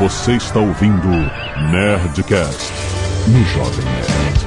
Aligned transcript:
Você 0.00 0.32
está 0.32 0.58
ouvindo 0.58 1.08
Nerdcast 1.70 2.72
no 3.28 3.44
Jovem 3.44 3.84
Nerd. 3.84 4.46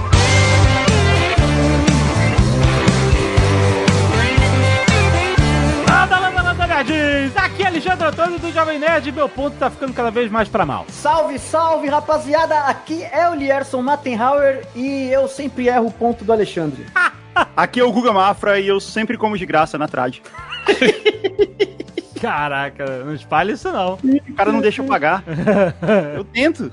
Landa, 5.87 6.17
landa, 6.17 6.41
landa, 6.41 6.65
nerds! 6.65 7.37
Aqui 7.37 7.61
é 7.61 7.67
Alexandre 7.67 8.07
Antônio 8.07 8.39
do 8.39 8.51
Jovem 8.51 8.79
Nerd 8.79 9.07
e 9.07 9.11
meu 9.11 9.29
ponto 9.29 9.55
tá 9.57 9.69
ficando 9.69 9.93
cada 9.93 10.09
vez 10.09 10.31
mais 10.31 10.49
pra 10.49 10.65
mal. 10.65 10.87
Salve, 10.89 11.37
salve, 11.37 11.87
rapaziada! 11.87 12.61
Aqui 12.61 13.03
é 13.03 13.29
o 13.29 13.35
Lierson 13.35 13.83
Mattenhauer 13.83 14.65
e 14.75 15.07
eu 15.11 15.27
sempre 15.27 15.67
erro 15.67 15.85
o 15.85 15.91
ponto 15.91 16.25
do 16.25 16.33
Alexandre. 16.33 16.83
Aqui 17.55 17.79
é 17.79 17.83
o 17.83 17.91
Guga 17.91 18.11
Mafra 18.11 18.59
e 18.59 18.67
eu 18.67 18.79
sempre 18.79 19.19
como 19.19 19.37
de 19.37 19.45
graça 19.45 19.77
na 19.77 19.87
trade. 19.87 20.23
Caraca, 22.23 23.03
não 23.03 23.13
espalha 23.13 23.51
isso 23.51 23.69
não. 23.69 23.95
O 23.95 24.33
cara 24.33 24.49
não 24.49 24.61
deixa 24.61 24.81
eu 24.81 24.85
pagar. 24.85 25.21
Eu 26.15 26.23
tento. 26.23 26.71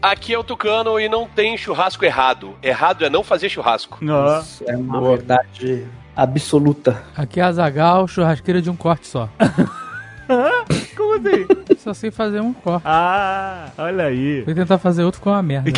Aqui 0.00 0.32
é 0.32 0.38
o 0.38 0.44
Tucano 0.44 1.00
e 1.00 1.08
não 1.08 1.26
tem 1.26 1.58
churrasco 1.58 2.04
errado. 2.04 2.54
Errado 2.62 3.04
é 3.04 3.10
não 3.10 3.24
fazer 3.24 3.48
churrasco. 3.48 3.98
Não. 4.00 4.40
Isso 4.40 4.62
é 4.64 4.76
uma 4.76 5.00
verdade 5.00 5.88
absoluta. 6.14 7.02
Aqui 7.16 7.40
é 7.40 7.42
a 7.42 7.52
Zagal, 7.52 8.06
churrasqueira 8.06 8.62
de 8.62 8.70
um 8.70 8.76
corte 8.76 9.08
só. 9.08 9.28
Como 10.96 11.14
assim? 11.14 11.46
Só 11.78 11.92
sei 11.92 12.12
fazer 12.12 12.40
um 12.40 12.52
corte. 12.52 12.84
Ah, 12.86 13.70
olha 13.76 14.04
aí. 14.04 14.44
Fui 14.44 14.54
tentar 14.54 14.78
fazer 14.78 15.02
outro, 15.02 15.18
ficou 15.18 15.32
uma 15.32 15.42
merda. 15.42 15.72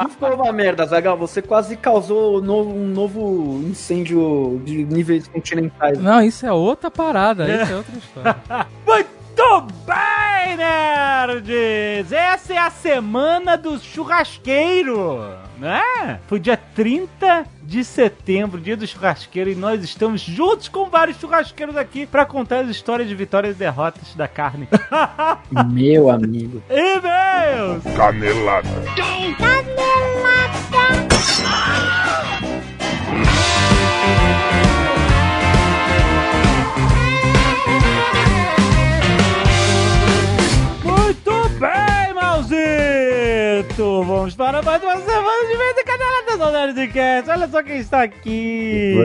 Não 0.00 0.08
ficou 0.08 0.34
uma 0.34 0.52
merda, 0.52 0.86
Zagal. 0.86 1.16
Você 1.18 1.42
quase 1.42 1.76
causou 1.76 2.38
um 2.38 2.40
novo, 2.40 2.70
um 2.70 2.86
novo 2.86 3.60
incêndio 3.64 4.60
de 4.64 4.84
níveis 4.84 5.28
continentais. 5.28 5.98
Não, 5.98 6.22
isso 6.22 6.46
é 6.46 6.52
outra 6.52 6.90
parada, 6.90 7.46
isso 7.48 7.72
é 7.72 7.76
outra 7.76 7.98
história. 7.98 8.36
Muito 8.86 9.60
bem, 9.86 10.19
nerds! 10.56 12.12
Essa 12.12 12.54
é 12.54 12.58
a 12.58 12.70
semana 12.70 13.56
do 13.56 13.78
churrasqueiro, 13.78 15.20
né? 15.58 16.18
Foi 16.26 16.38
dia 16.38 16.56
30 16.56 17.46
de 17.62 17.84
setembro, 17.84 18.60
dia 18.60 18.76
do 18.76 18.86
churrasqueiro, 18.86 19.50
e 19.50 19.54
nós 19.54 19.82
estamos 19.84 20.20
juntos 20.20 20.68
com 20.68 20.88
vários 20.90 21.18
churrasqueiros 21.18 21.76
aqui 21.76 22.06
pra 22.06 22.24
contar 22.24 22.60
as 22.60 22.68
histórias 22.68 23.08
de 23.08 23.14
vitórias 23.14 23.56
e 23.56 23.58
derrotas 23.58 24.14
da 24.14 24.26
carne. 24.26 24.68
Meu 25.70 26.10
amigo. 26.10 26.62
E-mails! 26.68 27.82
Canelada. 27.96 28.68
Muito 28.68 29.50
bem, 41.60 42.14
Malzito! 42.14 44.02
Vamos 44.04 44.34
para 44.34 44.62
mais 44.62 44.82
uma 44.82 44.96
semana 44.96 45.46
de 45.46 45.56
vez 45.56 45.76
em 45.78 45.84
canelada 45.84 46.38
do 46.38 46.50
Nerdcast. 46.74 47.30
Olha 47.30 47.48
só 47.48 47.62
quem 47.62 47.76
está 47.78 48.02
aqui! 48.02 48.96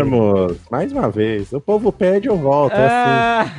Vamos, 0.00 0.56
mais 0.70 0.90
uma 0.92 1.10
vez. 1.10 1.52
O 1.52 1.60
povo 1.60 1.92
pede, 1.92 2.28
eu 2.28 2.36
volto. 2.36 2.72
é 2.74 2.86
assim. 2.86 3.50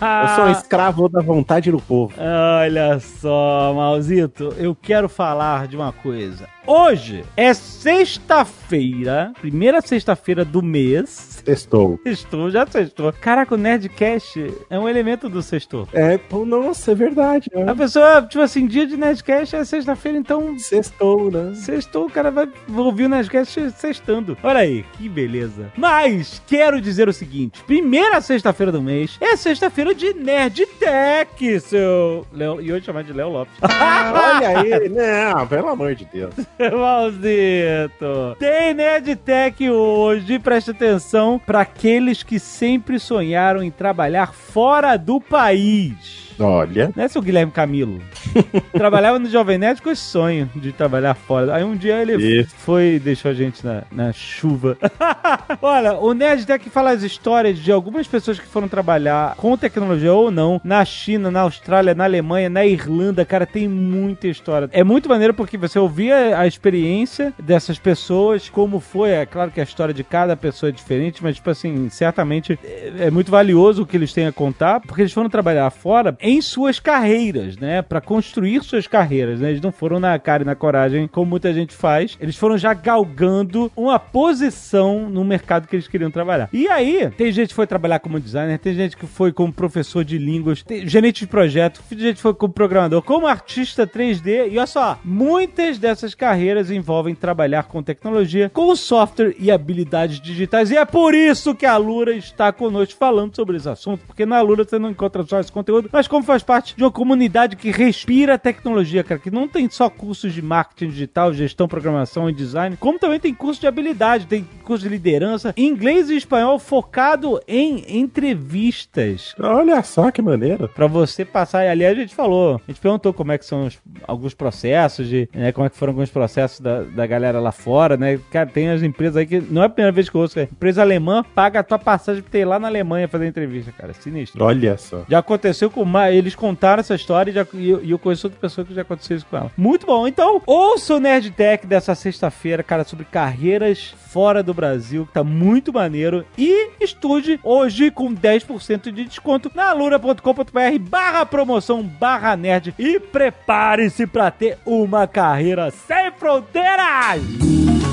Ah, 0.00 0.22
Eu 0.22 0.34
sou 0.36 0.44
um 0.46 0.50
escravo 0.52 1.08
da 1.08 1.20
vontade 1.22 1.70
do 1.70 1.78
povo. 1.78 2.14
Olha 2.18 2.98
só, 3.00 3.72
Malzito, 3.74 4.54
eu 4.56 4.74
quero 4.74 5.08
falar 5.08 5.68
de 5.68 5.76
uma 5.76 5.92
coisa. 5.92 6.48
Hoje 6.66 7.22
é 7.36 7.52
sexta-feira, 7.52 9.32
primeira 9.38 9.82
sexta-feira 9.82 10.46
do 10.46 10.62
mês. 10.62 11.34
Sextou. 11.44 12.00
Sextou, 12.02 12.50
já 12.50 12.66
sextou. 12.66 13.12
Caraca, 13.12 13.54
o 13.54 13.58
Nerdcast 13.58 14.50
é 14.70 14.78
um 14.78 14.88
elemento 14.88 15.28
do 15.28 15.42
sextou. 15.42 15.86
É, 15.92 16.16
pô, 16.16 16.46
nossa, 16.46 16.92
é 16.92 16.94
verdade. 16.94 17.50
A 17.54 17.64
Né? 17.66 17.74
pessoa, 17.74 18.22
tipo 18.22 18.42
assim, 18.42 18.66
dia 18.66 18.86
de 18.86 18.96
Nerdcast 18.96 19.54
é 19.56 19.62
sexta-feira, 19.64 20.16
então 20.16 20.58
Sextou, 20.58 21.30
né? 21.30 21.52
Sextou, 21.54 22.06
o 22.06 22.10
cara 22.10 22.30
vai 22.30 22.48
ouvir 22.74 23.04
o 23.04 23.08
Nerdcast 23.10 23.70
sextando. 23.72 24.34
Olha 24.42 24.60
aí, 24.60 24.84
que 24.94 25.06
beleza. 25.06 25.70
Mas 25.76 26.40
quero 26.46 26.80
dizer 26.80 27.10
o 27.10 27.12
seguinte: 27.12 27.62
primeira 27.64 28.22
sexta-feira 28.22 28.72
do 28.72 28.80
mês 28.80 29.18
é 29.20 29.36
sexta-feira 29.36 29.94
de 29.94 30.14
Nerd 30.14 30.64
Tech, 30.80 31.60
seu. 31.60 32.26
Léo, 32.32 32.58
e 32.62 32.72
hoje 32.72 32.86
chamar 32.86 33.04
de 33.04 33.12
Léo 33.12 33.28
Lopes. 33.28 33.52
Olha 33.60 34.48
aí. 34.60 34.88
Não, 34.88 35.46
pelo 35.46 35.68
amor 35.68 35.94
de 35.94 36.06
Deus. 36.06 36.34
Maldito! 36.72 38.36
Tem 38.38 38.74
Nerd 38.74 39.16
Tech 39.16 39.68
hoje, 39.68 40.38
preste 40.38 40.70
atenção, 40.70 41.38
para 41.38 41.60
aqueles 41.60 42.22
que 42.22 42.38
sempre 42.38 42.98
sonharam 42.98 43.62
em 43.62 43.70
trabalhar 43.70 44.32
fora 44.32 44.96
do 44.96 45.20
país. 45.20 46.23
Olha. 46.38 46.92
Não 46.94 47.04
é 47.04 47.08
seu 47.08 47.22
Guilherme 47.22 47.52
Camilo? 47.52 48.00
Trabalhava 48.72 49.18
no 49.18 49.28
Jovem 49.28 49.58
Nerd 49.58 49.80
com 49.80 49.90
esse 49.90 50.02
sonho 50.02 50.50
de 50.54 50.72
trabalhar 50.72 51.14
fora. 51.14 51.54
Aí 51.54 51.64
um 51.64 51.76
dia 51.76 52.00
ele 52.00 52.16
Isso. 52.16 52.54
foi 52.56 52.94
e 52.94 52.98
deixou 52.98 53.30
a 53.30 53.34
gente 53.34 53.64
na, 53.64 53.82
na 53.90 54.12
chuva. 54.12 54.76
Olha, 55.62 55.94
o 55.94 56.12
Nerd 56.12 56.46
Tech 56.46 56.68
fala 56.70 56.90
as 56.90 57.02
histórias 57.02 57.58
de 57.58 57.70
algumas 57.70 58.06
pessoas 58.06 58.38
que 58.38 58.46
foram 58.46 58.68
trabalhar 58.68 59.34
com 59.36 59.56
tecnologia 59.56 60.12
ou 60.12 60.30
não 60.30 60.60
na 60.64 60.84
China, 60.84 61.30
na 61.30 61.40
Austrália, 61.40 61.94
na 61.94 62.04
Alemanha, 62.04 62.48
na 62.50 62.66
Irlanda. 62.66 63.24
Cara, 63.24 63.46
tem 63.46 63.68
muita 63.68 64.26
história. 64.26 64.68
É 64.72 64.82
muito 64.82 65.08
maneiro 65.08 65.34
porque 65.34 65.56
você 65.56 65.78
ouvia 65.78 66.38
a 66.38 66.46
experiência 66.46 67.32
dessas 67.38 67.78
pessoas, 67.78 68.48
como 68.48 68.80
foi. 68.80 69.10
É 69.10 69.26
claro 69.26 69.50
que 69.50 69.60
a 69.60 69.64
história 69.64 69.94
de 69.94 70.02
cada 70.02 70.36
pessoa 70.36 70.70
é 70.70 70.72
diferente, 70.72 71.22
mas, 71.22 71.36
tipo 71.36 71.50
assim, 71.50 71.88
certamente 71.88 72.58
é, 72.64 73.06
é 73.06 73.10
muito 73.10 73.30
valioso 73.30 73.82
o 73.82 73.86
que 73.86 73.96
eles 73.96 74.12
têm 74.12 74.26
a 74.26 74.32
contar, 74.32 74.80
porque 74.80 75.02
eles 75.02 75.12
foram 75.12 75.30
trabalhar 75.30 75.70
fora 75.70 76.16
em 76.24 76.40
suas 76.40 76.80
carreiras, 76.80 77.58
né? 77.58 77.82
Pra 77.82 78.00
construir 78.00 78.64
suas 78.64 78.86
carreiras, 78.86 79.40
né? 79.40 79.50
Eles 79.50 79.60
não 79.60 79.70
foram 79.70 80.00
na 80.00 80.18
cara 80.18 80.42
e 80.42 80.46
na 80.46 80.54
coragem, 80.54 81.06
como 81.06 81.26
muita 81.26 81.52
gente 81.52 81.74
faz. 81.74 82.16
Eles 82.18 82.34
foram 82.34 82.56
já 82.56 82.72
galgando 82.72 83.70
uma 83.76 83.98
posição 83.98 85.10
no 85.10 85.22
mercado 85.22 85.68
que 85.68 85.76
eles 85.76 85.86
queriam 85.86 86.10
trabalhar. 86.10 86.48
E 86.50 86.66
aí, 86.66 87.10
tem 87.10 87.30
gente 87.30 87.48
que 87.48 87.54
foi 87.54 87.66
trabalhar 87.66 87.98
como 87.98 88.18
designer, 88.18 88.58
tem 88.58 88.72
gente 88.72 88.96
que 88.96 89.06
foi 89.06 89.32
como 89.32 89.52
professor 89.52 90.02
de 90.02 90.16
línguas, 90.16 90.62
tem 90.62 90.88
gerente 90.88 91.20
de 91.20 91.26
projeto, 91.26 91.82
tem 91.90 91.98
gente 91.98 92.16
que 92.16 92.22
foi 92.22 92.32
como 92.32 92.54
programador, 92.54 93.02
como 93.02 93.26
artista 93.26 93.86
3D. 93.86 94.50
E 94.50 94.56
olha 94.56 94.66
só, 94.66 94.98
muitas 95.04 95.76
dessas 95.76 96.14
carreiras 96.14 96.70
envolvem 96.70 97.14
trabalhar 97.14 97.64
com 97.64 97.82
tecnologia, 97.82 98.48
com 98.48 98.74
software 98.74 99.36
e 99.38 99.50
habilidades 99.50 100.18
digitais. 100.22 100.70
E 100.70 100.76
é 100.78 100.86
por 100.86 101.12
isso 101.12 101.54
que 101.54 101.66
a 101.66 101.76
Lura 101.76 102.16
está 102.16 102.50
conosco 102.50 102.98
falando 102.98 103.36
sobre 103.36 103.58
esse 103.58 103.68
assunto, 103.68 104.06
porque 104.06 104.24
na 104.24 104.40
Lura 104.40 104.64
você 104.64 104.78
não 104.78 104.88
encontra 104.88 105.22
só 105.24 105.38
esse 105.38 105.52
conteúdo, 105.52 105.90
mas 105.92 106.08
como 106.14 106.24
faz 106.24 106.44
parte 106.44 106.76
de 106.76 106.84
uma 106.84 106.92
comunidade 106.92 107.56
que 107.56 107.72
respira 107.72 108.38
tecnologia, 108.38 109.02
cara, 109.02 109.20
que 109.20 109.32
não 109.32 109.48
tem 109.48 109.68
só 109.68 109.90
cursos 109.90 110.32
de 110.32 110.40
marketing 110.40 110.88
digital, 110.92 111.34
gestão, 111.34 111.66
programação 111.66 112.30
e 112.30 112.32
design, 112.32 112.76
como 112.76 113.00
também 113.00 113.18
tem 113.18 113.34
curso 113.34 113.60
de 113.60 113.66
habilidade, 113.66 114.26
tem 114.28 114.46
curso 114.62 114.84
de 114.84 114.88
liderança, 114.88 115.52
inglês 115.56 116.10
e 116.10 116.16
espanhol 116.16 116.56
focado 116.60 117.40
em 117.48 117.84
entrevistas. 117.98 119.34
Olha 119.40 119.82
só 119.82 120.10
que 120.12 120.22
maneiro. 120.22 120.68
Pra 120.68 120.86
você 120.86 121.24
passar, 121.24 121.64
e 121.64 121.68
ali 121.68 121.84
a 121.84 121.92
gente 121.94 122.14
falou, 122.14 122.60
a 122.64 122.70
gente 122.70 122.80
perguntou 122.80 123.12
como 123.12 123.32
é 123.32 123.38
que 123.38 123.44
são 123.44 123.66
os- 123.66 123.78
alguns 124.06 124.34
processos, 124.34 125.08
de, 125.08 125.28
né, 125.34 125.50
como 125.50 125.66
é 125.66 125.70
que 125.70 125.76
foram 125.76 125.92
alguns 125.92 126.10
processos 126.10 126.60
da, 126.60 126.82
da 126.82 127.06
galera 127.06 127.40
lá 127.40 127.50
fora, 127.50 127.96
né? 127.96 128.20
Cara, 128.30 128.48
tem 128.48 128.70
as 128.70 128.82
empresas 128.84 129.16
aí 129.16 129.26
que 129.26 129.40
não 129.40 129.62
é 129.62 129.66
a 129.66 129.68
primeira 129.68 129.90
vez 129.92 130.08
que 130.08 130.14
eu 130.16 130.20
ouço, 130.20 130.38
a 130.38 130.42
empresa 130.44 130.80
alemã 130.80 131.24
paga 131.34 131.58
a 131.58 131.62
tua 131.64 131.78
passagem 131.78 132.22
pra 132.22 132.30
ter 132.30 132.38
ir 132.40 132.44
lá 132.44 132.60
na 132.60 132.68
Alemanha 132.68 133.08
fazer 133.08 133.26
entrevista, 133.26 133.72
cara, 133.76 133.92
sinistro. 133.94 134.44
Olha 134.44 134.76
só. 134.78 135.04
Já 135.08 135.18
aconteceu 135.18 135.70
com 135.70 135.82
uma, 135.82 136.03
eles 136.12 136.34
contaram 136.34 136.80
essa 136.80 136.94
história 136.94 137.30
e, 137.30 137.34
já- 137.34 137.46
e 137.54 137.70
eu, 137.70 137.84
e 137.84 137.90
eu 137.90 137.98
conheço 137.98 138.26
outra 138.26 138.40
pessoa 138.40 138.64
que 138.64 138.74
já 138.74 138.82
aconteceu 138.82 139.16
isso 139.16 139.26
com 139.30 139.36
ela. 139.36 139.50
Muito 139.56 139.86
bom. 139.86 140.06
Então, 140.08 140.42
ouça 140.46 140.94
o 140.94 141.00
Nerd 141.00 141.30
Tech 141.30 141.66
dessa 141.66 141.94
sexta-feira, 141.94 142.62
cara, 142.62 142.84
sobre 142.84 143.04
carreiras 143.04 143.94
fora 144.08 144.42
do 144.42 144.54
Brasil, 144.54 145.06
que 145.06 145.12
tá 145.12 145.24
muito 145.24 145.72
maneiro. 145.72 146.24
E 146.38 146.70
estude 146.80 147.38
hoje 147.42 147.90
com 147.90 148.14
10% 148.14 148.92
de 148.92 149.04
desconto 149.04 149.50
na 149.54 149.70
alura.com.br 149.70 150.78
barra 150.80 151.26
promoção 151.26 151.82
barra 151.82 152.36
nerd 152.36 152.74
e 152.78 153.00
prepare-se 153.00 154.06
pra 154.06 154.30
ter 154.30 154.58
uma 154.64 155.06
carreira 155.06 155.70
sem 155.70 156.10
fronteiras! 156.12 157.83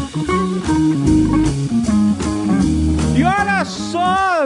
E 3.15 3.23
olha 3.23 3.63
só! 3.65 4.45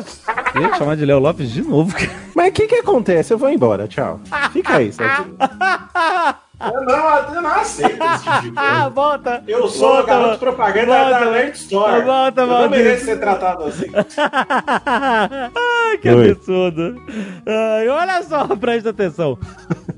Eu 0.55 0.61
ia 0.61 0.73
chamar 0.75 0.95
de 0.97 1.05
Léo 1.05 1.19
Lopes 1.19 1.51
de 1.51 1.61
novo. 1.61 1.93
Mas 2.35 2.49
o 2.49 2.51
que 2.51 2.67
que 2.67 2.75
acontece? 2.75 3.33
Eu 3.33 3.37
vou 3.37 3.49
embora, 3.49 3.87
tchau. 3.87 4.19
Fica 4.51 4.77
aí, 4.77 4.91
só. 4.95 5.03
Eu 5.03 6.85
não, 6.85 7.33
eu 7.35 7.41
não 7.41 7.49
aceito 7.51 8.01
esse 8.03 8.23
tipo 8.23 8.41
de 8.41 8.53
Ah, 8.55 8.71
coisa. 8.75 8.89
volta! 8.91 9.43
Eu 9.47 9.67
sou 9.67 9.89
Volta, 9.89 10.03
o 10.03 10.05
garoto 10.05 10.27
volta. 10.27 10.37
propaganda 10.39 10.97
Volta, 11.03 11.19
da 11.25 11.31
Nerd 11.31 11.55
Store. 11.57 12.01
volta, 12.03 12.41
eu 12.41 12.47
não 12.47 12.69
mereço 12.69 13.05
ser 13.05 13.19
tratado 13.19 13.63
assim. 13.65 13.91
Ai, 13.93 15.97
que 16.01 16.09
Oi. 16.09 16.31
absurdo. 16.31 17.01
Ai, 17.45 17.87
olha 17.89 18.23
só, 18.23 18.47
presta 18.55 18.89
atenção. 18.89 19.37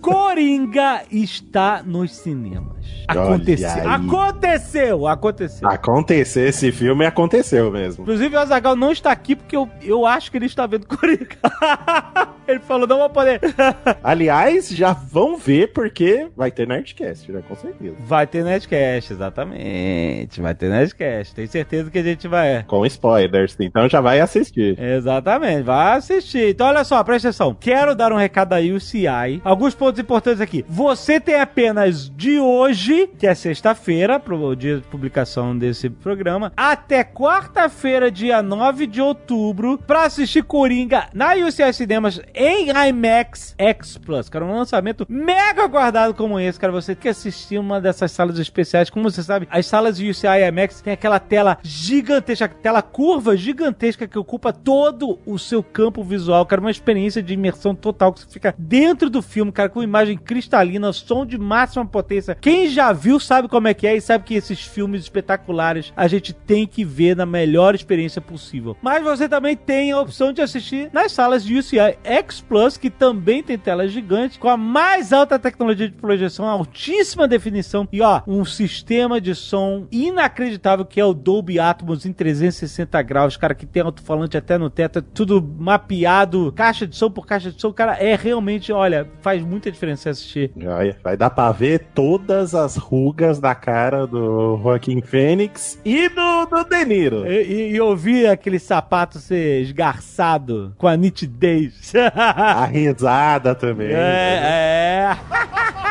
Coringa 0.01 1.03
está 1.11 1.81
nos 1.85 2.11
cinemas. 2.15 2.76
Aconteceu. 3.07 3.69
aí. 3.69 3.87
Aconteceu, 3.87 5.07
aconteceu. 5.07 5.69
Acontecer 5.69 6.49
esse 6.49 6.71
filme 6.71 7.05
aconteceu 7.05 7.71
mesmo. 7.71 8.03
Inclusive, 8.03 8.35
o 8.35 8.39
Azagal 8.39 8.75
não 8.75 8.91
está 8.91 9.11
aqui 9.11 9.35
porque 9.35 9.55
eu, 9.55 9.69
eu 9.81 10.05
acho 10.05 10.29
que 10.29 10.37
ele 10.37 10.45
está 10.45 10.65
vendo 10.65 10.85
Coringa. 10.85 11.37
Ele 12.47 12.61
falou, 12.61 12.87
não 12.87 12.99
vou 12.99 13.09
poder. 13.09 13.41
Aliás, 14.01 14.69
já 14.69 14.93
vão 14.93 15.35
ver 15.35 15.73
porque 15.73 16.29
vai 16.35 16.49
ter 16.49 16.65
Nerdcast, 16.65 17.29
né? 17.29 17.43
Com 17.45 17.55
certeza. 17.55 17.95
Vai 17.99 18.25
ter 18.25 18.43
Nerdcast, 18.43 19.11
exatamente. 19.11 20.39
Vai 20.39 20.55
ter 20.55 20.69
Nerdcast. 20.69 21.35
Tenho 21.35 21.47
certeza 21.49 21.91
que 21.91 21.99
a 21.99 22.03
gente 22.03 22.25
vai. 22.27 22.63
Com 22.63 22.85
spoilers, 22.85 23.57
então 23.59 23.89
já 23.89 23.99
vai 23.99 24.21
assistir. 24.21 24.79
Exatamente, 24.79 25.63
vai 25.63 25.97
assistir. 25.97 26.51
Então, 26.51 26.67
olha 26.67 26.85
só, 26.85 27.03
presta 27.03 27.27
atenção. 27.27 27.53
Quero 27.53 27.93
dar 27.93 28.13
um 28.13 28.17
recado 28.17 28.49
da 28.49 28.59
UCI. 28.59 29.41
Alguns 29.43 29.75
pontos 29.75 29.99
importantes 29.99 30.39
aqui. 30.39 30.63
Você 30.69 31.19
tem 31.19 31.35
apenas 31.41 32.09
de 32.09 32.39
hoje, 32.39 32.96
que 33.05 33.27
é 33.27 33.35
sexta-feira, 33.35 34.19
pro 34.19 34.55
dia 34.55 34.77
de 34.77 34.87
publicação 34.87 35.55
desse 35.55 35.89
programa, 35.89 36.51
até 36.57 37.03
quarta-feira, 37.03 38.09
dia 38.09 38.41
9 38.41 38.87
de 38.87 39.01
outubro, 39.01 39.77
pra 39.77 40.05
assistir 40.05 40.43
Coringa 40.43 41.09
na 41.13 41.33
UCI 41.35 41.73
Cinemas 41.73 42.19
em 42.33 42.69
IMAX 42.69 43.53
X 43.57 43.97
Plus. 43.97 44.29
Cara, 44.29 44.45
um 44.45 44.55
lançamento 44.55 45.05
mega 45.09 45.63
aguardado 45.63 46.13
como 46.13 46.39
esse, 46.39 46.59
cara. 46.59 46.71
Você 46.71 46.95
tem 46.95 47.03
que 47.03 47.09
assistir 47.09 47.59
uma 47.59 47.81
dessas 47.81 48.11
salas 48.11 48.39
especiais. 48.39 48.89
Como 48.89 49.09
você 49.09 49.21
sabe, 49.21 49.47
as 49.51 49.65
salas 49.65 49.99
UCI 49.99 50.47
IMAX 50.47 50.81
tem 50.81 50.93
aquela 50.93 51.19
tela 51.19 51.57
gigantesca, 51.61 52.47
tela 52.47 52.81
curva 52.81 53.35
gigantesca 53.35 54.07
que 54.07 54.17
ocupa 54.17 54.53
todo 54.53 55.19
o 55.25 55.37
seu 55.37 55.61
campo 55.61 56.03
visual, 56.03 56.45
cara. 56.45 56.61
Uma 56.61 56.71
experiência 56.71 57.21
de 57.21 57.33
imersão 57.33 57.75
total 57.75 58.13
que 58.13 58.21
você 58.21 58.27
fica 58.29 58.55
dentro 58.57 59.09
do 59.09 59.21
filme, 59.21 59.51
cara, 59.51 59.69
com 59.69 59.83
imagem 59.83 60.17
cristalina, 60.17 60.93
som 60.93 61.25
de 61.25 61.37
máxima 61.37 61.85
potência. 61.85 62.35
Quem 62.39 62.69
já 62.69 62.86
viu 62.93 63.19
sabe 63.19 63.47
como 63.47 63.67
é 63.67 63.73
que 63.73 63.87
é 63.87 63.95
e 63.95 64.01
sabe 64.01 64.23
que 64.23 64.35
esses 64.35 64.61
filmes 64.61 65.03
espetaculares 65.03 65.93
a 65.95 66.07
gente 66.07 66.33
tem 66.33 66.65
que 66.65 66.83
ver 66.83 67.15
na 67.15 67.25
melhor 67.25 67.75
experiência 67.75 68.21
possível. 68.21 68.75
Mas 68.81 69.03
você 69.03 69.27
também 69.27 69.55
tem 69.55 69.91
a 69.91 69.99
opção 69.99 70.31
de 70.31 70.41
assistir 70.41 70.89
nas 70.93 71.11
salas 71.11 71.43
de 71.43 71.57
UCI 71.57 71.97
X 72.03 72.41
Plus, 72.41 72.77
que 72.77 72.89
também 72.89 73.43
tem 73.43 73.57
tela 73.57 73.87
gigante, 73.87 74.39
com 74.39 74.49
a 74.49 74.57
mais 74.57 75.11
alta 75.11 75.39
tecnologia 75.39 75.89
de 75.89 75.95
projeção, 75.95 76.45
altíssima 76.45 77.27
definição 77.27 77.87
e 77.91 78.01
ó, 78.01 78.21
um 78.27 78.45
sistema 78.45 79.19
de 79.19 79.35
som 79.35 79.87
inacreditável 79.91 80.85
que 80.85 80.99
é 80.99 81.05
o 81.05 81.13
Dolby 81.13 81.59
Atmos 81.59 82.05
em 82.05 82.13
360 82.13 83.01
graus, 83.01 83.37
cara, 83.37 83.55
que 83.55 83.65
tem 83.65 83.83
alto-falante 83.83 84.37
até 84.37 84.57
no 84.57 84.69
teto, 84.69 84.99
é 84.99 85.01
tudo 85.01 85.41
mapeado, 85.41 86.51
caixa 86.55 86.87
de 86.87 86.95
som 86.95 87.09
por 87.09 87.25
caixa 87.25 87.51
de 87.51 87.59
som, 87.59 87.71
cara, 87.73 87.95
é 87.97 88.15
realmente, 88.15 88.71
olha, 88.71 89.07
faz 89.21 89.43
muita 89.43 89.71
diferença 89.71 90.09
assistir. 90.09 90.51
Vai, 90.55 90.95
vai 91.03 91.17
dar 91.17 91.29
pra 91.29 91.51
ver 91.51 91.87
todas 91.93 92.55
as 92.55 92.76
rugas 92.77 93.39
da 93.39 93.53
cara 93.53 94.07
do 94.07 94.59
Joaquim 94.61 95.01
Fênix 95.01 95.79
e 95.83 96.07
do, 96.09 96.45
do 96.45 96.63
De 96.63 96.85
Niro. 96.85 97.27
E, 97.27 97.43
e, 97.43 97.75
e 97.75 97.81
ouvir 97.81 98.27
aquele 98.27 98.59
sapato 98.59 99.19
ser 99.19 99.61
esgarçado 99.61 100.73
com 100.77 100.87
a 100.87 100.95
nitidez. 100.95 101.93
A 102.15 102.65
risada 102.65 103.53
também. 103.55 103.89
É, 103.91 105.11
é. 105.11 105.86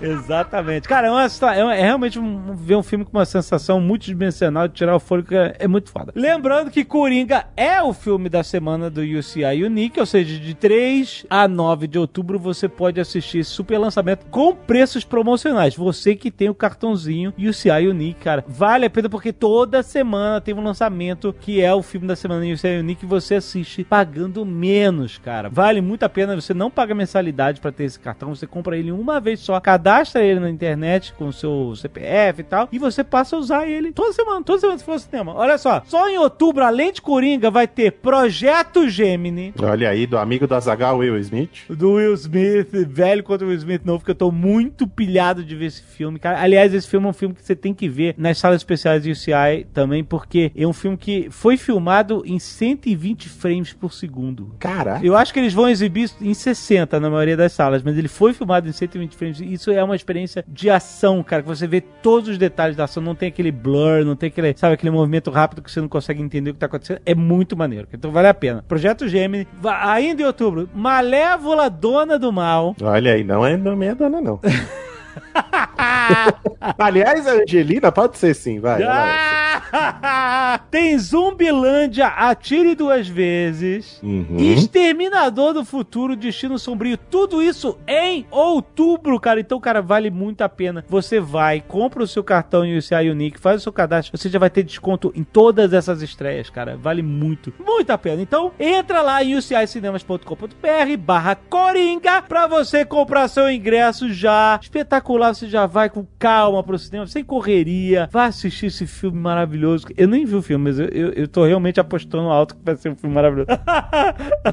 Exatamente. 0.00 0.88
Cara, 0.88 1.08
é, 1.08 1.10
uma, 1.10 1.24
é, 1.24 1.80
é 1.80 1.82
realmente 1.82 2.18
um, 2.18 2.54
ver 2.54 2.76
um 2.76 2.82
filme 2.82 3.04
com 3.04 3.16
uma 3.16 3.24
sensação 3.24 3.80
multidimensional 3.80 4.68
de 4.68 4.74
tirar 4.74 4.96
o 4.96 5.00
fôlego, 5.00 5.34
é, 5.34 5.54
é 5.58 5.68
muito 5.68 5.90
foda. 5.90 6.12
Lembrando 6.14 6.70
que 6.70 6.84
Coringa 6.84 7.46
é 7.56 7.82
o 7.82 7.92
filme 7.92 8.28
da 8.28 8.42
semana 8.42 8.90
do 8.90 9.00
UCI 9.00 9.64
Unique, 9.64 10.00
ou 10.00 10.06
seja, 10.06 10.38
de 10.38 10.54
3 10.54 11.26
a 11.28 11.46
9 11.46 11.86
de 11.86 11.98
outubro 11.98 12.38
você 12.38 12.68
pode 12.68 13.00
assistir 13.00 13.38
esse 13.38 13.50
super 13.50 13.78
lançamento 13.78 14.26
com 14.26 14.54
preços 14.54 15.04
promocionais. 15.04 15.74
Você 15.74 16.14
que 16.14 16.30
tem 16.30 16.48
o 16.48 16.54
cartãozinho 16.54 17.32
UCI 17.38 17.88
Unique, 17.88 18.20
cara, 18.20 18.44
vale 18.48 18.86
a 18.86 18.90
pena 18.90 19.08
porque 19.08 19.32
toda 19.32 19.82
semana 19.82 20.40
tem 20.40 20.54
um 20.54 20.62
lançamento 20.62 21.34
que 21.40 21.60
é 21.60 21.72
o 21.74 21.82
filme 21.82 22.06
da 22.06 22.16
semana 22.16 22.44
do 22.44 22.52
UCI 22.52 22.78
Unique 22.78 23.06
você 23.06 23.36
assiste 23.36 23.84
pagando 23.84 24.44
menos, 24.44 25.18
cara. 25.18 25.48
Vale 25.48 25.80
muito 25.80 26.02
a 26.04 26.08
pena, 26.08 26.34
você 26.34 26.54
não 26.54 26.70
paga 26.70 26.94
mensalidade 26.94 27.60
pra 27.60 27.72
ter 27.72 27.84
esse 27.84 27.98
cartão, 27.98 28.34
você 28.34 28.46
compra 28.46 28.76
ele 28.76 28.92
uma 28.92 29.20
vez 29.20 29.40
só, 29.40 29.60
cadastra 29.90 30.22
ele 30.22 30.38
na 30.38 30.48
internet 30.48 31.12
com 31.14 31.26
o 31.26 31.32
seu 31.32 31.74
CPF 31.74 32.40
e 32.40 32.44
tal, 32.44 32.68
e 32.70 32.78
você 32.78 33.02
passa 33.02 33.34
a 33.34 33.38
usar 33.38 33.68
ele 33.68 33.90
toda 33.92 34.12
semana, 34.12 34.42
toda 34.44 34.60
semana 34.60 34.78
se 34.78 34.84
for 34.84 34.92
ao 34.92 34.98
cinema. 35.00 35.34
Olha 35.34 35.58
só, 35.58 35.82
só 35.84 36.08
em 36.08 36.16
outubro, 36.16 36.64
além 36.64 36.92
de 36.92 37.02
Coringa, 37.02 37.50
vai 37.50 37.66
ter 37.66 37.92
Projeto 37.92 38.88
Gemini, 38.88 39.52
Olha 39.60 39.88
aí, 39.90 40.06
do 40.06 40.16
amigo 40.16 40.46
do 40.46 40.54
Azagal, 40.54 40.98
Will 40.98 41.18
Smith. 41.18 41.50
do 41.68 41.94
Will 41.94 42.14
Smith, 42.14 42.70
velho 42.88 43.24
contra 43.24 43.44
o 43.44 43.50
Will 43.50 43.58
Smith 43.58 43.82
novo, 43.84 44.04
que 44.04 44.10
eu 44.12 44.14
tô 44.14 44.30
muito 44.30 44.86
pilhado 44.86 45.42
de 45.42 45.56
ver 45.56 45.66
esse 45.66 45.82
filme, 45.82 46.18
cara. 46.18 46.40
Aliás, 46.40 46.72
esse 46.72 46.86
filme 46.88 47.06
é 47.06 47.10
um 47.10 47.14
filme 47.14 47.34
que 47.34 47.44
você 47.44 47.56
tem 47.56 47.74
que 47.74 47.88
ver 47.88 48.14
nas 48.16 48.38
salas 48.38 48.60
especiais 48.60 49.02
de 49.02 49.10
UCI 49.10 49.66
também, 49.74 50.04
porque 50.04 50.52
é 50.54 50.66
um 50.66 50.72
filme 50.72 50.96
que 50.96 51.28
foi 51.30 51.56
filmado 51.56 52.22
em 52.24 52.38
120 52.38 53.28
frames 53.28 53.72
por 53.72 53.92
segundo. 53.92 54.54
Caraca. 54.58 55.04
Eu 55.04 55.16
acho 55.16 55.32
que 55.32 55.40
eles 55.40 55.52
vão 55.52 55.68
exibir 55.68 56.10
em 56.20 56.34
60 56.34 57.00
na 57.00 57.10
maioria 57.10 57.36
das 57.36 57.52
salas, 57.52 57.82
mas 57.82 57.98
ele 57.98 58.08
foi 58.08 58.32
filmado 58.32 58.68
em 58.68 58.72
120 58.72 59.16
frames. 59.16 59.40
Isso 59.40 59.70
é 59.70 59.79
uma 59.84 59.96
experiência 59.96 60.44
de 60.46 60.70
ação, 60.70 61.22
cara, 61.22 61.42
que 61.42 61.48
você 61.48 61.66
vê 61.66 61.80
todos 61.80 62.28
os 62.28 62.38
detalhes 62.38 62.76
da 62.76 62.84
ação, 62.84 63.02
não 63.02 63.14
tem 63.14 63.28
aquele 63.28 63.50
blur, 63.52 64.04
não 64.04 64.16
tem 64.16 64.28
aquele, 64.28 64.54
sabe, 64.56 64.74
aquele 64.74 64.90
movimento 64.90 65.30
rápido 65.30 65.62
que 65.62 65.70
você 65.70 65.80
não 65.80 65.88
consegue 65.88 66.22
entender 66.22 66.50
o 66.50 66.54
que 66.54 66.60
tá 66.60 66.66
acontecendo. 66.66 67.00
É 67.04 67.14
muito 67.14 67.56
maneiro. 67.56 67.88
Então 67.92 68.10
vale 68.10 68.28
a 68.28 68.34
pena. 68.34 68.64
Projeto 68.66 69.08
Gemini, 69.08 69.46
ainda 69.64 70.22
em 70.22 70.26
outubro, 70.26 70.68
Malévola 70.74 71.68
Dona 71.68 72.18
do 72.18 72.32
Mal. 72.32 72.74
Olha 72.82 73.14
aí, 73.14 73.24
não 73.24 73.46
é, 73.46 73.56
não 73.56 73.82
é 73.82 73.94
dona, 73.94 74.20
não. 74.20 74.40
Aliás, 76.78 77.26
a 77.26 77.32
Angelina 77.32 77.90
pode 77.90 78.18
ser 78.18 78.34
sim, 78.34 78.60
vai. 78.60 78.82
ela 78.82 80.60
Tem 80.70 80.98
Zumbilândia, 80.98 82.06
Atire 82.08 82.74
Duas 82.74 83.08
Vezes. 83.08 84.00
Uhum. 84.02 84.36
Exterminador 84.38 85.54
do 85.54 85.64
Futuro, 85.64 86.16
Destino 86.16 86.58
Sombrio, 86.58 86.96
tudo 86.96 87.42
isso 87.42 87.78
em 87.86 88.26
outubro, 88.30 89.18
cara. 89.20 89.40
Então, 89.40 89.60
cara, 89.60 89.80
vale 89.80 90.10
muito 90.10 90.42
a 90.42 90.48
pena. 90.48 90.84
Você 90.88 91.20
vai, 91.20 91.60
compra 91.60 92.02
o 92.02 92.06
seu 92.06 92.22
cartão 92.22 92.60
UCI 92.62 93.10
Unique, 93.10 93.40
faz 93.40 93.60
o 93.60 93.64
seu 93.64 93.72
cadastro, 93.72 94.16
você 94.16 94.28
já 94.28 94.38
vai 94.38 94.50
ter 94.50 94.62
desconto 94.62 95.12
em 95.14 95.24
todas 95.24 95.72
essas 95.72 96.02
estreias, 96.02 96.50
cara. 96.50 96.76
Vale 96.76 97.02
muito, 97.02 97.52
muito 97.64 97.90
a 97.90 97.98
pena. 97.98 98.22
Então, 98.22 98.52
entra 98.58 99.02
lá 99.02 99.22
em 99.22 99.34
ucincinemas.com.br 99.34 100.96
barra 100.98 101.34
Coringa 101.34 102.22
pra 102.22 102.46
você 102.46 102.84
comprar 102.84 103.28
seu 103.28 103.50
ingresso 103.50 104.12
já. 104.12 104.58
Espetacular, 104.60 104.99
você 105.00 105.48
já 105.48 105.66
vai 105.66 105.90
com 105.90 106.06
calma 106.18 106.62
pro 106.62 106.78
cinema, 106.78 107.06
sem 107.06 107.24
correria. 107.24 108.08
Vai 108.10 108.28
assistir 108.28 108.66
esse 108.66 108.86
filme 108.86 109.18
maravilhoso. 109.18 109.86
Eu 109.96 110.08
nem 110.08 110.24
vi 110.24 110.34
o 110.34 110.42
filme, 110.42 110.64
mas 110.64 110.78
eu, 110.78 110.86
eu, 110.86 111.12
eu 111.12 111.28
tô 111.28 111.44
realmente 111.44 111.80
apostando 111.80 112.28
alto 112.28 112.56
que 112.56 112.64
vai 112.64 112.76
ser 112.76 112.90
um 112.90 112.96
filme 112.96 113.14
maravilhoso. 113.14 113.50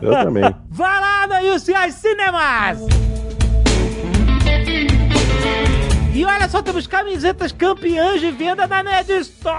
Eu 0.02 0.12
também. 0.12 0.44
Vai 0.70 1.02
lá 1.02 1.28
no 1.28 1.56
UCI 1.56 1.92
Cinemas! 1.92 3.37
E 6.18 6.26
olha 6.26 6.50
só, 6.50 6.64
temos 6.64 6.88
camisetas 6.88 7.52
campeãs 7.52 8.20
de 8.20 8.32
venda 8.32 8.66
na 8.66 8.82
Ned 8.82 9.12
Store! 9.20 9.56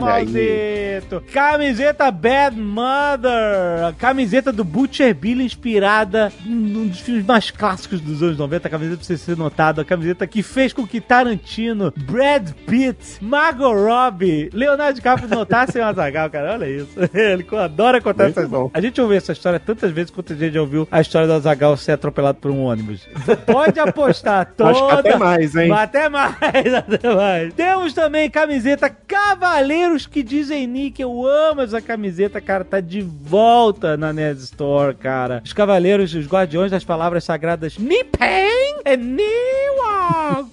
Maldito. 0.00 1.22
Camiseta 1.30 2.10
Bad 2.10 2.56
Mother! 2.58 3.88
A 3.88 3.92
camiseta 3.92 4.50
do 4.50 4.64
Butcher 4.64 5.14
Bill 5.14 5.42
inspirada 5.42 6.32
num 6.46 6.88
dos 6.88 7.00
filmes 7.00 7.26
mais 7.26 7.50
clássicos 7.50 8.00
dos 8.00 8.22
anos 8.22 8.38
90. 8.38 8.68
A 8.68 8.70
camiseta 8.70 8.96
precisa 8.96 9.22
ser 9.22 9.36
notada. 9.36 9.82
A 9.82 9.84
camiseta 9.84 10.26
que 10.26 10.42
fez 10.42 10.72
com 10.72 10.86
que 10.86 10.98
Tarantino, 10.98 11.92
Brad 11.94 12.52
Pitt, 12.66 13.18
Margot 13.20 13.74
Robbie, 13.74 14.48
Leonardo 14.54 14.94
DiCaprio 14.94 15.28
notassem 15.28 15.82
o 15.82 15.84
Azagal, 15.84 16.30
cara. 16.30 16.54
Olha 16.54 16.70
isso. 16.70 16.88
Ele 17.12 17.46
adora 17.52 18.00
contar 18.00 18.24
Muito 18.24 18.38
essas 18.40 18.50
bom. 18.50 18.70
a 18.72 18.80
gente 18.80 18.98
ouviu 18.98 19.18
essa 19.18 19.32
história 19.32 19.60
tantas 19.60 19.90
vezes 19.90 20.10
quanto 20.10 20.32
a 20.32 20.36
gente 20.36 20.54
já 20.54 20.60
ouviu 20.62 20.88
a 20.90 21.02
história 21.02 21.26
do 21.26 21.34
Azagal 21.34 21.76
ser 21.76 21.92
atropelado 21.92 22.38
por 22.38 22.50
um 22.50 22.62
ônibus. 22.64 23.06
Pode 23.44 23.78
apostar 23.78 24.46
toda. 24.56 25.17
Mais, 25.18 25.56
hein? 25.56 25.70
Até 25.72 26.08
mais, 26.08 26.34
até 26.74 27.14
mais. 27.14 27.54
Temos 27.54 27.92
também 27.92 28.30
camiseta 28.30 28.88
Cavaleiros 28.88 30.06
que 30.06 30.22
dizem 30.22 30.66
Nick. 30.66 31.00
Eu 31.00 31.26
amo 31.26 31.62
essa 31.62 31.80
camiseta, 31.80 32.40
cara. 32.40 32.64
Tá 32.64 32.80
de 32.80 33.00
volta 33.00 33.96
na 33.96 34.12
Nerd 34.12 34.38
Store, 34.40 34.94
cara. 34.94 35.42
Os 35.44 35.52
Cavaleiros, 35.52 36.14
os 36.14 36.26
Guardiões 36.26 36.70
das 36.70 36.84
Palavras 36.84 37.24
Sagradas 37.24 37.76
Nipen 37.78 38.82
e 38.84 38.96
Niwak. 38.96 40.48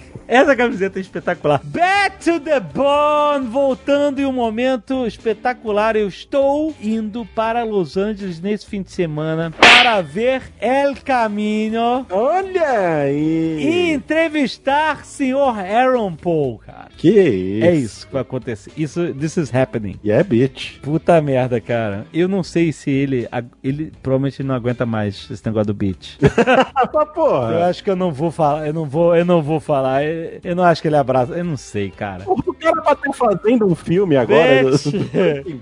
Essa 0.32 0.54
camiseta 0.54 1.00
é 1.00 1.02
espetacular. 1.02 1.60
Back 1.64 2.24
to 2.24 2.38
the 2.38 2.60
Bone, 2.60 3.48
voltando 3.48 4.20
em 4.20 4.24
um 4.24 4.32
momento 4.32 5.04
espetacular. 5.04 5.96
Eu 5.96 6.06
estou 6.06 6.72
indo 6.80 7.26
para 7.34 7.64
Los 7.64 7.96
Angeles 7.96 8.40
nesse 8.40 8.64
fim 8.64 8.80
de 8.80 8.92
semana 8.92 9.50
para 9.58 10.00
ver 10.02 10.42
El 10.60 10.94
Camino 11.04 12.06
Olha 12.08 13.00
aí. 13.00 13.58
e 13.60 13.92
entrevistar 13.92 15.04
senhor 15.04 15.58
Aaron 15.58 16.14
Paul, 16.14 16.58
cara. 16.64 16.86
Que 16.96 17.08
isso. 17.10 17.64
É 17.66 17.74
isso 17.74 18.06
que 18.06 18.12
vai 18.12 18.22
acontecer. 18.22 18.70
Isso, 18.76 19.12
this 19.14 19.36
is 19.36 19.52
happening. 19.52 19.96
E 20.04 20.12
é 20.12 20.22
bitch. 20.22 20.78
Puta 20.80 21.20
merda, 21.20 21.60
cara. 21.60 22.06
Eu 22.14 22.28
não 22.28 22.44
sei 22.44 22.72
se 22.72 22.88
ele. 22.88 23.26
Ele 23.64 23.92
provavelmente 24.00 24.44
não 24.44 24.54
aguenta 24.54 24.86
mais 24.86 25.28
esse 25.28 25.44
negócio 25.44 25.66
do 25.66 25.74
beat. 25.74 26.18
Ah, 26.76 26.88
Eu 26.94 27.06
porra. 27.06 27.66
acho 27.66 27.82
que 27.82 27.90
eu 27.90 27.96
não 27.96 28.12
vou 28.12 28.30
falar, 28.30 28.66
eu 28.68 28.72
não 28.72 28.84
vou, 28.84 29.16
eu 29.16 29.24
não 29.24 29.42
vou 29.42 29.58
falar. 29.58 30.02
Eu 30.44 30.56
não 30.56 30.64
acho 30.64 30.80
que 30.82 30.88
ele 30.88 30.96
abraça. 30.96 31.32
Eu 31.34 31.44
não 31.44 31.56
sei, 31.56 31.90
cara. 31.90 32.24
O 32.26 32.54
cara 32.54 32.80
bateu 32.82 33.12
fazendo 33.12 33.66
um 33.66 33.74
filme 33.74 34.16
agora. 34.16 34.62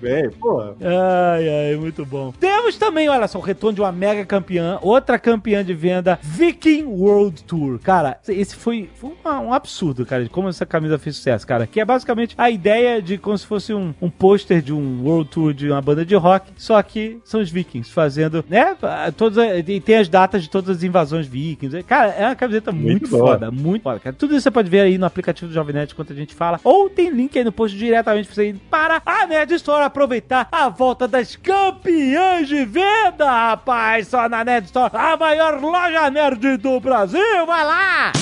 velho, 0.00 0.33
pô. 0.41 0.61
Ai, 0.81 1.49
ai, 1.71 1.77
muito 1.77 2.05
bom. 2.05 2.33
Temos 2.38 2.77
também, 2.77 3.09
olha 3.09 3.29
só, 3.29 3.38
o 3.38 3.43
retorno 3.43 3.75
de 3.77 3.81
uma 3.81 3.93
mega 3.93 4.25
campeã, 4.25 4.79
outra 4.83 5.19
campeã 5.19 5.65
de 5.65 5.75
venda, 5.75 6.19
Viking 6.23 6.85
World 6.85 7.45
Tour. 7.45 7.79
Cara, 7.79 8.19
esse 8.29 8.57
foi, 8.57 8.88
foi 8.95 9.12
uma- 9.25 9.41
um 9.41 9.53
absurdo, 9.53 10.05
cara, 10.05 10.25
de 10.25 10.31
como 10.31 10.49
essa 10.49 10.67
camisa 10.67 10.99
fez 10.99 11.17
sucesso, 11.17 11.47
cara. 11.47 11.67
Que 11.67 11.81
é 11.81 11.85
basicamente 11.85 12.35
a 12.37 12.50
ideia 12.50 13.00
de 13.00 13.17
como 13.19 13.37
se 13.38 13.47
fosse 13.47 13.73
um, 13.73 13.95
um 14.00 14.11
pôster 14.11 14.61
de 14.62 14.73
um 14.73 15.03
World 15.05 15.31
Tour 15.31 15.53
de 15.55 15.71
uma 15.71 15.81
banda 15.81 16.05
de 16.05 16.15
rock, 16.15 16.50
só 16.57 16.83
que 16.83 17.19
são 17.25 17.41
os 17.41 17.50
vikings 17.50 17.91
fazendo, 17.93 18.45
né? 18.49 18.77
Todas, 19.17 19.38
e 19.67 19.81
tem 19.81 19.97
as 19.97 20.09
datas 20.09 20.43
de 20.43 20.50
todas 20.50 20.77
as 20.79 20.83
invasões 20.83 21.27
vikings. 21.27 21.83
Cara, 21.85 22.11
é 22.12 22.27
uma 22.27 22.35
camiseta 22.37 22.73
muito, 22.73 22.88
Muito 22.88 23.09
foda, 23.09 23.50
muito 23.50 23.83
foda, 23.83 24.00
cara. 24.00 24.17
Tudo 24.19 24.35
isso 24.37 24.48
você 24.49 24.50
pode 24.50 24.71
ver 24.71 24.81
aí 24.81 24.99
no 24.99 25.07
aplicativo 25.07 25.49
do 25.49 25.55
Jovem 25.55 25.75
Nerd 25.75 25.93
enquanto 25.93 26.12
a 26.12 26.17
gente 26.17 26.35
fala, 26.35 26.59
ou 26.64 26.88
tem 26.88 27.11
link 27.11 27.37
aí 27.37 27.45
no 27.45 27.52
post 27.52 27.76
diretamente 27.76 28.26
pra 28.26 28.35
você 28.35 28.49
ir 28.49 28.55
para 28.71 29.02
a 29.05 29.26
Nerd 29.26 29.52
Store 29.55 29.85
aproveitar 29.85 30.49
a 30.50 30.69
volta 30.69 31.07
das 31.07 31.37
campeãs 31.37 32.49
de 32.49 32.64
venda, 32.64 33.31
rapaz! 33.31 34.09
Só 34.09 34.28
na 34.28 34.45
Nerd 34.45 34.67
Store, 34.67 34.90
a 34.95 35.17
maior 35.17 35.61
loja 35.61 36.11
nerd 36.11 36.57
do 36.57 36.81
Brasil, 36.81 37.47
vai 37.47 37.64
lá! 37.64 38.12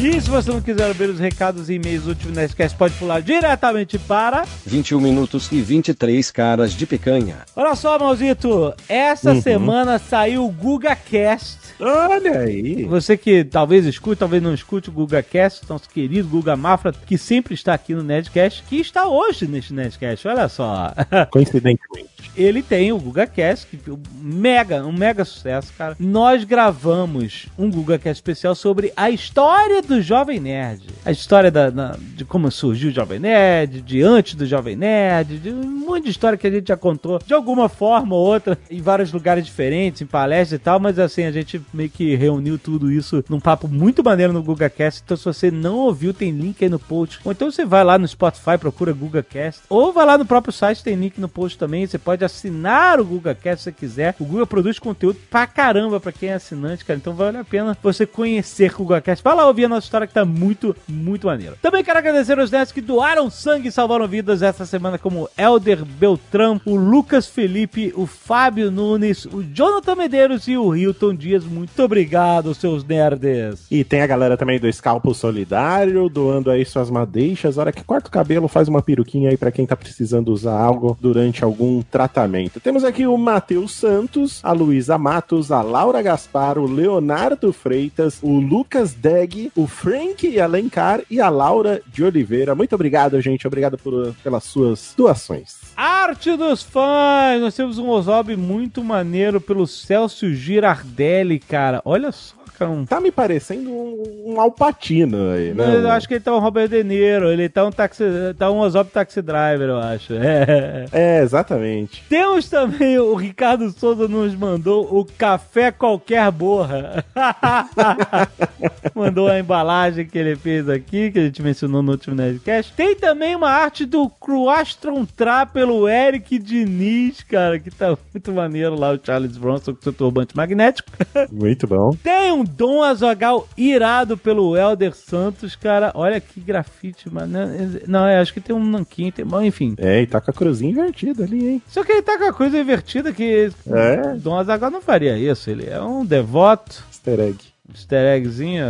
E 0.00 0.20
se 0.20 0.30
você 0.30 0.48
não 0.52 0.60
quiser 0.60 0.94
ver 0.94 1.10
os 1.10 1.18
recados 1.18 1.68
e 1.68 1.74
e-mails 1.74 2.04
do 2.04 2.10
último 2.10 2.32
Nerdcast, 2.32 2.78
pode 2.78 2.94
pular 2.94 3.20
diretamente 3.20 3.98
para 3.98 4.44
21 4.64 5.00
minutos 5.00 5.50
e 5.50 5.60
23 5.60 6.30
caras 6.30 6.72
de 6.72 6.86
picanha. 6.86 7.38
Olha 7.56 7.74
só, 7.74 7.98
Mauzito, 7.98 8.72
essa 8.88 9.40
semana 9.40 9.98
saiu 9.98 10.46
o 10.46 10.52
GugaCast. 10.52 11.58
Olha 11.80 12.40
aí. 12.40 12.84
Você 12.84 13.16
que 13.16 13.42
talvez 13.42 13.86
escute, 13.86 14.20
talvez 14.20 14.40
não 14.40 14.54
escute 14.54 14.88
o 14.88 14.92
GugaCast, 14.92 15.68
nosso 15.68 15.88
querido 15.88 16.28
Guga 16.28 16.54
Mafra, 16.56 16.92
que 16.92 17.18
sempre 17.18 17.54
está 17.54 17.74
aqui 17.74 17.92
no 17.92 18.02
Nerdcast, 18.04 18.62
que 18.68 18.76
está 18.76 19.08
hoje 19.08 19.48
neste 19.48 19.74
Nerdcast, 19.74 20.28
olha 20.28 20.48
só. 20.48 20.92
Coincidentemente. 21.30 22.08
Ele 22.36 22.62
tem 22.62 22.92
o 22.92 22.98
GugaCast, 22.98 23.66
que 23.66 23.90
é 23.90 23.92
um 23.92 23.98
mega, 24.14 24.84
um 24.86 24.92
mega 24.92 25.24
sucesso, 25.24 25.72
cara. 25.76 25.96
Nós 25.98 26.44
gravamos 26.44 27.46
um 27.58 27.68
GugaCast 27.68 28.18
especial 28.18 28.54
sobre 28.54 28.92
a 28.96 29.10
história 29.10 29.82
do 29.88 30.00
Jovem 30.02 30.38
Nerd. 30.38 30.82
A 31.04 31.10
história 31.10 31.50
da, 31.50 31.70
da- 31.70 31.96
de 32.14 32.24
como 32.24 32.50
surgiu 32.50 32.90
o 32.90 32.92
Jovem 32.92 33.18
Nerd, 33.18 33.80
de 33.80 34.02
antes 34.02 34.34
do 34.34 34.46
Jovem 34.46 34.76
Nerd, 34.76 35.38
de 35.38 35.50
um 35.50 35.86
monte 35.88 36.04
de 36.04 36.10
história 36.10 36.36
que 36.38 36.46
a 36.46 36.50
gente 36.50 36.68
já 36.68 36.76
contou 36.76 37.18
de 37.24 37.32
alguma 37.34 37.68
forma 37.68 38.14
ou 38.14 38.24
outra, 38.26 38.58
em 38.70 38.80
vários 38.82 39.12
lugares 39.12 39.44
diferentes, 39.46 40.02
em 40.02 40.06
palestras 40.06 40.52
e 40.60 40.62
tal, 40.62 40.78
mas 40.78 40.98
assim, 40.98 41.24
a 41.24 41.32
gente 41.32 41.60
meio 41.72 41.88
que 41.90 42.14
reuniu 42.14 42.58
tudo 42.58 42.92
isso 42.92 43.24
num 43.28 43.40
papo 43.40 43.66
muito 43.66 44.04
maneiro 44.04 44.32
no 44.32 44.42
GugaCast. 44.42 45.02
Então, 45.04 45.16
se 45.16 45.24
você 45.24 45.50
não 45.50 45.76
ouviu, 45.78 46.12
tem 46.12 46.30
link 46.30 46.62
aí 46.62 46.68
no 46.70 46.78
post. 46.78 47.18
Ou 47.24 47.32
então 47.32 47.50
você 47.50 47.64
vai 47.64 47.82
lá 47.82 47.98
no 47.98 48.06
Spotify, 48.06 48.58
procura 48.58 48.92
GugaCast. 48.92 49.62
Ou 49.68 49.92
vai 49.92 50.04
lá 50.04 50.18
no 50.18 50.26
próprio 50.26 50.52
site, 50.52 50.84
tem 50.84 50.94
link 50.94 51.18
no 51.20 51.28
post 51.28 51.56
também. 51.58 51.86
Você 51.86 51.98
pode 51.98 52.24
assinar 52.24 53.00
o 53.00 53.04
GugaCast 53.04 53.58
se 53.58 53.64
você 53.64 53.72
quiser. 53.72 54.14
O 54.20 54.24
Guga 54.24 54.46
produz 54.46 54.78
conteúdo 54.78 55.18
pra 55.30 55.46
caramba 55.46 55.98
pra 55.98 56.12
quem 56.12 56.28
é 56.30 56.34
assinante, 56.34 56.84
cara. 56.84 56.98
Então 56.98 57.14
vale 57.14 57.38
a 57.38 57.44
pena 57.44 57.76
você 57.82 58.04
conhecer 58.06 58.72
o 58.74 58.78
GugaCast. 58.84 59.22
Vai 59.24 59.34
lá 59.34 59.46
ouvir 59.46 59.64
a 59.64 59.68
nossa 59.68 59.77
história 59.78 60.06
que 60.06 60.14
tá 60.14 60.24
muito, 60.24 60.74
muito 60.88 61.26
maneiro. 61.26 61.56
Também 61.60 61.84
quero 61.84 61.98
agradecer 61.98 62.38
aos 62.38 62.50
nerds 62.50 62.72
que 62.72 62.80
doaram 62.80 63.30
sangue 63.30 63.68
e 63.68 63.72
salvaram 63.72 64.06
vidas 64.06 64.42
essa 64.42 64.66
semana, 64.66 64.98
como 64.98 65.28
Elder 65.36 65.84
Beltrão, 65.84 66.60
o 66.64 66.76
Lucas 66.76 67.26
Felipe, 67.26 67.92
o 67.96 68.06
Fábio 68.06 68.70
Nunes, 68.70 69.24
o 69.26 69.42
Jonathan 69.42 69.94
Medeiros 69.94 70.48
e 70.48 70.56
o 70.56 70.74
Hilton 70.74 71.14
Dias. 71.14 71.44
Muito 71.44 71.82
obrigado, 71.82 72.54
seus 72.54 72.84
nerds. 72.84 73.66
E 73.70 73.84
tem 73.84 74.02
a 74.02 74.06
galera 74.06 74.36
também 74.36 74.58
do 74.58 74.68
Escalpo 74.68 75.14
Solidário, 75.14 76.08
doando 76.08 76.50
aí 76.50 76.64
suas 76.64 76.90
madeixas. 76.90 77.58
Hora 77.58 77.72
que 77.72 77.84
corta 77.84 78.08
o 78.08 78.12
cabelo, 78.12 78.48
faz 78.48 78.68
uma 78.68 78.82
peruquinha 78.82 79.30
aí 79.30 79.36
pra 79.36 79.52
quem 79.52 79.66
tá 79.66 79.76
precisando 79.76 80.32
usar 80.32 80.58
algo 80.58 80.96
durante 81.00 81.44
algum 81.44 81.82
tratamento. 81.82 82.60
Temos 82.60 82.84
aqui 82.84 83.06
o 83.06 83.16
Matheus 83.16 83.72
Santos, 83.72 84.40
a 84.42 84.52
Luísa 84.52 84.98
Matos, 84.98 85.52
a 85.52 85.62
Laura 85.62 86.02
Gaspar, 86.02 86.58
o 86.58 86.66
Leonardo 86.66 87.52
Freitas, 87.52 88.18
o 88.22 88.40
Lucas 88.40 88.92
Deg, 88.92 89.52
o 89.54 89.66
Frank 89.68 90.38
Alencar 90.40 91.02
e 91.10 91.20
a 91.20 91.28
Laura 91.28 91.80
de 91.86 92.02
Oliveira. 92.02 92.54
Muito 92.54 92.74
obrigado, 92.74 93.20
gente. 93.20 93.46
Obrigado 93.46 93.76
por- 93.78 94.14
pelas 94.24 94.44
suas 94.44 94.94
doações. 94.96 95.56
Arte 95.76 96.36
dos 96.36 96.62
fãs! 96.62 97.40
Nós 97.40 97.54
temos 97.54 97.78
um 97.78 97.88
Ozob 97.88 98.34
muito 98.36 98.82
maneiro 98.82 99.40
pelo 99.40 99.66
Celso 99.66 100.32
Girardelli, 100.34 101.38
cara. 101.38 101.80
Olha 101.84 102.10
só. 102.10 102.37
Um... 102.66 102.84
Tá 102.84 103.00
me 103.00 103.10
parecendo 103.10 103.70
um, 103.70 104.34
um 104.34 104.40
Alpatino 104.40 105.30
aí, 105.30 105.52
né? 105.54 105.76
Eu 105.76 105.90
acho 105.90 106.08
que 106.08 106.14
ele 106.14 106.24
tá 106.24 106.34
um 106.34 106.38
Robert 106.38 106.68
De 106.68 106.82
Niro, 106.82 107.30
ele 107.30 107.48
tá 107.48 107.64
um 107.64 107.70
taxi, 107.70 108.04
tá 108.38 108.50
um 108.50 108.58
Ozob 108.58 108.90
Taxi 108.90 109.22
Driver, 109.22 109.68
eu 109.68 109.78
acho. 109.78 110.14
É. 110.14 110.86
É, 110.92 111.22
exatamente. 111.22 112.04
Temos 112.08 112.48
também 112.48 112.98
o 112.98 113.14
Ricardo 113.14 113.70
Souza 113.70 114.08
nos 114.08 114.34
mandou 114.34 114.84
o 114.98 115.04
café 115.04 115.70
qualquer 115.70 116.30
borra. 116.30 117.04
mandou 118.94 119.28
a 119.28 119.38
embalagem 119.38 120.06
que 120.06 120.18
ele 120.18 120.36
fez 120.36 120.68
aqui, 120.68 121.10
que 121.10 121.18
a 121.18 121.22
gente 121.22 121.42
mencionou 121.42 121.82
no 121.82 121.92
último 121.92 122.16
Nerdcast. 122.16 122.72
Tem 122.72 122.94
também 122.94 123.34
uma 123.34 123.50
arte 123.50 123.84
do 123.84 124.08
Cruastron 124.08 125.04
Tra 125.04 125.46
pelo 125.46 125.88
Eric 125.88 126.38
Diniz, 126.38 127.22
cara, 127.22 127.58
que 127.58 127.70
tá 127.70 127.96
muito 128.12 128.32
maneiro 128.32 128.74
lá, 128.74 128.92
o 128.92 129.00
Charles 129.02 129.36
Bronson 129.36 129.74
com 129.74 129.82
seu 129.82 129.92
turbante 129.92 130.36
magnético. 130.36 130.90
Muito 131.30 131.66
bom. 131.66 131.90
Tem 132.02 132.32
um 132.32 132.44
Dom 132.48 132.82
Azagal 132.82 133.48
irado 133.56 134.16
pelo 134.16 134.56
Elder 134.56 134.94
Santos, 134.94 135.54
cara. 135.54 135.92
Olha 135.94 136.20
que 136.20 136.40
grafite, 136.40 137.12
mano. 137.12 137.38
Não, 137.86 138.08
eu 138.08 138.20
acho 138.20 138.32
que 138.32 138.40
tem 138.40 138.54
um 138.54 138.64
nanquim, 138.64 139.10
tem... 139.10 139.24
bom, 139.24 139.42
enfim. 139.42 139.74
É, 139.78 140.02
e 140.02 140.06
tá 140.06 140.20
com 140.20 140.30
a 140.30 140.34
cruzinha 140.34 140.70
invertida 140.70 141.24
ali, 141.24 141.48
hein? 141.48 141.62
Só 141.68 141.84
que 141.84 141.92
ele 141.92 142.02
tá 142.02 142.18
com 142.18 142.24
a 142.24 142.32
coisa 142.32 142.58
invertida 142.58 143.12
que 143.12 143.50
É. 143.70 144.14
Dom 144.16 144.36
Azaghal 144.36 144.70
não 144.70 144.80
faria 144.80 145.16
isso. 145.18 145.50
Ele 145.50 145.66
é 145.68 145.80
um 145.80 146.04
devoto. 146.04 146.84
Easter 146.90 147.20
egg. 147.20 147.38
Easter 147.72 148.16
eggzinho, 148.16 148.64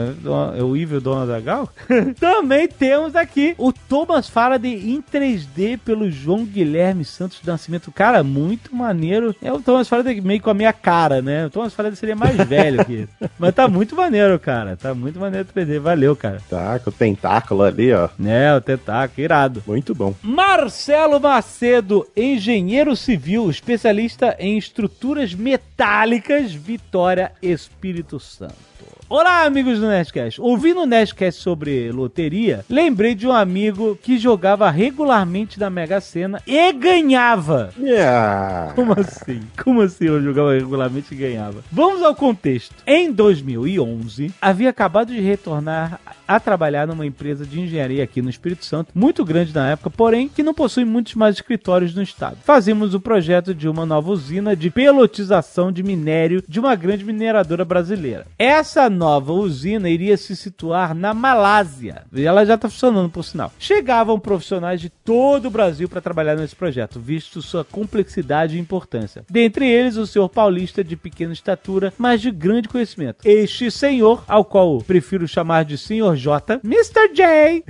é 0.57 0.63
o 0.63 0.77
evil 0.77 1.01
Dom 1.01 1.19
Azaghal. 1.19 1.69
Também 2.19 2.67
temos 2.67 3.15
aqui 3.15 3.55
o 3.57 3.73
Thomas 3.73 4.29
Faraday 4.29 4.91
em 4.91 5.01
3D 5.01 5.79
pelo 5.79 6.11
João 6.11 6.45
Guilherme 6.45 7.05
Santos 7.05 7.41
Nascimento. 7.45 7.93
Cara, 7.93 8.25
muito 8.25 8.75
maneiro. 8.75 9.35
É 9.41 9.53
o 9.53 9.61
Thomas 9.61 9.89
Faraday 9.89 10.21
meio 10.21 10.43
com 10.43 10.51
a 10.51 10.55
minha 10.55 10.73
cara, 10.73 11.23
né? 11.23 11.47
O 11.47 11.51
Thomas 11.51 11.75
Faraday 11.75 11.97
seria 11.97 12.17
mais 12.17 12.37
velho 12.49 12.85
que 12.85 12.95
esse. 12.95 13.31
Mas 13.39 13.55
tá 13.55 13.69
muito 13.69 13.95
maneiro, 13.95 14.39
cara. 14.39 14.77
Tá 14.77 14.93
muito 14.95 15.21
maneiro 15.21 15.47
3D. 15.55 15.79
Valeu, 15.79 16.17
cara. 16.17 16.43
Tá, 16.49 16.79
com 16.79 16.91
o 16.91 16.93
tentáculo 16.93 17.63
ali, 17.63 17.93
ó. 17.93 18.09
É, 18.25 18.55
o 18.55 18.61
tentáculo, 18.61 19.25
irado. 19.25 19.63
Muito 19.67 19.95
bom. 19.95 20.15
Marcelo 20.23 21.21
Macedo, 21.21 22.07
engenheiro 22.17 22.97
civil, 22.97 23.49
especialista 23.49 24.37
em 24.41 24.59
estruturas 24.59 25.35
metálicas, 25.35 26.53
Vitória, 26.53 27.33
Espírito 27.41 28.19
Santo. 28.19 28.68
Olá, 29.11 29.45
amigos 29.45 29.81
do 29.81 29.89
Nerdcast. 29.89 30.39
Ouvindo 30.39 30.83
o 30.83 30.87
Nerdcast 30.87 31.41
sobre 31.41 31.91
loteria, 31.91 32.63
lembrei 32.69 33.15
de 33.15 33.27
um 33.27 33.33
amigo 33.33 33.99
que 34.03 34.19
jogava 34.19 34.69
regularmente 34.69 35.59
na 35.59 35.71
Mega 35.71 35.99
Sena 35.99 36.43
e 36.47 36.71
ganhava. 36.75 37.73
Yeah. 37.79 38.75
Como 38.75 38.93
assim? 38.93 39.41
Como 39.65 39.81
assim 39.81 40.05
eu 40.05 40.23
jogava 40.23 40.53
regularmente 40.53 41.15
e 41.15 41.17
ganhava? 41.17 41.65
Vamos 41.73 42.03
ao 42.03 42.15
contexto. 42.15 42.75
Em 42.87 43.11
2011, 43.11 44.31
havia 44.43 44.69
acabado 44.69 45.11
de 45.11 45.21
retornar 45.23 45.99
a 46.29 46.39
trabalhar 46.39 46.87
numa 46.87 47.07
empresa 47.07 47.47
de 47.47 47.59
engenharia 47.59 48.05
aqui 48.05 48.21
no 48.21 48.29
Espírito 48.29 48.67
Santo, 48.67 48.91
muito 48.95 49.25
grande 49.25 49.55
na 49.55 49.71
época, 49.71 49.89
porém 49.89 50.29
que 50.29 50.43
não 50.43 50.53
possui 50.53 50.85
muitos 50.85 51.15
mais 51.15 51.37
escritórios 51.37 51.95
no 51.95 52.03
estado. 52.03 52.37
Fazíamos 52.45 52.93
o 52.93 53.01
projeto 53.01 53.55
de 53.55 53.67
uma 53.67 53.87
nova 53.87 54.11
usina 54.11 54.55
de 54.55 54.69
pelotização 54.69 55.73
de 55.73 55.83
minério 55.83 56.45
de 56.47 56.61
uma 56.61 56.75
grande 56.75 57.03
mineradora 57.03 57.65
brasileira. 57.65 58.27
Essa 58.39 58.91
nova 58.99 59.33
usina 59.33 59.89
iria 59.89 60.17
se 60.17 60.35
situar 60.35 60.95
na 60.95 61.15
Malásia. 61.15 62.03
E 62.13 62.25
ela 62.25 62.45
já 62.45 62.57
está 62.57 62.69
funcionando, 62.69 63.09
por 63.09 63.25
sinal. 63.25 63.53
Chegavam 63.59 64.19
profissionais 64.19 64.81
de 64.81 64.91
todo 64.91 65.47
o 65.47 65.51
Brasil 65.51 65.89
para 65.89 66.01
trabalhar 66.01 66.35
nesse 66.35 66.57
projeto, 66.57 66.99
visto 66.99 67.41
sua 67.41 67.65
complexidade 67.65 68.57
e 68.57 68.61
importância. 68.61 69.25
Dentre 69.31 69.67
eles, 69.67 69.97
o 69.97 70.07
senhor 70.07 70.29
paulista 70.29 70.83
de 70.83 70.97
pequena 70.97 71.33
estatura, 71.33 71.93
mas 71.97 72.21
de 72.21 72.31
grande 72.31 72.69
conhecimento. 72.69 73.19
Este 73.25 73.71
senhor, 73.71 74.25
ao 74.27 74.45
qual 74.45 74.79
prefiro 74.83 75.29
chamar 75.29 75.65
de 75.65 75.79
Senhor 75.79 76.17
J, 76.17 76.61
Mr. 76.65 77.15
J, 77.15 77.65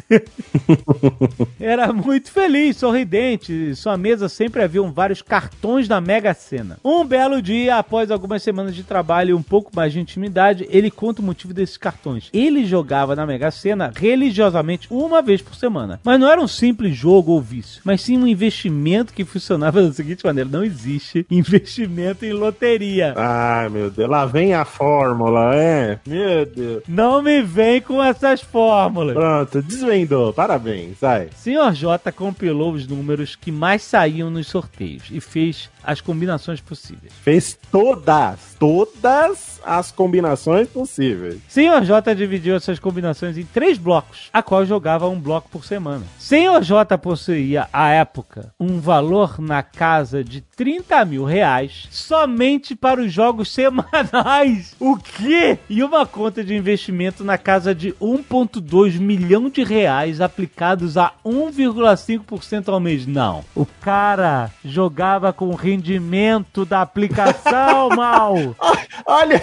era 1.61 1.93
muito 1.93 2.31
feliz, 2.31 2.79
sorridente. 2.79 3.75
Sua 3.77 3.97
mesa 3.97 4.29
sempre 4.29 4.63
haviam 4.63 4.91
vários 4.91 5.21
cartões 5.21 5.87
da 5.87 6.01
Mega 6.01 6.33
Sena. 6.33 6.79
Um 6.83 7.05
belo 7.05 7.43
dia, 7.43 7.77
após 7.77 8.11
algumas 8.11 8.43
semanas 8.43 8.75
de 8.75 8.83
trabalho 8.83 9.31
e 9.31 9.35
um 9.35 9.43
pouco 9.43 9.71
mais 9.75 9.93
de 9.93 10.01
intimidade, 10.01 10.67
ele 10.71 10.91
conta 10.91 11.18
quanto 11.19 11.21
o 11.21 11.23
motivo 11.23 11.53
desses 11.53 11.77
cartões. 11.77 12.31
Ele 12.33 12.65
jogava 12.65 13.15
na 13.15 13.27
Mega 13.27 13.51
Sena 13.51 13.93
religiosamente 13.95 14.87
uma 14.91 15.21
vez 15.21 15.43
por 15.43 15.55
semana. 15.55 16.01
Mas 16.05 16.19
não 16.19 16.31
era 16.31 16.41
um 16.41 16.49
simples 16.49 16.97
jogo 16.97 17.33
ou 17.33 17.41
vício, 17.41 17.81
mas 17.85 18.01
sim 18.01 18.17
um 18.17 18.27
investimento 18.27 19.13
que 19.13 19.25
funcionava 19.25 19.83
da 19.87 19.93
seguinte 19.93 20.25
maneira: 20.25 20.49
não 20.51 20.65
existe 20.65 21.27
investimento 21.31 22.25
em 22.25 22.33
loteria. 22.33 23.15
Ai, 23.17 23.69
meu 23.69 23.91
Deus, 23.91 24.09
lá 24.09 24.25
vem 24.25 24.55
a 24.55 24.65
fórmula, 24.65 25.55
é? 25.55 25.99
Meu 26.07 26.47
Deus. 26.47 26.83
Não 26.89 27.23
me 27.23 27.43
vem 27.43 27.81
com 27.81 28.03
essas 28.03 28.41
fórmulas. 28.41 29.15
Pronto, 29.15 29.63
desvendou, 29.63 30.33
parabéns, 30.33 30.99
sai. 30.99 31.29
Senhor 31.37 31.73
J 31.73 32.13
compilou 32.13 32.73
os 32.73 32.87
números 32.87 33.37
que 33.37 33.51
mais 33.51 33.83
saíam 33.83 34.31
nos 34.31 34.47
sorteios 34.47 35.05
e 35.11 35.21
fez 35.21 35.71
as 35.83 36.01
combinações 36.01 36.61
possíveis. 36.61 37.13
Fez 37.23 37.59
todas, 37.71 38.57
todas 38.59 39.58
as 39.65 39.91
combinações 39.91 40.69
possíveis. 40.69 41.41
Senhor 41.49 41.85
J 41.85 42.15
dividiu 42.15 42.57
essas 42.57 42.79
combinações 42.79 43.37
em 43.37 43.45
três 43.45 43.79
blocos, 43.79 44.29
a 44.33 44.43
qual 44.43 44.65
jogava 44.65 45.09
um 45.09 45.19
bloco 45.19 45.49
por 45.49 45.65
semana. 45.65 46.05
Senhor 46.19 46.63
J 46.63 46.97
possuía, 46.99 47.69
à 47.73 47.91
época, 47.91 48.53
um 48.59 48.81
valor 48.81 49.41
na 49.41 49.63
casa 49.63 50.23
de 50.23 50.41
30 50.41 51.05
mil 51.05 51.25
reais 51.25 51.89
somente 51.91 52.75
para 52.75 53.01
os 53.01 53.13
jogos 53.13 53.51
semanais. 53.53 54.75
O 54.79 54.97
quê? 54.97 55.59
E 55.69 55.83
uma 55.83 56.07
conta 56.07 56.43
de 56.43 56.55
investimento 56.55 57.25
na 57.25 57.39
casa 57.39 57.75
de 57.75 57.93
1,2 57.95 58.99
milhão 58.99 59.49
de 59.49 59.63
reais 59.63 60.21
aplicados 60.21 60.97
a 60.97 61.13
1,5% 61.25 62.69
ao 62.69 62.81
mês. 62.81 63.07
Não. 63.07 63.45
O 63.55 63.67
cara 63.67 64.51
jogava 64.65 65.33
com 65.33 65.49
o 65.49 65.55
rendimento 65.55 66.65
da 66.65 66.83
aplicação, 66.83 67.91
mal. 67.97 68.35
Olha, 69.07 69.43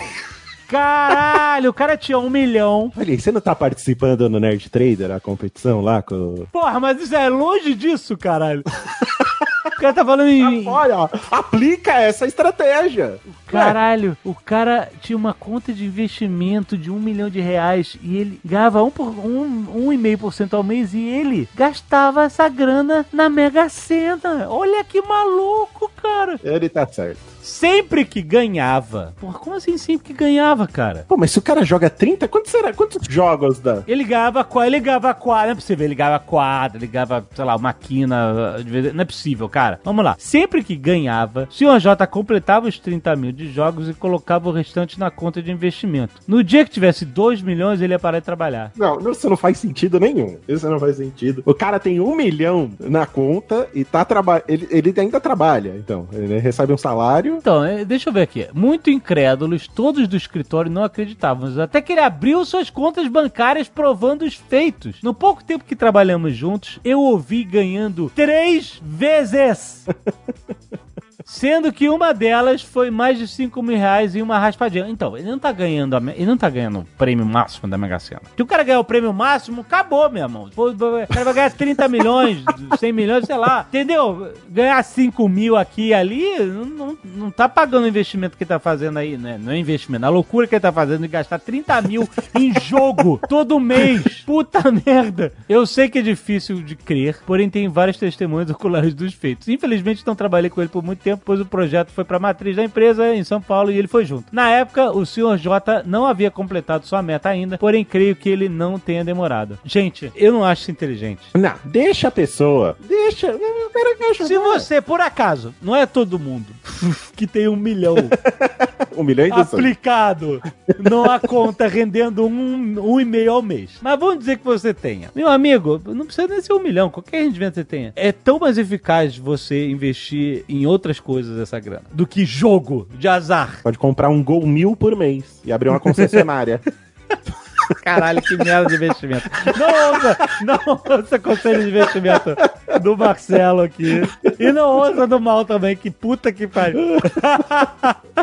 Caralho, 0.67 1.69
o 1.69 1.73
cara 1.73 1.95
tinha 1.95 2.17
um 2.17 2.29
milhão. 2.29 2.91
olha 2.97 3.19
você 3.19 3.31
não 3.31 3.39
tá 3.39 3.53
participando 3.55 4.27
no 4.29 4.39
Nerd 4.39 4.69
Trader, 4.69 5.11
a 5.11 5.19
competição 5.19 5.79
lá 5.81 6.01
com... 6.01 6.47
Porra, 6.51 6.79
mas 6.79 6.99
isso 6.99 7.15
é 7.15 7.29
longe 7.29 7.75
disso, 7.75 8.17
caralho. 8.17 8.63
O 9.65 9.77
cara 9.77 9.93
tá 9.93 10.05
falando 10.05 10.29
em. 10.29 10.65
Olha, 10.67 10.97
ó, 10.97 11.09
aplica 11.29 11.93
essa 11.93 12.25
estratégia. 12.25 13.19
Caralho, 13.47 14.15
o 14.23 14.33
cara 14.33 14.89
tinha 15.01 15.17
uma 15.17 15.33
conta 15.33 15.73
de 15.73 15.85
investimento 15.85 16.77
de 16.77 16.89
um 16.89 16.99
milhão 16.99 17.29
de 17.29 17.41
reais 17.41 17.97
e 18.01 18.17
ele 18.17 18.39
ganhava 18.43 18.81
um, 18.83 18.89
por, 18.89 19.07
um, 19.07 19.67
um 19.75 19.97
meio 19.97 20.17
por 20.17 20.33
cento 20.33 20.55
ao 20.55 20.63
mês 20.63 20.93
e 20.93 21.03
ele 21.03 21.49
gastava 21.53 22.23
essa 22.23 22.47
grana 22.47 23.05
na 23.11 23.27
Mega 23.27 23.67
Sena. 23.67 24.47
Olha 24.49 24.83
que 24.83 25.01
maluco, 25.01 25.91
cara. 26.01 26.39
Ele 26.41 26.69
tá 26.69 26.87
certo. 26.87 27.34
Sempre 27.45 28.05
que 28.05 28.21
ganhava. 28.21 29.13
Porra, 29.19 29.39
como 29.39 29.55
assim 29.55 29.77
sempre 29.77 30.07
que 30.07 30.13
ganhava, 30.13 30.67
cara? 30.67 31.05
Pô, 31.07 31.15
mas 31.17 31.31
se 31.31 31.39
o 31.39 31.41
cara 31.41 31.63
joga 31.63 31.89
30, 31.89 32.27
quanto 32.27 32.49
será? 32.49 32.73
Quantos 32.73 33.05
jogos 33.07 33.59
dá? 33.59 33.83
Ele 33.87 34.03
ganhava 34.03 34.43
quadra, 34.43 34.67
ele 34.69 34.79
ganhava 34.79 35.13
quadra, 35.13 35.45
não 35.47 35.51
é 35.53 35.55
possível, 35.55 35.85
ele 35.85 35.95
ganhava 35.95 36.19
quadra, 36.19 36.77
ele 36.79 36.87
ganhava, 36.87 37.25
sei 37.35 37.45
lá, 37.45 37.55
uma 37.55 37.71
quina, 37.73 38.55
de 38.63 38.69
vez- 38.69 38.93
não 38.93 39.01
é 39.01 39.05
possível, 39.05 39.47
cara. 39.47 39.79
Vamos 39.83 40.03
lá. 40.03 40.15
Sempre 40.17 40.63
que 40.63 40.75
ganhava, 40.75 41.47
o 41.49 41.53
Sr. 41.53 41.79
J 41.79 42.07
completava 42.07 42.67
os 42.67 42.79
30 42.79 43.15
mil 43.15 43.31
de 43.31 43.51
jogos 43.51 43.87
e 43.89 43.93
colocava 43.93 44.49
o 44.49 44.51
restante 44.51 44.99
na 44.99 45.11
conta 45.11 45.41
de 45.41 45.51
investimento. 45.51 46.13
No 46.27 46.43
dia 46.43 46.65
que 46.65 46.71
tivesse 46.71 47.05
2 47.05 47.41
milhões, 47.41 47.81
ele 47.81 47.93
ia 47.93 47.99
parar 47.99 48.19
de 48.19 48.25
trabalhar. 48.25 48.71
Não, 48.75 48.99
não, 48.99 49.11
isso 49.11 49.29
não 49.29 49.37
faz 49.37 49.57
sentido 49.59 49.99
nenhum. 49.99 50.37
Isso 50.47 50.67
não 50.69 50.79
faz 50.79 50.97
sentido. 50.97 51.43
O 51.45 51.53
cara 51.53 51.79
tem 51.79 51.99
um 51.99 52.15
milhão 52.15 52.69
na 52.79 53.05
conta 53.05 53.67
e 53.73 53.83
tá 53.85 54.03
trabalhando. 54.03 54.45
Ele, 54.47 54.67
ele 54.71 54.93
ainda 54.97 55.19
trabalha, 55.19 55.75
então. 55.77 56.07
Ele 56.11 56.39
recebe 56.39 56.73
um 56.73 56.77
salário. 56.77 57.34
Então, 57.37 57.63
eh, 57.63 57.83
deixa 57.83 58.09
eu 58.09 58.13
ver 58.13 58.21
aqui. 58.21 58.47
Muito 58.53 58.89
incrédulos, 58.89 59.67
todos 59.67 60.07
do 60.07 60.15
escritório 60.15 60.71
não 60.71 60.83
acreditavam. 60.83 61.61
Até 61.61 61.81
que 61.81 61.93
ele 61.93 62.01
abriu 62.01 62.43
suas 62.45 62.69
contas 62.69 63.07
bancárias 63.07 63.67
provando 63.67 64.23
os 64.23 64.35
feitos. 64.35 65.01
No 65.03 65.13
pouco 65.13 65.43
tempo 65.43 65.65
que 65.65 65.75
trabalhamos 65.75 66.35
juntos, 66.35 66.79
eu 66.83 66.99
ouvi 66.99 67.43
ganhando 67.43 68.11
três 68.15 68.81
vezes. 68.83 69.85
Sendo 71.25 71.73
que 71.73 71.89
uma 71.89 72.13
delas 72.13 72.61
foi 72.61 72.91
mais 72.91 73.17
de 73.17 73.27
5 73.27 73.61
mil 73.63 73.75
reais 73.75 74.15
em 74.15 74.21
uma 74.21 74.37
raspadinha. 74.37 74.87
Então, 74.87 75.17
ele 75.17 75.27
não 75.27 75.39
tá 75.39 75.51
ganhando, 75.51 75.97
ele 76.11 76.25
não 76.25 76.37
tá 76.37 76.47
ganhando 76.49 76.79
o 76.79 76.85
prêmio 76.97 77.25
máximo 77.25 77.67
da 77.67 77.79
Mega 77.79 77.97
Sena. 77.97 78.21
Se 78.35 78.43
o 78.43 78.45
cara 78.45 78.63
ganhar 78.63 78.79
o 78.79 78.83
prêmio 78.83 79.11
máximo, 79.11 79.61
acabou, 79.61 80.07
meu 80.09 80.21
irmão. 80.21 80.49
O 80.55 81.07
cara 81.07 81.25
vai 81.25 81.33
ganhar 81.33 81.51
30 81.51 81.87
milhões, 81.87 82.43
100 82.79 82.93
milhões, 82.93 83.25
sei 83.25 83.37
lá. 83.37 83.65
Entendeu? 83.67 84.33
Ganhar 84.47 84.83
5 84.83 85.27
mil 85.27 85.57
aqui 85.57 85.87
e 85.87 85.93
ali, 85.95 86.37
não, 86.39 86.65
não, 86.65 86.97
não 87.03 87.31
tá 87.31 87.49
pagando 87.49 87.85
o 87.85 87.87
investimento 87.87 88.37
que 88.37 88.43
ele 88.43 88.49
tá 88.49 88.59
fazendo 88.59 88.97
aí, 88.97 89.17
né? 89.17 89.39
Não 89.41 89.51
é 89.51 89.57
investimento, 89.57 90.05
é 90.05 90.07
a 90.07 90.11
loucura 90.11 90.45
que 90.45 90.53
ele 90.53 90.61
tá 90.61 90.71
fazendo 90.71 91.01
de 91.01 91.07
gastar 91.07 91.39
30 91.39 91.81
mil 91.81 92.07
em 92.39 92.53
jogo 92.61 93.19
todo 93.27 93.59
mês. 93.59 94.23
Puta 94.25 94.71
merda. 94.71 95.33
Eu 95.49 95.65
sei 95.65 95.89
que 95.89 95.97
é 95.99 96.01
difícil 96.03 96.61
de 96.61 96.75
crer, 96.75 97.17
porém 97.25 97.49
tem 97.49 97.67
vários 97.67 97.97
testemunhos 97.97 98.51
oculares 98.51 98.93
dos 98.93 99.13
feitos. 99.13 99.47
Infelizmente 99.47 100.05
não 100.05 100.15
trabalhei 100.15 100.49
com 100.51 100.61
ele 100.61 100.69
por 100.69 100.83
muito 100.83 100.99
tempo, 100.99 101.14
pois 101.17 101.39
o 101.39 101.45
projeto 101.45 101.91
foi 101.91 102.03
pra 102.03 102.19
matriz 102.19 102.55
da 102.55 102.63
empresa 102.63 103.13
em 103.13 103.23
São 103.23 103.41
Paulo 103.41 103.71
e 103.71 103.77
ele 103.77 103.87
foi 103.87 104.05
junto. 104.05 104.25
Na 104.31 104.49
época, 104.49 104.91
o 104.91 105.05
Sr. 105.05 105.37
J 105.37 105.83
não 105.85 106.05
havia 106.05 106.31
completado 106.31 106.85
sua 106.85 107.01
meta 107.01 107.29
ainda, 107.29 107.57
porém 107.57 107.83
creio 107.83 108.15
que 108.15 108.29
ele 108.29 108.49
não 108.49 108.79
tenha 108.79 109.03
demorado. 109.03 109.57
Gente, 109.63 110.11
eu 110.15 110.31
não 110.31 110.43
acho 110.43 110.63
isso 110.63 110.71
inteligente. 110.71 111.21
Não, 111.33 111.53
deixa 111.63 112.07
a 112.07 112.11
pessoa. 112.11 112.77
Deixa. 112.87 113.31
O 113.31 113.69
cara 113.69 113.95
deixa. 113.97 114.25
Se 114.25 114.37
você, 114.37 114.81
por 114.81 115.01
acaso, 115.01 115.53
não 115.61 115.75
é 115.75 115.85
todo 115.85 116.19
mundo 116.19 116.47
que 117.15 117.27
tem 117.27 117.47
um 117.47 117.55
milhão 117.55 117.95
Um 118.97 119.03
milhão 119.03 119.27
e 119.27 119.31
aplicado 119.31 120.41
numa 120.79 121.19
conta 121.19 121.67
rendendo 121.67 122.25
um, 122.25 122.93
um 122.93 122.99
e 122.99 123.05
meio 123.05 123.33
ao 123.33 123.41
mês. 123.41 123.71
Mas 123.81 123.99
vamos 123.99 124.19
dizer 124.19 124.37
que 124.37 124.45
você 124.45 124.73
tenha. 124.73 125.09
Meu 125.13 125.29
amigo, 125.29 125.81
não 125.85 126.05
precisa 126.05 126.27
nem 126.27 126.41
ser 126.41 126.53
um 126.53 126.61
milhão, 126.61 126.89
qualquer 126.89 127.23
rendimento 127.23 127.55
você 127.55 127.63
tenha. 127.63 127.93
É 127.95 128.11
tão 128.11 128.39
mais 128.39 128.57
eficaz 128.57 129.17
você 129.17 129.69
investir 129.69 130.45
em 130.47 130.65
outras 130.65 130.99
coisas 131.05 131.39
essa 131.39 131.59
grana 131.59 131.83
do 131.93 132.07
que 132.07 132.25
jogo 132.25 132.89
de 132.97 133.07
azar. 133.07 133.59
Pode 133.61 133.77
comprar 133.77 134.09
um 134.09 134.23
Gol 134.23 134.45
mil 134.45 134.75
por 134.75 134.95
mês 134.95 135.39
e 135.45 135.53
abrir 135.53 135.69
uma 135.69 135.79
concessionária. 135.79 136.59
Caralho, 137.83 138.21
que 138.21 138.35
merda 138.37 138.69
de 138.69 138.75
investimento. 138.75 139.29
Não 139.57 139.93
ouça, 139.93 140.17
não 140.41 140.59
ouça 140.97 141.19
conselho 141.19 141.63
de 141.63 141.69
investimento 141.69 142.35
do 142.81 142.95
Marcelo 142.95 143.61
aqui. 143.61 144.01
E 144.39 144.51
não 144.51 144.69
ouça 144.77 145.07
do 145.07 145.19
mal 145.19 145.45
também, 145.45 145.75
que 145.75 145.89
puta 145.89 146.31
que 146.31 146.47
pariu. 146.47 146.99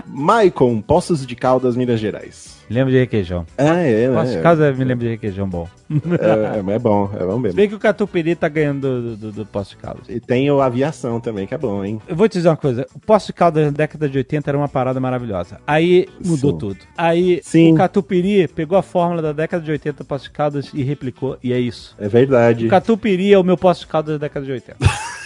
Maicon, 0.06 0.80
Poços 0.80 1.26
de 1.26 1.34
Caldas, 1.34 1.76
Minas 1.76 1.98
Gerais. 1.98 2.61
Lembra 2.72 2.92
de 2.92 2.98
requeijão. 2.98 3.46
Ah, 3.58 3.78
é, 3.80 4.08
né? 4.08 4.14
Posso 4.14 4.40
casa 4.40 4.72
me 4.72 4.84
lembra 4.84 5.04
de 5.04 5.10
requeijão 5.10 5.48
bom. 5.48 5.68
É, 5.90 6.58
é 6.58 6.78
bom, 6.78 7.10
é 7.18 7.24
bom 7.24 7.38
mesmo. 7.38 7.56
bem 7.56 7.68
que 7.68 7.74
o 7.74 7.78
Catupiry 7.78 8.34
tá 8.34 8.48
ganhando 8.48 8.80
do, 8.80 9.16
do, 9.16 9.32
do 9.32 9.46
Poço 9.46 9.70
de 9.70 9.76
Caldas. 9.76 10.08
E 10.08 10.18
tem 10.18 10.50
o 10.50 10.60
Aviação 10.60 11.20
também, 11.20 11.46
que 11.46 11.54
é 11.54 11.58
bom, 11.58 11.84
hein? 11.84 12.00
Eu 12.08 12.16
vou 12.16 12.28
te 12.28 12.34
dizer 12.34 12.48
uma 12.48 12.56
coisa. 12.56 12.86
O 12.94 12.98
Poço 12.98 13.26
de 13.26 13.32
Caldas 13.34 13.66
na 13.66 13.70
década 13.70 14.08
de 14.08 14.16
80 14.16 14.50
era 14.50 14.56
uma 14.56 14.68
parada 14.68 14.98
maravilhosa. 14.98 15.60
Aí 15.66 16.08
mudou 16.24 16.52
Sim. 16.52 16.58
tudo. 16.58 16.78
Aí 16.96 17.40
Sim. 17.42 17.72
o 17.72 17.76
Catupiry 17.76 18.48
pegou 18.48 18.78
a 18.78 18.82
fórmula 18.82 19.20
da 19.20 19.32
década 19.32 19.62
de 19.62 19.70
80 19.70 20.02
do 20.02 20.06
Poço 20.06 20.24
de 20.24 20.30
Caldas 20.30 20.70
e 20.72 20.82
replicou. 20.82 21.36
E 21.42 21.52
é 21.52 21.58
isso. 21.58 21.94
É 21.98 22.08
verdade. 22.08 22.66
O 22.66 22.70
Catupiry 22.70 23.34
é 23.34 23.38
o 23.38 23.44
meu 23.44 23.56
Poço 23.56 23.82
de 23.82 23.86
Caldas 23.88 24.18
da 24.18 24.26
década 24.26 24.46
de 24.46 24.52
80. 24.52 24.76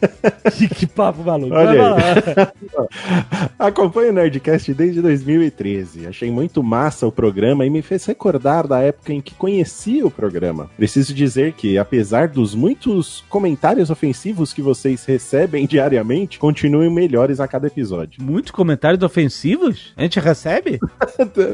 que, 0.56 0.68
que 0.68 0.86
papo 0.86 1.22
maluco. 1.22 1.54
Olha. 1.54 2.52
Acompanho 3.58 4.10
o 4.10 4.12
Nerdcast 4.12 4.72
desde 4.74 5.00
2013. 5.00 6.06
Achei 6.06 6.30
muito 6.30 6.62
massa 6.62 7.06
o 7.06 7.12
programa 7.12 7.64
e 7.66 7.70
me 7.70 7.82
fez 7.82 8.04
recordar 8.04 8.66
da 8.66 8.80
época 8.80 9.12
em 9.12 9.20
que 9.20 9.34
conheci 9.34 10.02
o 10.02 10.10
programa. 10.10 10.70
Preciso 10.76 11.14
dizer 11.14 11.52
que, 11.52 11.78
apesar 11.78 12.28
dos 12.28 12.54
muitos 12.54 13.24
comentários 13.28 13.90
ofensivos 13.90 14.52
que 14.52 14.62
vocês 14.62 15.04
recebem 15.04 15.66
diariamente, 15.68 16.38
continuem 16.38 16.90
melhores 16.90 17.40
a 17.40 17.48
cada 17.48 17.66
episódio. 17.66 18.22
Muitos 18.22 18.50
comentários 18.50 19.02
ofensivos? 19.02 19.92
A 19.96 20.02
gente 20.02 20.18
recebe? 20.20 20.78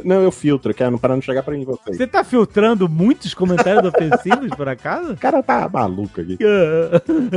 Não, 0.04 0.22
eu 0.22 0.30
filtro, 0.30 0.72
que 0.72 0.82
é 0.82 0.90
para 0.96 1.14
não 1.14 1.22
chegar 1.22 1.42
pra 1.42 1.56
vocês. 1.56 1.96
Você 1.96 2.06
tá 2.06 2.22
filtrando 2.22 2.88
muitos 2.88 3.34
comentários 3.34 3.84
ofensivos, 3.84 4.50
por 4.56 4.68
acaso? 4.68 5.12
O 5.12 5.16
cara 5.16 5.42
tá 5.42 5.68
maluco 5.68 6.20
aqui. 6.20 6.38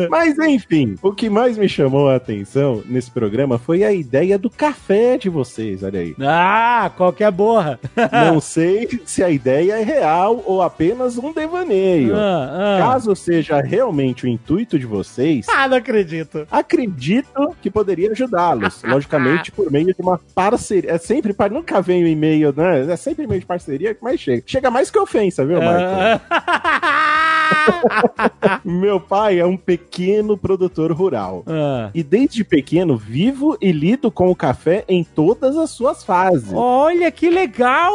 Mas 0.10 0.38
enfim, 0.40 0.96
o 1.02 1.14
que 1.14 1.30
mais 1.30 1.58
me 1.58 1.68
chamou 1.70 2.10
a 2.10 2.16
atenção 2.16 2.84
nesse 2.86 3.10
programa 3.10 3.58
foi 3.58 3.84
a 3.84 3.92
ideia 3.94 4.38
do 4.38 4.50
café 4.50 5.18
de 5.18 5.30
vocês, 5.30 5.82
olha 5.84 6.00
aí. 6.02 6.16
ah, 6.22 6.92
qualquer 6.98 7.32
borra. 7.32 7.80
Não 8.12 8.42
sei 8.42 8.88
se 9.06 9.24
a 9.24 9.30
ideia 9.30 9.80
é 9.80 9.84
real 9.84 10.44
ou 10.46 10.62
apenas 10.62 11.18
um 11.18 11.32
devaneio. 11.32 12.16
Ah, 12.16 12.50
ah. 12.52 12.80
Caso 12.80 13.16
seja 13.16 13.62
realmente 13.62 14.26
o 14.26 14.28
intuito 14.28 14.78
de 14.78 14.86
vocês, 14.86 15.46
Ah, 15.50 15.68
não 15.68 15.78
acredito. 15.78 16.46
acredito 16.52 17.56
que 17.62 17.70
poderia 17.72 18.12
ajudá-los. 18.12 18.84
Logicamente, 18.84 19.52
por 19.52 19.72
meio 19.72 19.88
de 19.88 20.02
uma 20.02 20.20
parceria. 20.36 20.92
É 20.92 20.98
sempre, 20.98 21.34
par- 21.34 21.50
nunca 21.52 21.82
vem 21.82 22.04
o 22.04 22.08
e-mail, 22.08 22.54
né? 22.56 22.92
É 22.92 22.96
sempre 22.96 23.24
e-mail 23.26 23.40
de 23.42 23.46
parceria, 23.48 23.96
mas 24.02 24.20
chega. 24.20 24.44
Chega 24.46 24.72
mais 24.72 24.92
que 24.92 25.00
ofensa, 25.00 25.46
viu, 25.46 25.60
Marco? 25.62 26.24
Meu 28.64 29.00
pai 29.00 29.40
é 29.40 29.46
um 29.46 29.58
pequeno 29.58 30.38
produtor 30.38 30.92
rural. 30.92 31.44
Ah. 31.48 31.90
E 31.94 32.04
desde 32.04 32.44
pequeno 32.44 32.98
vivo 32.98 33.58
e 33.62 33.72
lido 33.72 34.12
com 34.12 34.30
o 34.30 34.36
café 34.36 34.84
em 34.88 35.04
todas 35.04 35.58
as 35.58 35.70
suas 35.72 36.04
fases. 36.04 36.52
Olha 36.54 37.12
que 37.12 37.30
legal! 37.30 37.94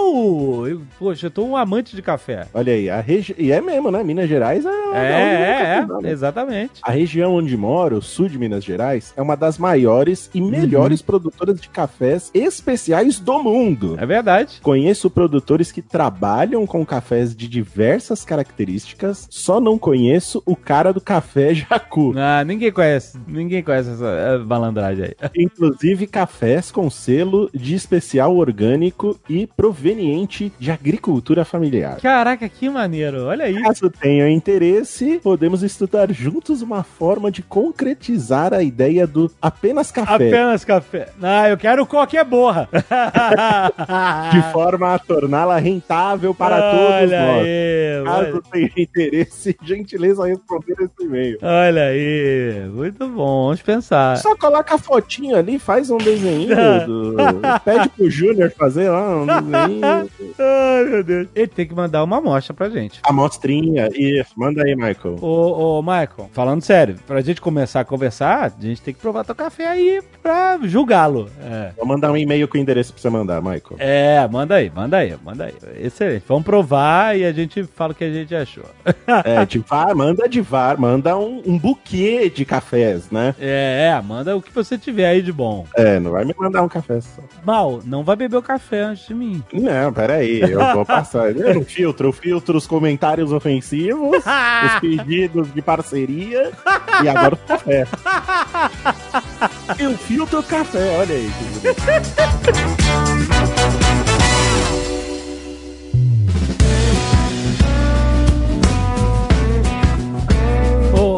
Eu- 0.67 0.83
poxa, 0.99 1.27
eu 1.27 1.31
tô 1.31 1.45
um 1.45 1.57
amante 1.57 1.95
de 1.95 2.03
café. 2.03 2.47
Olha 2.53 2.73
aí, 2.73 2.89
a 2.91 3.01
regi... 3.01 3.35
e 3.39 3.53
é 3.53 3.61
mesmo, 3.61 3.91
né? 3.91 4.03
Minas 4.03 4.29
Gerais 4.29 4.65
é. 4.65 4.69
É, 4.69 4.71
eu 4.71 4.95
é, 4.95 5.81
tô 5.81 5.87
falando. 5.89 6.07
é, 6.07 6.11
exatamente. 6.11 6.73
A 6.83 6.91
região 6.91 7.35
onde 7.35 7.57
moro, 7.57 7.99
o 7.99 8.03
sul 8.03 8.29
de 8.29 8.39
Minas 8.39 8.65
Gerais, 8.65 9.13
é 9.17 9.23
uma 9.23 9.37
das 9.37 9.59
maiores 9.59 10.31
e 10.35 10.41
melhores 10.41 11.03
produtoras 11.03 11.61
de 11.61 11.69
cafés 11.69 12.31
especiais 12.35 13.19
do 13.19 13.43
mundo. 13.43 13.97
É 13.99 14.07
verdade. 14.07 14.61
Conheço 14.63 15.11
produtores 15.11 15.73
que 15.73 15.83
trabalham 15.83 16.67
com 16.67 16.85
cafés 16.85 17.35
de 17.35 17.49
diversas 17.49 18.25
características, 18.25 19.27
só 19.45 19.61
não 19.61 19.77
conheço 19.77 20.43
o 20.47 20.57
cara 20.57 20.91
do 20.91 21.03
café 21.03 21.53
jacu. 21.53 22.15
Ah, 22.17 22.43
ninguém 22.45 22.73
conhece, 22.73 23.19
ninguém 23.29 23.63
conhece 23.63 23.91
essa 23.91 24.07
eh, 24.07 24.39
malandragem 24.39 25.05
aí. 25.05 25.31
Inclusive 25.37 26.07
cafés 26.07 26.73
com 26.73 26.89
selo 26.89 27.51
de 27.53 27.75
especial 27.75 28.35
orgânico 28.35 29.21
e 29.29 29.47
proveniente 29.47 30.51
de 30.59 30.71
agricultura 30.71 31.45
familiar. 31.45 32.01
Caraca, 32.01 32.49
que 32.49 32.71
maneiro, 32.71 33.27
olha 33.27 33.45
aí. 33.45 33.61
Caso 33.61 33.91
tenha 33.91 34.31
interesse, 34.31 35.21
podemos 35.23 35.63
estudar 35.63 36.11
juntos 36.11 36.63
uma 36.63 36.83
forma 36.83 37.31
de 37.31 37.43
concretizar 37.43 38.55
a 38.55 38.63
ideia 38.63 39.07
do 39.07 39.31
apenas 39.43 39.91
café, 39.91 40.15
Apenas 40.15 40.65
café. 40.65 41.09
Ah, 41.23 41.51
eu 41.51 41.59
quero 41.59 41.85
qualquer 41.85 42.25
borra. 42.25 42.67
de 44.33 44.53
forma 44.53 44.95
a 44.95 44.99
torná-la 44.99 45.59
rentável 45.59 46.35
para 46.35 46.57
todos 46.71 46.95
olha 46.95 47.27
nós. 47.27 47.43
aí, 47.43 48.05
Caso 48.05 48.43
tenha 48.51 48.73
interesse, 48.77 49.34
gentileza 49.63 50.25
responder 50.27 50.75
esse 50.81 51.05
e-mail. 51.07 51.39
olha 51.43 51.85
aí. 51.85 52.69
Muito 52.73 53.07
bom, 53.09 53.45
vamos 53.47 53.63
pensar. 53.63 54.17
Só 54.19 54.37
coloca 54.37 54.75
a 54.75 54.79
fotinho 54.79 55.37
ali, 55.37 55.59
faz 55.59 55.91
um 55.91 55.99
desenho. 55.99 56.49
do- 56.87 57.15
Pede 57.65 57.89
pro 57.91 58.11
Júnior 58.11 58.51
fazer 58.51 58.89
lá 58.91 59.17
um 59.17 59.27
desenho. 59.27 59.81
Ai, 60.39 60.85
meu 60.85 61.05
Deus. 61.05 61.29
Ele 61.35 61.47
tem 61.47 61.67
que 61.67 61.75
mandar 61.75 62.03
uma 62.05 62.19
amostra 62.19 62.53
pra 62.55 62.69
gente. 62.69 63.01
Amostrinha. 63.05 63.89
Isso, 63.95 64.33
manda 64.37 64.63
aí, 64.65 64.75
Michael. 64.75 65.17
Ô, 65.21 65.79
ô, 65.79 65.83
Michael, 65.83 66.29
falando 66.33 66.63
sério, 66.63 66.97
pra 67.07 67.21
gente 67.21 67.41
começar 67.41 67.81
a 67.81 67.85
conversar, 67.85 68.45
a 68.59 68.63
gente 68.63 68.81
tem 68.83 68.93
que 68.95 69.01
provar 69.01 69.25
teu 69.25 69.35
café 69.35 69.67
aí 69.67 70.03
pra 70.23 70.59
julgá-lo. 70.65 71.29
É. 71.43 71.71
Vou 71.77 71.87
mandar 71.87 72.11
um 72.11 72.17
e-mail 72.17 72.47
com 72.49 72.57
o 72.59 72.61
endereço 72.61 72.93
pra 72.93 73.01
você 73.03 73.11
mandar, 73.11 73.41
Michael. 73.41 73.77
É, 73.79 74.27
manda 74.29 74.55
aí, 74.57 74.71
manda 74.75 74.97
aí, 74.99 75.15
manda 75.25 75.45
aí. 75.45 75.55
Excelente. 75.81 76.25
Vamos 76.27 76.45
provar 76.45 77.17
e 77.19 77.25
a 77.25 77.33
gente 77.33 77.63
fala 77.65 77.93
o 77.93 77.95
que 77.95 78.05
a 78.05 78.13
gente 78.13 78.35
achou. 78.35 78.65
É, 79.25 79.45
tipo, 79.47 79.67
ah, 79.75 79.95
manda 79.95 80.29
de 80.29 80.41
VAR, 80.41 80.79
manda 80.79 81.17
um, 81.17 81.43
um 81.47 81.59
buquê 81.59 82.29
de 82.29 82.45
cafés, 82.45 83.11
né? 83.11 83.35
É, 83.41 83.91
é, 83.91 84.03
manda 84.03 84.37
o 84.37 84.43
que 84.43 84.53
você 84.53 84.77
tiver 84.77 85.07
aí 85.07 85.23
de 85.23 85.33
bom. 85.33 85.67
É, 85.75 85.99
não 85.99 86.13
vai 86.13 86.25
me 86.25 86.35
mandar 86.39 86.63
um 86.63 86.69
café 86.69 87.01
só. 87.01 87.23
Mal, 87.45 87.81
não 87.85 88.05
vai 88.05 88.17
beber 88.17 88.37
o 88.37 88.43
café 88.43 88.83
antes 88.83 89.07
de 89.07 89.15
mim. 89.15 89.43
Não, 89.53 89.93
peraí, 89.93 90.41
eu 90.41 90.61
vou 90.75 90.85
passar. 90.85 91.25
Eu 91.35 91.55
não 91.55 91.65
filtro, 91.65 92.09
eu 92.09 92.13
filtro 92.13 92.59
os 92.59 92.67
comentários 92.67 93.33
ofensivos, 93.33 94.19
os 94.19 94.81
pedidos 94.81 95.53
de 95.53 95.63
parceria 95.63 96.51
e 97.03 97.09
agora 97.09 97.35
o 97.35 97.39
café. 97.39 97.87
Eu 99.79 99.97
filtro 99.97 100.41
o 100.41 100.43
café, 100.43 100.99
olha 100.99 101.15
aí. 101.15 101.31
que 101.31 103.04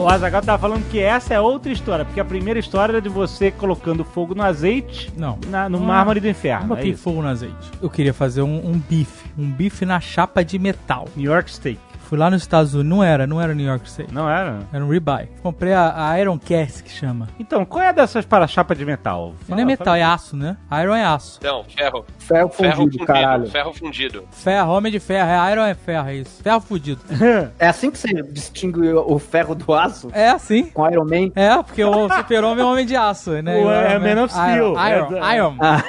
O 0.06 0.08
Azaghal 0.08 0.40
tava 0.40 0.56
falando 0.56 0.88
que 0.88 1.00
essa 1.00 1.34
é 1.34 1.40
outra 1.40 1.72
história, 1.72 2.04
porque 2.04 2.20
a 2.20 2.24
primeira 2.24 2.60
história 2.60 2.92
era 2.92 3.00
de 3.02 3.08
você 3.08 3.50
colocando 3.50 4.04
fogo 4.04 4.36
no 4.36 4.42
azeite 4.44 5.12
Não. 5.16 5.36
na- 5.48 5.68
no 5.68 5.80
Não. 5.80 5.84
mármore 5.86 6.20
do 6.20 6.24
Não 6.26 6.30
inferno. 6.30 6.64
É 6.66 6.68
botei 6.76 6.90
isso. 6.92 7.02
fogo 7.02 7.22
no 7.22 7.26
azeite. 7.26 7.56
Eu 7.82 7.90
queria 7.90 8.14
fazer 8.14 8.40
um, 8.42 8.68
um 8.70 8.78
bife. 8.78 9.28
Um 9.36 9.50
bife 9.50 9.84
na 9.84 9.98
chapa 9.98 10.44
de 10.44 10.60
metal. 10.60 11.08
New 11.16 11.28
York 11.32 11.50
Steak. 11.50 11.80
Fui 12.08 12.16
lá 12.18 12.30
nos 12.30 12.42
Estados 12.42 12.72
Unidos. 12.74 12.86
Não 12.96 13.02
era, 13.04 13.26
não 13.26 13.40
era 13.40 13.54
New 13.54 13.66
York 13.66 13.88
State. 13.88 14.12
Não 14.14 14.28
era? 14.30 14.60
Era 14.72 14.84
um 14.84 14.88
ribeye. 14.88 15.28
Comprei 15.42 15.72
a, 15.72 16.10
a 16.10 16.20
Iron 16.20 16.38
Cast, 16.38 16.82
que 16.82 16.90
chama. 16.90 17.28
Então, 17.38 17.64
qual 17.64 17.82
é 17.84 17.92
dessas 17.92 18.24
para-chapa 18.24 18.74
de 18.74 18.84
metal? 18.84 19.34
não 19.48 19.58
é 19.58 19.64
metal, 19.64 19.94
é 19.94 20.02
aço, 20.02 20.36
né? 20.36 20.56
Iron 20.82 20.94
é 20.94 21.04
aço. 21.04 21.40
Não, 21.42 21.64
ferro. 21.64 22.04
Ferro 22.18 22.48
Ferro 22.48 22.50
fundido, 22.50 22.80
fundido. 22.82 23.06
caralho. 23.06 23.46
Ferro 23.50 23.72
fundido. 23.74 24.24
Ferro, 24.30 24.72
homem 24.72 24.92
de 24.92 25.00
ferro. 25.00 25.28
É 25.30 25.52
Iron 25.52 25.62
é 25.64 25.74
ferro, 25.74 26.08
é 26.08 26.14
isso. 26.16 26.42
Ferro 26.42 26.60
fudido. 26.60 27.00
É 27.58 27.68
assim 27.68 27.90
que 27.90 27.98
você 27.98 28.08
distingue 28.22 28.92
o 28.92 29.18
ferro 29.18 29.54
do 29.54 29.72
aço? 29.74 30.08
É 30.12 30.28
assim. 30.28 30.64
Com 30.66 30.88
Iron 30.90 31.04
Man? 31.04 31.30
É, 31.34 31.60
porque 31.62 31.82
o 31.84 32.08
super-homem 32.08 32.62
é 32.62 32.66
homem 32.66 32.86
de 32.86 32.94
aço, 32.96 33.30
né? 33.42 33.58
É 33.58 33.60
Iron 33.94 34.00
Man 34.16 34.24
of 34.24 34.32
Steel. 34.34 34.74
Iron, 34.74 34.88
Iron, 34.88 35.24
É- 35.24 35.36
Iron. 35.36 35.56
Ah, 35.60 35.82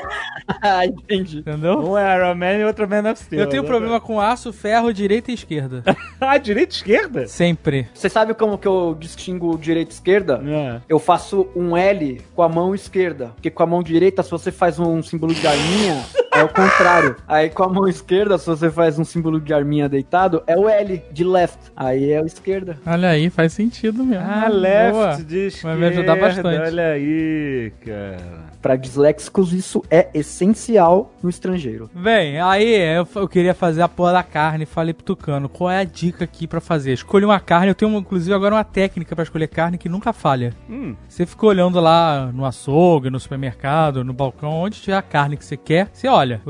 entendi. 0.85 1.39
Entendeu? 1.39 1.79
Um 1.79 1.97
é 1.97 2.15
Iron 2.15 2.35
Man 2.35 2.53
e 2.53 2.65
outro 2.65 2.87
Man 2.87 3.11
of 3.11 3.21
Steel. 3.21 3.41
Eu 3.41 3.49
tenho 3.49 3.63
problema 3.63 3.99
com 3.99 4.19
aço, 4.19 4.51
ferro, 4.53 4.93
direita 4.93 5.31
e 5.31 5.33
esquerda. 5.33 5.83
ah, 6.19 6.37
direita 6.37 6.73
e 6.73 6.77
esquerda? 6.77 7.27
Sempre. 7.27 7.87
Você 7.93 8.09
sabe 8.09 8.33
como 8.33 8.57
que 8.57 8.67
eu 8.67 8.95
distingo 8.99 9.57
direita 9.57 9.91
e 9.91 9.93
esquerda? 9.93 10.41
É. 10.45 10.81
Eu 10.87 10.99
faço 10.99 11.47
um 11.55 11.75
L 11.75 12.21
com 12.35 12.41
a 12.41 12.49
mão 12.49 12.73
esquerda. 12.73 13.27
Porque 13.35 13.49
com 13.49 13.63
a 13.63 13.67
mão 13.67 13.83
direita, 13.83 14.23
se 14.23 14.31
você 14.31 14.51
faz 14.51 14.79
um 14.79 15.01
símbolo 15.03 15.33
de 15.33 15.45
arminha, 15.45 16.03
é 16.33 16.43
o 16.43 16.49
contrário. 16.49 17.15
Aí 17.27 17.49
com 17.49 17.63
a 17.63 17.69
mão 17.69 17.87
esquerda, 17.87 18.37
se 18.37 18.45
você 18.45 18.69
faz 18.69 18.97
um 18.97 19.03
símbolo 19.03 19.39
de 19.39 19.53
arminha 19.53 19.89
deitado, 19.89 20.43
é 20.47 20.55
o 20.55 20.69
L, 20.69 21.01
de 21.11 21.23
left. 21.23 21.57
Aí 21.75 22.11
é 22.11 22.21
o 22.21 22.25
esquerda. 22.25 22.77
Olha 22.85 23.09
aí, 23.09 23.29
faz 23.29 23.53
sentido 23.53 24.03
mesmo. 24.03 24.25
Ah, 24.25 24.47
left 24.47 24.93
Boa. 24.93 25.23
de 25.23 25.47
esquerda. 25.47 25.77
Vai 25.77 25.89
me 25.89 25.95
ajudar 25.95 26.15
bastante. 26.15 26.61
Olha 26.61 26.87
aí, 26.91 27.71
cara. 27.85 28.46
Pra 28.67 28.75
disléxicos, 28.75 29.53
isso 29.53 29.81
é 29.89 30.09
essencial 30.13 31.13
no 31.23 31.29
estrangeiro. 31.29 31.89
Bem, 31.95 32.37
aí 32.41 32.97
eu, 32.97 33.07
eu 33.15 33.25
queria 33.25 33.53
fazer 33.53 33.81
a 33.81 33.87
porra 33.87 34.11
da 34.11 34.23
carne. 34.23 34.65
Falei 34.65 34.93
pro 34.93 35.05
Tucano, 35.05 35.47
qual 35.47 35.71
é 35.71 35.79
a 35.79 35.83
dica 35.85 36.25
aqui 36.25 36.45
pra 36.45 36.59
fazer? 36.59 36.91
Escolhi 36.91 37.23
uma 37.23 37.39
carne, 37.39 37.69
eu 37.69 37.75
tenho 37.75 37.97
inclusive 37.97 38.33
agora 38.33 38.55
uma 38.55 38.65
técnica 38.65 39.15
pra 39.15 39.23
escolher 39.23 39.47
carne 39.47 39.77
que 39.77 39.87
nunca 39.87 40.11
falha. 40.11 40.53
Hum. 40.69 40.97
Você 41.07 41.25
fica 41.25 41.45
olhando 41.45 41.79
lá 41.79 42.29
no 42.33 42.43
açougue, 42.43 43.09
no 43.09 43.21
supermercado, 43.21 44.03
no 44.03 44.11
balcão, 44.11 44.51
onde 44.51 44.81
tiver 44.81 44.97
a 44.97 45.01
carne 45.01 45.37
que 45.37 45.45
você 45.45 45.55
quer, 45.55 45.87
você 45.93 46.09
olha 46.09 46.41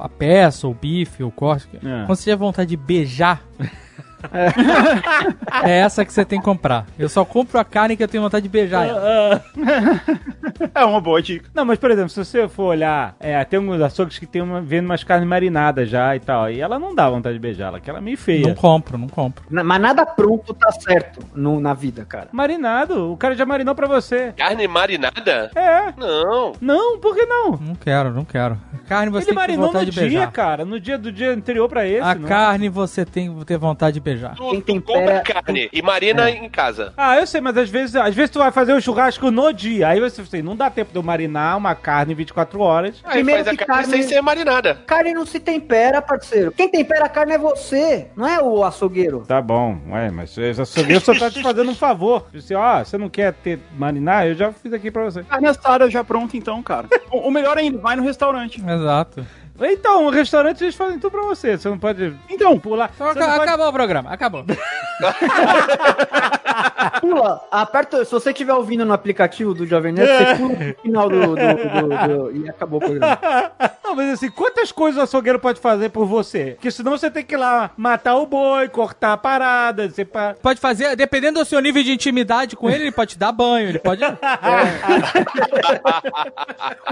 a 0.00 0.08
peça, 0.08 0.66
o 0.66 0.74
bife, 0.74 1.22
o 1.22 1.30
corte. 1.30 1.68
É. 1.76 1.78
Quando 2.04 2.16
você 2.16 2.24
tiver 2.24 2.36
vontade 2.36 2.70
de 2.70 2.76
beijar, 2.76 3.44
é 5.62 5.78
essa 5.78 6.04
que 6.04 6.12
você 6.12 6.24
tem 6.24 6.38
que 6.38 6.44
comprar. 6.44 6.86
Eu 6.98 7.08
só 7.08 7.24
compro 7.24 7.58
a 7.58 7.64
carne 7.64 7.96
que 7.96 8.02
eu 8.02 8.08
tenho 8.08 8.22
vontade 8.22 8.42
de 8.42 8.48
beijar 8.48 8.86
ela. 8.86 9.42
É 10.74 10.84
uma 10.84 11.00
boa 11.00 11.22
dica. 11.22 11.48
Não, 11.54 11.64
mas 11.64 11.78
por 11.78 11.90
exemplo, 11.90 12.10
se 12.10 12.22
você 12.22 12.46
for 12.48 12.64
olhar, 12.64 13.14
é, 13.18 13.42
tem 13.44 13.58
alguns 13.58 13.80
açougues 13.80 14.18
que 14.18 14.26
tem 14.26 14.42
uma, 14.42 14.60
vendo 14.60 14.84
umas 14.84 15.02
carnes 15.02 15.26
marinadas 15.28 15.88
já 15.88 16.14
e 16.14 16.20
tal, 16.20 16.50
e 16.50 16.60
ela 16.60 16.78
não 16.78 16.94
dá 16.94 17.08
vontade 17.08 17.34
de 17.34 17.40
beijar 17.40 17.68
ela, 17.68 17.80
que 17.80 17.88
ela 17.88 17.98
é 17.98 18.02
meio 18.02 18.18
feia. 18.18 18.46
Não 18.46 18.54
compro, 18.54 18.98
não 18.98 19.08
compro. 19.08 19.42
Na- 19.50 19.64
Mas 19.64 19.80
nada 19.80 20.04
pronto 20.04 20.52
tá 20.52 20.70
certo 20.72 21.20
no- 21.34 21.60
na 21.60 21.72
vida, 21.72 22.04
cara. 22.04 22.28
Marinado, 22.32 23.10
o 23.12 23.16
cara 23.16 23.34
já 23.34 23.46
marinou 23.46 23.74
pra 23.74 23.86
você. 23.86 24.32
Carne 24.36 24.68
marinada? 24.68 25.50
É. 25.54 25.92
Não. 25.96 26.52
Não, 26.60 26.98
por 26.98 27.14
que 27.14 27.24
não? 27.24 27.52
Não 27.52 27.74
quero, 27.74 28.10
não 28.12 28.24
quero. 28.24 28.58
Carne 28.86 29.10
você 29.10 29.18
Ele 29.18 29.24
tem 29.26 29.34
que 29.34 29.40
ter 29.40 29.56
marinou 29.56 29.66
no 29.66 29.72
vontade 29.72 29.90
de 29.90 29.92
dia, 29.92 30.02
beijar. 30.02 30.32
cara, 30.32 30.64
no 30.64 30.78
dia 30.78 30.98
do 30.98 31.10
dia 31.10 31.32
anterior 31.32 31.68
pra 31.68 31.86
esse. 31.86 32.00
A 32.02 32.14
não. 32.14 32.28
carne 32.28 32.68
você 32.68 33.04
tem 33.04 33.34
que 33.34 33.44
ter 33.46 33.56
vontade 33.56 33.94
de 33.94 34.00
beijar. 34.00 34.09
Tu, 34.36 34.50
Quem 34.50 34.60
tu 34.60 34.66
tempera- 34.80 35.20
compra 35.20 35.20
carne 35.42 35.68
e 35.72 35.82
marina 35.82 36.30
em 36.30 36.48
casa. 36.48 36.92
Ah, 36.96 37.16
eu 37.18 37.26
sei, 37.26 37.40
mas 37.40 37.56
às 37.56 37.68
vezes, 37.68 37.96
às 37.96 38.14
vezes 38.14 38.30
tu 38.30 38.38
vai 38.38 38.50
fazer 38.50 38.72
o 38.72 38.80
churrasco 38.80 39.30
no 39.30 39.52
dia. 39.52 39.88
Aí 39.88 40.00
você 40.00 40.20
assim, 40.20 40.42
não 40.42 40.56
dá 40.56 40.70
tempo 40.70 40.92
de 40.92 40.98
eu 40.98 41.02
marinar 41.02 41.56
uma 41.56 41.74
carne 41.74 42.12
em 42.12 42.16
24 42.16 42.60
horas. 42.60 43.00
Aí 43.04 43.14
Primeiro 43.14 43.44
faz 43.44 43.54
a 43.54 43.64
carne, 43.64 43.82
carne- 43.84 43.92
sem 43.92 44.02
ser 44.02 44.20
marinada. 44.22 44.74
Carne 44.86 45.12
não 45.12 45.24
se 45.26 45.38
tempera, 45.40 46.00
parceiro. 46.02 46.52
Quem 46.52 46.68
tempera 46.70 47.04
a 47.04 47.08
carne 47.08 47.32
é 47.32 47.38
você, 47.38 48.08
não 48.16 48.26
é 48.26 48.40
o 48.42 48.64
açougueiro. 48.64 49.24
Tá 49.26 49.40
bom, 49.40 49.78
ué, 49.90 50.10
mas 50.10 50.36
esse 50.36 50.60
açougueiro 50.60 51.00
só 51.04 51.14
tá 51.14 51.30
te 51.30 51.42
fazendo 51.42 51.70
um 51.70 51.74
favor. 51.74 52.26
Disse, 52.32 52.54
ó, 52.54 52.82
você 52.84 52.96
não 52.98 53.08
quer 53.08 53.32
ter 53.32 53.58
marinar? 53.76 54.26
Eu 54.26 54.34
já 54.34 54.52
fiz 54.52 54.72
aqui 54.72 54.90
pra 54.90 55.04
você. 55.04 55.22
Carne 55.24 55.46
assada 55.48 55.88
já 55.90 56.02
pronta 56.04 56.36
então, 56.36 56.62
cara. 56.62 56.86
o, 57.10 57.28
o 57.28 57.30
melhor 57.30 57.56
ainda, 57.58 57.78
vai 57.78 57.96
no 57.96 58.02
restaurante. 58.02 58.60
Exato. 58.60 59.24
Então, 59.62 60.06
o 60.06 60.10
restaurante 60.10 60.62
eles 60.64 60.74
fazem 60.74 60.98
tudo 60.98 61.12
pra 61.12 61.22
você. 61.22 61.56
Você 61.58 61.68
não 61.68 61.78
pode 61.78 62.16
Então, 62.28 62.58
pular. 62.58 62.90
Então, 62.94 63.06
Você 63.08 63.18
não 63.18 63.26
aca- 63.26 63.36
pode- 63.38 63.48
acabou 63.50 63.68
o 63.68 63.72
programa, 63.72 64.10
acabou. 64.10 64.44
Pula, 67.00 67.40
aperta. 67.50 68.04
Se 68.04 68.10
você 68.12 68.30
estiver 68.30 68.54
ouvindo 68.54 68.84
no 68.84 68.92
aplicativo 68.92 69.52
do 69.54 69.66
Jovem 69.66 69.92
Nerd, 69.92 70.08
você 70.08 70.34
pula 70.36 70.54
pro 70.56 70.74
final 70.82 71.08
do, 71.08 71.20
do- 71.20 71.36
do- 71.36 72.30
do- 72.30 72.36
E 72.44 72.48
acabou 72.48 72.78
o 72.78 72.80
programa. 72.84 73.18
Não, 73.84 73.94
mas 73.96 74.10
assim, 74.14 74.30
quantas 74.30 74.70
coisas 74.70 75.00
o 75.00 75.02
açougueiro 75.02 75.38
pode 75.40 75.58
fazer 75.60 75.88
por 75.90 76.06
você? 76.06 76.52
Porque 76.52 76.70
senão 76.70 76.92
você 76.92 77.10
tem 77.10 77.24
que 77.24 77.34
ir 77.34 77.38
lá 77.38 77.70
matar 77.76 78.16
o 78.16 78.26
boi, 78.26 78.68
cortar 78.68 79.12
a 79.14 79.16
parada, 79.16 79.88
você 79.90 80.04
pa... 80.04 80.34
Pode 80.40 80.60
fazer, 80.60 80.94
dependendo 80.94 81.40
do 81.40 81.44
seu 81.44 81.60
nível 81.60 81.82
de 81.82 81.92
intimidade 81.92 82.54
com 82.56 82.70
ele, 82.70 82.84
ele 82.84 82.92
pode 82.92 83.12
te 83.12 83.18
dar 83.18 83.32
banho, 83.32 83.68
ele 83.68 83.78
pode. 83.80 84.00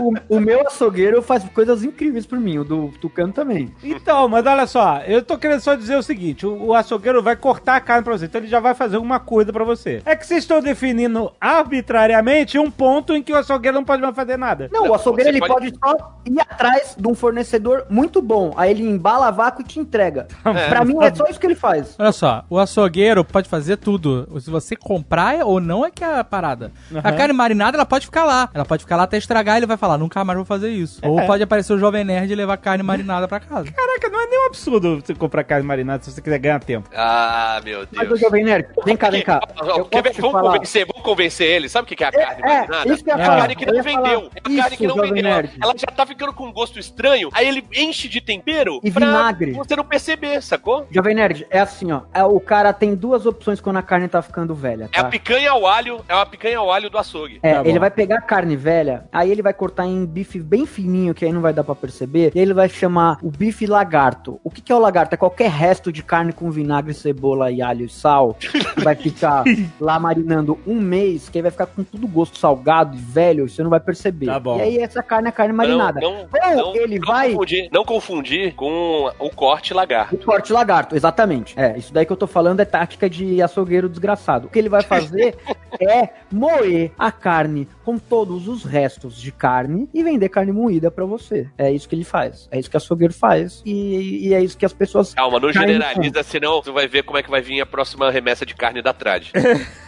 O, 0.01 0.37
o 0.37 0.41
meu 0.41 0.67
açougueiro 0.67 1.23
faz 1.23 1.45
coisas 1.51 1.83
incríveis 1.83 2.27
por 2.27 2.39
mim, 2.39 2.59
o 2.59 2.65
do 2.65 2.89
Tucano 3.01 3.33
também. 3.33 3.73
Então, 3.83 4.29
mas 4.29 4.45
olha 4.47 4.67
só, 4.67 4.99
eu 5.07 5.23
tô 5.23 5.37
querendo 5.39 5.61
só 5.61 5.75
dizer 5.75 5.97
o 5.97 6.03
seguinte: 6.03 6.47
o, 6.47 6.67
o 6.67 6.75
açougueiro 6.75 7.23
vai 7.23 7.37
cortar 7.37 7.77
a 7.77 7.81
carne 7.81 8.05
pra 8.05 8.17
você, 8.17 8.27
então 8.27 8.41
ele 8.41 8.49
já 8.49 8.61
vai 8.61 8.75
fazer 8.75 8.97
alguma 8.97 9.19
coisa 9.21 9.53
pra 9.53 9.65
você. 9.65 9.78
É 10.05 10.17
que 10.17 10.27
vocês 10.27 10.45
estão 10.45 10.61
definindo 10.61 11.33
arbitrariamente 11.41 12.59
um 12.59 12.71
ponto 12.71 13.15
em 13.15 13.23
que 13.23 13.33
o 13.33 13.37
açougueiro 13.37 13.77
não 13.77 13.85
pode 13.85 14.03
mais 14.03 14.15
fazer 14.15 14.37
nada. 14.37 14.69
Não, 14.73 14.89
o 14.89 14.95
açougueiro 14.95 15.31
você 15.31 15.37
ele 15.37 15.47
pode... 15.47 15.73
só 15.79 16.15
ir 16.27 16.41
atrás 16.41 16.97
de 16.99 17.09
um 17.09 17.15
fornecedor 17.15 17.87
muito 17.89 18.21
bom. 18.21 18.53
Aí 18.57 18.71
ele 18.71 18.83
embala 18.83 19.31
vácuo 19.31 19.63
e 19.63 19.65
te 19.65 19.79
entrega. 19.79 20.27
pra 20.43 20.85
mim 20.85 20.97
é 21.03 21.15
só 21.15 21.25
isso 21.27 21.39
que 21.39 21.47
ele 21.47 21.55
faz. 21.55 21.95
Olha 21.99 22.13
só, 22.13 22.45
o 22.49 22.59
açougueiro 22.59 23.25
pode 23.25 23.49
fazer 23.49 23.77
tudo. 23.77 24.29
Se 24.41 24.51
você 24.51 24.75
comprar 24.77 25.45
ou 25.45 25.61
não 25.61 25.85
é 25.85 25.91
que 25.91 26.03
é 26.03 26.19
a 26.19 26.25
parada. 26.25 26.73
A 27.03 27.13
carne 27.13 27.33
marinada, 27.33 27.77
ela 27.77 27.87
pode 27.87 28.07
ficar 28.07 28.25
lá. 28.25 28.49
Ela 28.53 28.65
pode 28.65 28.83
ficar 28.83 28.97
lá 28.97 29.05
até 29.05 29.17
estragar 29.17 29.57
e 29.57 29.59
ele 29.61 29.67
vai 29.67 29.77
falar, 29.77 29.99
nunca 29.99 30.25
mais 30.25 30.37
vou 30.37 30.45
fazer 30.45 30.71
isso. 30.71 31.01
Ou 31.03 31.25
pode 31.27 31.43
aparecer 31.43 31.73
o 31.73 31.79
Jovem 31.79 32.05
Nerd 32.05 32.33
e 32.33 32.35
levar 32.35 32.57
carne 32.57 32.83
marinada 32.83 33.29
pra 33.29 33.41
casa. 33.41 33.71
Caraca, 33.71 34.09
não 34.09 34.21
é 34.21 34.27
nem 34.27 34.45
um 34.45 34.47
absurdo 34.47 35.01
você 35.01 35.15
comprar 35.15 35.45
carne 35.45 35.67
marinada 35.67 36.03
se 36.03 36.11
você 36.11 36.21
quiser 36.21 36.39
ganhar 36.39 36.61
tempo. 36.61 36.89
Ah, 36.95 37.61
meu 37.65 37.87
Mas, 37.93 38.09
Deus. 38.09 38.21
Jovem 38.21 38.45
Nerd, 38.45 38.69
vem 38.85 38.97
cá, 38.97 39.11
vem 39.11 39.23
cá. 39.23 39.41
Eu 39.77 39.85
quer 39.85 40.03
ver? 40.03 40.13
Vamos 40.15 40.33
falar. 40.33 40.53
convencer, 40.53 40.87
vamos 40.87 41.03
convencer 41.03 41.47
ele. 41.49 41.69
Sabe 41.69 41.85
o 41.85 41.89
que 41.89 41.97
que 41.97 42.05
é 42.05 42.09
a 42.09 42.13
carne 42.13 42.43
É, 42.43 42.47
marinada? 42.61 42.89
é, 42.91 42.93
isso 42.95 43.05
que 43.05 43.11
é 43.11 43.15
a 43.15 43.19
falar. 43.19 43.37
carne 43.39 43.57
que 43.57 43.67
não 43.67 43.83
vendeu. 43.83 44.31
É 44.35 44.39
a 44.39 44.63
carne 44.63 44.77
que 44.77 44.87
não 44.87 44.97
vendeu. 44.97 45.23
Nerd. 45.23 45.51
Ela 45.63 45.75
já 45.77 45.87
tá 45.87 46.07
ficando 46.07 46.33
com 46.33 46.45
um 46.47 46.53
gosto 46.53 46.79
estranho, 46.79 47.29
aí 47.33 47.47
ele 47.49 47.65
enche 47.77 48.09
de 48.09 48.21
tempero 48.21 48.81
E 48.83 48.91
pra 48.91 49.07
vinagre. 49.07 49.53
você 49.53 49.75
não 49.77 49.85
perceber, 49.85 50.41
sacou? 50.43 50.87
Jovem 50.91 51.15
Nerd, 51.15 51.47
é 51.51 51.59
assim, 51.61 51.91
ó. 51.93 52.03
É, 52.15 52.23
o 52.25 52.39
cara 52.41 52.73
tem 52.73 52.95
duas 52.95 53.27
opções 53.27 53.61
quando 53.61 53.77
a 53.79 53.83
carne 53.83 54.09
tá 54.09 54.23
ficando 54.23 54.55
velha, 54.55 54.89
É 54.93 55.01
a 55.01 55.05
tá? 55.05 55.09
picanha 55.09 55.51
ao 55.51 55.67
alho, 55.67 56.01
é 56.09 56.15
uma 56.15 56.27
picanha 56.27 56.59
ao 56.59 56.71
alho 56.73 56.89
do 56.91 56.99
açougue. 56.99 57.41
É, 57.43 57.55
Tá 57.55 57.63
ele 57.69 57.79
vai 57.79 57.91
pegar 57.91 58.19
a 58.19 58.23
carne 58.23 58.57
velha, 58.57 59.05
aí 59.13 59.31
ele 59.31 59.43
vai 59.43 59.53
cortar 59.53 59.87
em 59.87 60.05
bife 60.07 60.39
bem 60.41 60.65
fininho, 60.67 61.15
que 61.15 61.25
aí 61.25 61.33
não 61.33 61.41
vai 61.41 61.53
dar 61.53 61.65
pra 61.65 61.75
perceber, 61.75 62.33
e 62.35 62.39
aí 62.39 62.45
ele 62.45 62.55
vai 62.55 62.69
chamar 62.69 63.19
o 63.23 63.31
bife 63.31 63.67
lagarto. 63.67 64.41
O 64.45 64.51
que, 64.51 64.61
que 64.61 64.71
é 64.73 64.75
o 64.75 64.79
lagarto? 64.79 65.15
É 65.15 65.17
qualquer 65.17 65.51
resto 65.51 65.93
de 65.93 66.03
carne 66.03 66.33
com 66.33 66.51
vinagre, 66.51 66.95
cebola 66.95 67.51
e 67.51 67.61
alho 67.63 67.85
e 67.85 67.89
sal, 67.89 68.35
que 68.35 68.49
vai 68.83 68.95
ficar 68.95 69.45
lá 69.81 69.99
marinando 69.99 70.59
um 70.67 70.81
mês, 70.81 71.29
que 71.29 71.39
aí 71.39 71.43
vai 71.43 71.51
ficar 71.51 71.67
com 71.67 71.83
tudo 71.83 72.07
gosto 72.07 72.39
salgado 72.39 72.97
e 72.97 73.01
velho, 73.01 73.49
você 73.49 73.63
não 73.63 73.71
vai 73.71 73.81
perceber. 73.81 74.27
Tá 74.27 74.39
bom. 74.39 74.59
E 74.59 74.63
aí 74.63 74.79
essa 74.79 75.03
carne 75.03 75.29
é 75.29 75.33
carne 75.33 75.53
marinada. 75.53 76.01
Não, 76.01 76.21
Ou 76.21 76.57
não, 76.57 76.77
ele 76.77 76.99
não 76.99 77.07
vai... 77.07 77.31
Confundir, 77.33 77.69
não 77.73 77.85
confundir 77.85 78.55
com 78.55 79.11
o 79.19 79.31
corte 79.31 79.73
lagarto. 79.75 80.15
O 80.15 80.19
corte 80.19 80.53
lagarto, 80.53 80.97
exatamente. 80.97 81.59
É, 81.59 81.77
isso 81.77 81.93
daí 81.93 82.05
que 82.07 82.13
eu 82.13 82.17
tô 82.17 82.27
falando 82.27 82.61
é 82.61 82.65
tática 82.65 83.09
de 83.09 83.41
açougueiro 83.43 83.89
desgraçado. 83.89 84.47
O 84.47 84.51
que 84.51 84.59
ele 84.59 84.69
vai 84.69 84.83
fazer 84.83 85.37
é 85.81 86.09
moer 86.31 86.93
a 86.99 87.11
carne 87.11 87.69
com 87.85 87.99
todos 87.99 88.49
os 88.49 88.65
restos 88.65 89.21
de 89.21 89.33
carne 89.33 89.89
e 89.95 90.03
vender 90.03 90.29
carne 90.29 90.53
moída 90.53 90.91
pra 90.91 91.05
você. 91.05 91.49
É 91.57 91.71
isso 91.71 91.89
que 91.89 91.95
ele 91.95 92.05
faz. 92.05 92.49
É 92.51 92.59
isso 92.59 92.69
que 92.69 92.77
o 92.77 92.79
açougueiro 92.79 93.15
faz. 93.15 93.63
E, 93.65 94.29
e 94.29 94.35
é 94.35 94.43
isso 94.43 94.57
que 94.57 94.67
as 94.67 94.73
pessoas. 94.73 95.15
Calma, 95.15 95.41
não 95.41 95.53
generaliza, 95.53 96.23
senão 96.23 96.61
tu 96.61 96.73
vai 96.73 96.87
ver 96.87 97.03
como 97.03 97.19
é 97.19 97.23
que 97.23 97.31
vai 97.31 97.41
vir 97.41 97.61
a 97.61 97.67
próxima 97.67 98.11
remessa 98.11 98.45
de 98.45 98.55
carne 98.55 98.83
da 98.83 98.93
Trade. 98.93 99.33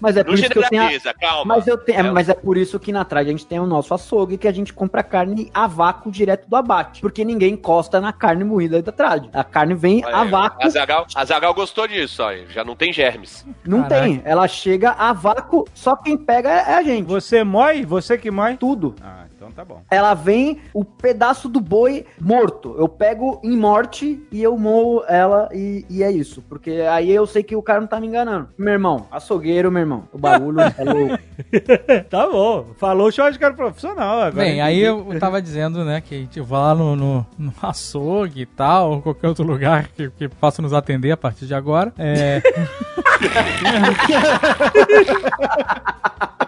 Mas 0.00 0.16
é 0.16 0.22
por 0.24 0.34
isso 0.34 0.48
que 0.48 0.58
eu 0.58 0.68
tenho. 0.68 0.82
a- 0.84 1.14
calma. 1.14 1.56
Mas, 1.56 1.66
eu 1.66 1.76
tenho, 1.76 1.98
É. 1.98 2.10
mas 2.12 2.28
é 2.28 2.34
por 2.34 2.56
isso 2.56 2.78
que 2.78 2.92
na 2.92 3.04
trade 3.04 3.28
a 3.28 3.32
gente 3.32 3.44
tem 3.44 3.58
o 3.58 3.66
nosso 3.66 3.92
açougue 3.92 4.38
que 4.38 4.46
a 4.46 4.52
gente 4.52 4.72
compra 4.72 5.02
carne 5.02 5.50
a 5.52 5.66
vácuo 5.66 6.10
direto 6.12 6.48
do 6.48 6.54
abate. 6.54 7.00
Porque 7.00 7.24
ninguém 7.24 7.54
encosta 7.54 8.00
na 8.00 8.12
carne 8.12 8.44
moída 8.44 8.80
da 8.80 8.92
trade. 8.92 9.28
A 9.32 9.42
carne 9.42 9.74
vem 9.74 10.04
a 10.04 10.22
vácuo. 10.24 10.64
A 10.64 10.68
Zagal, 10.70 11.06
a 11.14 11.24
Zagal 11.24 11.52
gostou 11.54 11.88
disso, 11.88 12.22
ó. 12.22 12.30
Já 12.50 12.62
não 12.64 12.76
tem 12.76 12.92
germes. 12.92 13.44
Não 13.66 13.82
Caraca. 13.82 14.02
tem. 14.02 14.22
Ela 14.24 14.46
chega 14.46 14.92
a 14.92 15.12
vácuo, 15.12 15.66
só 15.74 15.96
quem 15.96 16.16
pega 16.16 16.48
é 16.48 16.74
a 16.74 16.82
gente. 16.82 17.06
Você 17.06 17.42
mói? 17.42 17.84
Você 17.84 18.16
que 18.16 18.30
mói? 18.30 18.56
Tudo. 18.56 18.94
Ah, 19.02 19.24
então 19.40 19.50
tá 19.50 19.64
bom. 19.64 19.80
Ela 19.90 20.12
vem 20.12 20.58
o 20.74 20.84
pedaço 20.84 21.48
do 21.48 21.60
boi 21.60 22.04
morto. 22.20 22.76
Eu 22.78 22.86
pego 22.86 23.40
em 23.42 23.56
morte 23.56 24.22
e 24.30 24.42
eu 24.42 24.58
moo 24.58 25.02
ela 25.08 25.48
e, 25.50 25.86
e 25.88 26.02
é 26.02 26.12
isso. 26.12 26.42
Porque 26.42 26.72
aí 26.72 27.10
eu 27.10 27.26
sei 27.26 27.42
que 27.42 27.56
o 27.56 27.62
cara 27.62 27.80
não 27.80 27.88
tá 27.88 27.98
me 27.98 28.06
enganando. 28.06 28.50
Meu 28.58 28.74
irmão, 28.74 29.06
açougueiro, 29.10 29.72
meu 29.72 29.80
irmão. 29.80 30.04
O 30.12 30.18
bagulho 30.18 30.60
é 30.60 30.84
louco. 30.84 31.18
tá 32.10 32.26
bom. 32.28 32.66
Falou 32.76 33.08
o 33.08 33.10
churrasqueiro 33.10 33.54
profissional 33.54 34.20
agora. 34.20 34.44
Bem, 34.44 34.60
aí 34.60 34.78
eu 34.78 35.18
tava 35.18 35.40
dizendo, 35.40 35.86
né, 35.86 36.02
que 36.02 36.14
a 36.14 36.18
gente 36.18 36.38
vai 36.40 36.60
lá 36.60 36.74
no, 36.74 36.94
no, 36.94 37.26
no 37.38 37.54
açougue 37.62 38.42
e 38.42 38.46
tal, 38.46 38.90
ou 38.90 39.00
qualquer 39.00 39.28
outro 39.28 39.46
lugar 39.46 39.88
que, 39.88 40.10
que 40.10 40.28
possa 40.28 40.60
nos 40.60 40.74
atender 40.74 41.12
a 41.12 41.16
partir 41.16 41.46
de 41.46 41.54
agora. 41.54 41.94
É. 41.96 42.42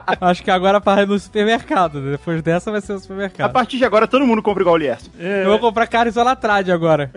Acho 0.20 0.42
que 0.42 0.50
agora 0.50 0.80
para 0.80 1.06
no 1.06 1.18
supermercado. 1.18 2.00
né? 2.00 2.12
Depois 2.12 2.42
dessa 2.42 2.70
vai 2.70 2.80
ser 2.80 2.91
o 2.94 2.96
A 2.96 3.00
supermercado. 3.00 3.52
partir 3.52 3.78
de 3.78 3.84
agora 3.84 4.06
todo 4.06 4.26
mundo 4.26 4.42
compra 4.42 4.62
igual 4.62 4.74
o 4.74 4.78
Lierson. 4.78 5.10
Eu 5.18 5.50
vou 5.50 5.58
comprar 5.58 5.86
carne 5.86 6.10
isolatrade 6.10 6.70
agora. 6.72 7.10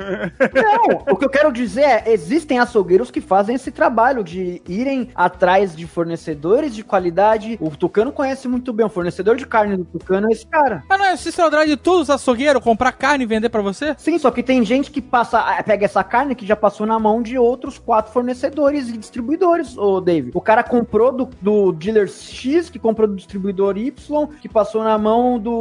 Não, 0.54 1.14
o 1.14 1.16
que 1.16 1.26
eu 1.26 1.30
quero 1.30 1.52
dizer 1.52 1.82
é, 1.82 2.04
existem 2.08 2.60
açougueiros 2.60 3.12
que 3.12 3.22
fazem 3.22 3.56
esse 3.56 3.72
trabalho 3.72 4.24
de 4.24 4.62
irem 4.68 5.10
atrás 5.16 5.76
de 5.76 5.86
fornecedores 5.88 6.76
de 6.76 6.84
qualidade. 6.84 7.58
O 7.62 7.70
Tucano 7.72 8.12
conhece 8.12 8.48
muito 8.48 8.72
bem, 8.74 8.86
o 8.86 8.90
fornecedor 8.90 9.36
de 9.36 9.46
carne 9.46 9.78
do 9.78 9.86
Tucano 9.86 10.28
é 10.28 10.32
esse 10.32 10.46
cara. 10.48 10.84
Mas 10.90 11.00
não 11.00 11.06
é 11.06 11.16
se 11.16 11.32
Celdride 11.32 11.68
de 11.68 11.78
todos 11.78 12.04
os 12.04 12.10
açougueiros 12.10 12.64
comprar 12.64 12.92
carne 12.92 13.24
e 13.24 13.28
vender 13.28 13.50
pra 13.50 13.62
você? 13.62 13.96
Sim, 13.98 14.18
só 14.18 14.32
que 14.32 14.44
tem 14.44 14.64
gente 14.64 14.92
que 14.92 15.02
passa, 15.02 15.40
ah, 15.40 15.64
pega 15.64 15.86
essa 15.86 16.04
carne 16.04 16.36
que 16.36 16.46
já 16.46 16.56
passou 16.56 16.86
na 16.86 17.00
mão 17.00 17.22
de 17.22 17.38
outros 17.38 17.78
quatro 17.78 18.12
fornecedores 18.12 18.90
e 18.90 18.98
distribuidores, 18.98 19.78
ô 19.78 20.00
Dave. 20.00 20.32
O 20.34 20.42
cara 20.42 20.64
comprou 20.64 21.12
do, 21.12 21.30
do 21.42 21.72
dealer 21.72 22.08
X, 22.08 22.70
que 22.70 22.80
comprou 22.80 23.08
do 23.08 23.16
distribuidor 23.16 23.78
Y, 23.78 24.28
que 24.42 24.48
passou 24.50 24.84
na 24.84 24.98
mão 24.98 25.38
do, 25.40 25.55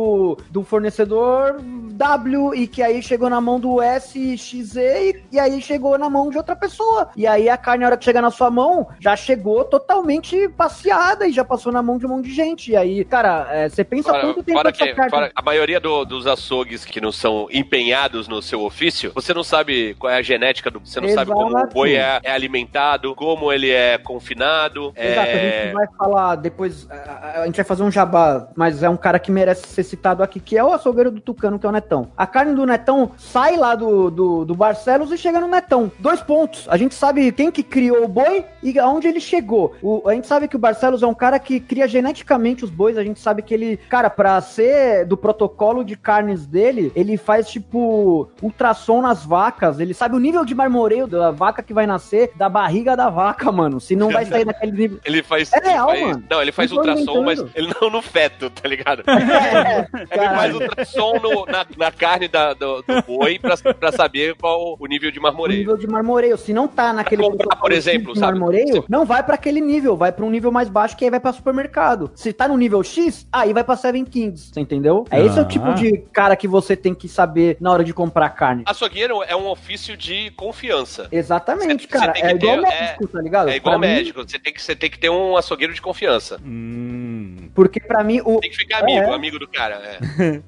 do 0.51 0.63
fornecedor 0.63 1.61
W 1.93 2.55
e 2.55 2.67
que 2.67 2.83
aí 2.83 3.03
chegou 3.03 3.29
na 3.31 3.41
mão 3.41 3.59
do 3.61 3.79
SXZ 3.83 4.77
e, 4.77 5.23
e 5.33 5.39
aí 5.39 5.61
chegou 5.61 5.97
na 5.99 6.09
mão 6.11 6.31
de 6.31 6.37
outra 6.37 6.57
pessoa. 6.57 7.09
E 7.17 7.27
aí 7.27 7.49
a 7.49 7.57
carne, 7.57 7.83
na 7.83 7.89
hora 7.89 7.97
que 7.97 8.05
chega 8.05 8.21
na 8.23 8.31
sua 8.31 8.51
mão, 8.51 8.89
já 9.01 9.15
chegou 9.17 9.65
totalmente 9.65 10.49
passeada 10.51 11.27
e 11.27 11.33
já 11.33 11.45
passou 11.45 11.73
na 11.73 11.83
mão 11.83 11.99
de 11.99 12.07
um 12.07 12.09
monte 12.11 12.27
de 12.29 12.35
gente. 12.35 12.71
E 12.73 12.77
aí, 12.77 13.05
cara, 13.05 13.47
é, 13.51 13.69
você 13.69 13.85
pensa 13.85 14.11
Fora, 14.11 14.21
quanto 14.27 14.43
tempo 14.43 14.59
fora 14.59 14.73
que, 14.73 14.95
fora 15.11 15.31
a 15.35 15.43
maioria 15.43 15.79
do- 15.81 16.05
dos 16.05 16.27
açougues 16.27 16.85
que 16.85 17.01
não 17.01 17.13
são 17.13 17.47
empenhados 17.53 18.27
no 18.29 18.43
seu 18.43 18.63
ofício, 18.63 19.13
você 19.15 19.33
não 19.33 19.45
sabe 19.45 19.95
qual 19.99 20.13
é 20.13 20.17
a 20.17 20.23
genética 20.23 20.71
do. 20.71 20.81
Você 20.81 21.01
não 21.01 21.09
sabe 21.11 21.31
como 21.31 21.47
o 21.47 21.59
Exato. 21.59 21.75
boi 21.75 21.95
é, 21.95 22.21
é 22.23 22.33
alimentado, 22.33 23.15
como 23.15 23.53
ele 23.53 23.71
é 23.71 23.99
confinado. 23.99 24.93
Exato, 24.97 25.21
a 25.29 25.33
é... 25.33 25.63
gente 25.65 25.73
vai 25.75 25.87
falar 25.97 26.35
depois. 26.37 26.89
A, 26.91 26.95
a- 26.95 27.43
a 27.43 27.47
gente 27.47 27.57
vai 27.57 27.65
fazer 27.65 27.83
um 27.83 27.91
jabá, 27.91 28.49
mas 28.57 28.83
é 28.83 28.89
um 28.89 28.97
cara 28.97 29.19
que 29.19 29.31
merece 29.31 29.67
ser 29.69 29.84
citado 29.85 30.23
aqui, 30.23 30.41
que 30.41 30.57
é 30.57 30.65
o 30.65 30.73
açougueiro 30.73 31.11
do 31.11 31.21
Tucano, 31.21 31.59
que 31.59 31.67
é 31.67 31.69
o 31.69 31.73
Netão. 31.73 32.09
A 32.17 32.27
carne 32.27 32.55
do 32.55 32.67
Netão 32.67 33.13
sai 33.17 33.57
lá 33.57 33.75
do, 33.75 34.11
do, 34.11 34.45
do 34.45 34.55
Barcelos 34.55 35.13
e 35.13 35.19
chega 35.19 35.41
no 35.41 35.49
Netão. 35.49 35.91
Dois 35.99 36.21
pontos. 36.21 36.67
A 36.69 36.77
gente 36.77 36.95
sabe 36.95 37.31
quem 37.33 37.51
que 37.51 37.63
criou 37.63 38.05
o 38.05 38.09
boi 38.09 38.45
e 38.63 38.79
aonde 38.79 39.07
ele 39.09 39.21
chegou. 39.21 39.75
O- 39.83 40.03
a 40.09 40.15
gente 40.15 40.27
sabe 40.27 40.49
que 40.49 40.57
o 40.57 40.59
Barcelos 40.59 41.03
é 41.03 41.07
um 41.07 41.15
cara 41.15 41.39
que 41.39 41.61
cria 41.61 41.87
geneticamente 41.87 42.65
os 42.65 42.71
bois. 42.71 42.97
A 42.99 43.05
gente 43.05 43.21
sabe 43.21 43.43
que 43.43 43.53
ele, 43.55 43.77
cara, 43.89 44.09
pra 44.11 44.41
ser 44.41 45.05
do 45.07 45.17
protocolo 45.17 45.85
de 45.85 45.97
carnes 45.97 46.47
dele, 46.47 46.93
ele 46.95 47.17
faz 47.17 47.49
tipo 47.49 48.29
ultrassom 48.43 49.01
nas 49.03 49.25
vacas. 49.25 49.81
Ele 49.81 49.95
sabe 49.95 50.15
o 50.17 50.19
nível 50.19 50.45
de 50.45 50.55
marmoreio 50.55 51.07
da 51.07 51.31
vaca 51.31 51.63
que 51.63 51.75
vai 51.75 51.87
nascer 51.87 52.33
da 52.37 52.49
barriga 52.49 52.97
da 52.97 53.09
vaca, 53.11 53.51
mano. 53.53 53.81
Se 53.81 53.95
não 53.97 54.11
vai 54.11 54.25
sair 54.25 54.45
daquele 54.45 54.73
nível. 54.73 54.99
Ele 55.05 55.23
faz. 55.23 55.53
É 55.53 55.59
ele 55.59 55.69
real, 55.69 55.89
faz- 55.89 56.01
mano. 56.01 56.25
Não, 56.31 56.43
ele 56.43 56.53
faz 56.53 56.71
Não 56.71 56.79
ultrassom, 56.79 57.23
mas 57.23 57.45
ele 57.55 57.73
não 57.81 57.91
no 57.91 58.03
feto, 58.03 58.51
tá 58.51 58.69
ligado? 58.69 59.03
É, 59.07 59.74
Ele 59.95 60.07
cara. 60.07 60.37
faz 60.37 60.55
ultrassom 60.55 61.13
no- 61.21 61.47
na, 61.47 61.67
na 61.77 61.91
carne 61.93 62.29
da- 62.29 62.55
do, 62.55 62.83
do 62.83 63.03
boi 63.07 63.39
pra, 63.39 63.57
pra 63.75 63.93
saber 63.93 64.35
qual 64.37 64.77
o 64.79 64.87
nível 64.87 65.11
de 65.11 65.19
o 65.19 65.23
marmoreio. 65.23 65.59
nível 65.59 65.77
de 65.77 65.87
marmoreio. 65.87 66.37
Se 66.37 66.53
não 66.53 66.67
tá 66.69 66.93
naquele 66.93 67.23
comprar, 67.23 67.57
por 67.57 67.73
exemplo, 67.73 68.13
de 68.15 68.19
sabe? 68.21 68.33
marmoreio, 68.39 68.85
não 68.89 69.05
vai 69.05 69.23
pra 69.23 69.35
aquele 69.35 69.61
nível, 69.61 69.97
vai 69.97 70.13
pra 70.13 70.25
um 70.25 70.31
nível 70.31 70.51
mais 70.53 70.69
baixo 70.69 70.97
que 70.97 71.05
aí 71.05 71.11
vai 71.11 71.21
pra 71.21 71.33
supermercado. 71.33 72.11
Se 72.15 72.33
tá 72.33 72.47
no 72.49 72.57
nível 72.57 72.83
X, 72.83 73.27
aí 73.33 73.53
vai 73.53 73.65
pra 73.65 73.77
Seven 73.77 74.05
Kings, 74.05 74.51
você 74.53 74.61
entendeu? 74.61 75.05
É 75.11 75.21
esse 75.25 75.39
é 75.39 75.43
o 75.43 75.45
Ah. 75.45 75.49
tipo 75.49 75.75
de 75.75 75.99
cara 76.13 76.37
que 76.37 76.47
você 76.49 76.77
tem 76.77 76.95
que 76.95 77.09
saber 77.09 77.57
na 77.61 77.71
hora 77.73 77.85
de 77.85 77.93
comprar 77.95 78.29
carne. 78.31 78.63
Açougueiro 78.67 79.23
é 79.23 79.35
um 79.37 79.47
ofício 79.49 79.97
de 79.97 80.31
confiança. 80.33 81.09
Exatamente, 81.11 81.83
você 81.83 81.89
cara. 81.89 82.13
que 82.13 82.23
É 82.25 82.31
igual 82.33 82.57
ter- 82.57 82.63
médico, 82.63 83.09
tá 83.09 83.21
ligado? 83.21 83.49
É 83.49 83.57
igual 83.57 83.79
Pra 83.79 83.89
mim, 83.89 83.95
médico, 83.95 84.23
você 84.29 84.39
tem, 84.39 84.53
que, 84.53 84.77
tem 84.77 84.91
que 84.91 84.99
ter 84.99 85.09
um 85.11 85.37
açougueiro 85.37 85.73
de 85.73 85.81
confiança. 85.83 86.39
Hum. 86.45 87.49
Porque 87.55 87.79
pra 87.81 88.03
mim, 88.03 88.21
o, 88.25 88.41
Tem 88.41 88.51
que 88.51 88.57
ficar 88.57 88.81
amigo, 88.81 88.99
É. 88.99 89.15
amigo 89.15 89.39
do 89.39 89.47
cara. 89.49 89.64
É. 89.75 90.43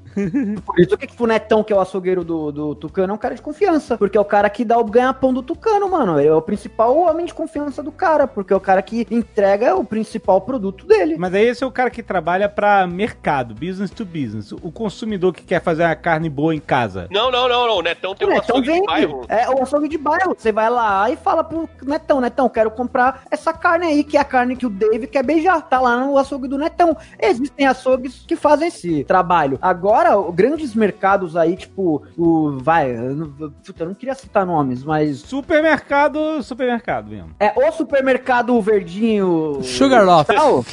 por 0.65 0.79
isso 0.79 0.97
que 0.97 1.09
o 1.23 1.27
Netão, 1.27 1.63
que 1.63 1.73
é 1.73 1.77
o 1.77 1.81
açougueiro 1.81 2.25
do, 2.25 2.51
do 2.51 2.75
Tucano, 2.75 3.13
é 3.13 3.15
um 3.15 3.19
cara 3.19 3.35
de 3.35 3.43
confiança. 3.43 3.97
Porque 3.99 4.17
é 4.17 4.21
o 4.21 4.25
cara 4.25 4.49
que 4.49 4.65
dá 4.65 4.79
o 4.79 4.85
ganha-pão 4.85 5.33
do 5.33 5.43
Tucano, 5.43 5.89
mano. 5.91 6.19
Ele 6.19 6.29
é 6.29 6.33
o 6.35 6.41
principal 6.43 6.97
homem 6.97 7.27
de 7.27 7.35
confiança 7.35 7.83
do 7.83 7.93
cara. 7.93 8.27
Porque 8.27 8.53
é 8.53 8.57
o 8.57 8.61
cara 8.61 8.83
que 8.83 9.07
entrega 9.11 9.77
o 9.77 9.85
principal 9.85 10.41
produto 10.41 10.87
dele. 10.87 11.17
Mas 11.19 11.35
aí 11.35 11.45
esse 11.47 11.63
é 11.63 11.67
o 11.67 11.71
cara 11.71 11.91
que 11.91 12.03
trabalha 12.03 12.49
pra 12.49 12.87
mercado, 12.87 13.55
business 13.55 13.91
to 13.91 14.05
business. 14.05 14.53
O 14.53 14.71
consumidor 14.73 15.33
que 15.33 15.43
quer 15.43 15.63
fazer 15.63 15.85
uma 15.85 15.95
carne 15.97 16.29
boa 16.31 16.55
em 16.55 16.61
casa. 16.61 17.07
Não, 17.11 17.31
não, 17.31 17.49
não, 17.49 17.67
não. 17.67 17.77
O 17.79 17.83
Netão 17.83 18.15
tem 18.15 18.27
O 18.27 18.31
um 18.31 18.35
Netão 18.35 18.57
açougue 18.57 18.69
de 18.69 18.73
vende. 18.75 18.87
bairro. 18.87 19.27
É 19.29 19.49
o 19.51 19.63
açougue 19.63 19.89
de 19.89 19.99
bairro. 19.99 20.35
Você 20.37 20.53
vai 20.53 20.71
lá 20.71 21.11
e 21.11 21.17
fala 21.17 21.45
pro 21.45 21.69
Netão, 21.83 22.21
Netão, 22.21 22.49
quero 22.49 22.71
comprar 22.71 23.23
essa 23.31 23.53
carne 23.53 23.87
aí, 23.87 24.05
que 24.05 24.17
é 24.17 24.21
a 24.21 24.25
carne 24.25 24.57
que 24.57 24.67
o 24.67 24.71
Dave 24.71 25.07
quer 25.07 25.23
beijar. 25.23 25.61
Tá 25.63 25.81
lá 25.81 25.97
no 25.99 26.17
açougue 26.19 26.49
do 26.49 26.59
Netão. 26.59 26.97
Existem 27.21 27.67
açougues 27.67 28.25
que 28.27 28.37
fazem 28.37 28.69
esse 28.69 29.05
trabalho. 29.07 29.59
Agora, 29.63 30.11
grandes 30.33 30.75
mercados 30.75 31.37
aí, 31.37 31.57
tipo, 31.57 32.03
o. 32.17 32.59
Vai, 32.59 32.91
eu 32.91 33.15
não, 33.15 33.31
puta, 33.31 33.85
eu 33.85 33.87
não 33.87 33.95
queria 33.95 34.15
citar 34.15 34.45
nomes, 34.45 34.85
mas. 34.85 35.21
Supermercado, 35.21 36.43
supermercado 36.43 37.09
mesmo. 37.09 37.31
É 37.39 37.53
o 37.57 37.73
supermercado 37.73 38.61
verdinho. 38.61 39.61
Sugar 39.63 40.05
Loft. 40.05 40.35
Tal. 40.35 40.65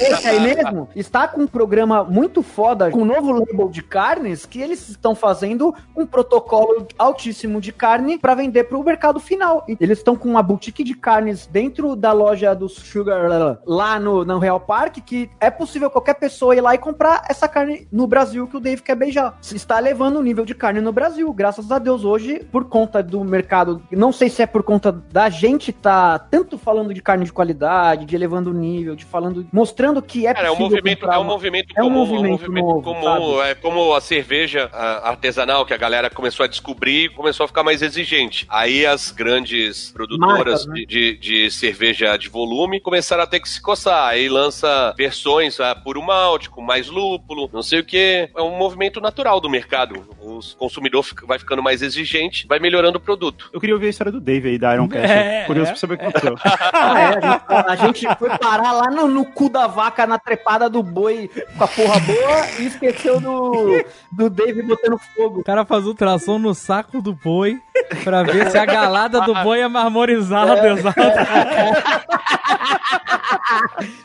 Esse 0.00 0.28
aí 0.28 0.40
mesmo 0.40 0.88
está 0.94 1.28
com 1.28 1.42
um 1.42 1.46
programa 1.46 2.04
muito 2.04 2.42
foda, 2.42 2.90
com 2.90 3.02
um 3.02 3.04
novo 3.04 3.32
label 3.32 3.68
de 3.68 3.82
carnes, 3.82 4.46
que 4.46 4.60
eles 4.60 4.88
estão 4.88 5.14
fazendo 5.14 5.74
um 5.96 6.06
protocolo 6.06 6.86
altíssimo 6.98 7.60
de 7.60 7.72
carne 7.72 8.18
para 8.18 8.34
vender 8.34 8.64
para 8.64 8.78
o 8.78 8.84
mercado 8.84 9.20
final. 9.20 9.64
E 9.68 9.76
Eles 9.80 9.98
estão 9.98 10.16
com 10.16 10.28
uma 10.28 10.42
boutique 10.42 10.82
de 10.82 10.94
carnes 10.94 11.46
dentro 11.46 11.94
da 11.94 12.12
loja 12.12 12.54
do 12.54 12.68
Sugar 12.68 13.58
lá 13.66 13.98
no, 13.98 14.24
no 14.24 14.38
Real 14.38 14.60
Park, 14.60 14.98
que 15.04 15.30
é 15.40 15.50
possível 15.50 15.90
qualquer 15.90 16.14
pessoa 16.14 16.54
ir 16.54 16.60
lá 16.60 16.74
e 16.74 16.78
comprar 16.78 17.17
essa 17.28 17.48
carne 17.48 17.86
no 17.92 18.06
Brasil 18.06 18.46
que 18.46 18.56
o 18.56 18.60
Dave 18.60 18.82
quer 18.82 18.94
beijar. 18.96 19.36
Se 19.40 19.58
Está 19.58 19.78
levando 19.80 20.16
o 20.16 20.22
nível 20.22 20.44
de 20.44 20.54
carne 20.54 20.80
no 20.80 20.92
Brasil, 20.92 21.30
graças 21.32 21.70
a 21.72 21.78
Deus. 21.78 22.04
Hoje, 22.04 22.40
por 22.50 22.66
conta 22.66 23.02
do 23.02 23.22
mercado, 23.24 23.82
não 23.90 24.12
sei 24.12 24.28
se 24.30 24.40
é 24.40 24.46
por 24.46 24.62
conta 24.62 24.92
da 24.92 25.28
gente 25.28 25.72
tá 25.72 26.18
tanto 26.18 26.56
falando 26.56 26.94
de 26.94 27.02
carne 27.02 27.24
de 27.24 27.32
qualidade, 27.32 28.04
de 28.06 28.14
elevando 28.14 28.50
o 28.50 28.54
nível, 28.54 28.94
de 28.96 29.04
falando, 29.04 29.46
mostrando 29.52 30.00
que 30.00 30.26
é 30.26 30.32
Cara, 30.34 30.48
é 30.48 30.50
um 30.50 30.54
possível 30.56 30.76
movimento, 30.76 31.00
comprar 31.00 31.16
é 31.16 31.18
um 31.18 31.24
movimento 31.24 31.74
é 31.76 31.82
um 31.82 31.84
comum, 31.88 31.98
é 31.98 32.02
um 32.02 32.08
movimento 32.08 32.30
movimento 32.40 32.64
novo, 32.66 32.82
comum, 32.82 33.42
é 33.42 33.54
como 33.54 33.94
a 33.94 34.00
cerveja 34.00 34.70
artesanal 34.72 35.66
que 35.66 35.74
a 35.74 35.76
galera 35.76 36.08
começou 36.10 36.44
a 36.44 36.46
descobrir 36.46 37.04
e 37.06 37.08
começou 37.08 37.44
a 37.44 37.48
ficar 37.48 37.62
mais 37.62 37.82
exigente. 37.82 38.46
Aí 38.48 38.86
as 38.86 39.10
grandes 39.10 39.90
produtoras 39.92 40.64
Marcas, 40.64 40.66
né? 40.66 40.74
de, 40.76 40.86
de- 40.86 41.16
de 41.18 41.50
cerveja 41.50 42.16
de 42.16 42.28
volume 42.28 42.80
começaram 42.80 43.22
a 43.24 43.26
ter 43.26 43.40
que 43.40 43.48
se 43.48 43.60
coçar. 43.60 44.08
Aí 44.08 44.28
lança 44.28 44.94
versões 44.96 45.58
ah, 45.60 45.74
puro 45.74 46.02
malte, 46.02 46.48
com 46.50 46.62
mais 46.62 46.88
lúpulo, 47.12 47.48
não 47.52 47.62
sei 47.62 47.80
o 47.80 47.84
que. 47.84 48.28
É 48.36 48.42
um 48.42 48.56
movimento 48.56 49.00
natural 49.00 49.40
do 49.40 49.50
mercado. 49.50 50.06
O 50.28 50.40
consumidor 50.56 51.02
fica- 51.02 51.26
vai 51.26 51.38
ficando 51.38 51.62
mais 51.62 51.80
exigente, 51.82 52.46
vai 52.46 52.58
melhorando 52.58 52.98
o 52.98 53.00
produto. 53.00 53.48
Eu 53.52 53.58
queria 53.60 53.74
ouvir 53.74 53.86
a 53.86 53.90
história 53.90 54.12
do 54.12 54.20
Dave 54.20 54.50
aí, 54.50 54.58
da 54.58 54.74
Ironcast. 54.74 55.10
É, 55.10 55.44
Curioso 55.46 55.70
é. 55.70 55.72
pra 55.72 55.80
saber 55.80 55.94
o 55.94 55.98
que 55.98 56.04
aconteceu. 56.04 56.34
Ah, 56.80 57.00
é, 57.00 57.72
a, 57.72 57.76
gente, 57.76 58.06
foi 58.18 58.28
parar 58.38 58.72
lá 58.72 58.90
no, 58.90 59.08
no 59.08 59.24
cu 59.24 59.48
da 59.48 59.66
vaca, 59.66 60.06
na 60.06 60.18
trepada 60.18 60.68
do 60.68 60.82
boi 60.82 61.30
com 61.56 61.64
a 61.64 61.68
porra 61.68 62.00
boa 62.00 62.46
e 62.58 62.66
esqueceu 62.66 63.20
do, 63.20 63.84
do 64.12 64.30
Dave 64.30 64.62
botando 64.62 64.98
fogo. 65.14 65.40
O 65.40 65.44
cara 65.44 65.64
faz 65.64 65.86
ultrassom 65.86 66.38
no 66.38 66.54
saco 66.54 67.00
do 67.00 67.12
boi 67.14 67.58
pra 68.04 68.22
ver 68.22 68.50
se 68.50 68.58
a 68.58 68.64
galada 68.64 69.20
do 69.22 69.34
boi 69.34 69.60
é 69.60 69.68
marmorizada, 69.68 70.68
exato. 70.68 70.98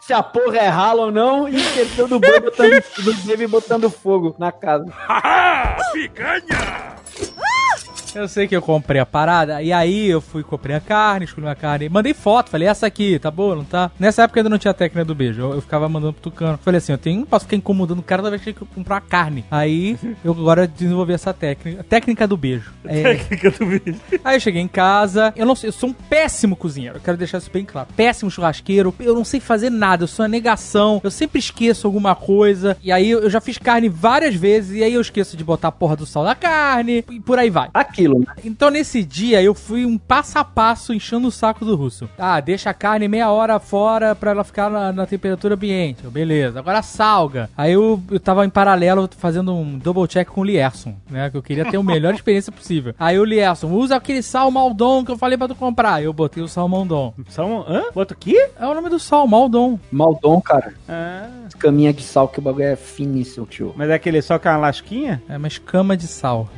Se 0.02 0.14
a 0.14 0.22
porra 0.22 0.58
é 0.58 0.68
rala 0.68 1.04
ou 1.04 1.12
não, 1.12 1.48
e 1.48 1.56
esqueceu 1.56 2.08
do 2.08 2.20
boi 2.20 2.40
botando, 2.40 2.84
do 3.04 3.14
Dave 3.26 3.48
botando 3.48 3.90
fogo 3.90 4.36
na 4.38 4.52
casa. 4.52 4.86
caña! 6.13 7.03
Eu 8.15 8.28
sei 8.28 8.47
que 8.47 8.56
eu 8.56 8.62
comprei 8.62 9.02
a 9.02 9.06
parada, 9.06 9.62
e 9.62 9.73
aí 9.73 10.08
eu 10.10 10.21
fui, 10.21 10.43
comprei 10.43 10.76
a 10.76 10.80
carne, 10.80 11.26
escolhi 11.26 11.47
uma 11.47 11.56
carne, 11.56 11.89
mandei 11.89 12.13
foto, 12.13 12.49
falei, 12.49 12.67
essa 12.67 12.86
aqui, 12.86 13.17
tá 13.17 13.32
boa, 13.32 13.56
não 13.56 13.63
tá? 13.63 13.91
Nessa 13.99 14.23
época 14.23 14.39
ainda 14.39 14.49
não 14.49 14.58
tinha 14.58 14.71
a 14.71 14.73
técnica 14.73 15.04
do 15.04 15.15
beijo, 15.15 15.41
eu, 15.41 15.54
eu 15.54 15.62
ficava 15.62 15.89
mandando 15.89 16.13
pro 16.13 16.23
Tucano. 16.23 16.60
Falei 16.62 16.78
assim, 16.78 16.91
eu 16.91 16.97
tenho, 16.97 17.19
não 17.21 17.26
posso 17.26 17.45
ficar 17.45 17.58
incomodando 17.58 17.99
o 17.99 18.04
cara 18.04 18.21
toda 18.21 18.38
vez 18.38 18.43
que 18.43 18.62
eu 18.62 18.67
comprar 18.67 18.95
uma 18.95 19.02
carne. 19.02 19.45
Aí, 19.49 19.97
eu 20.23 20.32
agora 20.32 20.67
desenvolvi 20.67 21.13
essa 21.13 21.34
técnica, 21.34 21.82
a 21.82 21.84
técnica 21.84 22.28
do 22.28 22.38
beijo. 22.38 22.71
É, 22.93 23.02
Técnica 23.02 23.49
do 23.49 23.65
vídeo. 23.65 23.95
Aí 24.23 24.36
eu 24.36 24.39
cheguei 24.39 24.62
em 24.62 24.67
casa, 24.67 25.34
eu 25.36 25.45
não 25.45 25.56
sei, 25.56 25.69
eu 25.69 25.73
sou 25.73 25.89
um 25.89 25.93
péssimo 25.93 26.56
cozinheiro, 26.56 26.97
eu 26.97 27.02
quero 27.02 27.17
deixar 27.17 27.39
isso 27.39 27.49
bem 27.52 27.65
claro. 27.65 27.88
Péssimo 27.95 28.30
churrasqueiro, 28.30 28.93
eu 28.99 29.15
não 29.15 29.23
sei 29.23 29.39
fazer 29.39 29.69
nada, 29.71 30.04
eu 30.04 30.08
sou 30.08 30.23
uma 30.23 30.30
negação, 30.30 31.02
eu 31.04 31.10
sempre 31.10 31.39
esqueço 31.39 31.88
alguma 31.88 32.13
coisa. 32.13 32.78
E 32.84 32.91
aí 32.91 33.10
eu 33.10 33.30
já 33.30 33.41
fiz 33.41 33.58
carne 33.58 33.89
várias 33.89 34.36
vezes, 34.36 34.78
e 34.78 34.84
aí 34.84 34.93
eu 34.93 35.02
esqueço 35.02 35.36
de 35.36 35.43
botar 35.43 35.69
a 35.69 35.71
porra 35.71 35.95
do 35.95 36.06
sal 36.06 36.23
na 36.23 36.36
carne, 36.36 37.04
e 37.10 37.19
por 37.19 37.39
aí 37.39 37.49
vai. 37.49 37.69
Aquilo, 38.04 38.20
né? 38.20 38.26
Então 38.44 38.70
nesse 38.70 39.04
dia 39.04 39.42
eu 39.42 39.54
fui 39.54 39.86
um 39.86 39.98
passo 39.98 40.38
a 40.38 40.44
passo 40.44 40.94
enchendo 40.94 41.28
o 41.28 41.32
saco 41.32 41.66
do 41.66 41.76
russo. 41.76 42.10
Ah, 42.18 42.39
deixa 42.39 42.70
a 42.70 42.74
carne 42.74 43.08
meia 43.08 43.32
hora 43.32 43.60
fora 43.60 44.16
pra 44.16 44.32
ela 44.32 44.44
ficar 44.44 44.70
na, 44.70 44.92
na 44.92 45.06
temperatura 45.06 45.56
ambiente. 45.56 46.06
Beleza. 46.08 46.60
Agora 46.60 46.82
salga. 46.82 47.50
Aí 47.58 47.74
eu, 47.74 48.02
eu 48.12 48.20
tava 48.20 48.46
em 48.46 48.50
paralelo 48.50 49.10
fazendo 49.18 49.54
um 49.54 49.78
double 49.78 50.08
check 50.08 50.28
com 50.28 50.42
o 50.42 50.44
Lierson, 50.44 50.96
né? 51.10 51.30
Que 51.30 51.38
eu 51.38 51.44
queria 51.44 51.66
ter 51.66 51.78
a 51.78 51.84
melhor 51.84 52.13
experiência 52.16 52.52
possível. 52.52 52.94
Aí 53.00 53.18
o 53.18 53.26
Lierson, 53.26 53.72
usa 53.72 53.96
aquele 53.96 54.22
sal 54.22 54.52
Maldon 54.52 55.06
que 55.06 55.12
eu 55.12 55.18
falei 55.18 55.38
pra 55.38 55.48
tu 55.48 55.56
comprar. 55.56 56.04
Eu 56.04 56.13
botei 56.13 56.44
o 56.44 56.48
sal 56.48 56.68
Maldon. 56.68 57.13
Salmão. 57.30 57.66
Hã? 57.68 57.84
Bota 57.94 58.13
aqui? 58.13 58.38
É 58.60 58.66
o 58.66 58.74
nome 58.74 58.89
do 58.89 59.00
sal, 59.00 59.28
Maldon. 59.28 59.80
Maldon, 59.92 60.42
cara. 60.42 60.74
Ah. 60.88 61.30
Caminha 61.60 61.94
de 61.94 62.04
sal 62.04 62.28
que 62.28 62.39
o 62.39 62.42
bagulho 62.42 62.66
é 62.66 62.76
finíssimo, 62.76 63.46
tio. 63.46 63.74
Mas 63.76 63.89
é 63.89 63.94
aquele 63.94 64.22
só 64.22 64.38
com 64.38 64.50
a 64.50 64.58
lasquinha? 64.58 65.22
É 65.30 65.38
uma 65.38 65.48
escama 65.48 65.96
de 65.96 66.08
sal. 66.08 66.50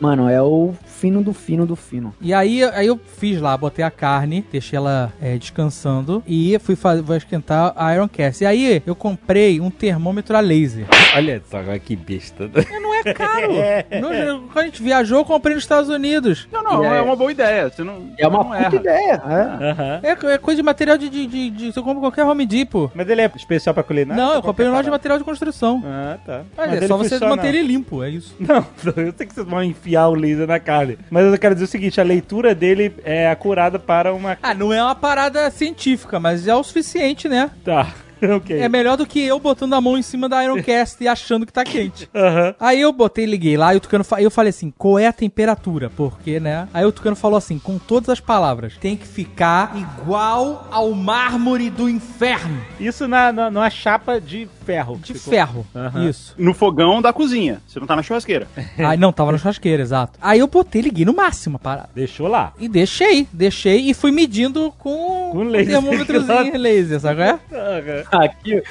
Mano, 0.00 0.28
é 0.28 0.35
o 0.40 0.74
fino 0.84 1.22
do 1.22 1.32
fino 1.32 1.66
do 1.66 1.76
fino. 1.76 2.14
E 2.20 2.32
aí, 2.32 2.62
aí 2.64 2.86
eu 2.86 2.98
fiz 3.18 3.40
lá, 3.40 3.56
botei 3.56 3.84
a 3.84 3.90
carne, 3.90 4.44
deixei 4.50 4.76
ela 4.76 5.12
é, 5.20 5.36
descansando 5.36 6.22
e 6.26 6.58
fui 6.60 6.74
fazer, 6.76 7.02
vou 7.02 7.16
esquentar 7.16 7.72
a 7.76 7.94
Ironcast. 7.94 8.42
E 8.42 8.46
aí 8.46 8.82
eu 8.86 8.94
comprei 8.94 9.60
um 9.60 9.70
termômetro 9.70 10.36
a 10.36 10.40
laser. 10.40 10.86
Olha 11.14 11.42
só, 11.50 11.58
que 11.78 11.94
besta. 11.96 12.50
Não 12.80 12.94
é 12.94 13.02
caro. 13.14 13.52
No- 14.00 14.48
quando 14.48 14.58
a 14.58 14.64
gente 14.66 14.82
viajou, 14.82 15.18
eu 15.18 15.24
comprei 15.24 15.54
nos 15.54 15.64
Estados 15.64 15.88
Unidos. 15.88 16.48
Não, 16.52 16.62
não, 16.62 16.84
é 16.84 17.00
uma 17.00 17.16
boa 17.16 17.30
ideia. 17.30 17.68
Você 17.70 17.82
não, 17.84 18.10
É 18.18 18.26
uma 18.26 18.38
não 18.38 18.44
puta 18.50 18.56
erra. 18.58 18.76
ideia. 18.76 19.12
É. 19.12 19.70
Aham. 19.70 20.00
É, 20.02 20.10
é 20.34 20.38
coisa 20.38 20.56
de 20.56 20.62
material 20.62 20.98
de, 20.98 21.08
de, 21.08 21.26
de, 21.26 21.50
de- 21.50 21.72
Você 21.72 21.80
compra 21.82 22.00
qualquer 22.00 22.24
Home 22.24 22.46
Depot. 22.46 22.90
Mas 22.94 23.08
ele 23.08 23.20
é 23.20 23.30
especial 23.36 23.74
pra 23.74 23.82
culinária? 23.82 24.22
Não, 24.22 24.34
eu 24.34 24.42
comprei 24.42 24.66
qualquer 24.66 24.70
loja 24.76 24.84
de 24.84 24.90
material 24.90 25.18
de 25.18 25.24
construção. 25.24 25.82
Ah, 25.84 26.18
tá. 26.24 26.42
Mas, 26.56 26.72
é 26.72 26.76
ele 26.76 26.86
só 26.88 26.96
você 26.96 27.18
manter 27.20 27.48
ele 27.54 27.62
limpo, 27.62 28.02
é 28.02 28.10
isso. 28.10 28.34
Não, 28.38 28.56
eu 28.96 29.14
sei 29.16 29.26
que 29.26 29.34
vocês 29.34 29.46
vão 29.46 29.62
enfiar 29.62 30.08
o 30.08 30.14
na 30.34 30.58
carne. 30.58 30.98
Mas 31.10 31.24
eu 31.26 31.38
quero 31.38 31.54
dizer 31.54 31.64
o 31.66 31.68
seguinte: 31.68 32.00
a 32.00 32.04
leitura 32.04 32.54
dele 32.54 32.92
é 33.04 33.28
acurada 33.30 33.78
para 33.78 34.12
uma. 34.14 34.36
Ah, 34.42 34.54
não 34.54 34.72
é 34.72 34.82
uma 34.82 34.94
parada 34.94 35.48
científica, 35.50 36.18
mas 36.18 36.46
é 36.48 36.54
o 36.54 36.62
suficiente, 36.62 37.28
né? 37.28 37.50
Tá, 37.64 37.92
ok. 38.36 38.58
É 38.58 38.68
melhor 38.68 38.96
do 38.96 39.06
que 39.06 39.20
eu 39.20 39.38
botando 39.38 39.74
a 39.74 39.80
mão 39.80 39.96
em 39.98 40.02
cima 40.02 40.28
da 40.28 40.42
Ironcast 40.44 41.02
e 41.02 41.08
achando 41.08 41.44
que 41.46 41.52
tá 41.52 41.62
quente. 41.64 42.08
Aham. 42.14 42.54
Aí 42.58 42.80
eu 42.80 42.92
botei, 42.92 43.26
liguei 43.26 43.56
lá 43.56 43.74
e 43.74 43.76
o 43.76 43.80
Tucano 43.80 44.04
fa- 44.04 44.20
eu 44.22 44.30
falei 44.30 44.50
assim, 44.50 44.72
qual 44.76 44.98
é 44.98 45.06
a 45.06 45.12
temperatura? 45.12 45.90
Porque, 45.94 46.40
né? 46.40 46.66
Aí 46.72 46.84
o 46.84 46.92
Tucano 46.92 47.14
falou 47.16 47.36
assim, 47.36 47.58
com 47.58 47.78
todas 47.78 48.08
as 48.08 48.20
palavras, 48.20 48.76
tem 48.78 48.96
que 48.96 49.06
ficar 49.06 49.76
igual 49.76 50.66
ao 50.70 50.92
mármore 50.92 51.68
do 51.70 51.88
inferno. 51.88 52.60
Isso 52.80 53.06
na, 53.06 53.32
na, 53.32 53.50
numa 53.50 53.68
chapa 53.70 54.20
de 54.20 54.48
ferro. 54.66 54.98
De 55.02 55.14
Ficou- 55.14 55.32
ferro. 55.32 55.66
Aham. 55.74 56.08
Isso. 56.08 56.34
No 56.36 56.52
fogão 56.52 57.00
da 57.00 57.12
cozinha. 57.12 57.60
Você 57.66 57.78
não 57.80 57.86
tá 57.86 57.96
na 57.96 58.02
churrasqueira. 58.02 58.46
Aí 58.78 58.96
não, 58.98 59.12
tava 59.12 59.32
na 59.32 59.38
churrasqueira, 59.38 59.82
exato. 59.82 60.18
Aí 60.20 60.40
eu 60.40 60.46
botei, 60.48 60.82
liguei 60.82 61.04
no 61.04 61.14
máximo 61.14 61.56
a 61.56 61.58
parada. 61.58 61.88
Deixou 61.94 62.26
lá. 62.28 62.52
E 62.58 62.68
deixei, 62.68 63.26
deixei 63.32 63.88
e 63.88 63.94
fui 63.94 64.10
medindo 64.10 64.72
com, 64.78 65.30
Com 65.32 65.42
laser. 65.44 65.78
um 65.78 65.82
termômetrozinho 65.82 66.56
laser, 66.58 67.00
sabe 67.00 67.20
qual 67.22 67.28
é? 67.28 68.04
Aqui, 68.12 68.62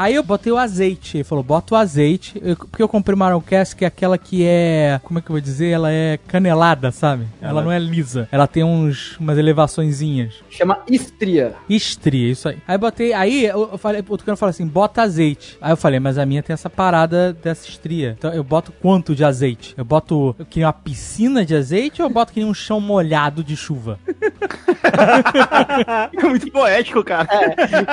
Aí 0.00 0.14
eu 0.14 0.22
botei 0.22 0.50
o 0.50 0.56
azeite. 0.56 1.18
Ele 1.18 1.24
falou, 1.24 1.44
bota 1.44 1.74
o 1.74 1.76
azeite. 1.76 2.40
Eu- 2.42 2.56
porque 2.56 2.82
eu 2.82 2.88
comprei 2.88 3.14
uma 3.14 3.28
Ironcast 3.28 3.76
que 3.76 3.84
é 3.84 3.88
aquela 3.88 4.16
que 4.16 4.42
é. 4.46 4.98
Como 5.04 5.18
é 5.18 5.22
que 5.22 5.28
eu 5.30 5.34
vou 5.34 5.40
dizer? 5.42 5.68
Ela 5.68 5.92
é 5.92 6.18
canelada, 6.26 6.90
sabe? 6.90 7.26
Ela 7.38 7.60
não 7.60 7.70
é 7.70 7.78
lisa. 7.78 8.26
Ela 8.32 8.46
tem 8.46 8.64
uns, 8.64 9.18
umas 9.18 9.36
elevaçõezinhas. 9.36 10.36
chama 10.48 10.78
estria. 10.88 11.52
Estria, 11.68 12.30
isso 12.32 12.48
aí. 12.48 12.56
Aí 12.66 12.78
botei. 12.78 13.12
Aí 13.12 13.44
eu, 13.44 13.68
eu 13.72 13.78
falei, 13.78 14.02
o 14.08 14.16
Tucano 14.16 14.38
falou 14.38 14.50
assim: 14.50 14.66
bota 14.66 15.02
azeite. 15.02 15.58
Aí 15.60 15.70
eu 15.70 15.76
falei, 15.76 16.00
mas 16.00 16.16
a 16.16 16.24
minha 16.24 16.42
tem 16.42 16.54
essa 16.54 16.70
parada 16.70 17.34
dessa 17.34 17.68
estria. 17.68 18.14
Então 18.18 18.32
eu 18.32 18.42
boto 18.42 18.72
quanto 18.80 19.14
de 19.14 19.22
azeite? 19.22 19.74
Eu 19.76 19.84
boto 19.84 20.34
que 20.48 20.60
nem 20.60 20.66
uma 20.66 20.72
piscina 20.72 21.44
de 21.44 21.54
azeite 21.54 22.00
ou 22.00 22.08
eu 22.08 22.12
boto 22.14 22.32
que 22.32 22.40
nem 22.40 22.48
um 22.48 22.54
chão 22.54 22.80
molhado 22.80 23.44
de 23.44 23.54
chuva? 23.54 23.98
É 26.12 26.24
muito 26.24 26.50
poético, 26.50 27.02
cara. 27.04 27.26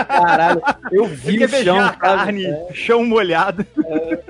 Caralho, 0.07 0.61
eu 0.91 1.05
vi 1.05 1.37
o 1.37 1.39
chão. 1.41 1.49
beijar. 1.49 1.97
carne, 1.97 2.45
chão 2.73 3.05
molhado. 3.05 3.65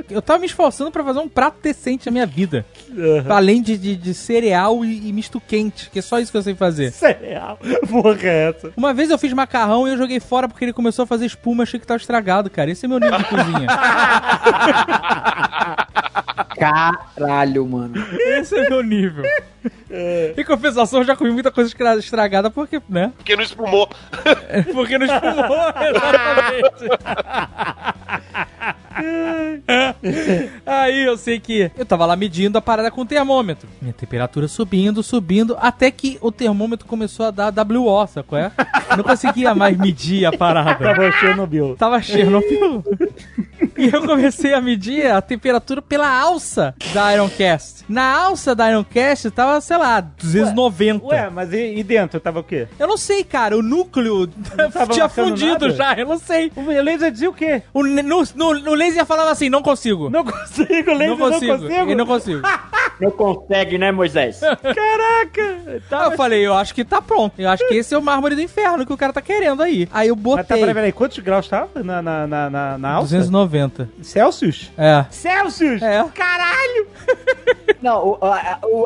Eu 0.10 0.22
tava 0.22 0.40
me 0.40 0.46
esforçando 0.46 0.92
pra 0.92 1.04
fazer 1.04 1.20
um 1.20 1.30
prato 1.30 1.58
decente 1.62 2.06
na 2.06 2.12
minha 2.12 2.26
vida. 2.26 2.66
Além 3.30 3.62
de, 3.62 3.78
de, 3.78 3.96
de 3.96 4.14
cereal 4.14 4.84
e, 4.84 5.10
e 5.10 5.14
misto 5.14 5.40
quente, 5.40 5.90
que 5.90 6.00
é 6.00 6.02
só 6.02 6.20
isso 6.20 6.32
que 6.32 6.38
eu 6.38 6.42
sei 6.42 6.56
fazer. 6.56 6.92
Cereal. 6.92 7.58
Porra, 7.90 8.18
é 8.24 8.50
essa? 8.50 8.72
Uma 8.76 8.94
vez 8.94 9.10
eu 9.10 9.18
fiz 9.18 9.34
macarrão 9.34 9.88
e 9.88 9.92
eu 9.92 9.98
joguei 9.98 10.20
fora 10.20 10.48
porque 10.48 10.66
ele 10.66 10.74
começou 10.74 11.04
a 11.04 11.08
fazer 11.08 11.26
espuma, 11.26 11.64
achei 11.64 11.80
que 11.80 11.88
tava 11.88 12.00
estragado, 12.00 12.50
cara. 12.50 12.72
Esse 12.72 12.86
é 12.86 12.90
meu 12.90 13.00
nível 13.00 13.18
de 13.18 13.26
cozinha. 13.26 13.68
Caralho, 16.58 17.66
mano. 17.68 17.94
Esse 18.20 18.58
é 18.58 18.70
meu 18.70 18.82
nível. 18.84 19.24
Em 20.38 20.44
compensação, 20.44 21.00
eu 21.00 21.06
já 21.06 21.16
comi 21.16 21.32
muita 21.32 21.52
coisa 21.52 21.70
estra- 21.70 21.96
estragada 21.98 22.50
porque, 22.50 22.82
né? 22.90 23.12
Porque 23.18 23.36
não 23.36 23.44
espumou. 23.44 23.90
Porque 24.74 24.98
não 24.98 25.06
espumou, 25.06 25.74
exatamente. 25.82 26.88
Aí 30.66 31.06
eu 31.06 31.18
sei 31.18 31.40
que 31.40 31.72
eu 31.78 31.86
tava 31.86 32.06
lá 32.06 32.16
medindo 32.16 32.58
a 32.58 32.62
parada 32.62 32.92
com 32.92 33.02
o 33.02 33.06
termômetro. 33.06 33.68
Minha 33.82 33.94
temperatura 33.94 34.48
subindo, 34.48 35.04
subindo, 35.04 35.58
até 35.60 35.92
que 35.92 36.18
o 36.22 36.32
termômetro 36.32 36.88
começou 36.88 37.26
a 37.26 37.32
dar 37.32 37.54
WO, 37.54 38.08
sacou 38.08 38.38
é? 38.38 38.52
Não 38.96 39.04
conseguia 39.04 39.54
mais 39.54 39.78
medir 39.78 40.26
a 40.26 40.36
parada. 40.36 40.84
Tava 40.84 41.12
Chernobyl. 41.12 41.76
Tava 41.76 42.02
Chernobyl. 42.02 42.84
E 43.78 43.90
eu 43.94 44.02
comecei 44.06 44.54
a 44.54 44.62
medir 44.62 45.06
a 45.06 45.22
temperatura 45.22 45.82
pela 45.82 46.10
alça 46.10 46.74
da 46.94 47.14
Ironcast. 47.14 47.86
Na 47.88 48.24
alça 48.24 48.56
da 48.56 48.70
Ironcast 48.72 49.30
tava, 49.32 49.62
sei 49.62 49.78
lá, 49.78 50.02
290. 50.02 51.06
Ué, 51.06 51.30
mas 51.30 51.54
e, 51.54 51.76
e 51.76 51.84
dentro 51.84 52.20
tava 52.20 52.40
o 52.40 52.44
quê? 52.44 52.68
Eu 52.80 52.88
não 52.88 52.98
sei, 52.98 53.24
cara. 53.24 53.56
O 53.56 53.62
núcleo 53.62 54.28
tinha 54.92 55.08
fundido 55.08 55.68
nada? 55.68 55.70
já. 55.72 55.94
Eu 55.94 56.08
não 56.08 56.18
sei. 56.18 56.52
O 56.56 56.64
laser 56.82 57.12
dizia 57.12 57.30
o 57.30 57.34
quê? 57.34 57.62
O, 57.74 57.84
no, 57.84 58.24
no, 58.36 58.54
no 58.60 58.74
laser 58.74 58.87
falava 59.06 59.32
assim, 59.32 59.50
não 59.50 59.62
consigo. 59.62 60.10
Não 60.10 60.24
consigo, 60.24 60.92
laser 60.94 61.10
não 61.10 61.18
não 61.18 61.32
consigo. 61.32 61.54
consigo. 61.58 61.74
Eu 61.92 61.96
não 61.96 62.06
consigo. 62.06 62.42
Não 63.00 63.12
consegue, 63.12 63.78
né, 63.78 63.92
Moisés? 63.92 64.40
Caraca! 64.40 65.82
Tava... 65.88 66.06
eu 66.06 66.18
falei, 66.18 66.46
eu 66.48 66.56
acho 66.56 66.74
que 66.74 66.84
tá 66.84 67.00
pronto. 67.00 67.40
Eu 67.40 67.48
acho 67.48 67.68
que 67.68 67.76
esse 67.76 67.94
é 67.94 67.98
o 67.98 68.02
mármore 68.02 68.34
do 68.34 68.42
inferno 68.42 68.88
que 68.88 68.92
o 68.94 68.98
cara 68.98 69.14
tá 69.14 69.22
querendo 69.22 69.62
aí. 69.62 69.88
Aí 69.92 70.08
eu 70.08 70.16
Mas 70.16 70.24
botei. 70.24 70.44
tá, 70.46 70.56
peraí, 70.56 70.74
peraí, 70.74 70.92
quantos 70.92 71.20
graus 71.20 71.48
tava 71.48 71.84
na, 71.84 72.02
na, 72.02 72.26
na, 72.26 72.50
na, 72.50 72.78
na 72.80 72.90
alça? 72.94 73.16
290. 73.16 73.88
Celsius? 74.02 74.72
É. 74.76 75.06
Celsius? 75.12 75.80
É. 75.80 76.04
Caralho! 76.14 76.88
Não, 77.82 78.08
o- 78.08 78.18
a, 78.26 78.36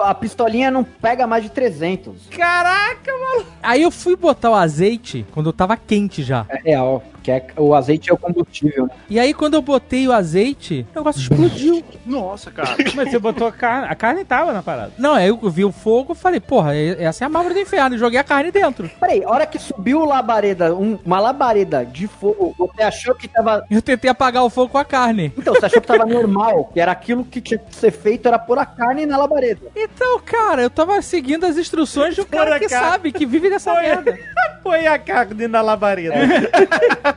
a- 0.04 0.10
a 0.10 0.14
pistolinha 0.14 0.70
não 0.70 0.84
pega 0.84 1.26
mais 1.26 1.44
de 1.44 1.50
300. 1.50 2.28
Caraca, 2.30 3.12
mano! 3.14 3.46
Aí 3.64 3.82
eu 3.82 3.92
fui 3.92 4.18
botar 4.18 4.50
o 4.52 4.56
azeite 4.56 5.26
quando 5.32 5.48
eu 5.48 5.54
tava 5.54 5.78
quente 5.78 6.22
já. 6.24 6.46
É 6.50 6.58
real, 6.72 7.02
porque 7.22 7.32
é- 7.32 7.46
o 7.56 7.76
azeite 7.76 8.10
é 8.10 8.14
o 8.14 8.18
combustível. 8.18 8.86
né? 8.88 8.92
E 9.08 9.20
aí 9.20 9.32
quando 9.34 9.54
eu 9.54 9.62
botei 9.62 10.08
o 10.08 10.12
azeite, 10.12 10.88
o 10.94 11.00
negócio 11.00 11.22
explodiu. 11.22 11.84
Nossa, 12.06 12.50
cara. 12.50 12.76
Mas 12.96 13.12
você 13.12 13.20
botou 13.20 13.48
a 13.48 13.52
carne. 13.52 13.88
A 13.90 13.96
carne 13.96 14.26
tava 14.26 14.52
na 14.52 14.64
parada. 14.64 14.92
Não, 14.98 15.14
aí 15.14 15.28
eu 15.28 15.38
vi 15.50 15.64
o 15.64 15.72
fogo 15.72 16.14
e 16.14 16.16
falei, 16.16 16.40
porra, 16.40 16.76
essa 16.76 17.24
é 17.24 17.28
a 17.28 17.30
mármore 17.30 17.54
do 17.54 17.60
inferno. 17.62 17.96
E 17.96 18.00
joguei 18.00 18.20
a 18.20 18.24
carne 18.24 18.52
dentro. 18.52 18.90
Peraí, 19.00 19.24
a 19.24 19.30
hora 19.30 19.46
que 19.46 19.60
subiu 19.60 20.04
labareda, 20.04 20.74
um- 20.76 20.98
uma 21.06 21.20
labareda 21.20 21.86
de 21.86 22.08
fogo, 22.08 22.56
você 22.58 22.82
achou 22.82 23.14
que 23.14 23.28
tava. 23.28 23.64
Eu 23.70 23.82
tentei 23.84 24.10
apagar 24.10 24.44
o 24.44 24.50
fogo 24.50 24.70
com 24.70 24.78
a 24.80 24.86
carne. 24.86 25.32
Então, 25.38 25.54
você 25.54 25.68
achou 25.68 25.80
que 25.82 25.88
tava 25.88 26.06
normal, 26.06 26.66
que 26.74 26.80
era 26.80 26.92
aquilo 26.92 27.24
que 27.24 27.40
tinha 27.40 27.60
que 27.60 27.76
ser 27.76 27.92
feito, 27.92 28.28
era 28.28 28.40
pôr 28.40 28.58
a 28.58 28.66
carne 28.66 29.06
na 29.06 29.18
labareda. 29.18 29.62
Então, 29.76 30.20
cara, 30.26 30.64
eu 30.64 30.70
tava 30.72 31.00
seguindo 31.04 31.46
as 31.46 31.56
instruções 31.58 32.16
de 32.16 32.22
um 32.22 32.26
cara 32.26 32.58
que 32.60 32.68
sabe, 32.68 33.12
que 33.12 33.26
vive 33.28 33.50
dessa 33.50 33.74
merda. 33.76 34.18
Põe 34.64 34.86
a 34.88 34.98
carne 35.00 35.48
na 35.48 35.62
labareda. 35.62 36.14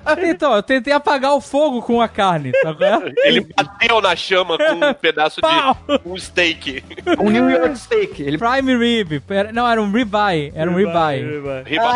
Então, 0.24 0.54
eu 0.54 0.62
tentei 0.62 0.92
apagar 0.92 1.32
o 1.34 1.40
fogo 1.40 1.82
com 1.82 2.00
a 2.00 2.08
carne, 2.08 2.52
tá 2.62 2.72
vendo? 2.72 3.12
Ele 3.24 3.40
bateu 3.40 4.00
na 4.00 4.14
chama 4.16 4.56
com 4.58 4.72
um 4.86 4.94
pedaço 4.94 5.40
Pau! 5.40 5.76
de 5.88 6.00
um 6.08 6.16
steak. 6.16 6.82
Um 7.18 7.30
New 7.30 7.48
York 7.50 7.76
Steak. 7.78 8.22
Ele 8.22 8.38
Prime 8.38 8.76
rib. 8.76 9.20
Pera- 9.20 9.52
Não, 9.52 9.68
era 9.68 9.80
um 9.80 9.90
ribeye. 9.90 10.52
Era 10.54 10.70
um 10.70 10.74
ribeye. 10.76 11.22
Riba, 11.24 11.62
riba. 11.66 11.94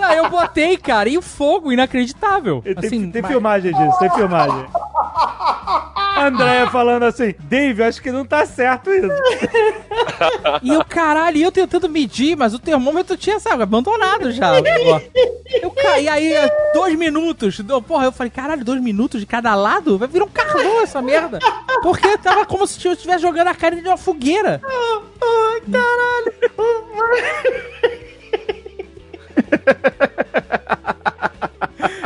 Aí 0.00 0.16
eu 0.18 0.28
botei, 0.30 0.76
cara, 0.76 1.08
e 1.08 1.16
o 1.18 1.22
fogo 1.22 1.70
inacreditável. 1.72 2.62
Tem, 2.62 2.74
Assim, 2.76 3.10
tem 3.10 3.22
mas- 3.22 3.30
filmagem 3.30 3.72
disso, 3.72 3.98
tem 3.98 4.10
filmagem. 4.10 4.64
Andréia 6.14 6.66
falando 6.70 7.04
assim, 7.04 7.34
Dave, 7.40 7.82
acho 7.82 8.00
que 8.00 8.12
não 8.12 8.24
tá 8.24 8.44
certo 8.46 8.90
isso. 8.92 9.08
E 10.62 10.70
o 10.76 10.84
caralho, 10.84 11.38
e 11.38 11.42
eu 11.42 11.50
tentando 11.50 11.88
medir, 11.88 12.11
mas 12.36 12.54
o 12.54 12.58
termômetro 12.58 13.16
tinha, 13.16 13.38
sabe, 13.40 13.62
abandonado 13.62 14.30
já. 14.32 14.52
Eu 15.62 15.70
caí 15.70 16.08
aí, 16.08 16.32
dois 16.74 16.96
minutos. 16.98 17.58
do- 17.60 17.80
Porra, 17.82 18.04
eu 18.06 18.12
falei, 18.12 18.30
caralho, 18.30 18.64
dois 18.64 18.80
minutos 18.80 19.20
de 19.20 19.26
cada 19.26 19.54
lado? 19.54 19.98
Vai 19.98 20.08
virar 20.08 20.24
um 20.24 20.28
carvão 20.28 20.82
essa 20.82 21.00
merda. 21.02 21.38
Porque 21.82 22.16
tava 22.18 22.44
como 22.46 22.66
se 22.66 22.84
eu 22.86 22.92
estivesse 22.92 23.22
jogando 23.22 23.48
a 23.48 23.54
carne 23.54 23.82
de 23.82 23.88
uma 23.88 23.96
fogueira. 23.96 24.60
Ai, 24.64 25.62
caralho. 25.70 26.32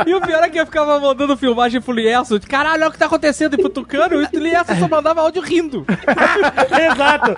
E 0.05 0.13
o 0.13 0.21
pior 0.21 0.43
é 0.43 0.49
que 0.49 0.59
eu 0.59 0.65
ficava 0.65 0.99
mandando 0.99 1.37
filmagem 1.37 1.81
pro 1.81 1.93
Lierson, 1.93 2.37
de 2.37 2.47
caralho, 2.47 2.81
olha 2.81 2.89
o 2.89 2.91
que 2.91 2.97
tá 2.97 3.05
acontecendo, 3.07 3.55
e 3.55 3.57
pro 3.57 3.69
Tucano, 3.69 4.21
e 4.31 4.37
o 4.37 4.39
Lierson 4.39 4.75
só 4.75 4.87
mandava 4.87 5.21
áudio 5.21 5.41
rindo. 5.41 5.85
Exato. 6.93 7.33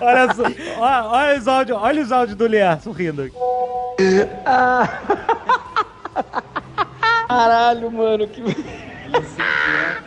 Olha 0.00 0.34
só, 0.34 0.42
olha, 0.78 1.04
olha 1.06 1.38
os 1.38 1.48
áudios, 1.48 1.78
olha 1.80 2.02
os 2.02 2.12
áudios 2.12 2.36
do 2.36 2.46
Lierson 2.46 2.92
rindo. 2.92 3.30
Caralho, 7.28 7.90
mano, 7.90 8.28
que. 8.28 8.42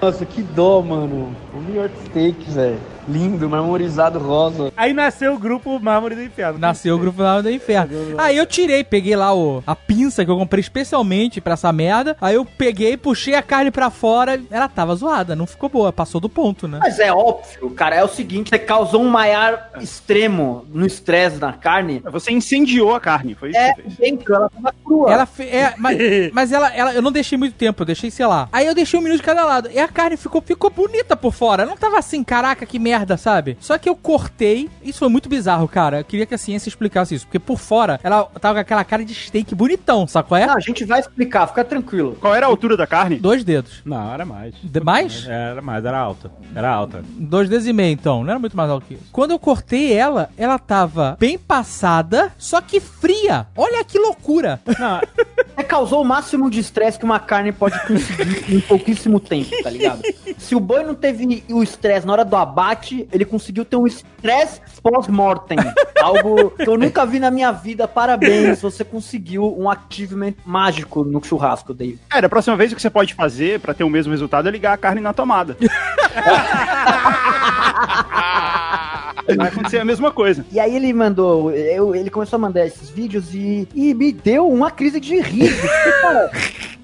Nossa, 0.01 0.25
que 0.25 0.41
dó, 0.41 0.81
mano. 0.81 1.35
O 1.53 1.57
New 1.61 1.75
York 1.75 1.93
Steak, 2.05 2.51
velho. 2.51 2.79
Lindo, 3.07 3.49
marmorizado 3.49 4.19
rosa. 4.19 4.71
Aí 4.75 4.93
nasceu 4.93 5.33
o 5.33 5.39
grupo 5.39 5.79
Mármore 5.79 6.15
do 6.15 6.23
Inferno. 6.23 6.59
Nasceu 6.59 6.95
o 6.95 6.99
grupo 6.99 7.21
Alma 7.23 7.43
do 7.43 7.49
Inferno. 7.51 8.15
Aí 8.17 8.35
eu 8.37 8.45
tirei, 8.45 8.83
peguei 8.83 9.15
lá 9.15 9.33
o, 9.33 9.63
a 9.65 9.75
pinça 9.75 10.25
que 10.25 10.31
eu 10.31 10.37
comprei 10.37 10.59
especialmente 10.61 11.39
pra 11.39 11.53
essa 11.53 11.71
merda. 11.71 12.17
Aí 12.19 12.35
eu 12.35 12.45
peguei, 12.45 12.97
puxei 12.97 13.33
a 13.35 13.41
carne 13.41 13.71
pra 13.71 13.89
fora. 13.89 14.39
Ela 14.51 14.67
tava 14.67 14.95
zoada, 14.95 15.35
não 15.35 15.45
ficou 15.47 15.69
boa, 15.69 15.93
passou 15.93 16.19
do 16.19 16.27
ponto, 16.29 16.67
né? 16.67 16.79
Mas 16.81 16.99
é 16.99 17.11
óbvio, 17.11 17.69
cara, 17.71 17.95
é 17.95 18.03
o 18.03 18.07
seguinte, 18.07 18.49
você 18.49 18.59
causou 18.59 19.01
um 19.01 19.09
maior 19.09 19.69
extremo 19.79 20.65
no 20.73 20.85
estresse 20.85 21.37
na 21.37 21.53
carne. 21.53 22.01
Você 22.11 22.31
incendiou 22.31 22.93
a 22.95 22.99
carne, 22.99 23.35
foi 23.35 23.49
isso 23.49 23.57
É, 23.59 23.73
que 23.73 23.83
você 23.83 23.89
fez. 23.89 23.97
dentro, 23.97 24.35
ela 24.35 24.49
tava 24.49 24.75
crua. 24.83 25.11
Ela 25.13 25.25
fe... 25.25 25.43
é, 25.43 25.73
mas, 25.77 25.97
mas 26.33 26.51
ela, 26.51 26.73
ela, 26.75 26.93
eu 26.93 27.01
não 27.01 27.11
deixei 27.11 27.37
muito 27.37 27.55
tempo, 27.55 27.81
eu 27.81 27.85
deixei, 27.85 28.11
sei 28.11 28.25
lá. 28.25 28.49
Aí 28.51 28.65
eu 28.65 28.75
deixei 28.75 28.99
um 28.99 29.03
minuto 29.03 29.19
de 29.19 29.23
cada 29.25 29.45
lado. 29.45 29.69
E 29.71 29.79
a 29.79 29.87
carne 29.87 30.17
ficou, 30.17 30.41
ficou 30.41 30.69
bonita 30.69 31.15
por 31.15 31.33
fora. 31.33 31.65
Não 31.65 31.77
tava 31.77 31.97
assim, 31.99 32.23
caraca, 32.23 32.65
que 32.65 32.77
merda, 32.79 32.96
sabe? 33.17 33.57
Só 33.59 33.77
que 33.77 33.87
eu 33.89 33.95
cortei. 33.95 34.69
Isso 34.81 34.99
foi 34.99 35.09
muito 35.09 35.29
bizarro, 35.29 35.67
cara. 35.67 35.99
Eu 35.99 36.05
queria 36.05 36.25
que 36.25 36.33
a 36.33 36.37
ciência 36.37 36.69
explicasse 36.69 37.13
isso. 37.15 37.25
Porque 37.25 37.39
por 37.39 37.59
fora, 37.59 37.99
ela 38.03 38.23
tava 38.39 38.55
com 38.55 38.59
aquela 38.61 38.83
cara 38.83 39.03
de 39.05 39.13
steak 39.13 39.53
bonitão, 39.53 40.07
sacou? 40.07 40.37
É? 40.37 40.45
Não, 40.45 40.55
a 40.55 40.59
gente 40.59 40.83
vai 40.85 40.99
explicar, 40.99 41.47
fica 41.47 41.63
tranquilo. 41.63 42.17
Qual 42.19 42.33
era 42.33 42.45
a 42.45 42.49
altura 42.49 42.75
da 42.77 42.87
carne? 42.87 43.17
Dois 43.17 43.43
dedos. 43.43 43.81
Não, 43.85 44.13
era 44.13 44.25
mais. 44.25 44.55
De- 44.63 44.79
mais? 44.79 45.25
Era 45.27 45.61
mais, 45.61 45.83
era 45.85 45.97
alta. 45.97 46.31
Era 46.55 46.69
alta. 46.69 47.03
Dois 47.17 47.49
dedos 47.49 47.67
e 47.67 47.73
meio, 47.73 47.93
então. 47.93 48.23
Não 48.23 48.29
era 48.31 48.39
muito 48.39 48.55
mais 48.55 48.69
alto 48.69 48.85
que 48.87 48.93
isso. 48.95 49.03
Quando 49.11 49.31
eu 49.31 49.39
cortei 49.39 49.93
ela, 49.93 50.29
ela 50.37 50.57
tava 50.57 51.15
bem 51.19 51.37
passada, 51.37 52.31
só 52.37 52.61
que 52.61 52.79
fria. 52.79 53.47
Olha 53.55 53.83
que 53.83 53.99
loucura. 53.99 54.59
Não, 54.79 55.01
Você 55.57 55.63
causou 55.63 56.03
o 56.03 56.05
máximo 56.05 56.51
de 56.51 56.59
estresse 56.59 56.99
que 56.99 57.03
uma 57.05 57.19
carne 57.19 57.51
pode 57.51 57.79
conseguir 57.87 58.45
em 58.53 58.59
pouquíssimo 58.59 59.19
tempo, 59.19 59.49
tá 59.63 59.71
ligado? 59.71 60.03
Se 60.37 60.53
o 60.53 60.59
boi 60.59 60.83
não 60.83 60.93
teve 60.93 61.43
o 61.49 61.63
estresse 61.63 62.05
na 62.05 62.13
hora 62.13 62.23
do 62.23 62.35
abate, 62.35 63.07
ele 63.11 63.25
conseguiu 63.25 63.65
ter 63.65 63.75
um 63.75 63.87
estresse 63.87 64.61
pós-mortem. 64.83 65.57
Algo 65.99 66.51
que 66.51 66.69
eu 66.69 66.77
nunca 66.77 67.07
vi 67.07 67.17
na 67.19 67.31
minha 67.31 67.51
vida. 67.51 67.87
Parabéns, 67.87 68.61
você 68.61 68.83
conseguiu 68.83 69.51
um 69.59 69.67
achievement 69.67 70.33
mágico 70.45 71.03
no 71.03 71.23
churrasco, 71.23 71.73
Dave. 71.73 71.99
É, 72.13 72.21
da 72.21 72.29
próxima 72.29 72.55
vez 72.55 72.71
o 72.71 72.75
que 72.75 72.81
você 72.81 72.89
pode 72.91 73.15
fazer 73.15 73.59
pra 73.59 73.73
ter 73.73 73.83
o 73.83 73.89
mesmo 73.89 74.11
resultado 74.11 74.47
é 74.47 74.51
ligar 74.51 74.73
a 74.73 74.77
carne 74.77 75.01
na 75.01 75.11
tomada. 75.11 75.57
Vai 79.35 79.47
acontecer 79.49 79.79
a 79.79 79.83
mesma 79.85 80.09
coisa. 80.09 80.45
E 80.51 80.57
aí 80.59 80.73
ele 80.75 80.93
mandou, 80.93 81.51
eu- 81.51 81.93
ele 81.93 82.09
começou 82.09 82.37
a 82.37 82.39
mandar 82.39 82.65
esses 82.65 82.89
vídeos 82.89 83.33
e, 83.33 83.67
e 83.75 83.93
me 83.93 84.13
deu 84.13 84.47
uma 84.47 84.71
crise 84.71 85.01
de 85.01 85.19
riso. 85.19 85.46
Cara, 86.01 86.31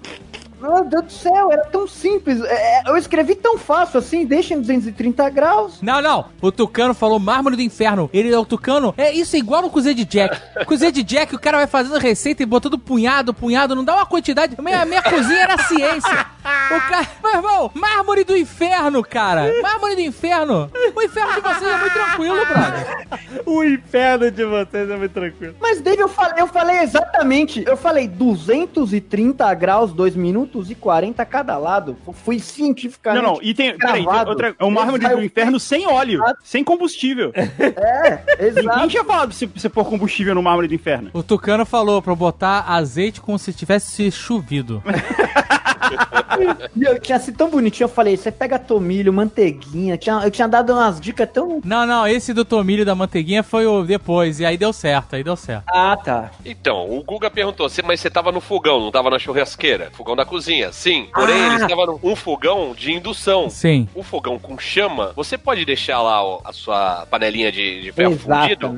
meu 0.70 0.86
Deus 0.86 1.04
do 1.04 1.12
céu, 1.12 1.52
era 1.52 1.66
tão 1.66 1.86
simples. 1.88 2.42
É, 2.42 2.80
é, 2.80 2.84
eu 2.88 2.96
escrevi 2.96 3.36
tão 3.36 3.58
fácil 3.58 4.00
assim, 4.00 4.26
deixa 4.26 4.54
em 4.54 4.62
230 4.62 5.30
graus. 5.30 5.82
Não, 5.82 6.02
não. 6.02 6.26
O 6.42 6.52
Tucano 6.52 6.94
falou 6.94 7.20
mármore 7.20 7.58
do 7.58 7.62
inferno. 7.62 8.10
Ele 8.14 8.34
é 8.34 8.38
o 8.38 8.46
Tucano. 8.46 8.94
É 8.98 9.12
isso 9.12 9.36
é 9.36 9.40
igual 9.40 9.62
no 9.62 9.70
cozinha 9.70 9.94
de 9.94 10.06
Jack. 10.06 10.40
cozinha 10.66 10.92
de 10.92 11.04
Jack, 11.04 11.36
o 11.36 11.40
cara 11.40 11.58
vai 11.58 11.68
fazendo 11.68 11.98
receita 11.98 12.44
e 12.44 12.46
botando 12.46 12.80
punhado, 12.80 13.34
punhado. 13.34 13.76
Não 13.76 13.84
dá 13.84 13.96
uma 13.96 14.06
quantidade. 14.06 14.56
Minha, 14.62 14.86
minha 14.86 15.02
cozinha 15.02 15.40
era 15.40 15.58
ciência. 15.64 16.26
O 16.44 16.90
cara. 16.90 17.08
Meu 17.22 17.34
irmão, 17.36 17.72
mármore 17.74 18.24
do 18.24 18.36
inferno, 18.36 19.04
cara. 19.04 19.52
Mármore 19.62 19.96
do 19.96 20.02
inferno. 20.02 20.72
O 20.96 21.02
inferno 21.02 21.34
de 21.34 21.42
vocês 21.42 21.64
é 21.64 21.78
muito 21.78 21.94
tranquilo, 21.94 22.46
brother. 22.46 23.08
o 23.46 23.64
inferno 23.64 24.32
de 24.32 24.46
vocês 24.46 24.90
é 24.90 24.98
muito 24.98 25.12
tranquilo. 25.12 25.56
Mas, 25.60 25.82
Dave, 25.82 26.02
eu 26.02 26.08
falei, 26.08 26.42
eu 26.42 26.48
falei 26.48 26.78
exatamente. 26.80 27.64
Eu 27.68 27.76
falei 27.76 28.08
230 28.08 29.54
graus, 29.56 29.92
2 29.92 30.16
minutos 30.16 30.53
e 30.70 30.76
40 30.76 31.26
cada 31.26 31.58
lado. 31.58 31.98
Fui 32.24 32.40
cientificamente. 32.40 33.24
Não, 33.24 33.34
não, 33.34 33.40
e 33.42 33.54
tem. 33.54 33.78
Peraí, 33.78 34.06
outra, 34.28 34.56
é 34.58 34.64
o 34.64 34.72
mármore 34.72 35.06
Ele 35.06 35.16
do 35.16 35.24
inferno 35.24 35.60
sem 35.60 35.88
óleo, 35.88 36.22
sem 36.44 36.64
combustível. 36.64 37.32
É, 37.76 38.46
Ninguém 38.46 38.64
exato. 38.64 38.88
tinha 38.88 39.04
falado 39.04 39.30
pra 39.34 39.48
você, 39.56 39.70
pôr 39.70 39.86
combustível 39.86 40.36
no 40.36 40.42
mármore 40.44 40.68
do 40.68 40.74
inferno. 40.74 41.10
O 41.14 41.24
Tucano 41.24 41.66
falou 41.66 42.02
pra 42.02 42.14
botar 42.14 42.66
azeite 42.68 43.22
como 43.22 43.38
se 43.40 43.54
tivesse 43.54 44.12
chovido. 44.12 44.82
E 46.76 46.84
eu 46.84 47.00
tinha 47.00 47.20
sido 47.20 47.38
tão 47.38 47.50
bonitinho, 47.50 47.86
eu 47.86 47.90
falei, 47.90 48.18
você 48.18 48.32
pega 48.32 48.58
tomilho, 48.58 49.14
manteiguinha. 49.14 49.98
Tinha, 49.98 50.22
eu 50.24 50.32
tinha 50.32 50.48
dado 50.48 50.74
umas 50.74 51.00
dicas 51.00 51.30
tão. 51.32 51.62
Não, 51.64 51.86
não, 51.86 52.08
esse 52.08 52.34
do 52.34 52.44
tomilho 52.46 52.86
da 52.86 52.96
manteiguinha 52.96 53.44
foi 53.44 53.66
o 53.66 53.84
depois, 53.84 54.40
e 54.40 54.46
aí 54.46 54.58
deu 54.58 54.74
certo, 54.74 55.16
aí 55.16 55.24
deu 55.24 55.36
certo. 55.36 55.64
Ah, 55.68 55.98
tá. 55.98 56.32
Então, 56.46 56.90
o 56.90 57.04
Guga 57.04 57.30
perguntou, 57.30 57.68
"Cê- 57.70 57.82
mas 57.84 58.00
você 58.00 58.10
tava 58.10 58.32
no 58.32 58.40
fogão, 58.42 58.80
não 58.80 58.92
tava 58.92 59.10
na 59.10 59.20
churrasqueira? 59.20 59.90
Fogão 59.94 60.16
da 60.16 60.26
cozinha. 60.26 60.72
Sim. 60.72 61.08
Porém, 61.14 61.36
Ah. 61.36 61.48
ele 61.48 61.64
estava 61.64 61.86
num 61.86 62.16
fogão 62.16 62.74
de 62.76 62.92
indução. 62.94 63.50
Sim. 63.50 63.88
O 63.94 64.04
fogão 64.04 64.40
com 64.40 64.58
chama, 64.58 65.12
você 65.16 65.38
pode 65.38 65.66
deixar 65.66 66.02
lá 66.02 66.24
ó, 66.24 66.40
a 66.44 66.52
sua 66.54 67.06
panelinha 67.10 67.52
de, 67.52 67.82
de 67.82 67.92
ferro 67.92 68.18
fundido, 68.18 68.74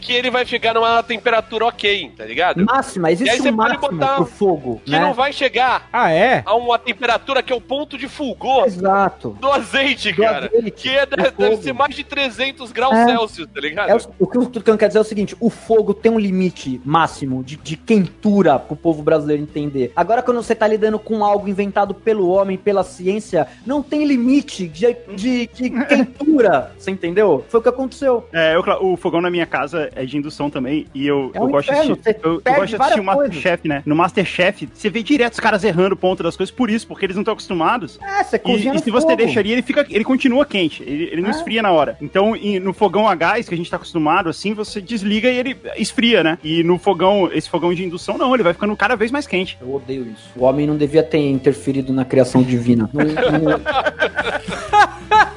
que 0.00 0.12
ele 0.12 0.30
vai 0.30 0.44
ficar 0.44 0.74
numa 0.74 1.02
temperatura 1.02 1.66
ok, 1.66 2.12
tá 2.16 2.24
ligado? 2.24 2.64
Máxima, 2.64 3.08
E 3.08 3.10
aí 3.10 3.14
existe 3.14 3.42
você 3.42 3.50
um 3.50 3.56
pode 3.56 3.74
máximo 3.74 3.98
botar 3.98 4.14
pro 4.16 4.26
fogo, 4.26 4.82
Que 4.84 4.90
né? 4.92 5.00
não 5.00 5.12
vai 5.14 5.32
chegar 5.32 5.88
Ah, 5.92 6.10
é? 6.10 6.42
A 6.44 6.54
uma 6.54 6.78
temperatura 6.78 7.42
que 7.42 7.52
é 7.52 7.56
o 7.56 7.60
ponto 7.60 7.96
de 7.98 8.08
fulgor 8.08 8.66
Exato. 8.66 9.36
do 9.40 9.50
azeite, 9.50 10.12
Do 10.12 10.22
cara. 10.22 10.46
azeite, 10.46 10.70
que 10.70 10.88
é, 10.88 11.06
do 11.06 11.16
deve, 11.16 11.56
ser 11.58 11.72
mais 11.72 11.94
de 11.94 12.04
300 12.04 12.72
graus 12.72 12.94
É. 12.94 13.06
Celsius, 13.06 13.48
tá 13.52 13.60
ligado? 13.60 13.88
É 13.90 13.96
o, 14.18 14.26
que 14.26 14.38
o 14.38 14.46
Tucano 14.46 14.78
quer 14.78 14.88
dizer 14.88 14.98
é 14.98 15.02
o 15.02 15.04
seguinte: 15.04 15.36
o 15.40 15.50
fogo 15.50 15.92
tem 15.94 16.10
um 16.12 16.18
limite 16.18 16.80
máximo 16.84 17.42
de, 17.42 17.56
de 17.56 17.76
quentura 17.76 18.58
pro 18.58 18.76
povo 18.76 19.02
brasileiro 19.02 19.42
entender. 19.42 19.92
Agora, 19.96 20.22
quando 20.22 20.42
você 20.42 20.54
tá 20.54 20.66
lidando 20.66 20.98
com 20.98 21.24
algo 21.24 21.48
inventado 21.48 21.94
pelo 21.94 22.28
homem, 22.28 22.56
pela 22.56 22.82
ciência, 22.84 23.46
não 23.66 23.82
tem 23.82 24.04
limite 24.06 24.66
de, 24.68 24.96
de, 25.14 25.46
de 25.48 25.70
quentura. 25.86 26.72
Você 26.78 26.90
entendeu? 26.90 27.44
Foi 27.48 27.60
o 27.60 27.62
que 27.62 27.68
aconteceu. 27.68 28.28
É, 28.32 28.54
eu- 28.54 28.64
o 28.80 28.96
fogão 28.96 29.20
na 29.20 29.30
minha 29.30 29.46
casa 29.46 29.90
é 29.94 30.04
de 30.04 30.16
indução 30.16 30.50
também, 30.50 30.86
e 30.94 31.06
eu, 31.06 31.30
É 31.34 31.38
eu 31.38 31.44
um 31.44 31.50
gosto 31.50 31.70
inferno, 31.72 31.96
de 31.96 32.10
eu, 32.22 32.32
eu 32.44 32.54
gosto 32.54 32.66
de 32.66 32.76
assistir 32.82 33.00
o 33.00 33.04
Masterchef, 33.04 33.68
né? 33.68 33.82
No 33.86 33.94
Masterchef, 33.94 34.68
você 34.72 34.90
vê 34.90 35.02
direto 35.02 35.34
os 35.34 35.40
caras 35.40 35.64
errando 35.64 35.94
o 35.94 35.98
ponto 35.98 36.22
das 36.22 36.33
coisas 36.36 36.54
por 36.54 36.70
isso, 36.70 36.86
porque 36.86 37.04
eles 37.06 37.16
não 37.16 37.22
estão 37.22 37.32
acostumados. 37.32 37.98
É, 38.02 38.22
você 38.24 38.36
E, 38.36 38.38
cozinha 38.38 38.72
e 38.72 38.76
no 38.76 38.82
se 38.82 38.90
você 38.90 39.06
fogo. 39.06 39.16
deixa 39.16 39.40
ali, 39.40 39.52
ele 39.52 39.62
fica, 39.62 39.86
ele 39.90 40.04
continua 40.04 40.44
quente, 40.46 40.82
ele, 40.82 41.04
ele 41.12 41.20
não 41.22 41.28
É. 41.28 41.32
esfria 41.32 41.62
na 41.62 41.70
hora. 41.72 41.96
Então, 42.00 42.34
e 42.36 42.58
no 42.60 42.72
fogão 42.72 43.08
a 43.08 43.14
gás, 43.14 43.48
que 43.48 43.54
a 43.54 43.56
gente 43.56 43.70
tá 43.70 43.76
acostumado, 43.76 44.28
assim, 44.28 44.52
você 44.54 44.80
desliga 44.80 45.30
e 45.30 45.36
ele 45.38 45.56
esfria, 45.76 46.22
né? 46.22 46.38
E 46.42 46.62
no 46.62 46.78
fogão, 46.78 47.30
esse 47.32 47.48
fogão 47.48 47.72
de 47.74 47.84
indução, 47.84 48.16
não, 48.18 48.34
ele 48.34 48.42
vai 48.42 48.52
ficando 48.52 48.76
cada 48.76 48.96
vez 48.96 49.10
mais 49.10 49.26
quente. 49.26 49.56
Eu 49.60 49.74
odeio 49.74 50.02
isso. 50.06 50.30
O 50.36 50.44
homem 50.44 50.66
não 50.66 50.76
devia 50.76 51.02
ter 51.02 51.18
interferido 51.30 51.92
na 51.92 52.04
criação 52.04 52.42
divina. 52.42 52.88
Não- 52.92 53.04
não- 53.40 53.60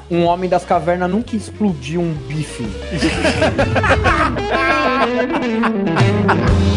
um 0.10 0.24
homem 0.26 0.50
das 0.50 0.64
cavernas 0.66 1.10
nunca 1.12 1.36
explodiu 1.36 2.02
um 2.02 2.14
bife. 2.14 2.66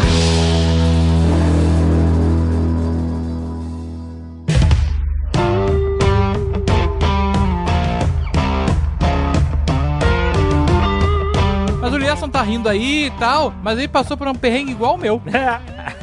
Liesson 12.11 12.29
tá 12.29 12.43
rindo 12.43 12.69
aí 12.69 13.07
e 13.07 13.11
tal, 13.13 13.55
mas 13.63 13.79
ele 13.79 13.87
passou 13.87 14.17
por 14.17 14.27
um 14.27 14.35
perrengue 14.35 14.73
igual 14.73 14.97
o 14.97 14.99
meu. 14.99 15.23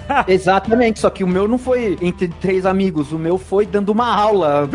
Exatamente, 0.28 1.00
só 1.00 1.10
que 1.10 1.24
o 1.24 1.28
meu 1.28 1.48
não 1.48 1.58
foi 1.58 1.98
entre 2.02 2.28
três 2.28 2.66
amigos, 2.66 3.12
o 3.12 3.20
meu 3.20 3.38
foi 3.38 3.66
dando 3.66 3.90
uma 3.90 4.14
aula 4.14 4.68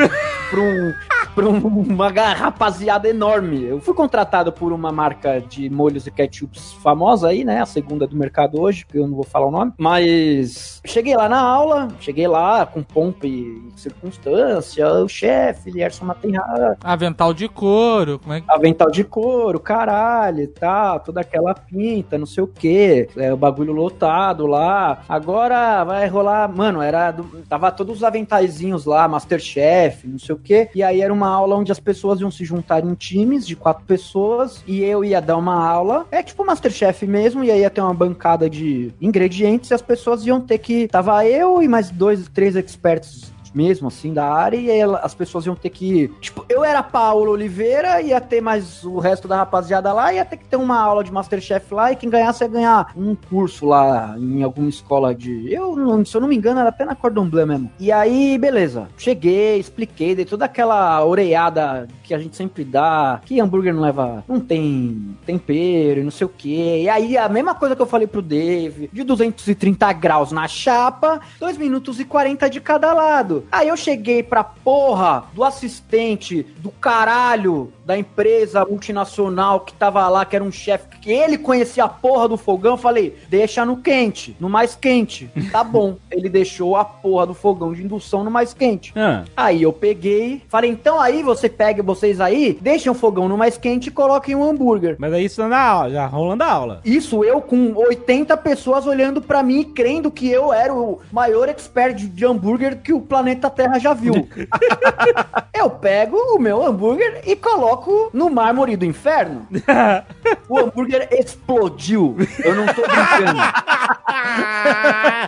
pra, 0.51 0.61
um, 0.61 0.93
pra 1.35 1.49
um- 1.49 1.67
uma 1.81 2.09
rapaziada 2.11 3.09
enorme. 3.09 3.65
Eu 3.65 3.81
fui 3.81 3.95
contratado 3.95 4.53
por 4.53 4.73
uma 4.73 4.93
marca 4.93 5.41
de 5.41 5.69
molhos 5.71 6.07
e 6.07 6.11
ketchups 6.11 6.73
famosa 6.83 7.29
aí, 7.29 7.45
né? 7.45 7.61
A 7.61 7.67
segunda 7.67 8.07
do 8.07 8.17
mercado 8.17 8.61
hoje, 8.61 8.85
que 8.87 8.99
eu 8.99 9.07
não 9.07 9.15
vou 9.15 9.25
falar 9.25 9.47
o 9.47 9.51
nome. 9.51 9.73
Mas 9.79 10.81
cheguei 10.85 11.17
lá 11.17 11.29
na 11.29 11.41
aula, 11.41 11.89
cheguei 12.01 12.27
lá 12.29 12.67
com 12.67 12.83
pompa 12.83 13.27
e 13.27 13.63
circunstância, 13.77 14.87
o 14.95 15.09
chefe, 15.09 15.71
Lierson 15.71 16.05
Matenha, 16.05 16.43
Avental 16.83 17.33
de 17.33 17.49
couro, 17.49 18.19
como 18.19 18.35
é 18.35 18.41
que. 18.41 18.51
avental 18.51 18.91
de 18.91 19.05
couro, 19.05 19.59
caralho 19.61 20.41
e 20.43 20.47
tal, 20.47 21.01
toda 21.01 21.21
aquela 21.21 21.55
pinta, 21.55 22.19
não 22.19 22.27
sei 22.27 22.43
o 22.45 22.47
que, 22.47 23.09
é, 23.17 23.33
o 23.33 23.37
bagulho 23.37 23.73
lotado 23.73 24.47
lá. 24.47 25.03
Agora 25.23 25.85
vai 25.85 26.09
rolar, 26.09 26.49
mano, 26.49 26.83
era 26.83 27.15
tava 27.49 27.71
todos 27.71 27.99
os 27.99 28.03
aventaizinhos 28.03 28.85
lá, 28.85 29.07
Masterchef, 29.07 30.05
não 30.09 30.19
sei 30.19 30.35
o 30.35 30.39
que, 30.39 30.69
e 30.75 30.83
aí 30.83 31.01
era 31.01 31.13
uma 31.13 31.29
aula 31.29 31.55
onde 31.55 31.71
as 31.71 31.79
pessoas 31.79 32.21
iam 32.21 32.29
se 32.29 32.45
juntar 32.45 32.85
em 32.85 32.93
times 32.95 33.47
de 33.47 33.55
quatro 33.55 33.85
pessoas 33.85 34.65
e 34.67 34.83
eu 34.83 35.05
ia 35.05 35.21
dar 35.21 35.37
uma 35.37 35.55
aula, 35.65 36.07
é 36.11 36.25
tipo 36.25 36.45
Masterchef 36.45 37.07
mesmo, 37.07 37.45
e 37.45 37.53
aí 37.53 37.61
ia 37.61 37.71
ter 37.71 37.81
uma 37.81 37.95
bancada 37.95 38.51
de 38.51 38.93
ingredientes 39.01 39.71
e 39.71 39.75
as 39.75 39.81
pessoas 39.81 40.27
iam 40.27 40.41
ter 40.41 40.59
que, 40.59 40.89
tava 40.89 41.25
eu 41.25 41.63
e 41.63 41.69
mais 41.69 41.89
dois, 41.89 42.29
três 42.29 42.57
experts 42.57 43.32
mesmo, 43.55 43.89
assim, 43.89 44.13
da 44.13 44.27
área, 44.33 44.57
e 44.57 44.71
ela- 44.71 45.01
as 45.03 45.15
pessoas 45.15 45.47
iam 45.47 45.55
ter 45.55 45.71
que. 45.71 46.09
Tipo, 46.21 46.45
eu 46.49 46.65
era 46.65 46.83
Paulo 46.83 47.33
Oliveira, 47.33 48.01
ia 48.01 48.21
ter 48.21 48.41
mais 48.41 48.85
o 48.85 48.99
resto 48.99 49.27
da 49.29 49.37
rapaziada 49.37 49.93
lá, 49.93 50.13
ia 50.13 50.25
ter 50.25 50.37
que 50.37 50.45
ter 50.45 50.57
uma 50.57 50.79
aula 50.81 51.03
de 51.05 51.13
Masterchef 51.13 51.73
lá, 51.75 51.93
e 51.93 51.97
quem 51.97 52.09
ganhasse 52.11 52.43
ia 52.45 52.49
ganhar 52.49 52.93
um 52.97 53.15
curso 53.15 53.67
lá 53.67 54.15
em 54.19 54.43
alguma 54.43 54.69
escola 54.69 55.15
de. 55.15 55.53
Eu, 55.53 56.05
se 56.05 56.17
eu 56.17 56.21
não 56.21 56.29
me 56.29 56.37
engano, 56.37 56.61
era 56.61 56.69
até 56.69 56.85
na 56.85 56.95
Cordon 56.95 57.29
Bleu 57.29 57.47
mesmo. 57.47 57.71
E 57.79 57.91
aí, 57.93 58.37
beleza. 58.39 58.89
Cheguei, 58.97 59.59
expliquei, 59.59 60.15
dei 60.15 60.25
toda 60.25 60.45
aquela 60.45 61.05
oreiada 61.05 61.89
que 62.03 62.15
a 62.15 62.19
gente 62.19 62.37
sempre 62.37 62.65
dá, 62.65 63.21
que 63.25 63.41
hambúrguer 63.41 63.75
não 63.75 63.83
leva. 63.83 64.25
Não 64.29 64.41
tem 64.41 65.17
tempero 65.27 66.03
não 66.03 66.11
sei 66.11 66.27
o 66.27 66.31
que. 66.31 66.83
E 66.83 66.89
aí, 66.89 67.17
a 67.17 67.29
mesma 67.29 67.55
coisa 67.55 67.75
que 67.77 67.83
eu 67.83 67.87
falei 67.87 68.07
pro 68.07 68.23
Dave, 68.23 68.89
de 68.93 69.03
230 69.05 69.93
graus 69.93 70.33
na 70.33 70.47
chapa, 70.49 71.21
2 71.41 71.57
minutos 71.57 72.01
e 72.01 72.05
40 72.05 72.49
de 72.49 72.61
cada 72.61 72.93
lado. 72.93 73.42
Aí 73.51 73.69
eu 73.69 73.77
cheguei 73.77 74.23
pra 74.23 74.45
porra 74.45 75.25
do 75.33 75.43
assistente 75.43 76.43
do 76.59 76.71
caralho 76.71 77.73
da 77.85 77.97
empresa 77.97 78.65
multinacional 78.65 79.61
que 79.61 79.73
tava 79.73 80.09
lá, 80.09 80.25
que 80.25 80.37
era 80.37 80.45
um 80.45 80.53
chefe, 80.53 80.87
que 81.01 81.11
ele 81.13 81.37
conhecia 81.39 81.85
a 81.85 81.89
porra 81.89 82.29
do 82.29 82.37
fogão, 82.37 82.77
falei, 82.77 83.17
deixa 83.29 83.65
no 83.65 83.77
quente, 83.79 84.37
no 84.39 84.49
mais 84.49 84.75
quente. 84.75 85.31
Tá 85.51 85.63
bom. 85.65 85.97
ele 86.11 86.29
deixou 86.29 86.77
a 86.77 86.85
porra 86.85 87.27
do 87.27 87.35
fogão 87.35 87.73
de 87.73 87.83
indução 87.83 88.23
no 88.23 88.31
mais 88.31 88.55
quente. 88.55 88.93
Ah, 88.97 89.25
Aí 89.37 89.63
eu 89.63 89.73
peguei, 89.73 90.43
falei, 90.49 90.71
então 90.71 91.01
aí 91.01 91.23
você 91.23 91.49
pega 91.49 91.83
vocês 91.83 92.21
aí, 92.21 92.57
deixem 92.61 92.91
o 92.91 92.95
fogão 92.95 93.29
no 93.29 93.37
mais 93.37 93.57
quente 93.59 93.89
e 93.89 93.91
coloquem 93.91 94.35
um 94.37 94.45
hambúrguer. 94.49 94.97
mas 94.99 95.13
aí 95.13 95.25
isso 95.25 95.43
na 95.49 95.61
aula, 95.61 95.91
já 95.91 96.07
rolando 96.07 96.45
a 96.45 96.51
aula. 96.51 96.81
Isso 96.85 97.25
eu 97.25 97.41
com 97.41 97.75
80 97.75 98.37
pessoas 98.39 98.87
olhando 98.87 99.21
pra 99.21 99.43
mim 99.43 99.61
e 99.61 99.65
crendo 99.65 100.11
que 100.11 100.29
eu 100.31 100.53
era 100.53 100.73
o 100.73 101.01
maior 101.11 101.49
expert 101.49 101.95
de, 101.97 102.09
de 102.09 102.25
hambúrguer 102.25 102.81
que 102.83 102.93
o 102.93 103.01
planeta 103.01 103.51
Terra 103.51 103.79
já 103.79 103.93
viu. 103.95 104.15
eu 105.55 105.71
pego 105.71 106.17
o 106.17 106.39
meu 106.39 106.65
hambúrguer 106.65 107.23
e 107.27 107.35
coloco 107.37 107.72
no 108.13 108.31
mármore 108.31 108.77
do 108.77 108.85
inferno. 108.85 109.47
o 110.49 110.59
hambúrguer 110.59 111.09
explodiu. 111.13 112.17
Eu 112.45 112.55
não 112.55 112.67
tô 112.67 112.83
brincando. 112.83 113.41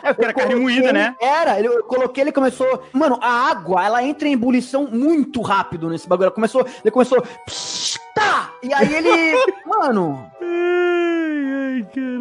É, 0.04 0.12
porque 0.12 0.24
era 0.24 0.32
carne 0.32 0.54
moída, 0.54 0.92
né? 0.92 1.14
Era, 1.20 1.60
eu 1.60 1.82
coloquei, 1.84 2.22
ele 2.22 2.32
começou. 2.32 2.84
Mano, 2.92 3.18
a 3.20 3.50
água, 3.50 3.84
ela 3.84 4.02
entra 4.02 4.28
em 4.28 4.32
ebulição 4.32 4.86
muito 4.90 5.40
rápido 5.42 5.88
nesse 5.88 6.08
bagulho. 6.08 6.26
Ela 6.26 6.34
começou. 6.34 6.66
Ele 6.82 6.90
começou. 6.90 7.20
psh, 7.46 7.98
Tá! 8.14 8.52
E 8.62 8.72
aí 8.72 8.94
ele. 8.94 9.54
Mano. 9.66 10.30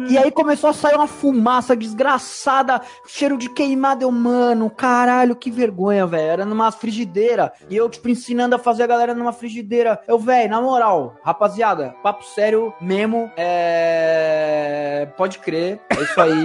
E 0.08 0.18
aí 0.18 0.30
começou 0.30 0.70
a 0.70 0.72
sair 0.72 0.94
uma 0.94 1.06
fumaça 1.06 1.76
desgraçada, 1.76 2.80
cheiro 3.06 3.38
de 3.38 3.48
queimado. 3.48 4.02
Eu, 4.04 4.10
mano, 4.10 4.68
caralho, 4.68 5.36
que 5.36 5.50
vergonha, 5.50 6.06
velho. 6.06 6.30
Era 6.30 6.44
numa 6.44 6.70
frigideira. 6.72 7.52
E 7.70 7.76
eu, 7.76 7.88
tipo, 7.88 8.08
ensinando 8.08 8.54
a 8.54 8.58
fazer 8.58 8.82
a 8.82 8.86
galera 8.86 9.14
numa 9.14 9.32
frigideira. 9.32 10.00
Eu, 10.06 10.18
velho, 10.18 10.50
na 10.50 10.60
moral, 10.60 11.16
rapaziada, 11.22 11.94
papo 12.02 12.24
sério 12.24 12.74
mesmo. 12.80 13.30
É. 13.36 15.08
Pode 15.16 15.38
crer, 15.38 15.80
é 15.90 16.02
isso 16.02 16.20
aí. 16.20 16.42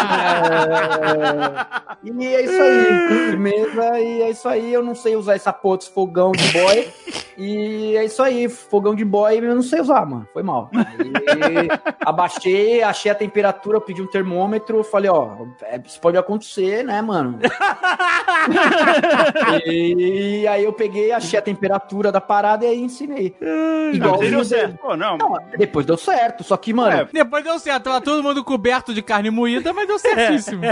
É... 0.00 1.98
E 2.02 2.26
é 2.26 2.42
isso 2.44 2.62
aí. 2.62 3.08
Firmeza, 3.08 4.00
e 4.00 4.22
é 4.22 4.30
isso 4.30 4.48
aí. 4.48 4.72
Eu 4.72 4.82
não 4.82 4.94
sei 4.94 5.16
usar 5.16 5.34
essa 5.34 5.52
porra 5.52 5.78
desse 5.78 5.90
fogão 5.90 6.32
de 6.32 6.52
boy. 6.52 6.88
E 7.36 7.96
é 7.96 8.04
isso 8.04 8.20
aí, 8.22 8.27
fogão 8.48 8.94
de 8.94 9.04
boy 9.04 9.38
eu 9.38 9.54
não 9.54 9.62
sei 9.62 9.80
usar, 9.80 10.04
mano. 10.06 10.26
Foi 10.32 10.42
mal. 10.42 10.70
Aí, 10.74 11.68
abaixei, 12.04 12.82
achei 12.82 13.10
a 13.10 13.14
temperatura, 13.14 13.80
pedi 13.80 14.02
um 14.02 14.06
termômetro, 14.06 14.82
falei, 14.82 15.10
ó, 15.10 15.30
é, 15.62 15.80
isso 15.84 16.00
pode 16.00 16.16
acontecer, 16.16 16.84
né, 16.84 17.00
mano? 17.00 17.38
e 19.66 20.46
aí 20.46 20.64
eu 20.64 20.72
peguei, 20.72 21.12
achei 21.12 21.38
a 21.38 21.42
temperatura 21.42 22.10
da 22.10 22.20
parada 22.20 22.64
e 22.64 22.68
aí 22.68 22.80
ensinei. 22.80 23.34
Não, 23.40 23.92
Igual 23.92 24.18
deu 24.18 24.44
certo. 24.44 24.78
Pô, 24.78 24.96
não. 24.96 25.18
Não, 25.18 25.36
depois 25.56 25.86
deu 25.86 25.96
certo, 25.96 26.44
só 26.44 26.56
que, 26.56 26.72
mano, 26.72 26.96
É. 26.96 27.08
Depois 27.12 27.44
deu 27.44 27.58
certo, 27.58 27.84
tava 27.84 28.00
todo 28.00 28.22
mundo 28.22 28.44
coberto 28.44 28.94
de 28.94 29.02
carne 29.02 29.30
moída, 29.30 29.72
mas 29.72 29.86
deu 29.86 29.98
certíssimo. 29.98 30.62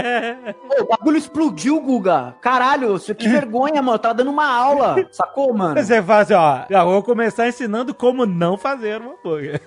pô, 0.69 0.85
o 0.85 0.89
bagulho 0.89 1.17
explodiu, 1.17 1.81
Guga. 1.81 2.35
Caralho, 2.41 2.97
isso 2.97 3.15
que 3.15 3.29
vergonha, 3.29 3.83
mano. 3.83 3.99
Tava 3.99 4.15
dando 4.15 4.31
uma 4.31 4.47
aula, 4.47 4.97
sacou, 5.11 5.53
mano? 5.55 5.83
Você 5.83 6.03
fala 6.03 6.21
assim, 6.21 6.35
ó, 6.35 6.61
já 6.69 6.85
vou 6.85 7.03
começar 7.03 7.46
ensinando 7.49 7.95
como 7.95 8.27
não 8.27 8.57
fazer 8.57 9.01
um 9.01 9.13
hambúrguer. 9.13 9.61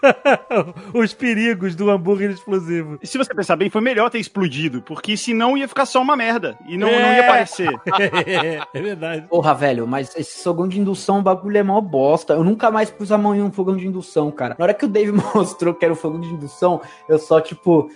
Os 0.94 1.12
perigos 1.12 1.74
do 1.74 1.90
hambúrguer 1.90 2.30
explosivo. 2.30 2.98
E 3.02 3.06
se 3.06 3.18
você 3.18 3.34
pensar 3.34 3.56
bem, 3.56 3.70
foi 3.70 3.80
melhor 3.80 4.10
ter 4.10 4.18
explodido, 4.18 4.82
porque 4.82 5.16
senão 5.16 5.56
ia 5.56 5.68
ficar 5.68 5.86
só 5.86 6.00
uma 6.00 6.16
merda. 6.16 6.56
E 6.66 6.76
não, 6.76 6.88
não 6.88 6.94
É. 6.94 7.16
ia 7.16 7.24
aparecer. 7.24 7.70
é 8.74 8.80
verdade. 8.80 9.26
Porra, 9.28 9.54
velho, 9.54 9.86
mas 9.86 10.14
esse 10.16 10.42
fogão 10.42 10.68
de 10.68 10.80
indução, 10.80 11.18
o 11.18 11.22
bagulho 11.22 11.56
é 11.58 11.62
mó 11.62 11.80
bosta. 11.80 12.34
Eu 12.34 12.44
nunca 12.44 12.70
mais 12.70 12.90
pus 12.90 13.12
a 13.12 13.18
mão 13.18 13.34
em 13.34 13.42
um 13.42 13.52
fogão 13.52 13.76
de 13.76 13.86
indução, 13.86 14.30
cara. 14.30 14.56
Na 14.58 14.64
hora 14.64 14.74
que 14.74 14.84
o 14.84 14.88
Dave 14.88 15.12
mostrou 15.34 15.74
que 15.74 15.84
era 15.84 15.92
o 15.92 15.96
fogão 15.96 16.20
de 16.20 16.28
indução, 16.28 16.80
eu 17.08 17.18
só, 17.18 17.40
tipo. 17.40 17.90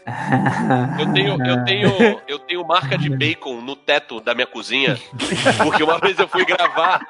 Eu 0.99 1.13
tenho, 1.13 1.47
eu 1.47 1.65
tenho, 1.65 2.21
eu 2.29 2.39
tenho 2.39 2.67
marca 2.67 2.97
de 2.99 3.09
bacon 3.11 3.61
no 3.61 3.75
teto 3.77 4.21
da 4.21 4.35
minha 4.35 4.47
cozinha, 4.47 4.99
porque 5.63 5.83
uma 5.83 5.99
vez 5.99 6.19
eu 6.19 6.29
fui 6.29 6.45
gravar 6.45 7.01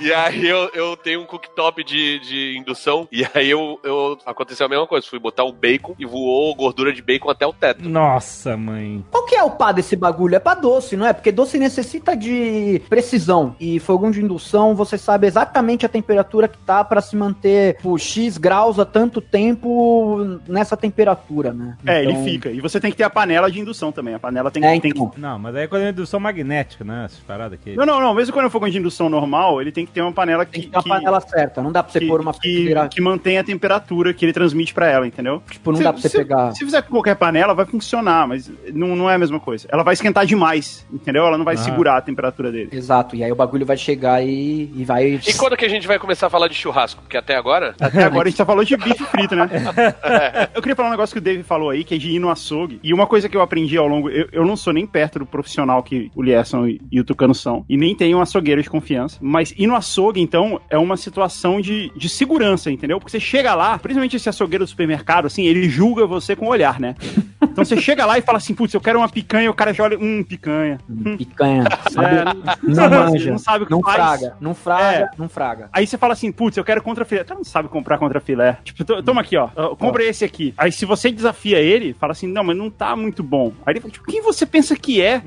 e 0.00 0.12
aí 0.12 0.46
eu, 0.46 0.70
eu 0.74 0.96
tenho 0.96 1.20
um 1.22 1.26
cooktop 1.56 1.82
de, 1.82 2.18
de 2.20 2.58
indução 2.58 3.08
e 3.10 3.26
aí 3.34 3.48
eu, 3.50 3.80
eu 3.82 4.18
aconteceu 4.26 4.66
a 4.66 4.68
mesma 4.68 4.86
coisa, 4.86 5.06
fui 5.08 5.18
botar 5.18 5.44
um 5.44 5.52
bacon 5.52 5.94
e 5.98 6.04
voou 6.04 6.54
gordura 6.54 6.92
de 6.92 7.00
bacon 7.02 7.30
até 7.30 7.46
o 7.46 7.52
teto. 7.52 7.88
Nossa, 7.88 8.56
mãe. 8.56 9.04
Qual 9.10 9.24
que 9.24 9.34
é 9.34 9.42
o 9.42 9.50
pá 9.50 9.72
desse 9.72 9.96
bagulho? 9.96 10.34
É 10.36 10.38
pra 10.38 10.54
doce, 10.54 10.96
não 10.96 11.06
é? 11.06 11.12
Porque 11.12 11.32
doce 11.32 11.58
necessita 11.58 12.14
de 12.16 12.82
precisão. 12.88 13.56
E 13.58 13.80
fogão 13.80 14.10
de 14.10 14.20
indução, 14.22 14.74
você 14.74 14.98
sabe 14.98 15.26
exatamente 15.26 15.86
a 15.86 15.88
temperatura 15.88 16.46
que 16.48 16.58
tá 16.58 16.84
pra 16.84 17.00
se 17.00 17.16
manter 17.16 17.78
por 17.80 17.98
X 17.98 18.36
graus 18.36 18.78
há 18.78 18.84
tanto 18.84 19.20
tempo 19.20 20.38
nessa 20.46 20.76
temperatura, 20.76 21.52
né? 21.52 21.76
É, 21.86 22.02
ele 22.02 22.12
Então- 22.12 22.24
fica. 22.24 22.50
E 22.50 22.60
você 22.60 22.78
tem 22.78 22.90
que 22.90 22.96
ter 22.96 23.04
a 23.04 23.10
panela 23.10 23.50
de 23.50 23.58
indução 23.60 23.90
também. 23.90 24.14
A 24.14 24.18
panela 24.18 24.50
tem, 24.50 24.64
É, 24.64 24.70
tem 24.72 24.80
que. 24.80 24.88
então. 24.88 25.12
Não, 25.16 25.38
mas 25.38 25.54
aí 25.56 25.64
é 25.64 25.66
quando 25.66 25.82
é 25.82 25.90
indução 25.90 26.20
magnética, 26.20 26.84
né? 26.84 27.04
Essas 27.06 27.20
paradas 27.20 27.58
aqui. 27.58 27.74
Não, 27.76 27.86
não, 27.86 28.00
não. 28.00 28.14
Mesmo 28.14 28.32
quando 28.32 28.46
é 28.46 28.50
fogão 28.50 28.68
de 28.68 28.78
indução 28.78 29.08
normal, 29.08 29.60
ele 29.60 29.72
tem 29.72 29.86
que 29.86 29.92
ter 29.92 30.02
uma 30.02 30.12
panela 30.12 30.44
que. 30.44 30.52
Tem 30.52 30.62
que 30.62 30.70
ter 30.70 30.76
uma 30.76 30.82
panela 30.96 31.20
certa. 31.20 31.45
Não 31.56 31.72
dá 31.72 31.82
pra 31.82 31.92
você 31.92 32.00
que, 32.00 32.06
pôr 32.06 32.20
uma 32.20 32.32
que, 32.32 32.40
frigideira. 32.40 32.88
que 32.88 33.00
mantém 33.00 33.38
a 33.38 33.44
temperatura 33.44 34.12
que 34.14 34.24
ele 34.24 34.32
transmite 34.32 34.72
pra 34.74 34.86
ela, 34.88 35.06
entendeu? 35.06 35.42
Tipo, 35.50 35.72
não 35.72 35.80
dá 35.80 35.92
pra 35.92 36.00
você 36.02 36.08
se, 36.08 36.16
pegar. 36.18 36.52
Se 36.52 36.64
fizer 36.64 36.82
com 36.82 36.90
qualquer 36.90 37.16
panela, 37.16 37.54
vai 37.54 37.66
funcionar, 37.66 38.26
mas 38.26 38.50
não, 38.72 38.94
não 38.96 39.10
é 39.10 39.14
a 39.14 39.18
mesma 39.18 39.38
coisa. 39.40 39.66
Ela 39.70 39.82
vai 39.82 39.94
esquentar 39.94 40.24
demais, 40.26 40.86
entendeu? 40.92 41.26
Ela 41.26 41.38
não 41.38 41.44
vai 41.44 41.54
Ah. 41.54 41.58
segurar 41.58 41.96
a 41.96 42.00
temperatura 42.00 42.50
dele. 42.52 42.70
Exato. 42.72 43.16
E 43.16 43.22
aí 43.24 43.32
o 43.32 43.36
bagulho 43.36 43.64
vai 43.66 43.76
chegar 43.76 44.22
e, 44.24 44.70
e 44.74 44.84
vai. 44.84 45.20
E 45.26 45.34
quando 45.34 45.56
que 45.56 45.64
a 45.64 45.68
gente 45.68 45.86
vai 45.86 45.98
começar 45.98 46.26
a 46.26 46.30
falar 46.30 46.48
de 46.48 46.54
churrasco? 46.54 47.02
Porque 47.02 47.16
até 47.16 47.36
agora. 47.36 47.74
Até 47.80 48.04
agora 48.04 48.28
a 48.28 48.30
gente 48.30 48.36
só 48.36 48.44
falou 48.44 48.64
de 48.64 48.76
bife 48.76 49.04
frito, 49.04 49.34
né? 49.34 49.48
Eu 50.54 50.60
queria 50.62 50.74
falar 50.76 50.88
um 50.88 50.92
negócio 50.92 51.12
que 51.14 51.18
o 51.18 51.22
Dave 51.22 51.42
falou 51.42 51.70
aí, 51.70 51.84
que 51.84 51.94
é 51.94 51.98
de 51.98 52.10
ir 52.10 52.18
no 52.18 52.30
açougue. 52.30 52.80
E 52.82 52.92
uma 52.92 53.06
coisa 53.06 53.28
que 53.28 53.36
eu 53.36 53.42
aprendi 53.42 53.76
ao 53.76 53.86
longo. 53.86 54.08
Eu, 54.10 54.28
eu 54.32 54.44
não 54.44 54.56
sou 54.56 54.72
nem 54.72 54.86
perto 54.86 55.18
do 55.18 55.26
profissional 55.26 55.82
que 55.82 56.10
o 56.14 56.22
Lierson 56.22 56.66
e, 56.66 56.80
e 56.90 57.00
o 57.00 57.04
Tucano 57.04 57.34
são. 57.34 57.64
E 57.68 57.76
nem 57.76 57.94
tenho 57.94 58.18
um 58.18 58.20
açougueiro 58.20 58.62
de 58.62 58.70
confiança. 58.70 59.18
Mas 59.20 59.52
ir 59.56 59.66
no 59.66 59.74
açougue, 59.76 60.20
então, 60.20 60.60
é 60.70 60.78
uma 60.78 60.96
situação 60.96 61.35
de, 61.60 61.90
de 61.94 62.08
segurança, 62.08 62.70
entendeu? 62.70 62.98
Porque 62.98 63.10
você 63.10 63.20
chega 63.20 63.54
lá, 63.54 63.78
principalmente 63.78 64.16
esse 64.16 64.28
açougueiro 64.28 64.64
do 64.64 64.68
supermercado, 64.68 65.26
assim, 65.26 65.44
ele 65.46 65.68
julga 65.68 66.06
você 66.06 66.34
com 66.36 66.46
o 66.46 66.48
olhar, 66.50 66.80
né? 66.80 66.94
Então 67.42 67.64
você 67.64 67.80
chega 67.80 68.04
lá 68.04 68.18
e 68.18 68.22
fala 68.22 68.38
assim, 68.38 68.54
putz, 68.54 68.72
eu 68.74 68.80
quero 68.80 68.98
uma 68.98 69.08
picanha, 69.08 69.50
o 69.50 69.54
cara 69.54 69.72
já 69.72 69.84
olha, 69.84 69.98
hum, 69.98 70.22
picanha. 70.22 70.78
Picanha. 71.16 71.64
Sabe? 71.90 72.16
É, 72.16 72.24
não 72.62 72.74
sabe, 72.74 72.96
manja. 72.96 73.30
não 73.30 73.38
sabe 73.38 73.64
o 73.64 73.66
que 73.66 73.72
não 73.72 73.82
faz. 73.82 73.94
fraga. 73.96 74.36
Não 74.40 74.54
fraga, 74.54 74.96
É. 74.98 75.08
não 75.18 75.28
fraga. 75.28 75.68
Aí 75.72 75.86
você 75.86 75.96
fala 75.98 76.12
assim, 76.12 76.30
putz, 76.32 76.56
eu 76.56 76.64
quero 76.64 76.82
contra 76.82 77.04
filé. 77.04 77.24
Tu 77.24 77.34
não 77.34 77.44
sabe 77.44 77.68
comprar 77.68 77.98
contra 77.98 78.20
filé. 78.20 78.58
Tipo, 78.64 78.84
to- 78.84 79.02
toma 79.02 79.20
aqui, 79.20 79.36
ó. 79.36 79.48
ó, 79.56 79.74
Compra 79.76 80.04
esse 80.04 80.24
aqui. 80.24 80.52
Aí 80.56 80.70
se 80.72 80.84
você 80.84 81.10
desafia 81.10 81.58
ele, 81.60 81.94
fala 81.94 82.12
assim, 82.12 82.26
não, 82.26 82.44
mas 82.44 82.56
não 82.56 82.70
tá 82.70 82.94
muito 82.96 83.22
bom. 83.22 83.52
Aí 83.64 83.72
ele 83.72 83.80
fala, 83.80 83.92
tipo, 83.92 84.06
quem 84.06 84.20
você 84.22 84.44
pensa 84.46 84.76
que 84.76 85.00
é? 85.00 85.22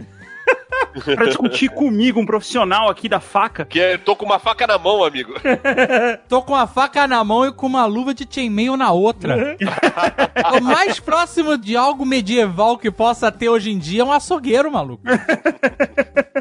Pra 1.16 1.26
discutir 1.26 1.70
comigo, 1.70 2.20
um 2.20 2.26
profissional 2.26 2.90
aqui 2.90 3.08
da 3.10 3.20
faca. 3.20 3.66
Que 3.66 3.80
eu 3.80 4.00
tô 4.00 4.16
com 4.16 4.26
uma 4.26 4.40
faca 4.40 4.66
na 4.68 4.78
mão, 4.78 5.04
amigo. 5.04 5.34
Tô 6.28 6.42
com 6.42 6.56
a 6.56 6.68
faca 6.68 7.08
na 7.08 7.24
mão 7.24 7.46
e 7.46 7.52
com 7.52 7.66
uma 7.68 7.86
luva 7.86 8.14
de 8.14 8.28
chainmail 8.30 8.76
na 8.78 8.92
outra. 8.92 9.58
o 10.60 10.64
mais 10.64 11.00
próximo 11.00 11.58
de 11.58 11.76
algo 11.76 12.06
medieval 12.06 12.78
que 12.78 12.92
possa 12.92 13.32
ter 13.32 13.50
hoje 13.50 13.72
em 13.72 13.78
dia 13.78 14.02
é 14.02 14.06
um 14.06 14.12
açougueiro, 14.12 14.72
maluco. 14.72 15.04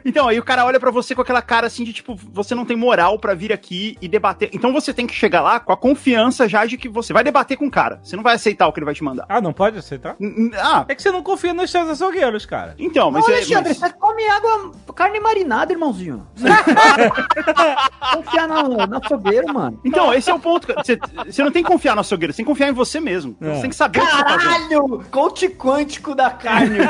Então, 0.04 0.28
aí 0.28 0.38
o 0.38 0.44
cara 0.44 0.64
olha 0.64 0.78
pra 0.78 0.90
você 0.92 1.14
com 1.14 1.20
aquela 1.22 1.42
cara 1.42 1.66
assim 1.66 1.82
de 1.84 1.92
tipo, 1.92 2.14
você 2.32 2.54
não 2.54 2.64
tem 2.64 2.76
moral 2.76 3.18
pra 3.18 3.34
vir 3.34 3.52
aqui 3.52 3.96
e 4.00 4.08
debater. 4.08 4.48
Então 4.54 4.72
você 4.72 4.94
tem 4.94 5.06
que 5.06 5.14
chegar 5.14 5.40
lá 5.42 5.58
com 5.60 5.72
a 5.72 5.76
confiança 5.76 6.48
já 6.48 6.64
de 6.64 6.78
que 6.78 6.88
você 6.88 7.12
vai 7.12 7.24
debater 7.24 7.56
com 7.58 7.66
o 7.66 7.70
cara. 7.70 8.00
Você 8.02 8.14
não 8.16 8.22
vai 8.22 8.36
aceitar 8.36 8.66
o 8.68 8.72
que 8.72 8.78
ele 8.78 8.84
vai 8.86 8.94
te 8.94 9.02
mandar. 9.04 9.26
Ah, 9.28 9.40
não 9.40 9.52
pode 9.52 9.76
aceitar? 9.76 10.16
N- 10.20 10.48
n- 10.50 10.56
Ah, 10.56 10.84
É 10.88 10.94
que 10.94 11.02
você 11.02 11.10
não 11.10 11.22
confia 11.22 11.52
nos 11.52 11.70
seus 11.70 11.88
açougueiros, 11.90 12.46
cara. 12.46 12.74
então, 12.78 13.10
mas 13.10 13.24
Ô, 13.26 13.30
é. 13.30 13.34
Alexandre, 13.34 13.68
mas- 13.70 13.78
você 13.78 13.92
come 13.92 14.24
água, 14.28 14.47
carne 14.98 15.20
marinada, 15.20 15.72
irmãozinho. 15.72 16.26
Confiar 18.12 18.48
no, 18.48 18.86
no 18.86 18.96
açougueiro, 18.96 19.54
mano. 19.54 19.78
Então, 19.84 20.12
esse 20.12 20.28
é 20.28 20.34
o 20.34 20.40
ponto. 20.40 20.66
Você, 20.74 20.98
não 21.42 21.52
tem 21.52 21.62
que 21.62 21.70
confiar 21.70 21.94
no 21.94 22.00
açougueiro, 22.00 22.32
você 22.32 22.38
tem 22.38 22.44
que 22.44 22.50
confiar 22.50 22.68
em 22.68 22.72
você 22.72 22.98
mesmo. 22.98 23.36
É. 23.40 23.54
Você 23.54 23.60
tem 23.60 23.70
que 23.70 23.76
saber 23.76 24.00
o 24.00 24.06
que 24.06 24.10
você 24.10 24.24
tá 24.24 24.38
fazendo. 24.40 24.68
Caralho! 24.68 25.04
Coach 25.10 25.48
quântico 25.50 26.16
da 26.16 26.30
carne. 26.30 26.78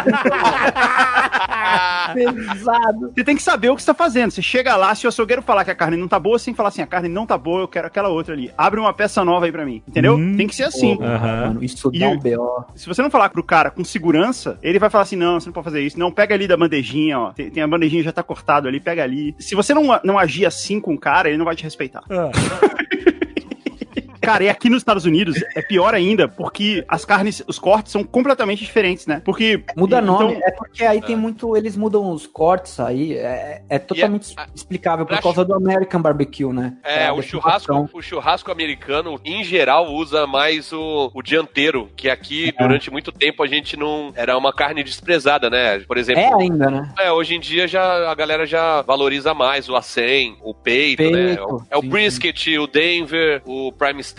Pesado. 2.14 3.12
Você 3.14 3.24
tem 3.24 3.36
que 3.36 3.42
saber 3.42 3.68
o 3.68 3.76
que 3.76 3.82
você 3.82 3.86
tá 3.86 3.94
fazendo. 3.94 4.30
Você 4.30 4.40
chega 4.40 4.74
lá, 4.74 4.94
se 4.94 5.06
o 5.06 5.08
açougueiro 5.08 5.42
falar 5.42 5.64
que 5.64 5.70
a 5.70 5.74
carne 5.74 5.98
não 5.98 6.08
tá 6.08 6.18
boa, 6.18 6.38
você 6.38 6.46
tem 6.46 6.54
que 6.54 6.56
falar 6.56 6.70
assim: 6.70 6.80
a 6.80 6.86
carne 6.86 7.08
não 7.10 7.26
tá 7.26 7.36
boa, 7.36 7.60
eu 7.60 7.68
quero 7.68 7.86
aquela 7.86 8.08
outra 8.08 8.32
ali. 8.32 8.50
Abre 8.56 8.80
uma 8.80 8.94
peça 8.94 9.22
nova 9.24 9.44
aí 9.44 9.52
pra 9.52 9.66
mim. 9.66 9.82
Entendeu? 9.86 10.14
Hum. 10.14 10.36
Tem 10.36 10.46
que 10.46 10.54
ser 10.54 10.64
assim. 10.64 10.98
Aham. 11.02 11.48
Mano, 11.48 11.62
isso 11.64 11.90
E 11.92 11.98
dá 11.98 12.08
um 12.08 12.18
B.O. 12.18 12.64
Se 12.74 12.86
você 12.86 13.02
não 13.02 13.10
falar 13.10 13.28
pro 13.28 13.42
cara 13.42 13.70
com 13.70 13.84
segurança, 13.84 14.58
ele 14.62 14.78
vai 14.78 14.88
falar 14.88 15.02
assim: 15.02 15.16
não, 15.16 15.38
você 15.38 15.46
não 15.46 15.52
pode 15.52 15.64
fazer 15.64 15.82
isso. 15.82 15.98
Não, 15.98 16.10
pega 16.10 16.34
ali 16.34 16.48
da 16.48 16.56
bandejinha, 16.56 17.18
ó. 17.18 17.32
Tem, 17.38 17.48
tem 17.50 17.62
a 17.62 17.68
bandejinha 17.68 18.02
já 18.02 18.10
tá 18.10 18.20
cortado 18.20 18.66
ali, 18.66 18.80
pega 18.80 19.04
ali. 19.04 19.32
Se 19.38 19.54
você 19.54 19.72
não, 19.72 19.84
não 20.02 20.18
agir 20.18 20.44
assim 20.44 20.80
com 20.80 20.94
o 20.94 20.98
cara, 20.98 21.28
ele 21.28 21.38
não 21.38 21.44
vai 21.44 21.54
te 21.54 21.62
respeitar. 21.62 22.02
Ah. 22.10 22.32
Cara, 24.28 24.44
e 24.44 24.48
aqui 24.48 24.68
nos 24.68 24.78
Estados 24.78 25.04
Unidos 25.04 25.42
é 25.54 25.62
pior 25.62 25.94
ainda, 25.94 26.28
porque 26.28 26.84
as 26.86 27.04
carnes, 27.04 27.42
os 27.46 27.58
cortes 27.58 27.92
são 27.92 28.04
completamente 28.04 28.64
diferentes, 28.64 29.06
né? 29.06 29.22
Porque. 29.24 29.62
Muda 29.76 30.00
então- 30.00 30.20
nome, 30.20 30.40
é 30.42 30.50
porque 30.50 30.84
aí 30.84 31.00
tem 31.00 31.16
muito. 31.16 31.56
Eles 31.56 31.76
mudam 31.76 32.10
os 32.12 32.26
cortes 32.26 32.78
aí. 32.80 33.14
É, 33.14 33.62
é 33.68 33.78
totalmente 33.78 34.34
a- 34.36 34.46
explicável 34.54 35.06
por 35.06 35.18
causa 35.20 35.44
do 35.44 35.54
American 35.54 36.00
Barbecue, 36.02 36.52
né? 36.52 36.76
É, 36.84 37.06
a 37.06 37.12
o 37.14 37.22
churrasco, 37.22 37.88
o 37.92 38.02
churrasco 38.02 38.50
americano, 38.52 39.18
em 39.24 39.42
geral, 39.44 39.92
usa 39.94 40.26
mais 40.26 40.72
o, 40.72 41.10
o 41.14 41.22
dianteiro, 41.22 41.88
que 41.96 42.10
aqui, 42.10 42.48
É. 42.50 42.62
durante 42.62 42.90
muito 42.90 43.10
tempo, 43.10 43.42
a 43.42 43.46
gente 43.46 43.76
não. 43.76 44.12
Era 44.14 44.36
uma 44.36 44.52
carne 44.52 44.82
desprezada, 44.84 45.48
né? 45.48 45.78
Por 45.80 45.96
exemplo. 45.96 46.20
É 46.22 46.34
ainda, 46.42 46.70
né? 46.70 46.92
É, 46.98 47.10
hoje 47.10 47.34
em 47.34 47.40
dia 47.40 47.66
já 47.66 48.10
a 48.10 48.14
galera 48.14 48.44
já 48.46 48.82
valoriza 48.82 49.32
mais 49.32 49.68
o 49.68 49.76
acém, 49.76 50.36
o 50.42 50.52
peito, 50.52 50.98
Peito, 50.98 51.16
né? 51.16 51.34
É 51.34 51.42
o- 51.42 51.62
É 51.70 51.76
o 51.78 51.80
sim, 51.80 51.88
brisket, 51.88 52.46
o 52.58 52.66
Denver, 52.66 53.42
o 53.46 53.72
prime 53.72 54.02
steak, 54.02 54.17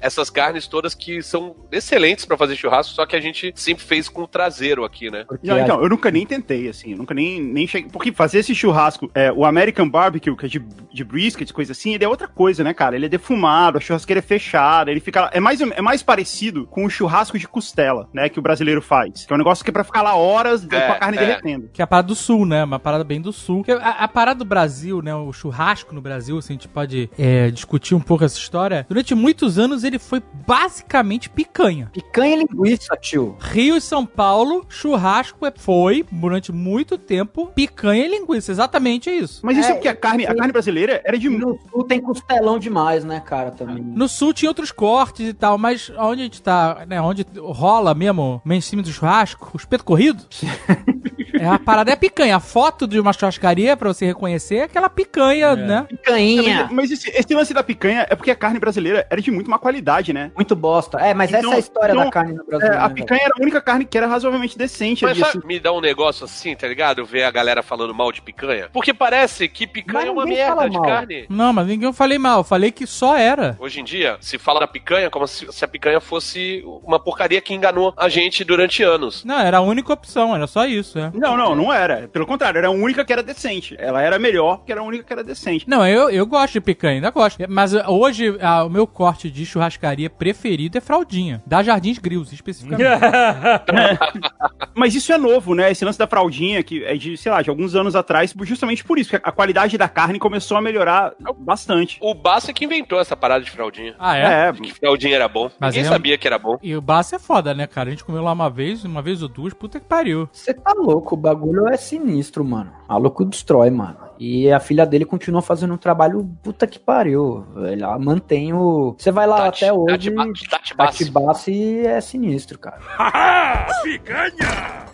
essas 0.00 0.30
carnes 0.30 0.66
todas 0.66 0.94
que 0.94 1.22
são 1.22 1.54
excelentes 1.70 2.24
pra 2.24 2.36
fazer 2.36 2.56
churrasco, 2.56 2.94
só 2.94 3.06
que 3.06 3.16
a 3.16 3.20
gente 3.20 3.52
sempre 3.54 3.84
fez 3.84 4.08
com 4.08 4.22
o 4.22 4.26
traseiro 4.26 4.84
aqui, 4.84 5.10
né? 5.10 5.24
Não, 5.42 5.58
então, 5.58 5.82
eu 5.82 5.88
nunca 5.88 6.10
nem 6.10 6.26
tentei, 6.26 6.68
assim, 6.68 6.92
eu 6.92 6.98
nunca 6.98 7.14
nem, 7.14 7.40
nem 7.40 7.66
cheguei. 7.66 7.90
Porque 7.90 8.12
fazer 8.12 8.38
esse 8.38 8.54
churrasco, 8.54 9.10
é, 9.14 9.32
o 9.32 9.44
American 9.44 9.88
Barbecue, 9.88 10.36
que 10.36 10.46
é 10.46 10.48
de, 10.48 10.58
de 10.92 11.04
brisket, 11.04 11.50
coisa 11.52 11.72
assim, 11.72 11.94
ele 11.94 12.04
é 12.04 12.08
outra 12.08 12.28
coisa, 12.28 12.62
né, 12.64 12.74
cara? 12.74 12.96
Ele 12.96 13.06
é 13.06 13.08
defumado, 13.08 13.78
a 13.78 13.80
churrasqueira 13.80 14.18
é 14.18 14.22
fechada, 14.22 14.90
ele 14.90 15.00
fica. 15.00 15.30
É 15.32 15.40
mais, 15.40 15.60
é 15.60 15.80
mais 15.80 16.02
parecido 16.02 16.66
com 16.66 16.84
o 16.84 16.90
churrasco 16.90 17.38
de 17.38 17.48
costela, 17.48 18.08
né, 18.12 18.28
que 18.28 18.38
o 18.38 18.42
brasileiro 18.42 18.82
faz. 18.82 19.24
Que 19.26 19.32
é 19.32 19.34
um 19.34 19.38
negócio 19.38 19.64
que 19.64 19.70
é 19.70 19.72
pra 19.72 19.84
ficar 19.84 20.02
lá 20.02 20.14
horas 20.14 20.66
É, 20.70 20.86
com 20.86 20.92
a 20.92 20.96
carne 20.96 21.18
é. 21.18 21.20
derretendo. 21.20 21.70
Que 21.72 21.82
é 21.82 21.84
a 21.84 21.86
parada 21.86 22.08
do 22.08 22.14
sul, 22.14 22.46
né? 22.46 22.64
Uma 22.64 22.78
parada 22.78 23.04
bem 23.04 23.20
do 23.20 23.32
sul. 23.32 23.64
A, 23.80 24.04
a 24.04 24.08
parada 24.08 24.38
do 24.38 24.44
Brasil, 24.44 25.00
né? 25.02 25.14
O 25.14 25.32
churrasco 25.32 25.94
no 25.94 26.00
Brasil, 26.00 26.38
assim, 26.38 26.52
a 26.52 26.56
gente 26.56 26.68
pode 26.68 27.10
é, 27.18 27.50
discutir 27.50 27.94
um 27.94 28.00
pouco 28.00 28.24
essa 28.24 28.38
história. 28.38 28.84
Durante 28.88 29.13
durante 29.14 29.16
muitos 29.16 29.58
anos 29.58 29.84
ele 29.84 29.98
foi 29.98 30.22
basicamente 30.46 31.30
picanha. 31.30 31.88
Picanha 31.92 32.34
e 32.36 32.38
linguiça, 32.40 32.96
tio. 33.00 33.36
Rio 33.40 33.76
e 33.76 33.80
São 33.80 34.04
Paulo, 34.04 34.66
churrasco 34.68 35.46
é- 35.46 35.52
foi, 35.56 36.04
durante 36.10 36.52
muito 36.52 36.98
tempo, 36.98 37.46
picanha 37.54 38.04
e 38.04 38.08
linguiça. 38.08 38.50
Exatamente 38.52 39.08
isso. 39.08 39.40
Mas 39.42 39.56
isso 39.56 39.68
é, 39.68 39.70
É, 39.70 39.74
porque 39.74 39.88
a 39.88 39.94
carne, 39.96 40.26
a 40.26 40.34
carne 40.34 40.52
brasileira 40.52 41.00
era 41.04 41.18
de 41.18 41.28
no 41.28 41.58
sul 41.70 41.84
tem 41.84 42.00
costelão 42.00 42.58
demais, 42.58 43.04
né, 43.04 43.20
cara, 43.20 43.50
também. 43.50 43.82
No 43.82 44.08
sul 44.08 44.32
tinha 44.34 44.50
outros 44.50 44.70
cortes 44.72 45.28
e 45.28 45.32
tal, 45.32 45.56
mas 45.56 45.90
onde 45.96 46.20
a 46.20 46.24
gente 46.24 46.42
tá, 46.42 46.84
né, 46.88 47.00
onde 47.00 47.24
rola 47.38 47.94
mesmo 47.94 48.42
mainstream 48.44 48.82
do 48.82 48.90
churrasco, 48.90 49.50
o 49.54 49.56
espeto 49.56 49.84
corrido, 49.84 50.24
é 51.40 51.46
a 51.46 51.58
parada 51.58 51.90
é 51.90 51.94
a 51.94 51.96
picanha. 51.96 52.36
A 52.36 52.40
foto 52.40 52.86
de 52.86 52.98
uma 52.98 53.12
churrascaria, 53.12 53.76
pra 53.76 53.92
você 53.92 54.06
reconhecer, 54.06 54.56
é 54.56 54.62
aquela 54.64 54.88
picanha, 54.90 55.54
né? 55.56 55.86
Picanha. 55.88 56.68
Mas 56.70 56.90
esse, 56.90 57.10
esse 57.10 57.34
lance 57.34 57.54
da 57.54 57.62
picanha 57.62 58.06
é 58.08 58.14
porque 58.14 58.30
a 58.30 58.36
carne 58.36 58.58
brasileira 58.58 59.03
era 59.10 59.20
de 59.20 59.30
muito 59.30 59.50
má 59.50 59.58
qualidade, 59.58 60.12
né? 60.12 60.30
Muito 60.34 60.54
bosta. 60.56 60.98
É, 60.98 61.14
mas 61.14 61.30
Então- 61.30 61.40
essa 61.40 61.50
é 61.52 61.56
a 61.56 61.58
história 61.58 61.92
então, 61.92 62.04
da 62.04 62.10
carne 62.10 62.32
no 62.34 62.44
Brasil. 62.44 62.66
É, 62.68 62.70
né, 62.70 62.76
a 62.76 62.82
velho? 62.88 62.94
picanha 62.94 63.20
era 63.24 63.32
a 63.38 63.42
única 63.42 63.60
carne 63.60 63.84
que 63.84 63.96
era 63.98 64.06
razoavelmente 64.06 64.56
decente 64.58 65.04
Mas 65.04 65.12
ali. 65.12 65.22
assim. 65.22 65.40
me 65.46 65.58
dá 65.60 65.72
um 65.72 65.80
negócio 65.80 66.24
assim, 66.24 66.54
tá 66.54 66.66
ligado? 66.68 67.04
Ver 67.04 67.24
a 67.24 67.30
galera 67.30 67.62
falando 67.62 67.94
mal 67.94 68.10
de 68.12 68.22
picanha. 68.22 68.68
Porque 68.72 68.92
parece 68.94 69.48
que 69.48 69.66
picanha 69.66 70.00
Mas 70.00 70.08
é 70.08 70.10
uma 70.12 70.24
merda 70.26 70.54
fala 70.56 70.70
de 70.70 70.76
mal. 70.76 70.86
carne. 70.86 71.26
Não, 71.28 71.52
mas 71.52 71.66
ninguém 71.66 71.86
eu 71.88 71.92
falei 71.92 72.18
mal, 72.18 72.38
eu 72.40 72.44
falei 72.44 72.70
que 72.70 72.86
só 72.86 73.16
era. 73.16 73.56
Hoje 73.58 73.80
em 73.80 73.84
dia, 73.84 74.16
se 74.20 74.38
fala 74.38 74.60
da 74.60 74.66
picanha 74.66 75.10
como 75.10 75.26
se, 75.26 75.46
se 75.52 75.64
a 75.64 75.68
picanha 75.68 76.00
fosse 76.00 76.62
uma 76.84 76.98
porcaria 76.98 77.40
que 77.40 77.54
enganou 77.54 77.92
a 77.96 78.08
gente 78.08 78.44
durante 78.44 78.82
anos. 78.82 79.24
Não, 79.24 79.38
era 79.38 79.58
a 79.58 79.60
única 79.60 79.92
opção, 79.92 80.34
era 80.34 80.46
só 80.46 80.66
isso, 80.66 80.98
é. 80.98 81.10
Não, 81.14 81.36
não, 81.36 81.54
não 81.54 81.72
era. 81.72 82.08
Pelo 82.08 82.26
contrário, 82.26 82.58
era 82.58 82.68
a 82.68 82.70
única 82.70 83.04
que 83.04 83.12
era 83.12 83.22
decente. 83.22 83.74
Ela 83.78 84.02
era 84.02 84.18
melhor 84.18 84.58
porque 84.58 84.72
era 84.72 84.80
a 84.80 84.84
única 84.84 85.04
que 85.04 85.12
era 85.12 85.22
decente. 85.24 85.68
Não, 85.68 85.86
eu, 85.86 86.10
eu 86.10 86.26
gosto 86.26 86.54
de 86.54 86.60
picanha, 86.60 86.94
ainda 86.94 87.10
gosto. 87.10 87.38
Mas 87.48 87.72
hoje, 87.74 88.36
ah, 88.40 88.64
o 88.64 88.70
meu 88.70 88.83
corte 88.86 89.30
de 89.30 89.44
churrascaria 89.46 90.08
preferido 90.10 90.78
é 90.78 90.80
fraldinha. 90.80 91.42
Da 91.46 91.62
Jardins 91.62 91.98
Grills, 91.98 92.34
especificamente. 92.34 92.84
Mas 94.74 94.94
isso 94.94 95.12
é 95.12 95.18
novo, 95.18 95.54
né? 95.54 95.70
Esse 95.70 95.84
lance 95.84 95.98
da 95.98 96.06
fraldinha, 96.06 96.62
que 96.62 96.84
é 96.84 96.96
de, 96.96 97.16
sei 97.16 97.30
lá, 97.30 97.42
de 97.42 97.50
alguns 97.50 97.74
anos 97.74 97.94
atrás, 97.94 98.34
justamente 98.42 98.84
por 98.84 98.98
isso, 98.98 99.10
que 99.10 99.16
a 99.16 99.32
qualidade 99.32 99.78
da 99.78 99.88
carne 99.88 100.18
começou 100.18 100.56
a 100.56 100.60
melhorar 100.60 101.12
bastante. 101.38 101.98
O 102.00 102.14
Basso 102.14 102.50
é 102.50 102.54
que 102.54 102.64
inventou 102.64 102.98
essa 103.00 103.16
parada 103.16 103.44
de 103.44 103.50
fraldinha. 103.50 103.94
ah, 103.98 104.16
é? 104.16 104.48
É, 104.48 104.52
Que 104.52 104.72
fraldinha 104.74 105.14
era 105.16 105.28
bom. 105.28 105.50
Mas 105.58 105.74
Ninguém 105.74 105.88
é 105.88 105.92
sabia 105.92 106.18
que 106.18 106.26
era 106.26 106.38
bom. 106.38 106.58
E 106.62 106.74
o 106.76 106.80
baço 106.80 107.14
é 107.14 107.18
foda, 107.18 107.54
né, 107.54 107.66
cara? 107.66 107.88
A 107.88 107.90
gente 107.92 108.04
comeu 108.04 108.22
lá 108.22 108.32
uma 108.32 108.50
vez, 108.50 108.84
uma 108.84 109.02
vez 109.02 109.22
ou 109.22 109.28
duas, 109.28 109.54
puta 109.54 109.78
que 109.78 109.86
pariu. 109.86 110.28
Você 110.32 110.52
tá 110.52 110.72
louco, 110.76 111.14
o 111.14 111.18
bagulho 111.18 111.68
é 111.68 111.76
sinistro, 111.76 112.44
mano. 112.44 112.72
Maluco 112.88 113.24
destrói, 113.24 113.70
mano. 113.70 113.96
E 114.18 114.50
a 114.52 114.60
filha 114.60 114.84
dele 114.86 115.04
continua 115.04 115.42
fazendo 115.42 115.74
um 115.74 115.78
trabalho 115.78 116.28
puta 116.42 116.66
que 116.66 116.78
pariu. 116.78 117.44
Ela 117.70 117.98
mantém 117.98 118.52
o. 118.52 118.94
Você 118.98 119.10
vai 119.10 119.26
lá 119.26 119.36
Tati- 119.46 119.64
até 119.64 119.72
hoje. 119.72 120.10
Tati 120.14 120.48
Tati. 120.76 121.12
Tati 121.12 121.78
é 121.86 122.00
sinistro, 122.00 122.58
cara. 122.58 122.78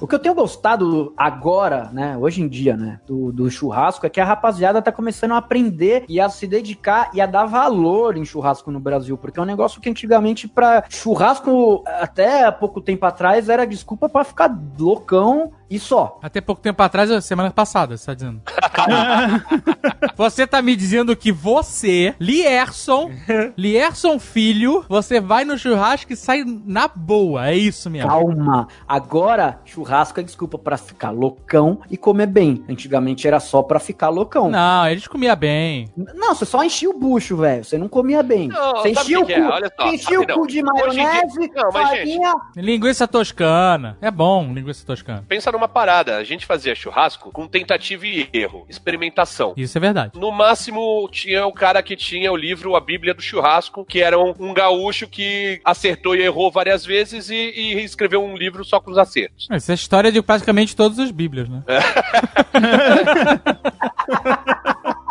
O 0.00 0.06
que 0.06 0.14
eu 0.14 0.18
tenho 0.20 0.34
gostado 0.34 1.12
agora, 1.16 1.90
né, 1.92 2.16
hoje 2.16 2.40
em 2.40 2.48
dia, 2.48 2.76
né, 2.76 3.00
do, 3.04 3.32
do 3.32 3.50
churrasco 3.50 4.06
é 4.06 4.10
que 4.10 4.20
a 4.20 4.24
rapaziada 4.24 4.80
tá 4.80 4.92
começando 4.92 5.32
a 5.32 5.38
aprender 5.38 6.04
e 6.08 6.20
a 6.20 6.28
se 6.28 6.46
dedicar 6.46 7.10
e 7.12 7.20
a 7.20 7.26
dar 7.26 7.46
valor 7.46 8.16
em 8.16 8.24
churrasco 8.24 8.70
no 8.70 8.78
Brasil, 8.78 9.18
porque 9.18 9.40
é 9.40 9.42
um 9.42 9.46
negócio 9.46 9.80
que 9.80 9.90
antigamente 9.90 10.46
pra 10.46 10.84
churrasco 10.88 11.82
até 12.00 12.48
pouco 12.52 12.80
tempo 12.80 13.04
atrás 13.06 13.48
era 13.48 13.66
desculpa 13.66 14.08
pra 14.08 14.22
ficar 14.22 14.56
loucão 14.78 15.50
e 15.70 15.78
só. 15.78 16.18
Até 16.22 16.40
pouco 16.40 16.60
tempo 16.62 16.82
atrás, 16.82 17.24
semana 17.24 17.50
passada, 17.50 17.96
você 17.96 18.06
tá 18.06 18.14
dizendo. 18.14 18.40
você 20.16 20.46
tá 20.46 20.60
me 20.62 20.74
dizendo 20.76 21.14
que 21.16 21.30
você, 21.32 22.14
Lierson, 22.20 23.10
Lierson 23.56 24.18
Filho, 24.18 24.84
você 24.88 25.20
vai 25.20 25.44
no 25.44 25.58
churrasco 25.58 26.12
e 26.12 26.16
sai 26.16 26.44
na 26.44 26.88
boa. 26.88 27.48
É 27.48 27.56
isso 27.56 27.90
mesmo. 27.90 28.08
Calma. 28.08 28.68
Agora, 28.86 29.60
churrasco 29.64 30.20
é 30.20 30.22
desculpa 30.22 30.58
pra 30.58 30.76
ficar 30.76 31.10
loucão 31.10 31.80
e 31.90 31.96
comer 31.96 32.26
bem. 32.26 32.64
Antigamente 32.68 33.26
era 33.26 33.40
só 33.40 33.62
pra 33.62 33.78
ficar 33.78 34.08
loucão. 34.08 34.50
Não, 34.50 34.86
eles 34.88 35.06
comiam 35.06 35.36
bem. 35.36 35.88
Não, 35.96 36.34
você 36.34 36.44
só 36.44 36.62
enchia 36.64 36.90
o 36.90 36.98
bucho, 36.98 37.36
velho. 37.36 37.64
Você 37.64 37.78
não 37.78 37.88
comia 37.88 38.22
bem. 38.22 38.48
Não, 38.48 38.72
você 38.76 38.90
enchia 38.90 39.20
o 39.20 39.26
que 39.26 39.32
é? 39.32 39.40
cu, 39.40 39.48
Olha 39.52 39.72
só, 39.76 39.86
você 39.88 39.94
enchia 39.94 40.20
o 40.20 40.26
cu 40.26 40.46
de 40.46 40.58
em 40.60 40.62
dia- 40.62 40.72
maionese, 40.72 41.50
Não, 41.54 41.70
mas, 41.72 41.88
farinha. 41.88 42.34
Linguiça 42.56 43.06
toscana. 43.08 43.96
É 44.00 44.10
bom, 44.10 44.52
linguiça 44.52 44.84
toscana. 44.84 45.24
Pensa 45.28 45.50
numa 45.58 45.68
parada. 45.68 46.16
A 46.16 46.24
gente 46.24 46.46
fazia 46.46 46.74
churrasco 46.74 47.30
com 47.32 47.48
tentativa 47.48 48.06
e 48.06 48.28
erro. 48.32 48.64
Experimentação. 48.68 49.52
Isso 49.56 49.76
é 49.76 49.80
verdade. 49.80 50.18
No 50.18 50.30
máximo, 50.30 51.08
tinha 51.10 51.44
o 51.44 51.52
cara 51.52 51.82
que 51.82 51.96
tinha 51.96 52.32
o 52.32 52.36
livro 52.36 52.76
A 52.76 52.80
Bíblia 52.80 53.12
do 53.12 53.20
Churrasco, 53.20 53.84
que 53.84 54.00
era 54.00 54.18
um, 54.18 54.32
um 54.38 54.54
gaúcho 54.54 55.08
que 55.08 55.60
acertou 55.64 56.14
e 56.14 56.22
errou 56.22 56.50
várias 56.50 56.86
vezes 56.86 57.28
e, 57.28 57.34
e 57.34 57.82
escreveu 57.82 58.24
um 58.24 58.36
livro 58.36 58.64
só 58.64 58.80
com 58.80 58.92
os 58.92 58.98
acertos. 58.98 59.48
Essa 59.50 59.72
é 59.72 59.74
a 59.74 59.74
história 59.74 60.12
de 60.12 60.22
praticamente 60.22 60.76
todas 60.76 60.98
as 60.98 61.10
bíblias, 61.10 61.48
né? 61.48 61.62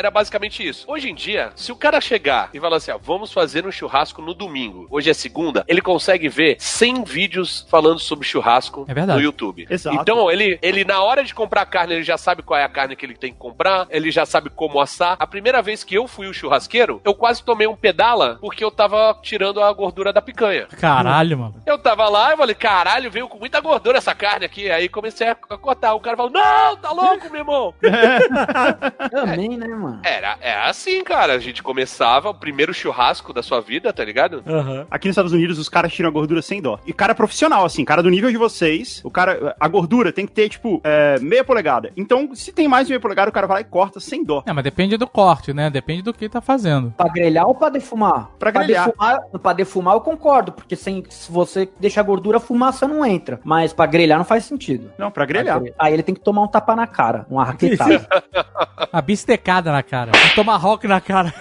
Era 0.00 0.10
basicamente 0.10 0.66
isso. 0.66 0.86
Hoje 0.88 1.10
em 1.10 1.14
dia, 1.14 1.52
se 1.54 1.70
o 1.70 1.76
cara 1.76 2.00
chegar 2.00 2.48
e 2.54 2.58
falar 2.58 2.78
assim, 2.78 2.90
ó, 2.90 2.96
vamos 2.96 3.30
fazer 3.34 3.66
um 3.66 3.70
churrasco 3.70 4.22
no 4.22 4.32
domingo, 4.32 4.86
hoje 4.90 5.10
é 5.10 5.12
segunda, 5.12 5.62
ele 5.68 5.82
consegue 5.82 6.26
ver 6.26 6.56
100 6.58 7.04
vídeos 7.04 7.66
falando 7.68 7.98
sobre 7.98 8.26
churrasco 8.26 8.86
É 8.88 8.94
verdade. 8.94 9.18
no 9.18 9.22
YouTube. 9.22 9.66
Exato. 9.68 9.94
Então, 10.00 10.30
ele, 10.30 10.58
ele, 10.62 10.86
na 10.86 11.02
hora 11.02 11.22
de 11.22 11.34
comprar 11.34 11.66
carne, 11.66 11.92
ele 11.92 12.02
já 12.02 12.16
sabe 12.16 12.42
qual 12.42 12.58
é 12.58 12.64
a 12.64 12.68
carne 12.70 12.96
que 12.96 13.04
ele 13.04 13.14
tem 13.14 13.30
que 13.30 13.38
comprar, 13.38 13.86
ele 13.90 14.10
já 14.10 14.24
sabe 14.24 14.48
como 14.48 14.80
assar. 14.80 15.16
A 15.20 15.26
primeira 15.26 15.60
vez 15.60 15.84
que 15.84 15.96
eu 15.96 16.08
fui 16.08 16.26
o 16.26 16.32
churrasqueiro, 16.32 17.02
eu 17.04 17.12
quase 17.12 17.44
tomei 17.44 17.66
um 17.66 17.76
pedala 17.76 18.38
porque 18.40 18.64
eu 18.64 18.70
tava 18.70 19.18
tirando 19.20 19.62
a 19.62 19.70
gordura 19.70 20.14
da 20.14 20.22
picanha. 20.22 20.66
Caralho, 20.80 21.36
mano. 21.36 21.54
Eu 21.66 21.76
tava 21.78 22.08
lá 22.08 22.32
e 22.32 22.38
falei, 22.38 22.54
caralho, 22.54 23.10
veio 23.10 23.28
com 23.28 23.38
muita 23.38 23.60
gordura 23.60 23.98
essa 23.98 24.14
carne 24.14 24.46
aqui. 24.46 24.70
Aí 24.70 24.88
comecei 24.88 25.28
a 25.28 25.36
a 25.50 25.58
cortar. 25.58 25.92
O 25.92 26.00
cara 26.00 26.16
falou, 26.16 26.32
não, 26.32 26.76
tá 26.78 26.90
louco, 26.90 27.28
meu 27.28 27.40
irmão. 27.40 27.74
Também, 29.10 29.58
né, 29.58 29.66
mano? 29.68 29.89
Era, 30.02 30.36
era 30.40 30.68
assim, 30.68 31.02
cara. 31.02 31.34
A 31.34 31.38
gente 31.38 31.62
começava 31.62 32.30
o 32.30 32.34
primeiro 32.34 32.72
churrasco 32.74 33.32
da 33.32 33.42
sua 33.42 33.60
vida, 33.60 33.92
tá 33.92 34.04
ligado? 34.04 34.42
Aqui 34.90 35.08
nos 35.08 35.14
Estados 35.14 35.32
Unidos, 35.32 35.58
os 35.58 35.68
caras 35.68 35.92
tiram 35.92 36.08
a 36.08 36.12
gordura 36.12 36.42
sem 36.42 36.60
dó. 36.60 36.78
E 36.86 36.92
cara 36.92 37.14
profissional, 37.14 37.64
assim, 37.64 37.84
cara 37.84 38.02
do 38.02 38.10
nível 38.10 38.30
de 38.30 38.36
vocês, 38.36 39.00
o 39.04 39.10
cara, 39.10 39.54
a 39.58 39.68
gordura 39.68 40.12
tem 40.12 40.26
que 40.26 40.32
ter, 40.32 40.48
tipo, 40.48 40.80
é, 40.84 41.18
meia 41.20 41.44
polegada. 41.44 41.90
Então, 41.96 42.34
se 42.34 42.52
tem 42.52 42.68
mais 42.68 42.86
de 42.86 42.92
meia 42.92 43.00
polegada, 43.00 43.30
o 43.30 43.32
cara 43.32 43.46
vai 43.46 43.58
lá 43.58 43.60
e 43.60 43.64
corta 43.64 44.00
sem 44.00 44.24
dó. 44.24 44.42
É, 44.46 44.52
mas 44.52 44.64
depende 44.64 44.96
do 44.96 45.06
corte, 45.06 45.52
né? 45.52 45.70
Depende 45.70 46.02
do 46.02 46.12
que 46.12 46.28
tá 46.28 46.40
fazendo. 46.40 46.92
Pra 46.96 47.08
grelhar 47.08 47.46
ou 47.46 47.54
pra 47.54 47.68
defumar? 47.68 48.30
Pra 48.38 48.50
grelhar. 48.50 48.86
defumar, 48.86 49.20
pra 49.42 49.52
defumar 49.52 49.94
eu 49.94 50.00
concordo, 50.00 50.52
porque 50.52 50.76
sem, 50.76 51.04
se 51.08 51.30
você 51.30 51.68
deixa 51.78 52.00
a 52.00 52.04
gordura, 52.04 52.38
a 52.38 52.40
fumaça 52.40 52.86
não 52.86 53.04
entra. 53.04 53.40
Mas 53.44 53.72
pra 53.72 53.86
grelhar 53.86 54.18
não 54.18 54.24
faz 54.24 54.44
sentido. 54.44 54.90
Não, 54.98 55.10
pra 55.10 55.24
grelhar. 55.24 55.60
Aí 55.78 55.92
ele 55.92 56.02
tem 56.02 56.14
que 56.14 56.20
tomar 56.20 56.42
um 56.42 56.48
tapa 56.48 56.74
na 56.76 56.86
cara, 56.86 57.26
uma 57.30 57.44
raquetada. 57.44 58.06
A 58.92 59.00
bistecada 59.00 59.70
na 59.70 59.79
cara. 59.82 60.12
Um 60.14 60.34
tomahawk 60.34 60.86
na 60.86 61.00
cara. 61.00 61.32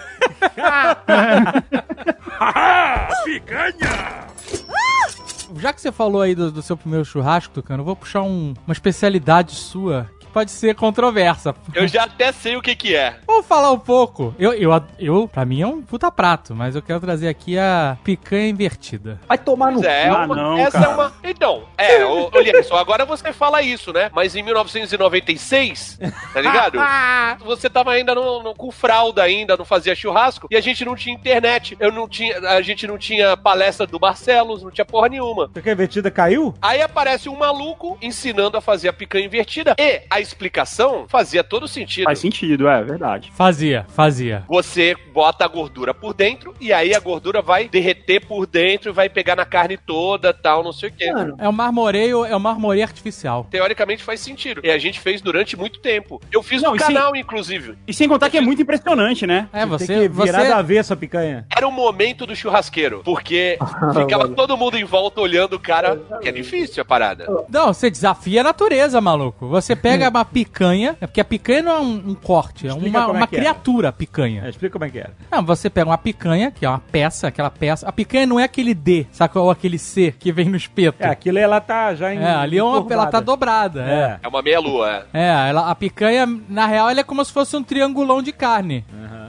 Já 5.58 5.74
que 5.74 5.82
você 5.82 5.92
falou 5.92 6.22
aí 6.22 6.36
do, 6.36 6.52
do 6.52 6.62
seu 6.62 6.78
primeiro 6.78 7.04
churrasco, 7.04 7.54
Tucano, 7.54 7.82
eu 7.82 7.86
vou 7.86 7.96
puxar 7.96 8.22
um- 8.22 8.54
uma 8.66 8.74
especialidade 8.74 9.52
sua 9.56 10.10
pode 10.30 10.52
ser 10.52 10.76
controversa. 10.76 11.54
Eu 11.74 11.88
já 11.88 12.04
até 12.04 12.32
sei 12.32 12.56
o 12.56 12.62
que 12.62 12.76
que 12.76 12.96
é. 12.96 13.16
Vamos 13.28 13.46
falar 13.46 13.72
um 13.72 13.80
pouco. 13.80 14.34
Eu, 14.40 14.54
eu, 14.54 14.72
eu, 14.98 15.28
pra 15.28 15.46
mim 15.46 15.62
é 15.62 15.68
um 15.68 15.82
puta 15.82 16.12
prato, 16.12 16.56
mas 16.56 16.76
eu 16.76 16.82
quero 16.82 17.00
trazer 17.00 17.28
aqui 17.28 17.58
a 17.58 17.98
picanha 18.04 18.48
invertida. 18.50 19.20
Vai 19.28 19.38
tomar 19.38 19.72
no 19.72 19.84
é, 19.84 20.04
é 20.06 20.10
Ah, 20.10 20.26
uma- 20.26 20.36
não, 20.36 20.58
essa 20.58 20.72
cara. 20.80 20.86
é 20.86 20.90
uma. 20.94 21.14
Então, 21.24 21.64
é, 21.78 22.06
ô, 22.06 22.30
ô 22.34 22.40
Lianson, 22.40 22.76
agora 22.76 23.06
você 23.06 23.32
fala 23.34 23.62
isso, 23.62 23.92
né? 23.94 24.10
Mas 24.14 24.36
em 24.36 24.44
1996, 24.44 26.00
tá 26.34 26.42
ligado? 26.42 26.80
você 27.46 27.70
tava 27.70 27.92
ainda 27.92 28.14
no, 28.16 28.44
no- 28.44 28.56
com 28.56 28.72
fralda 28.72 29.24
ainda, 29.24 29.56
não 29.58 29.66
fazia 29.66 29.96
churrasco, 29.96 30.48
e 30.52 30.56
a 30.56 30.62
gente 30.62 30.84
não 30.86 30.96
tinha 30.96 31.16
internet. 31.16 31.76
Eu 31.80 31.92
não 31.92 32.08
tinha, 32.08 32.38
a 32.50 32.62
gente 32.62 32.86
não 32.88 32.98
tinha 32.98 33.36
palestra 33.38 33.86
do 33.88 34.00
Barcelos, 34.00 34.64
não 34.64 34.72
tinha 34.72 34.86
porra 34.86 35.10
nenhuma. 35.10 35.50
Porque 35.50 35.70
a 35.70 35.74
invertida 35.74 36.12
caiu? 36.12 36.54
Aí 36.62 36.82
aparece 36.82 37.30
um 37.30 37.36
maluco 37.38 37.98
ensinando 38.02 38.58
a 38.58 38.62
fazer 38.62 38.88
a 38.90 38.94
picanha 38.94 39.26
invertida. 39.26 39.76
E 39.78 40.02
a 40.10 40.19
explicação 40.22 41.06
fazia 41.08 41.44
todo 41.44 41.68
sentido. 41.68 42.06
Faz 42.06 42.20
sentido, 42.20 42.68
é 42.68 42.84
verdade. 42.84 43.32
Fazia, 43.36 43.86
fazia. 43.90 44.44
Você 44.48 44.96
bota 45.14 45.46
a 45.46 45.48
gordura 45.48 45.94
por 45.94 46.14
dentro 46.14 46.54
e 46.60 46.72
aí 46.74 46.94
a 46.94 47.00
gordura 47.00 47.42
vai 47.42 47.68
derreter 47.68 48.26
por 48.26 48.46
dentro 48.46 48.90
e 48.90 48.94
vai 48.94 49.10
pegar 49.10 49.36
na 49.36 49.46
carne 49.46 49.78
toda, 49.78 50.34
tal, 50.34 50.64
não 50.64 50.72
sei 50.72 50.90
o 50.90 50.92
quê. 50.92 51.12
Mano, 51.12 51.36
É 51.38 51.48
um 51.48 51.52
marmoreio, 51.52 52.26
é 52.26 52.36
um 52.36 52.40
marmoreio 52.40 52.84
artificial. 52.84 53.48
Teoricamente 53.50 54.04
faz 54.04 54.20
sentido. 54.20 54.62
E 54.64 54.70
a 54.70 54.78
gente 54.78 55.00
fez 55.00 55.22
durante 55.22 55.58
muito 55.58 55.80
tempo. 55.80 56.22
Eu 56.32 56.42
fiz 56.44 56.62
Não, 56.62 56.76
canal, 56.76 57.16
inclusive. 57.16 57.76
E 57.88 57.94
sem 57.94 58.08
contar 58.08 58.30
que 58.30 58.38
é 58.38 58.42
muito 58.42 58.62
impressionante, 58.62 59.26
né? 59.28 59.48
É, 59.54 59.60
Tem 59.60 59.68
você, 59.68 59.86
que 59.88 60.08
virar 60.10 60.42
você 60.44 60.50
da 60.50 60.58
avesso 60.58 60.94
a 60.94 60.98
picanha. 60.98 61.46
Era 61.56 61.68
o 61.68 61.72
momento 61.72 62.26
do 62.26 62.36
churrasqueiro, 62.36 63.02
porque 63.04 63.58
ficava 63.94 64.28
todo 64.30 64.58
mundo 64.58 64.78
em 64.78 64.84
volta 64.84 65.22
olhando 65.22 65.54
o 65.54 65.60
cara, 65.60 65.98
que 66.22 66.30
é 66.30 66.32
difícil 66.32 66.82
a 66.82 66.86
parada. 66.86 67.26
Não, 67.50 67.74
você 67.74 67.90
desafia 67.90 68.42
a 68.42 68.44
natureza, 68.44 69.00
maluco. 69.02 69.48
Você 69.48 69.76
pega 69.76 70.09
pega 70.10 70.18
uma 70.18 70.26
picanha, 70.26 70.98
é 71.00 71.08
porque 71.08 71.22
a 71.22 71.26
picanha 71.26 71.62
não 71.62 71.72
é 71.72 71.80
um, 71.80 72.10
um 72.10 72.16
corte, 72.16 72.68
é 72.68 72.70
Explica 72.70 73.00
uma, 73.00 73.08
é 73.08 73.12
uma 73.12 73.24
é. 73.24 73.28
criatura 73.28 73.92
picanha. 73.92 74.44
É, 74.46 74.50
explica 74.50 74.74
como 74.74 74.86
é 74.86 74.90
que 74.90 75.00
era. 75.00 75.12
Não, 75.32 75.44
você 75.44 75.70
pega 75.70 75.90
uma 75.90 75.98
picanha, 75.98 76.52
que 76.52 76.66
é 76.66 76.70
uma 76.70 76.80
peça, 76.80 77.28
aquela 77.28 77.50
peça. 77.50 77.88
A 77.88 77.92
picanha 77.92 78.26
não 78.26 78.40
é 78.40 78.44
aquele 78.44 78.74
D, 78.74 79.08
sabe? 79.12 79.38
Ou 79.38 79.52
aquele 79.52 79.78
C 79.78 80.14
que 80.18 80.32
vem 80.32 80.50
no 80.50 80.58
espeto. 80.58 81.04
É, 81.04 81.08
aquilo 81.08 81.38
ela 81.38 81.62
tá 81.62 81.94
já 81.94 82.14
em. 82.14 82.20
É, 82.20 82.32
ali 82.32 82.58
é 82.58 82.64
uma, 82.64 82.86
ela 82.92 83.08
tá 83.08 83.20
dobrada. 83.20 83.84
É. 83.84 84.00
É. 84.00 84.20
É 84.24 84.28
uma 84.28 84.42
meia-lua, 84.42 85.06
é. 85.14 85.22
É, 85.22 85.50
ela, 85.50 85.70
a 85.70 85.76
picanha, 85.76 86.26
na 86.48 86.66
real, 86.66 86.90
ela 86.90 87.00
é 87.00 87.04
como 87.04 87.24
se 87.24 87.32
fosse 87.32 87.56
um 87.56 87.64
triangulão 87.64 88.22
de 88.22 88.32
carne. 88.32 88.86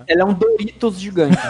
Ela 0.09 0.23
é 0.23 0.25
um 0.25 0.33
Doritos 0.33 0.99
gigante. 0.99 1.37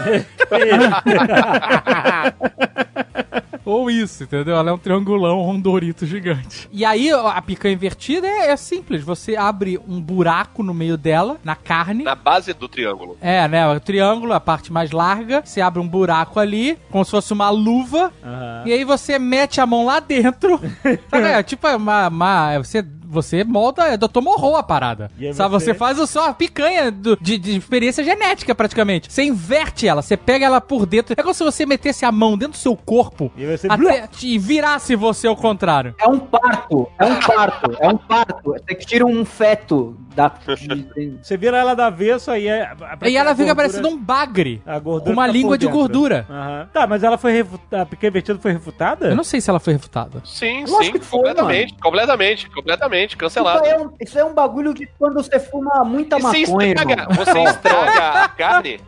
Ou 3.64 3.90
isso, 3.90 4.24
entendeu? 4.24 4.56
Ela 4.56 4.70
é 4.70 4.72
um 4.72 4.78
triangulão 4.78 5.38
ou 5.38 5.50
um 5.50 5.60
Dorito 5.60 6.06
gigante. 6.06 6.68
E 6.72 6.84
aí, 6.84 7.10
a 7.10 7.40
picanha 7.42 7.74
invertida 7.74 8.26
é, 8.26 8.50
é 8.50 8.56
simples. 8.56 9.02
Você 9.02 9.36
abre 9.36 9.78
um 9.88 10.00
buraco 10.00 10.62
no 10.62 10.72
meio 10.74 10.96
dela, 10.96 11.38
na 11.44 11.54
carne. 11.54 12.04
Na 12.04 12.14
base 12.14 12.52
do 12.52 12.68
triângulo. 12.68 13.16
É, 13.20 13.46
né? 13.48 13.68
O 13.68 13.78
triângulo, 13.80 14.32
a 14.32 14.40
parte 14.40 14.72
mais 14.72 14.90
larga. 14.90 15.42
Você 15.44 15.60
abre 15.60 15.80
um 15.80 15.88
buraco 15.88 16.38
ali, 16.40 16.78
como 16.90 17.04
se 17.04 17.10
fosse 17.10 17.32
uma 17.32 17.50
luva. 17.50 18.12
Aham. 18.24 18.62
E 18.66 18.72
aí 18.72 18.84
você 18.84 19.18
mete 19.18 19.60
a 19.60 19.66
mão 19.66 19.84
lá 19.84 20.00
dentro. 20.00 20.60
Sabe? 21.10 21.26
É 21.28 21.42
tipo 21.42 21.68
uma. 21.68 22.08
uma- 22.08 22.58
você, 22.58 22.84
você 23.10 23.42
molda. 23.44 23.84
É 23.88 23.96
Dr. 23.96 24.20
Morro 24.22 24.56
a 24.56 24.62
parada. 24.62 25.10
E 25.18 25.26
aí 25.26 25.34
Sabe? 25.34 25.50
você- 25.50 25.60
Você 25.70 25.74
faz 25.74 25.98
o 25.98 26.06
só 26.06 26.28
a 26.30 26.34
picanha 26.34 26.90
do- 26.90 27.16
de, 27.20 27.36
de 27.38 27.56
experiência 27.56 28.02
genética, 28.02 28.54
praticamente. 28.54 29.12
Você 29.12 29.22
inverte 29.24 29.86
ela, 29.86 30.00
você 30.02 30.16
pega 30.16 30.46
ela 30.46 30.60
por 30.60 30.86
dentro. 30.86 31.14
É 31.16 31.22
como 31.22 31.34
se 31.34 31.44
você 31.44 31.66
metesse 31.66 32.04
a 32.04 32.10
mão 32.12 32.32
dentro 32.38 32.52
do 32.52 32.56
seu 32.58 32.74
corpo 32.76 33.30
E 33.36 33.44
você. 33.46 33.66
até, 33.68 34.08
e 34.22 34.38
virasse 34.38 34.96
você 34.96 35.26
ao 35.26 35.36
contrário. 35.36 35.94
É 36.00 36.08
um 36.08 36.18
parto, 36.18 36.88
é 36.98 37.04
um 37.04 37.16
parto, 37.20 37.76
é 37.80 37.88
um 37.88 37.96
parto. 37.96 38.52
Você 38.52 38.74
tira 38.76 39.04
um 39.06 39.24
feto 39.24 39.96
da. 40.14 40.30
Você 41.22 41.36
vira 41.36 41.56
ela 41.58 41.74
da 41.74 41.86
avesso, 41.86 42.30
aí 42.30 42.48
é. 42.48 42.70
E 43.06 43.16
ela 43.16 43.34
fica 43.34 43.54
parecendo 43.54 43.88
um 43.88 43.96
bagre. 43.98 44.62
A 44.66 44.78
gordura 44.78 45.12
uma 45.12 45.24
fica 45.26 45.32
língua 45.38 45.58
de 45.58 45.66
gordura. 45.66 46.26
Aham. 46.28 46.68
Tá, 46.72 46.86
mas 46.86 47.02
ela 47.02 47.16
foi 47.18 47.32
refutada. 47.32 47.82
A 47.82 47.86
picanha 47.86 48.08
invertida 48.10 48.38
foi 48.38 48.52
refutada? 48.52 49.08
Eu 49.08 49.16
não 49.16 49.24
sei 49.24 49.40
se 49.40 49.48
ela 49.50 49.60
foi 49.60 49.74
refutada. 49.74 50.22
Sim, 50.24 50.64
Eu 50.66 50.78
acho 50.78 50.84
sim, 50.84 50.92
que 50.92 50.98
foi, 51.00 51.18
completamente, 51.20 51.74
completamente, 51.80 52.50
completamente, 52.50 52.99
Isso 53.04 53.16
cancelado. 53.16 53.64
é, 53.66 53.78
um, 53.78 53.90
isso 54.00 54.18
é 54.18 54.24
um 54.24 54.32
bagulho 54.34 54.72
de 54.74 54.86
quando 54.98 55.14
você 55.14 55.38
fuma 55.38 55.84
muita 55.84 56.18
E 56.18 56.22
você 56.22 56.46
maconha, 56.46 56.68
estraga, 56.68 56.92
irmão. 57.02 57.08
você 57.16 57.42
estraga 57.42 58.24
a 58.24 58.28
carne. 58.36 58.80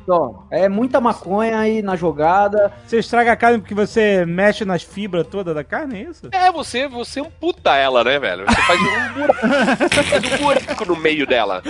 É 0.51 0.69
muita 0.69 1.01
maconha 1.01 1.59
aí 1.59 1.83
na 1.83 1.97
jogada. 1.97 2.73
Você 2.87 2.99
estraga 2.99 3.33
a 3.33 3.37
carne 3.37 3.59
porque 3.59 3.75
você 3.75 4.25
mexe 4.27 4.65
nas 4.65 4.83
fibras 4.83 5.27
todas 5.27 5.55
da 5.55 5.65
carne, 5.65 5.99
é 5.99 6.11
isso? 6.11 6.29
É, 6.33 6.51
você, 6.51 6.89
você 6.89 7.21
amputa 7.21 7.75
ela, 7.77 8.03
né, 8.05 8.19
velho? 8.19 8.45
Você 8.47 8.63
faz 8.63 8.81
um 8.81 9.13
buraco, 9.13 9.41
você 9.95 10.03
faz 10.03 10.25
um 10.33 10.37
buraco 10.45 10.85
no 10.87 10.97
meio 10.97 11.27
dela. 11.27 11.63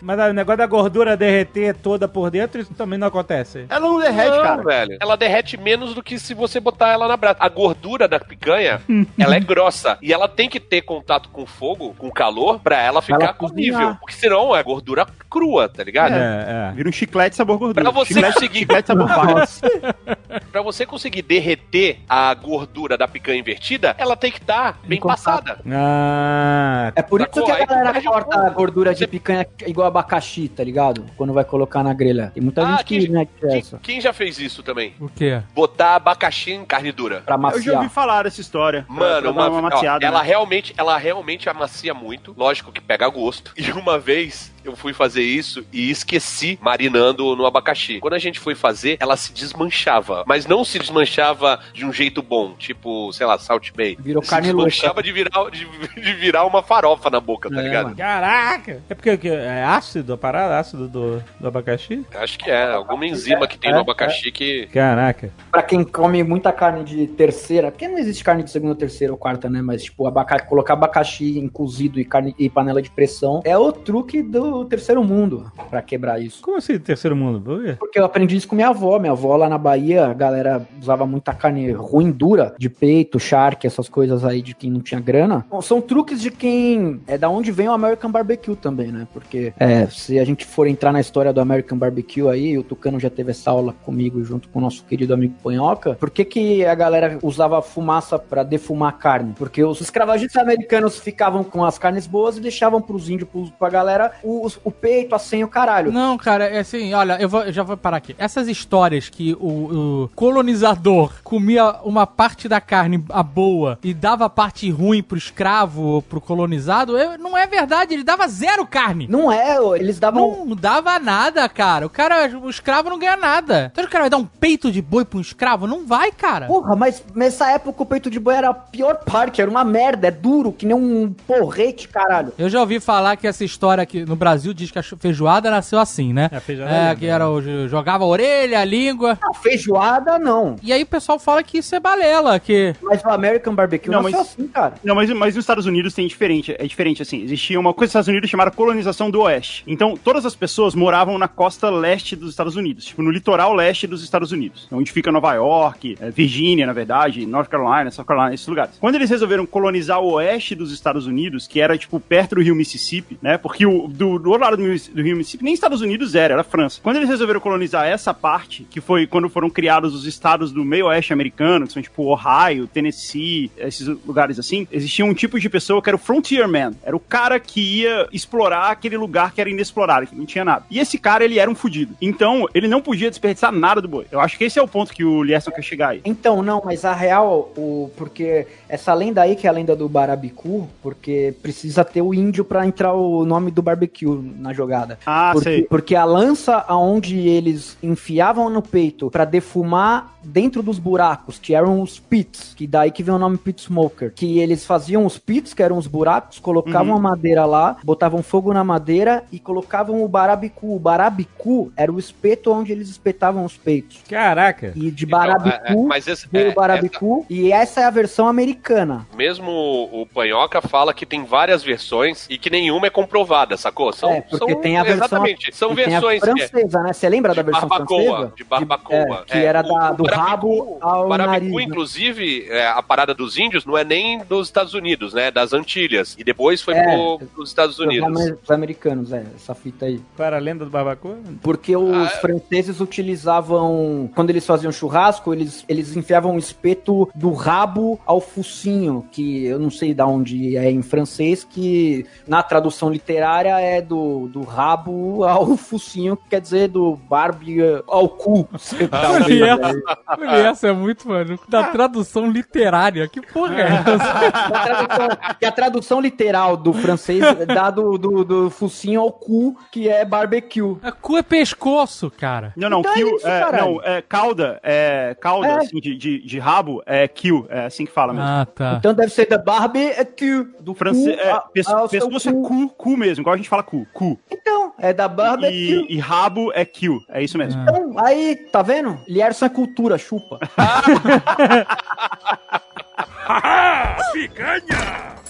Mas 0.00 0.18
o 0.30 0.32
negócio 0.32 0.58
da 0.58 0.66
gordura 0.66 1.16
derreter 1.16 1.74
toda 1.74 2.06
por 2.06 2.30
dentro, 2.30 2.60
isso 2.60 2.74
também 2.74 2.98
não 2.98 3.08
acontece. 3.08 3.66
Ela 3.68 3.80
não 3.80 3.98
derrete, 3.98 4.30
Não, 4.30 4.42
cara. 4.42 4.62
velho. 4.62 4.98
Ela 5.00 5.16
derrete 5.16 5.56
menos 5.56 5.94
do 5.94 6.02
que 6.02 6.18
se 6.18 6.34
você 6.34 6.60
botar 6.60 6.92
ela 6.92 7.08
na 7.08 7.16
brasa. 7.16 7.36
A 7.40 7.48
gordura 7.48 8.06
da 8.06 8.18
picanha, 8.20 8.80
ela 9.18 9.36
é 9.36 9.40
grossa. 9.40 9.98
E 10.02 10.12
ela 10.12 10.28
tem 10.28 10.48
que 10.48 10.60
ter 10.60 10.82
contato 10.82 11.28
com 11.30 11.44
fogo, 11.46 11.85
com 11.94 12.10
calor, 12.10 12.58
pra 12.60 12.80
ela 12.80 13.00
ficar 13.02 13.22
ela 13.24 13.32
comível. 13.34 13.96
Porque 14.00 14.14
senão 14.14 14.54
é 14.54 14.62
gordura 14.62 15.06
crua, 15.30 15.68
tá 15.68 15.82
ligado? 15.84 16.12
É, 16.14 16.70
é. 16.70 16.72
Vira 16.74 16.88
um 16.88 16.92
chiclete 16.92 17.36
sabor 17.36 17.58
gordura. 17.58 17.82
Pra 17.84 17.90
você 17.92 18.14
chiclete, 18.14 18.34
conseguir- 18.34 18.58
chiclete 18.60 18.86
sabor. 18.86 19.08
Pra 20.52 20.62
você 20.62 20.84
conseguir 20.86 21.22
derreter 21.22 22.00
a 22.08 22.32
gordura 22.34 22.96
da 22.96 23.06
picanha 23.08 23.38
invertida, 23.38 23.94
ela 23.98 24.16
tem 24.16 24.30
que 24.30 24.38
estar 24.38 24.78
bem 24.84 24.98
Em 24.98 25.00
contato. 25.00 25.16
passada. 25.24 25.58
Ah, 25.70 26.92
É 26.94 27.02
por 27.02 27.20
isso 27.20 27.30
que 27.44 27.50
a 27.50 27.64
galera 27.64 28.02
corta 28.02 28.46
a 28.46 28.50
gordura 28.50 28.94
de 28.94 29.06
picanha 29.06 29.46
igual 29.66 29.86
abacaxi, 29.86 30.48
tá 30.48 30.62
ligado? 30.64 31.04
Quando 31.16 31.32
vai 31.32 31.44
colocar 31.44 31.82
na 31.82 31.92
grelha. 31.94 32.30
Tem 32.34 32.42
muita 32.42 32.62
Ah, 32.66 32.70
gente 32.72 32.84
que 32.84 32.98
quem- 33.00 33.08
mete 33.10 33.30
Quem, 33.40 33.58
essa 33.58 33.78
quem 33.82 34.00
já 34.00 34.12
fez 34.12 34.38
isso 34.38 34.62
também? 34.62 34.94
O 35.00 35.08
quê? 35.08 35.40
Botar 35.54 35.96
abacaxi 35.96 36.52
em 36.52 36.64
carne 36.64 36.92
dura. 36.92 37.22
pra 37.24 37.36
Eu 37.36 37.40
já 37.40 37.46
ouvi 37.48 37.66
maciar. 37.74 37.90
falar 37.90 38.22
dessa 38.24 38.40
história. 38.40 38.82
Pra- 38.86 38.94
Mano, 38.94 39.22
pra 39.22 39.30
uma, 39.30 39.42
dar 39.42 39.50
uma 39.50 39.58
ó, 39.58 39.62
maciada. 39.62 40.04
ela 40.06 40.20
né? 40.22 40.26
realmente, 40.26 40.74
ela 40.76 40.96
realmente 40.98 41.48
amacia 41.48 41.75
muito. 41.94 42.34
Lógico 42.36 42.72
que 42.72 42.80
pega 42.80 43.08
gosto. 43.08 43.52
E 43.66 43.70
uma 43.72 43.98
vez 43.98 44.52
eu 44.66 44.76
fui 44.76 44.92
fazer 44.92 45.22
isso 45.22 45.64
e 45.72 45.90
esqueci 45.90 46.58
marinando 46.62 47.34
no 47.36 47.46
abacaxi. 47.46 47.98
Quando 48.00 48.14
a 48.14 48.18
gente 48.18 48.38
foi 48.38 48.54
fazer, 48.54 48.96
ela 49.00 49.16
se 49.16 49.32
desmanchava, 49.32 50.24
mas 50.26 50.46
não 50.46 50.64
se 50.64 50.78
desmanchava 50.78 51.60
de 51.72 51.84
um 51.84 51.92
jeito 51.92 52.22
bom, 52.22 52.54
tipo, 52.58 53.12
sei 53.12 53.26
lá, 53.26 53.38
Salt 53.38 53.70
Bay. 53.72 53.96
Virou 54.00 54.22
se 54.22 54.30
carne 54.30 54.48
desmanchava 54.48 55.02
de 55.02 55.12
virar, 55.12 55.50
de, 55.50 55.66
de 56.00 56.12
virar 56.14 56.44
uma 56.44 56.62
farofa 56.62 57.10
na 57.10 57.20
boca, 57.20 57.50
tá 57.50 57.60
É, 57.60 57.62
ligado? 57.62 57.84
mano. 57.84 57.96
caraca! 57.96 58.82
É 58.88 58.94
porque 58.94 59.16
que- 59.16 59.28
é 59.28 59.64
ácido 59.64 60.12
a 60.12 60.18
parada? 60.18 60.58
Ácido 60.58 60.88
do, 60.88 61.22
do 61.40 61.48
abacaxi? 61.48 62.04
Acho 62.14 62.38
que 62.38 62.50
é, 62.50 62.72
alguma 62.72 63.06
enzima 63.06 63.46
que 63.46 63.58
tem 63.58 63.72
no 63.72 63.80
abacaxi 63.80 64.30
que 64.32 64.66
Caraca. 64.72 65.30
Pra 65.50 65.62
quem 65.62 65.84
come 65.84 66.22
muita 66.22 66.52
carne 66.52 66.84
de 66.84 67.06
terceira, 67.06 67.70
porque 67.70 67.88
não 67.88 67.98
existe 67.98 68.22
carne 68.24 68.42
de 68.42 68.50
segunda, 68.50 68.74
terceira 68.74 69.12
ou 69.12 69.18
quarta, 69.18 69.48
né? 69.48 69.60
Mas, 69.62 69.84
tipo, 69.84 70.06
abaca 70.06 70.38
colocar 70.40 70.74
abacaxi 70.74 71.38
em 71.38 71.48
cozido 71.48 71.98
e, 72.00 72.04
carne, 72.04 72.34
e 72.38 72.48
panela 72.48 72.80
de 72.82 72.90
pressão 72.90 73.40
é 73.44 73.56
o 73.56 73.72
truque 73.72 74.22
do 74.22 74.55
terceiro 74.64 75.02
mundo 75.04 75.50
pra 75.70 75.82
quebrar 75.82 76.20
isso. 76.20 76.42
Como 76.42 76.56
assim, 76.56 76.78
terceiro 76.78 77.16
mundo? 77.16 77.40
Por? 77.40 77.76
Porque 77.76 77.98
eu 77.98 78.04
aprendi 78.04 78.36
isso 78.36 78.48
com 78.48 78.56
minha 78.56 78.68
avó. 78.68 78.98
Minha 78.98 79.12
avó 79.12 79.36
lá 79.36 79.48
na 79.48 79.58
Bahia, 79.58 80.06
a 80.06 80.14
galera 80.14 80.66
usava 80.80 81.06
muita 81.06 81.34
carne 81.34 81.70
ruim, 81.72 82.10
dura, 82.10 82.54
de 82.58 82.68
peito, 82.68 83.18
charque, 83.18 83.66
essas 83.66 83.88
coisas 83.88 84.24
aí 84.24 84.42
de 84.42 84.54
quem 84.54 84.70
não 84.70 84.80
tinha 84.80 85.00
grana. 85.00 85.44
Bom, 85.50 85.60
são 85.60 85.80
truques 85.80 86.20
de 86.20 86.30
quem. 86.30 87.00
É 87.06 87.18
da 87.18 87.28
onde 87.28 87.52
vem 87.52 87.68
o 87.68 87.72
American 87.72 88.10
Barbecue 88.10 88.56
também, 88.56 88.92
né? 88.92 89.06
Porque 89.12 89.52
é, 89.58 89.86
se 89.86 90.18
a 90.18 90.24
gente 90.24 90.44
for 90.44 90.66
entrar 90.66 90.92
na 90.92 91.00
história 91.00 91.32
do 91.32 91.40
American 91.40 91.78
Barbecue 91.78 92.28
aí, 92.28 92.58
o 92.58 92.62
Tucano 92.62 92.98
já 92.98 93.10
teve 93.10 93.30
essa 93.30 93.50
aula 93.50 93.74
comigo 93.84 94.22
junto 94.22 94.48
com 94.48 94.58
o 94.58 94.62
nosso 94.62 94.84
querido 94.84 95.14
amigo 95.14 95.34
Panhoca. 95.42 95.94
Por 95.94 96.10
que, 96.10 96.24
que 96.24 96.64
a 96.64 96.74
galera 96.74 97.18
usava 97.22 97.60
fumaça 97.62 98.18
pra 98.18 98.42
defumar 98.42 98.90
a 98.90 98.92
carne? 98.92 99.34
Porque 99.36 99.62
os 99.62 99.80
escravagistas 99.80 100.42
americanos 100.42 100.98
ficavam 100.98 101.42
com 101.44 101.64
as 101.64 101.78
carnes 101.78 102.06
boas 102.06 102.36
e 102.36 102.40
deixavam 102.40 102.80
pros 102.80 103.08
índios, 103.08 103.28
pros, 103.28 103.50
pra 103.50 103.68
galera, 103.68 104.12
o, 104.22 104.45
o 104.64 104.70
peito, 104.70 105.14
a 105.14 105.18
senha, 105.18 105.44
o 105.44 105.48
caralho. 105.48 105.92
Não, 105.92 106.16
cara, 106.18 106.44
é 106.46 106.58
assim, 106.58 106.92
olha, 106.94 107.16
eu, 107.20 107.28
vou, 107.28 107.42
eu 107.42 107.52
já 107.52 107.62
vou 107.62 107.76
parar 107.76 107.96
aqui. 107.98 108.14
Essas 108.18 108.48
histórias 108.48 109.08
que 109.08 109.34
o, 109.40 110.04
o 110.04 110.10
colonizador 110.14 111.12
comia 111.24 111.76
uma 111.84 112.06
parte 112.06 112.48
da 112.48 112.60
carne, 112.60 113.04
a 113.10 113.22
boa, 113.22 113.78
e 113.82 113.92
dava 113.92 114.26
a 114.26 114.30
parte 114.30 114.70
ruim 114.70 115.02
pro 115.02 115.16
escravo 115.18 115.82
ou 115.82 116.02
pro 116.02 116.20
colonizado, 116.20 116.96
eu- 116.96 117.18
não 117.18 117.36
é 117.36 117.46
verdade, 117.46 117.94
ele 117.94 118.04
dava 118.04 118.28
zero 118.28 118.66
carne. 118.66 119.06
Não 119.08 119.30
é, 119.32 119.56
eles 119.78 119.98
davam. 119.98 120.44
Não 120.46 120.54
dava 120.56 120.98
nada, 120.98 121.48
cara. 121.48 121.86
O 121.86 121.90
cara, 121.90 122.28
o 122.38 122.48
escravo 122.50 122.88
não 122.90 122.98
ganha 122.98 123.16
nada. 123.16 123.70
Então 123.72 123.84
o 123.84 123.88
cara 123.88 124.04
vai 124.04 124.10
dar 124.10 124.16
um 124.18 124.24
peito 124.26 124.70
de 124.70 124.80
boi 124.82 125.04
pra 125.04 125.18
um 125.18 125.22
escravo? 125.22 125.66
Não 125.66 125.86
vai, 125.86 126.12
cara. 126.12 126.46
Porra, 126.46 126.76
mas 126.76 127.02
nessa 127.14 127.50
época 127.50 127.82
o 127.82 127.86
peito 127.86 128.10
de 128.10 128.20
boi 128.20 128.34
era 128.34 128.50
a 128.50 128.54
pior 128.54 128.96
parte, 129.04 129.40
era 129.40 129.50
uma 129.50 129.64
merda, 129.64 130.08
é 130.08 130.10
duro, 130.10 130.52
que 130.52 130.66
nem 130.66 130.76
um 130.76 131.12
porrete, 131.26 131.88
caralho. 131.88 132.32
Eu 132.38 132.48
já 132.48 132.60
ouvi 132.60 132.78
falar 132.80 133.16
que 133.16 133.26
essa 133.26 133.44
história 133.44 133.82
aqui 133.82 134.04
no 134.04 134.14
Brasil 134.16 134.25
diz 134.34 134.70
que 134.70 134.78
a 134.78 134.82
feijoada 134.82 135.50
nasceu 135.50 135.78
assim, 135.78 136.12
né? 136.12 136.28
É, 136.32 136.36
a 136.36 136.40
feijoada 136.40 136.72
É, 136.72 136.80
lembra, 136.80 136.96
que 136.96 137.06
era 137.06 137.28
o 137.28 137.68
jogava 137.68 138.04
a 138.04 138.06
orelha, 138.06 138.60
a 138.60 138.64
língua. 138.64 139.18
A 139.22 139.34
feijoada, 139.34 140.18
não. 140.18 140.56
E 140.62 140.72
aí 140.72 140.82
o 140.82 140.86
pessoal 140.86 141.18
fala 141.18 141.42
que 141.42 141.58
isso 141.58 141.74
é 141.74 141.80
balela, 141.80 142.38
que 142.38 142.74
Mas 142.82 143.02
o 143.04 143.08
American 143.08 143.54
Barbecue 143.54 143.90
Não, 143.90 144.02
não, 144.02 144.10
mas- 144.10 144.14
assim, 144.20 144.46
cara. 144.48 144.74
Não, 144.82 144.94
mas, 144.94 145.10
mas 145.10 145.34
nos 145.34 145.42
Estados 145.42 145.66
Unidos 145.66 145.94
tem 145.94 146.06
diferente. 146.06 146.54
É 146.58 146.66
diferente, 146.66 147.02
assim. 147.02 147.22
Existia 147.22 147.58
uma 147.58 147.72
coisa 147.72 147.86
nos 147.88 147.90
Estados 147.92 148.08
Unidos 148.08 148.30
chamada 148.30 148.50
colonização 148.50 149.10
do 149.10 149.20
Oeste. 149.22 149.62
Então, 149.66 149.96
todas 149.96 150.24
as 150.26 150.34
pessoas 150.34 150.74
moravam 150.74 151.18
na 151.18 151.28
costa 151.28 151.70
leste 151.70 152.16
dos 152.16 152.30
Estados 152.30 152.56
Unidos, 152.56 152.84
tipo, 152.86 153.02
no 153.02 153.10
litoral 153.10 153.54
leste 153.54 153.86
dos 153.86 154.02
Estados 154.02 154.32
Unidos. 154.32 154.66
Onde 154.72 154.90
fica 154.92 155.10
Nova 155.12 155.34
York, 155.34 155.96
é, 156.00 156.10
Virgínia, 156.10 156.66
na 156.66 156.72
verdade, 156.72 157.24
North 157.26 157.48
Carolina, 157.48 157.90
South 157.90 158.04
Carolina, 158.04 158.34
esses 158.34 158.46
lugares. 158.46 158.76
Quando 158.80 158.94
eles 158.96 159.10
resolveram 159.10 159.46
colonizar 159.46 160.00
o 160.00 160.12
oeste 160.12 160.54
dos 160.54 160.72
Estados 160.72 161.06
Unidos, 161.06 161.46
que 161.46 161.60
era, 161.60 161.76
tipo, 161.78 161.98
perto 162.00 162.34
do 162.36 162.42
rio 162.42 162.54
Mississippi, 162.54 163.18
né? 163.22 163.38
Porque 163.38 163.66
o, 163.66 163.86
do, 163.88 164.15
do 164.18 164.30
outro 164.30 164.44
lado 164.44 164.56
do, 164.56 165.02
rio 165.02 165.16
Mississippi, 165.16 165.44
nem 165.44 165.54
Estados 165.54 165.80
Unidos 165.80 166.14
era, 166.14 166.34
era 166.34 166.44
França. 166.44 166.80
Quando 166.82 166.96
eles 166.96 167.08
resolveram 167.08 167.40
colonizar 167.40 167.86
essa 167.86 168.12
parte, 168.12 168.66
que 168.70 168.80
foi 168.80 169.06
quando 169.06 169.28
foram 169.28 169.50
criados 169.50 169.94
os 169.94 170.06
estados 170.06 170.52
do 170.52 170.64
meio 170.64 170.86
oeste 170.86 171.12
americano, 171.12 171.66
que 171.66 171.72
são, 171.72 171.82
tipo, 171.82 172.04
Ohio, 172.04 172.66
Tennessee, 172.66 173.50
esses 173.56 173.86
lugares 173.86 174.38
assim, 174.38 174.66
existia 174.70 175.04
um 175.04 175.14
tipo 175.14 175.38
de 175.38 175.48
pessoa 175.48 175.82
que 175.82 175.88
era 175.88 175.96
o 175.96 175.98
frontierman. 175.98 176.72
Era 176.82 176.96
o 176.96 177.00
cara 177.00 177.38
que 177.38 177.60
ia 177.80 178.08
explorar 178.12 178.70
aquele 178.70 178.96
lugar 178.96 179.32
que 179.32 179.40
era 179.40 179.50
inexplorado, 179.50 180.06
que 180.06 180.14
não 180.14 180.26
tinha 180.26 180.44
nada. 180.44 180.64
E 180.70 180.78
esse 180.78 180.98
cara, 180.98 181.24
ele 181.24 181.38
era 181.38 181.50
um 181.50 181.54
fudido. 181.54 181.96
Então, 182.00 182.46
ele 182.54 182.68
não 182.68 182.80
podia 182.80 183.10
desperdiçar 183.10 183.52
nada 183.52 183.80
do 183.80 183.88
boi. 183.88 184.06
Eu 184.10 184.20
acho 184.20 184.36
que 184.38 184.44
esse 184.44 184.58
é 184.58 184.62
o 184.62 184.68
ponto 184.68 184.92
que 184.92 185.04
o 185.04 185.22
Lierson 185.22 185.50
quer 185.50 185.62
chegar 185.62 185.88
aí. 185.90 186.00
Então, 186.04 186.42
não, 186.42 186.62
mas 186.64 186.84
a 186.84 186.92
real, 186.92 187.52
o, 187.56 187.90
porque 187.96 188.46
essa 188.68 188.92
lenda 188.94 189.22
aí, 189.22 189.36
que 189.36 189.46
é 189.46 189.50
a 189.50 189.52
lenda 189.52 189.74
do 189.74 189.88
Barabicu, 189.88 190.68
porque 190.82 191.34
precisa 191.42 191.84
ter 191.84 192.02
o 192.02 192.14
índio 192.14 192.44
pra 192.44 192.66
entrar 192.66 192.92
o 192.92 193.24
nome 193.24 193.50
do 193.50 193.62
barbecue. 193.62 194.05
Na 194.14 194.52
jogada. 194.52 194.98
Ah, 195.06 195.30
porque, 195.32 195.48
sei. 195.48 195.62
porque 195.62 195.94
a 195.96 196.04
lança 196.04 196.64
aonde 196.68 197.18
eles 197.18 197.76
enfiavam 197.82 198.48
no 198.50 198.62
peito 198.62 199.10
pra 199.10 199.24
defumar 199.24 200.14
dentro 200.22 200.62
dos 200.62 200.78
buracos, 200.78 201.38
que 201.38 201.54
eram 201.54 201.80
os 201.80 202.00
pits, 202.00 202.52
que 202.56 202.66
daí 202.66 202.90
que 202.90 203.02
vem 203.02 203.14
o 203.14 203.18
nome 203.18 203.38
pit 203.38 203.62
smoker, 203.62 204.12
que 204.12 204.38
eles 204.40 204.66
faziam 204.66 205.06
os 205.06 205.18
pits, 205.18 205.54
que 205.54 205.62
eram 205.62 205.78
os 205.78 205.86
buracos, 205.86 206.38
colocavam 206.40 206.92
Uhum. 206.94 206.98
a 206.98 207.00
madeira 207.10 207.44
lá, 207.44 207.76
botavam 207.84 208.22
fogo 208.22 208.52
na 208.52 208.64
madeira 208.64 209.22
e 209.30 209.38
colocavam 209.38 210.02
o 210.04 210.08
barabicu. 210.08 210.74
O 210.74 210.78
barabicu 210.80 211.72
era 211.76 211.92
o 211.92 211.98
espeto 211.98 212.50
onde 212.52 212.72
eles 212.72 212.88
espetavam 212.88 213.44
os 213.44 213.56
peitos. 213.56 213.98
Caraca. 214.08 214.72
E 214.74 214.90
de 214.90 215.04
Então, 215.04 215.18
barabicu 215.18 215.64
é, 215.64 215.72
é, 215.72 215.76
mas 215.86 216.06
esse- 216.08 216.28
veio 216.28 216.48
é, 216.48 216.50
o 216.50 216.54
barabicu 216.54 217.24
e 217.30 217.52
essa 217.52 217.80
é 217.82 217.84
a 217.84 217.90
versão 217.90 218.26
americana. 218.26 219.06
Mesmo 219.16 219.50
o 219.92 220.06
Panhoca 220.12 220.60
fala 220.60 220.92
que 220.92 221.06
tem 221.06 221.24
várias 221.24 221.62
versões 221.62 222.26
e 222.28 222.36
que 222.36 222.50
nenhuma 222.50 222.88
é 222.88 222.90
comprovada, 222.90 223.56
sacou? 223.56 223.92
São, 223.96 224.10
é, 224.12 224.20
porque 224.20 224.52
são- 224.52 224.60
tem 224.60 224.76
a 224.78 224.82
versão 224.82 225.06
Exatamente, 225.06 225.54
são 225.56 225.74
versões. 225.74 226.22
é 226.22 226.26
francesa, 226.26 226.82
né? 226.82 226.92
Você 226.92 227.08
lembra 227.08 227.34
da 227.34 227.42
de 227.42 227.50
versão 227.50 227.68
barbacoa, 227.68 228.04
francesa? 228.04 228.32
de 228.36 228.44
barbacoa. 228.44 228.96
é, 228.96 229.24
que 229.26 229.38
É, 229.38 229.44
era 229.44 229.60
o- 229.60 229.62
da- 229.62 229.92
o 229.92 229.96
do 229.96 230.02
barabicu- 230.04 230.14
rabo 230.30 230.78
ao 230.80 231.06
O 231.06 231.08
Barabicu, 231.08 231.32
nariz. 231.32 231.54
né? 231.56 231.62
inclusive, 231.62 232.46
é, 232.50 232.66
a 232.68 232.82
parada 232.82 233.14
dos 233.14 233.38
índios 233.38 233.64
não 233.64 233.76
é 233.76 233.84
nem 233.84 234.18
dos 234.24 234.48
Estados 234.48 234.74
Unidos, 234.74 235.14
né? 235.14 235.30
Das 235.30 235.52
Antilhas. 235.52 236.14
E 236.18 236.24
depois 236.24 236.60
foi 236.62 236.74
É. 236.74 236.82
pro, 236.82 237.26
pros 237.34 237.48
Estados 237.48 237.78
Os 237.78 237.86
Unidos. 237.86 238.36
Os 238.42 238.50
americanos, 238.50 239.12
é, 239.12 239.24
essa 239.34 239.54
fita 239.54 239.86
aí. 239.86 240.00
Qual 240.16 240.26
era 240.26 240.36
a 240.36 240.40
lenda 240.40 240.64
do 240.64 240.70
barbacoa? 240.70 241.18
Porque 241.42 241.76
os 241.76 241.94
Ah, 242.06 242.08
franceses 242.20 242.80
utilizavam, 242.80 244.10
quando 244.14 244.30
eles 244.30 244.46
faziam 244.46 244.70
churrasco, 244.72 245.32
eles, 245.32 245.64
eles 245.68 245.96
enfiavam 245.96 246.36
o 246.36 246.38
espeto 246.38 247.08
do 247.14 247.32
rabo 247.32 247.98
ao 248.06 248.20
focinho, 248.20 249.06
que 249.12 249.44
eu 249.46 249.58
não 249.58 249.70
sei 249.70 249.92
da 249.94 250.06
onde 250.06 250.56
é 250.56 250.70
em 250.70 250.82
francês, 250.82 251.44
que 251.44 252.06
na 252.26 252.42
tradução 252.42 252.90
literária 252.90 253.60
é 253.60 253.80
do, 253.86 254.28
do 254.28 254.42
rabo 254.42 255.24
ao 255.24 255.56
focinho, 255.56 256.16
que 256.16 256.28
quer 256.30 256.40
dizer 256.40 256.68
do 256.68 256.96
Barbie 257.08 257.58
ao 257.86 258.08
cu. 258.08 258.48
Talvez, 258.90 259.42
Olha? 259.42 259.82
Olha, 260.18 260.48
essa 260.48 260.68
é 260.68 260.72
muito, 260.72 261.08
mano. 261.08 261.38
Da 261.48 261.64
tradução 261.64 262.30
literária. 262.30 263.08
Que 263.08 263.20
porra 263.20 263.54
é 263.60 263.62
essa? 263.62 263.94
A 263.94 264.60
tradução, 264.64 265.08
que 265.40 265.46
a 265.46 265.52
tradução 265.52 266.00
literal 266.00 266.56
do 266.56 266.72
francês 266.72 267.22
dá 267.46 267.70
do, 267.70 267.96
do, 267.98 268.24
do 268.24 268.50
focinho 268.50 269.00
ao 269.00 269.12
cu, 269.12 269.56
que 269.70 269.88
é 269.88 270.04
barbecue. 270.04 270.76
A 270.82 270.92
cu 270.92 271.16
é 271.16 271.22
pescoço, 271.22 272.10
cara. 272.10 272.52
Não, 272.56 272.68
não, 272.68 272.80
Então 272.80 272.92
é 272.92 272.94
kill. 272.96 273.16
isso, 273.16 273.26
é, 273.28 273.40
caralho. 273.40 273.64
não, 273.74 273.82
é 273.82 274.02
cauda, 274.02 274.60
é 274.62 275.16
cauda, 275.20 275.46
É. 275.48 275.56
assim, 275.58 275.78
de, 275.80 275.96
de, 275.96 276.18
de 276.22 276.38
rabo, 276.38 276.82
é 276.86 277.06
kill, 277.08 277.46
é 277.48 277.66
assim 277.66 277.84
que 277.86 277.92
fala 277.92 278.12
mesmo. 278.12 278.28
Ah, 278.28 278.46
tá. 278.46 278.74
Então 278.78 278.94
deve 278.94 279.10
ser 279.12 279.26
da 279.28 279.38
barbecue, 279.38 280.44
do 280.60 280.74
Francês, 280.74 281.16
cu 281.16 281.22
é, 281.22 281.30
a- 281.30 281.40
pes- 281.40 281.68
ao 281.68 281.88
seu 281.88 282.00
pescoço 282.00 282.28
é 282.28 282.32
cu. 282.32 282.42
cu, 282.42 282.68
cu 282.70 282.96
mesmo, 282.96 283.22
igual 283.22 283.34
a 283.34 283.36
gente 283.36 283.48
fala 283.48 283.62
cu, 283.62 283.75
cu. 283.92 284.18
Então, 284.30 284.72
é 284.78 284.92
da 284.92 285.08
barbecue. 285.08 285.86
E, 285.88 285.96
e 285.96 285.98
rabo 285.98 286.52
é 286.54 286.64
kill, 286.64 287.00
é 287.08 287.22
isso 287.22 287.36
mesmo. 287.36 287.60
Então, 287.62 287.98
aí, 287.98 288.36
tá 288.50 288.62
vendo? 288.62 288.98
Lierson 289.08 289.46
é 289.46 289.48
cultura, 289.48 289.98
chupa. 289.98 290.38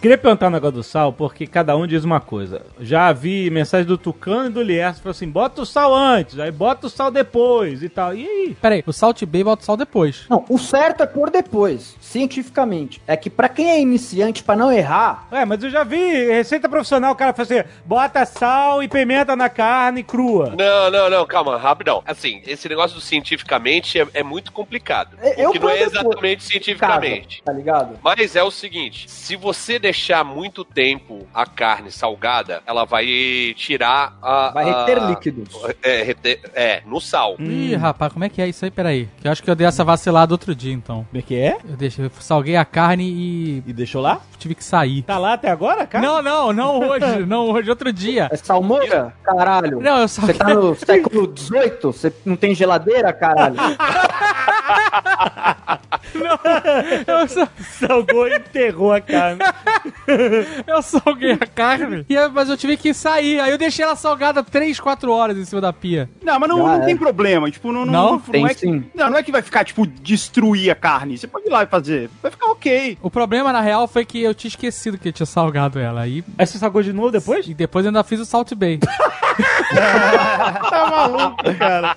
Queria 0.00 0.16
perguntar 0.16 0.46
um 0.46 0.50
negócio 0.50 0.76
do 0.76 0.82
sal, 0.82 1.12
porque 1.12 1.46
cada 1.46 1.76
um 1.76 1.86
diz 1.86 2.04
uma 2.04 2.20
coisa. 2.20 2.62
Já 2.80 3.12
vi 3.12 3.50
mensagem 3.50 3.86
do 3.86 3.98
Tucano 3.98 4.46
e 4.46 4.52
do 4.52 4.62
Lierson, 4.62 5.02
falou 5.02 5.10
assim, 5.10 5.28
bota 5.28 5.60
o 5.60 5.66
sal 5.66 5.94
antes, 5.94 6.38
aí 6.38 6.50
bota 6.50 6.86
o 6.86 6.90
sal 6.90 7.10
depois 7.10 7.82
e 7.82 7.88
tal. 7.90 8.14
E 8.14 8.26
aí? 8.26 8.56
Pera 8.62 8.76
aí, 8.76 8.84
o 8.86 8.94
Salt 8.94 9.22
Bay 9.26 9.44
bota 9.44 9.62
o 9.62 9.64
sal 9.66 9.76
depois. 9.76 10.24
Não, 10.30 10.42
o 10.48 10.58
certo 10.58 11.02
é 11.02 11.06
pôr 11.06 11.28
depois, 11.30 11.96
cientificamente. 12.00 13.02
É 13.06 13.14
que 13.14 13.28
pra 13.28 13.46
quem 13.46 13.70
é 13.70 13.78
iniciante, 13.78 14.42
pra 14.42 14.56
não 14.56 14.72
errar, 14.72 15.26
É, 15.30 15.44
mas 15.44 15.62
eu 15.62 15.68
já 15.68 15.84
vi 15.84 16.30
receita 16.30 16.66
profissional, 16.66 17.12
o 17.12 17.16
cara 17.16 17.34
fala 17.34 17.44
assim, 17.60 17.68
bota 17.84 18.24
sal 18.24 18.82
e 18.82 18.88
pimenta 18.88 19.36
na 19.36 19.50
carne 19.50 20.02
crua. 20.02 20.54
Não, 20.56 20.90
não, 20.90 21.10
não, 21.10 21.26
calma, 21.26 21.58
rapidão. 21.58 22.02
Assim, 22.06 22.40
esse 22.46 22.66
negócio 22.70 22.94
do 22.96 23.02
cientificamente 23.02 24.00
é, 24.00 24.06
é 24.14 24.22
muito 24.22 24.50
complicado. 24.50 25.16
Eu 25.36 25.50
porque 25.52 25.58
não 25.58 25.68
é 25.68 25.82
exatamente 25.82 26.42
cientificamente. 26.42 27.42
tá 27.44 27.52
ligado? 27.52 27.98
Mas 28.02 28.34
é 28.34 28.42
o 28.42 28.50
seguinte, 28.50 29.04
se 29.10 29.36
você 29.36 29.78
deixar 29.90 30.22
muito 30.24 30.64
tempo 30.64 31.26
a 31.34 31.44
carne 31.44 31.90
salgada, 31.90 32.62
ela 32.64 32.84
vai 32.84 33.04
tirar 33.56 34.16
a... 34.22 34.50
Vai 34.54 34.70
a- 34.70 34.80
reter 34.86 35.02
líquidos. 35.04 35.48
É, 35.82 36.02
reter- 36.04 36.40
é, 36.54 36.80
no 36.86 37.00
sal. 37.00 37.34
Ih, 37.40 37.74
rapaz, 37.74 38.12
como 38.12 38.24
é 38.24 38.28
que 38.28 38.40
é 38.40 38.46
isso 38.48 38.64
aí? 38.64 38.70
Pera 38.70 38.90
aí. 38.90 39.08
Que 39.20 39.26
eu 39.26 39.32
acho 39.32 39.42
que 39.42 39.50
eu 39.50 39.54
dei 39.56 39.66
essa 39.66 39.82
vacilada 39.82 40.32
outro 40.32 40.54
dia, 40.54 40.72
então. 40.72 41.04
Como 41.10 41.18
é 41.18 41.22
que 41.22 41.34
é? 41.34 41.58
Eu 41.68 41.76
deixei, 41.76 42.04
eu 42.04 42.10
salguei 42.20 42.54
a 42.56 42.64
carne 42.64 43.02
e 43.04 43.64
E 43.66 43.72
deixou 43.72 44.00
lá? 44.00 44.20
tive 44.38 44.54
que 44.54 44.64
sair. 44.64 45.02
Tá 45.02 45.18
lá 45.18 45.34
até 45.34 45.50
agora, 45.50 45.84
cara? 45.86 46.06
Não, 46.06 46.22
não, 46.22 46.50
não 46.52 46.78
hoje, 46.88 47.18
não 47.26 47.50
hoje, 47.50 47.68
outro 47.68 47.92
dia. 47.92 48.28
É 48.32 48.36
salmoura? 48.36 49.12
Caralho. 49.22 49.80
Não, 49.80 49.98
eu 49.98 50.08
Você 50.08 50.20
salguei. 50.20 50.38
tá 50.38 50.54
no 50.54 50.74
século 50.78 51.30
XVIII? 51.36 51.78
Você 51.82 52.12
não 52.24 52.36
tem 52.36 52.54
geladeira, 52.54 53.12
caralho? 53.12 53.56
Eu, 57.06 57.28
sa- 57.28 57.48
Salgou 57.78 58.28
e 58.28 58.36
enterrou 58.36 58.92
a 58.92 59.00
carne. 59.00 59.40
eu 60.66 60.82
salguei 60.82 61.32
a 61.32 61.46
carne, 61.46 62.04
e, 62.08 62.16
aí- 62.16 62.30
mas 62.32 62.48
eu 62.48 62.56
tive 62.56 62.76
que 62.76 62.92
sair. 62.94 63.40
Aí 63.40 63.50
eu 63.50 63.58
deixei 63.58 63.84
ela 63.84 63.96
salgada 63.96 64.42
3, 64.42 64.78
4 64.80 65.10
horas 65.12 65.36
em 65.36 65.44
cima 65.44 65.60
da 65.60 65.72
pia. 65.72 66.08
Não, 66.22 66.38
mas 66.38 66.48
não, 66.48 66.58
não 66.58 66.82
é. 66.82 66.84
tem 66.86 66.96
problema. 66.96 67.50
Tipo, 67.50 67.72
não, 67.72 67.84
não, 67.84 67.92
Não? 67.92 68.10
não, 68.12 68.18
Tem 68.20 68.44
é 68.46 68.54
que, 68.54 68.60
sim. 68.60 68.84
não, 68.94 69.10
não 69.10 69.18
é 69.18 69.22
que 69.22 69.32
vai 69.32 69.42
ficar, 69.42 69.64
tipo, 69.64 69.86
destruir 69.86 70.70
a 70.70 70.74
carne. 70.74 71.16
Você 71.18 71.26
pode 71.26 71.46
ir 71.46 71.50
lá 71.50 71.62
e 71.62 71.66
fazer. 71.66 72.10
Vai 72.22 72.30
ficar 72.30 72.46
ok. 72.50 72.98
O 73.02 73.10
problema, 73.10 73.52
na 73.52 73.60
real, 73.60 73.86
foi 73.88 74.04
que 74.04 74.22
eu 74.22 74.34
tinha 74.34 74.48
esquecido 74.48 74.98
que 74.98 75.08
eu 75.08 75.12
tinha 75.12 75.26
salgado 75.26 75.78
ela. 75.78 76.00
Aí, 76.02 76.24
Aí 76.38 76.46
você 76.46 76.58
salgou 76.58 76.82
de 76.82 76.92
novo 76.92 77.10
depois? 77.10 77.46
e 77.48 77.54
depois 77.54 77.84
eu 77.84 77.90
ainda 77.90 78.04
fiz 78.04 78.20
o 78.20 78.24
Salt 78.24 78.52
Bay. 78.54 78.78
tá 79.70 80.88
maluco, 80.90 81.54
cara. 81.58 81.96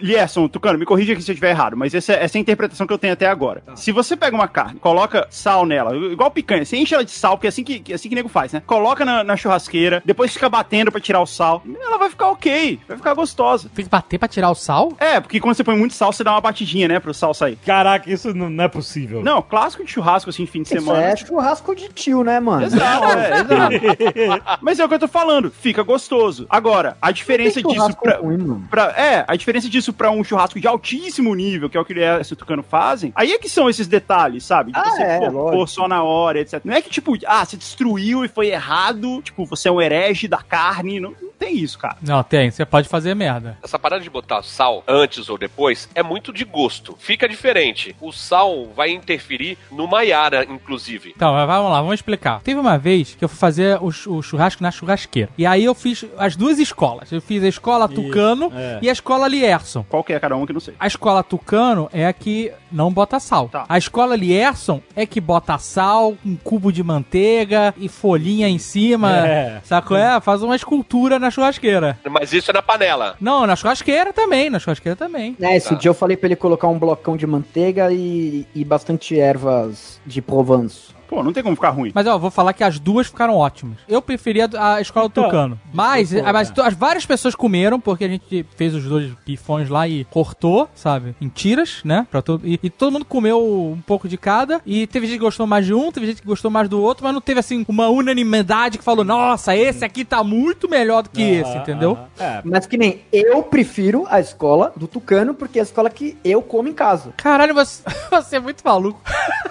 Lierson, 0.00 0.48
Tucano, 0.48 0.78
me 0.78 0.84
corrija 0.84 1.12
aqui 1.12 1.22
se 1.22 1.30
eu 1.30 1.34
estiver 1.34 1.50
errado, 1.50 1.76
mas 1.76 1.94
essa, 1.94 2.12
essa 2.12 2.36
é 2.36 2.38
a 2.38 2.42
interpretação 2.42 2.86
que 2.86 2.92
eu 2.92 2.98
tenho 2.98 3.12
até 3.12 3.26
agora. 3.26 3.43
Se 3.74 3.92
você 3.92 4.16
pega 4.16 4.34
uma 4.36 4.48
carne, 4.48 4.78
coloca 4.80 5.26
sal 5.30 5.66
nela, 5.66 5.94
igual 5.96 6.30
picanha, 6.30 6.64
você 6.64 6.76
enche 6.76 6.94
ela 6.94 7.04
de 7.04 7.10
sal, 7.10 7.36
porque 7.36 7.46
é 7.46 7.48
assim 7.48 7.64
que, 7.64 7.92
é 7.92 7.94
assim 7.94 8.08
que 8.08 8.14
nego 8.14 8.28
faz, 8.28 8.52
né? 8.52 8.62
Coloca 8.66 9.04
na, 9.04 9.22
na 9.24 9.36
churrasqueira, 9.36 10.02
depois 10.04 10.32
fica 10.32 10.48
batendo 10.48 10.90
pra 10.90 11.00
tirar 11.00 11.20
o 11.20 11.26
sal, 11.26 11.62
ela 11.80 11.98
vai 11.98 12.10
ficar 12.10 12.28
ok, 12.28 12.80
vai 12.88 12.96
ficar 12.96 13.14
gostosa. 13.14 13.68
Tem 13.74 13.84
que 13.84 13.90
bater 13.90 14.18
pra 14.18 14.28
tirar 14.28 14.50
o 14.50 14.54
sal? 14.54 14.92
É, 14.98 15.20
porque 15.20 15.40
quando 15.40 15.54
você 15.56 15.64
põe 15.64 15.76
muito 15.76 15.94
sal, 15.94 16.12
você 16.12 16.22
dá 16.24 16.32
uma 16.32 16.40
batidinha, 16.40 16.88
né, 16.88 17.00
pro 17.00 17.12
sal 17.14 17.34
sair. 17.34 17.56
Caraca, 17.64 18.10
isso 18.10 18.34
não, 18.34 18.48
não 18.50 18.64
é 18.64 18.68
possível. 18.68 19.22
Não, 19.22 19.42
clássico 19.42 19.84
de 19.84 19.90
churrasco, 19.90 20.30
assim, 20.30 20.46
fim 20.46 20.62
de 20.62 20.68
Isso 20.74 20.78
semana. 20.84 21.02
é 21.04 21.16
churrasco 21.16 21.74
de 21.74 21.88
tio, 21.88 22.22
né, 22.24 22.40
mano? 22.40 22.64
Exato, 22.64 23.06
é, 23.18 23.40
exato. 24.24 24.58
Mas 24.60 24.78
é 24.78 24.84
o 24.84 24.88
que 24.88 24.94
eu 24.94 24.98
tô 24.98 25.08
falando, 25.08 25.50
fica 25.50 25.82
gostoso. 25.82 26.46
Agora, 26.48 26.96
a 27.00 27.10
diferença 27.10 27.62
disso 27.62 27.96
pra, 28.02 28.16
ruim, 28.18 28.64
pra- 28.70 28.92
É, 28.96 29.24
a 29.26 29.36
diferença 29.36 29.68
disso 29.68 29.92
pra 29.92 30.10
um 30.10 30.22
churrasco 30.24 30.58
de 30.60 30.66
altíssimo 30.66 31.34
nível, 31.34 31.68
que 31.68 31.76
é 31.76 31.80
o 31.80 31.84
que 31.84 31.92
o 31.92 31.94
Elias 31.94 32.28
e 32.28 32.32
o 32.32 32.36
Tucano 32.36 32.62
fazem, 32.62 33.12
aí 33.14 33.32
é 33.34 33.38
que 33.38 33.48
são 33.48 33.68
esses 33.68 33.86
detalhes, 33.86 34.44
sabe? 34.44 34.72
De 34.72 34.78
Ah, 34.78 34.84
você 34.84 35.02
é, 35.02 35.66
só 35.66 35.88
na 35.88 36.02
hora, 36.02 36.40
etc. 36.40 36.60
Não 36.64 36.74
é 36.74 36.80
que, 36.82 36.90
tipo, 36.90 37.16
ah, 37.26 37.44
você 37.44 37.56
destruiu 37.56 38.24
e 38.24 38.28
foi 38.28 38.48
errado, 38.48 39.20
tipo, 39.22 39.44
você 39.44 39.68
é 39.68 39.72
um 39.72 39.80
herege 39.80 40.26
da 40.28 40.38
carne, 40.38 41.00
não, 41.00 41.10
não 41.10 41.30
tem 41.38 41.56
isso, 41.56 41.78
cara. 41.78 41.96
Não, 42.02 42.22
tem. 42.22 42.50
Você 42.50 42.64
pode 42.64 42.88
fazer 42.88 43.14
merda. 43.14 43.58
Essa 43.62 43.78
parada 43.78 44.02
de 44.02 44.08
botar 44.10 44.42
sal 44.42 44.82
antes 44.86 45.28
ou 45.28 45.36
depois 45.36 45.88
é 45.94 46.02
muito 46.02 46.32
de 46.32 46.44
gosto. 46.44 46.96
Fica 46.98 47.28
diferente. 47.28 47.94
O 48.00 48.12
sal 48.12 48.66
vai 48.74 48.90
interferir 48.90 49.58
no 49.70 49.86
Maiara, 49.86 50.44
inclusive. 50.44 51.12
Então, 51.14 51.32
mas 51.34 51.46
vamos 51.46 51.70
lá, 51.70 51.78
vamos 51.80 51.94
explicar. 51.94 52.40
Teve 52.40 52.58
uma 52.60 52.78
vez 52.78 53.14
que 53.14 53.24
eu 53.24 53.28
fui 53.28 53.38
fazer 53.38 53.78
o, 53.82 53.90
chu- 53.90 54.14
o 54.16 54.22
churrasco 54.22 54.62
na 54.62 54.70
churrasqueira. 54.70 55.30
E 55.36 55.44
aí 55.44 55.64
eu 55.64 55.74
fiz 55.74 56.04
as 56.18 56.36
duas 56.36 56.58
escolas. 56.58 57.10
Eu 57.12 57.20
fiz 57.20 57.42
a 57.42 57.48
escola 57.48 57.88
Tucano 57.88 58.52
é. 58.54 58.78
e 58.82 58.88
a 58.88 58.92
escola 58.92 59.28
Lierson. 59.28 59.84
Qual 59.88 60.02
que 60.04 60.12
é 60.12 60.20
cada 60.20 60.36
um 60.36 60.46
que 60.46 60.52
não 60.52 60.60
sei. 60.60 60.74
A 60.78 60.86
escola 60.86 61.22
Tucano 61.22 61.88
é 61.92 62.06
a 62.06 62.12
que 62.12 62.52
não 62.70 62.92
bota 62.92 63.18
sal. 63.24 63.48
Tá. 63.48 63.64
A 63.68 63.78
escola 63.78 64.14
Lierson 64.16 64.80
é 64.94 65.04
que 65.06 65.20
bota 65.20 65.58
sal, 65.58 66.14
um 66.24 66.36
cubo 66.36 66.72
de 66.72 66.82
manteiga 66.82 67.74
e 67.76 67.88
folhinha 67.88 68.48
em 68.48 68.58
cima. 68.58 69.26
É. 69.26 69.60
Sacou? 69.64 69.96
É, 69.96 70.20
faz 70.20 70.42
uma 70.42 70.54
escultura 70.56 71.18
na 71.18 71.30
churrasqueira. 71.30 71.98
Mas 72.10 72.32
isso 72.32 72.50
é 72.50 72.54
na 72.54 72.62
panela. 72.62 73.16
Não, 73.20 73.46
na 73.46 73.56
churrasqueira 73.56 74.12
também, 74.12 74.50
na 74.50 74.58
churrasqueira 74.58 74.96
também. 74.96 75.36
É, 75.40 75.56
esse 75.56 75.70
Tá. 75.70 75.74
dia 75.74 75.88
eu 75.88 75.94
falei 75.94 76.16
pra 76.16 76.26
ele 76.28 76.36
colocar 76.36 76.68
um 76.68 76.78
blocão 76.78 77.16
de 77.16 77.26
manteiga 77.26 77.90
e, 77.92 78.46
e 78.54 78.64
bastante 78.64 79.18
ervas 79.18 80.00
de 80.06 80.20
Provence. 80.22 80.94
Pô, 81.14 81.22
não 81.22 81.32
tem 81.32 81.42
como 81.42 81.54
ficar 81.54 81.70
ruim. 81.70 81.92
Mas 81.94 82.06
ó, 82.06 82.12
eu 82.12 82.18
vou 82.18 82.30
falar 82.30 82.52
que 82.52 82.64
as 82.64 82.78
duas 82.78 83.06
ficaram 83.06 83.36
ótimas. 83.36 83.78
Eu 83.88 84.02
preferia 84.02 84.48
a 84.58 84.80
escola 84.80 85.06
Então, 85.06 85.24
Tucano. 85.24 85.60
Mas, 85.72 86.12
eu 86.12 86.24
mas 86.24 86.50
to- 86.50 86.62
as 86.62 86.74
várias 86.74 87.06
pessoas 87.06 87.34
comeram, 87.34 87.78
porque 87.78 88.04
a 88.04 88.08
gente 88.08 88.44
fez 88.56 88.74
os 88.74 88.84
dois 88.84 89.12
pifões 89.24 89.68
lá 89.68 89.86
e 89.86 90.04
cortou, 90.06 90.68
sabe? 90.74 91.14
Em 91.20 91.28
tiras, 91.28 91.80
né? 91.84 92.06
Pra 92.10 92.20
todo, 92.20 92.44
e, 92.46 92.58
e 92.62 92.68
todo 92.70 92.92
mundo 92.92 93.04
comeu 93.04 93.38
um 93.72 93.80
pouco 93.86 94.08
de 94.08 94.16
cada. 94.16 94.60
E 94.66 94.86
teve 94.88 95.06
gente 95.06 95.18
que 95.18 95.24
gostou 95.24 95.46
mais 95.46 95.64
de 95.66 95.72
um, 95.74 95.92
teve 95.92 96.06
gente 96.06 96.20
que 96.20 96.26
gostou 96.26 96.50
mais 96.50 96.68
do 96.68 96.80
outro, 96.82 97.04
mas 97.04 97.12
não 97.14 97.20
teve 97.20 97.38
assim 97.40 97.64
uma 97.68 97.88
unanimidade 97.88 98.78
que 98.78 98.84
falou: 98.84 99.04
nossa, 99.04 99.54
esse 99.56 99.84
aqui 99.84 100.04
tá 100.04 100.24
muito 100.24 100.68
melhor 100.68 101.02
do 101.04 101.10
que 101.10 101.22
esse, 101.22 101.56
entendeu? 101.56 101.96
É, 102.18 102.40
Mas 102.44 102.66
que 102.66 102.76
nem 102.76 103.02
eu 103.12 103.42
prefiro 103.42 104.04
a 104.08 104.18
escola 104.20 104.72
do 104.76 104.86
Tucano, 104.88 105.34
porque 105.34 105.58
é 105.58 105.62
a 105.62 105.64
escola 105.64 105.88
que 105.90 106.16
eu 106.24 106.42
como 106.42 106.68
em 106.68 106.72
casa. 106.72 107.12
Caralho, 107.16 107.54
você, 107.54 107.82
você 108.10 108.36
é 108.36 108.40
muito 108.40 108.62
maluco. 108.64 109.00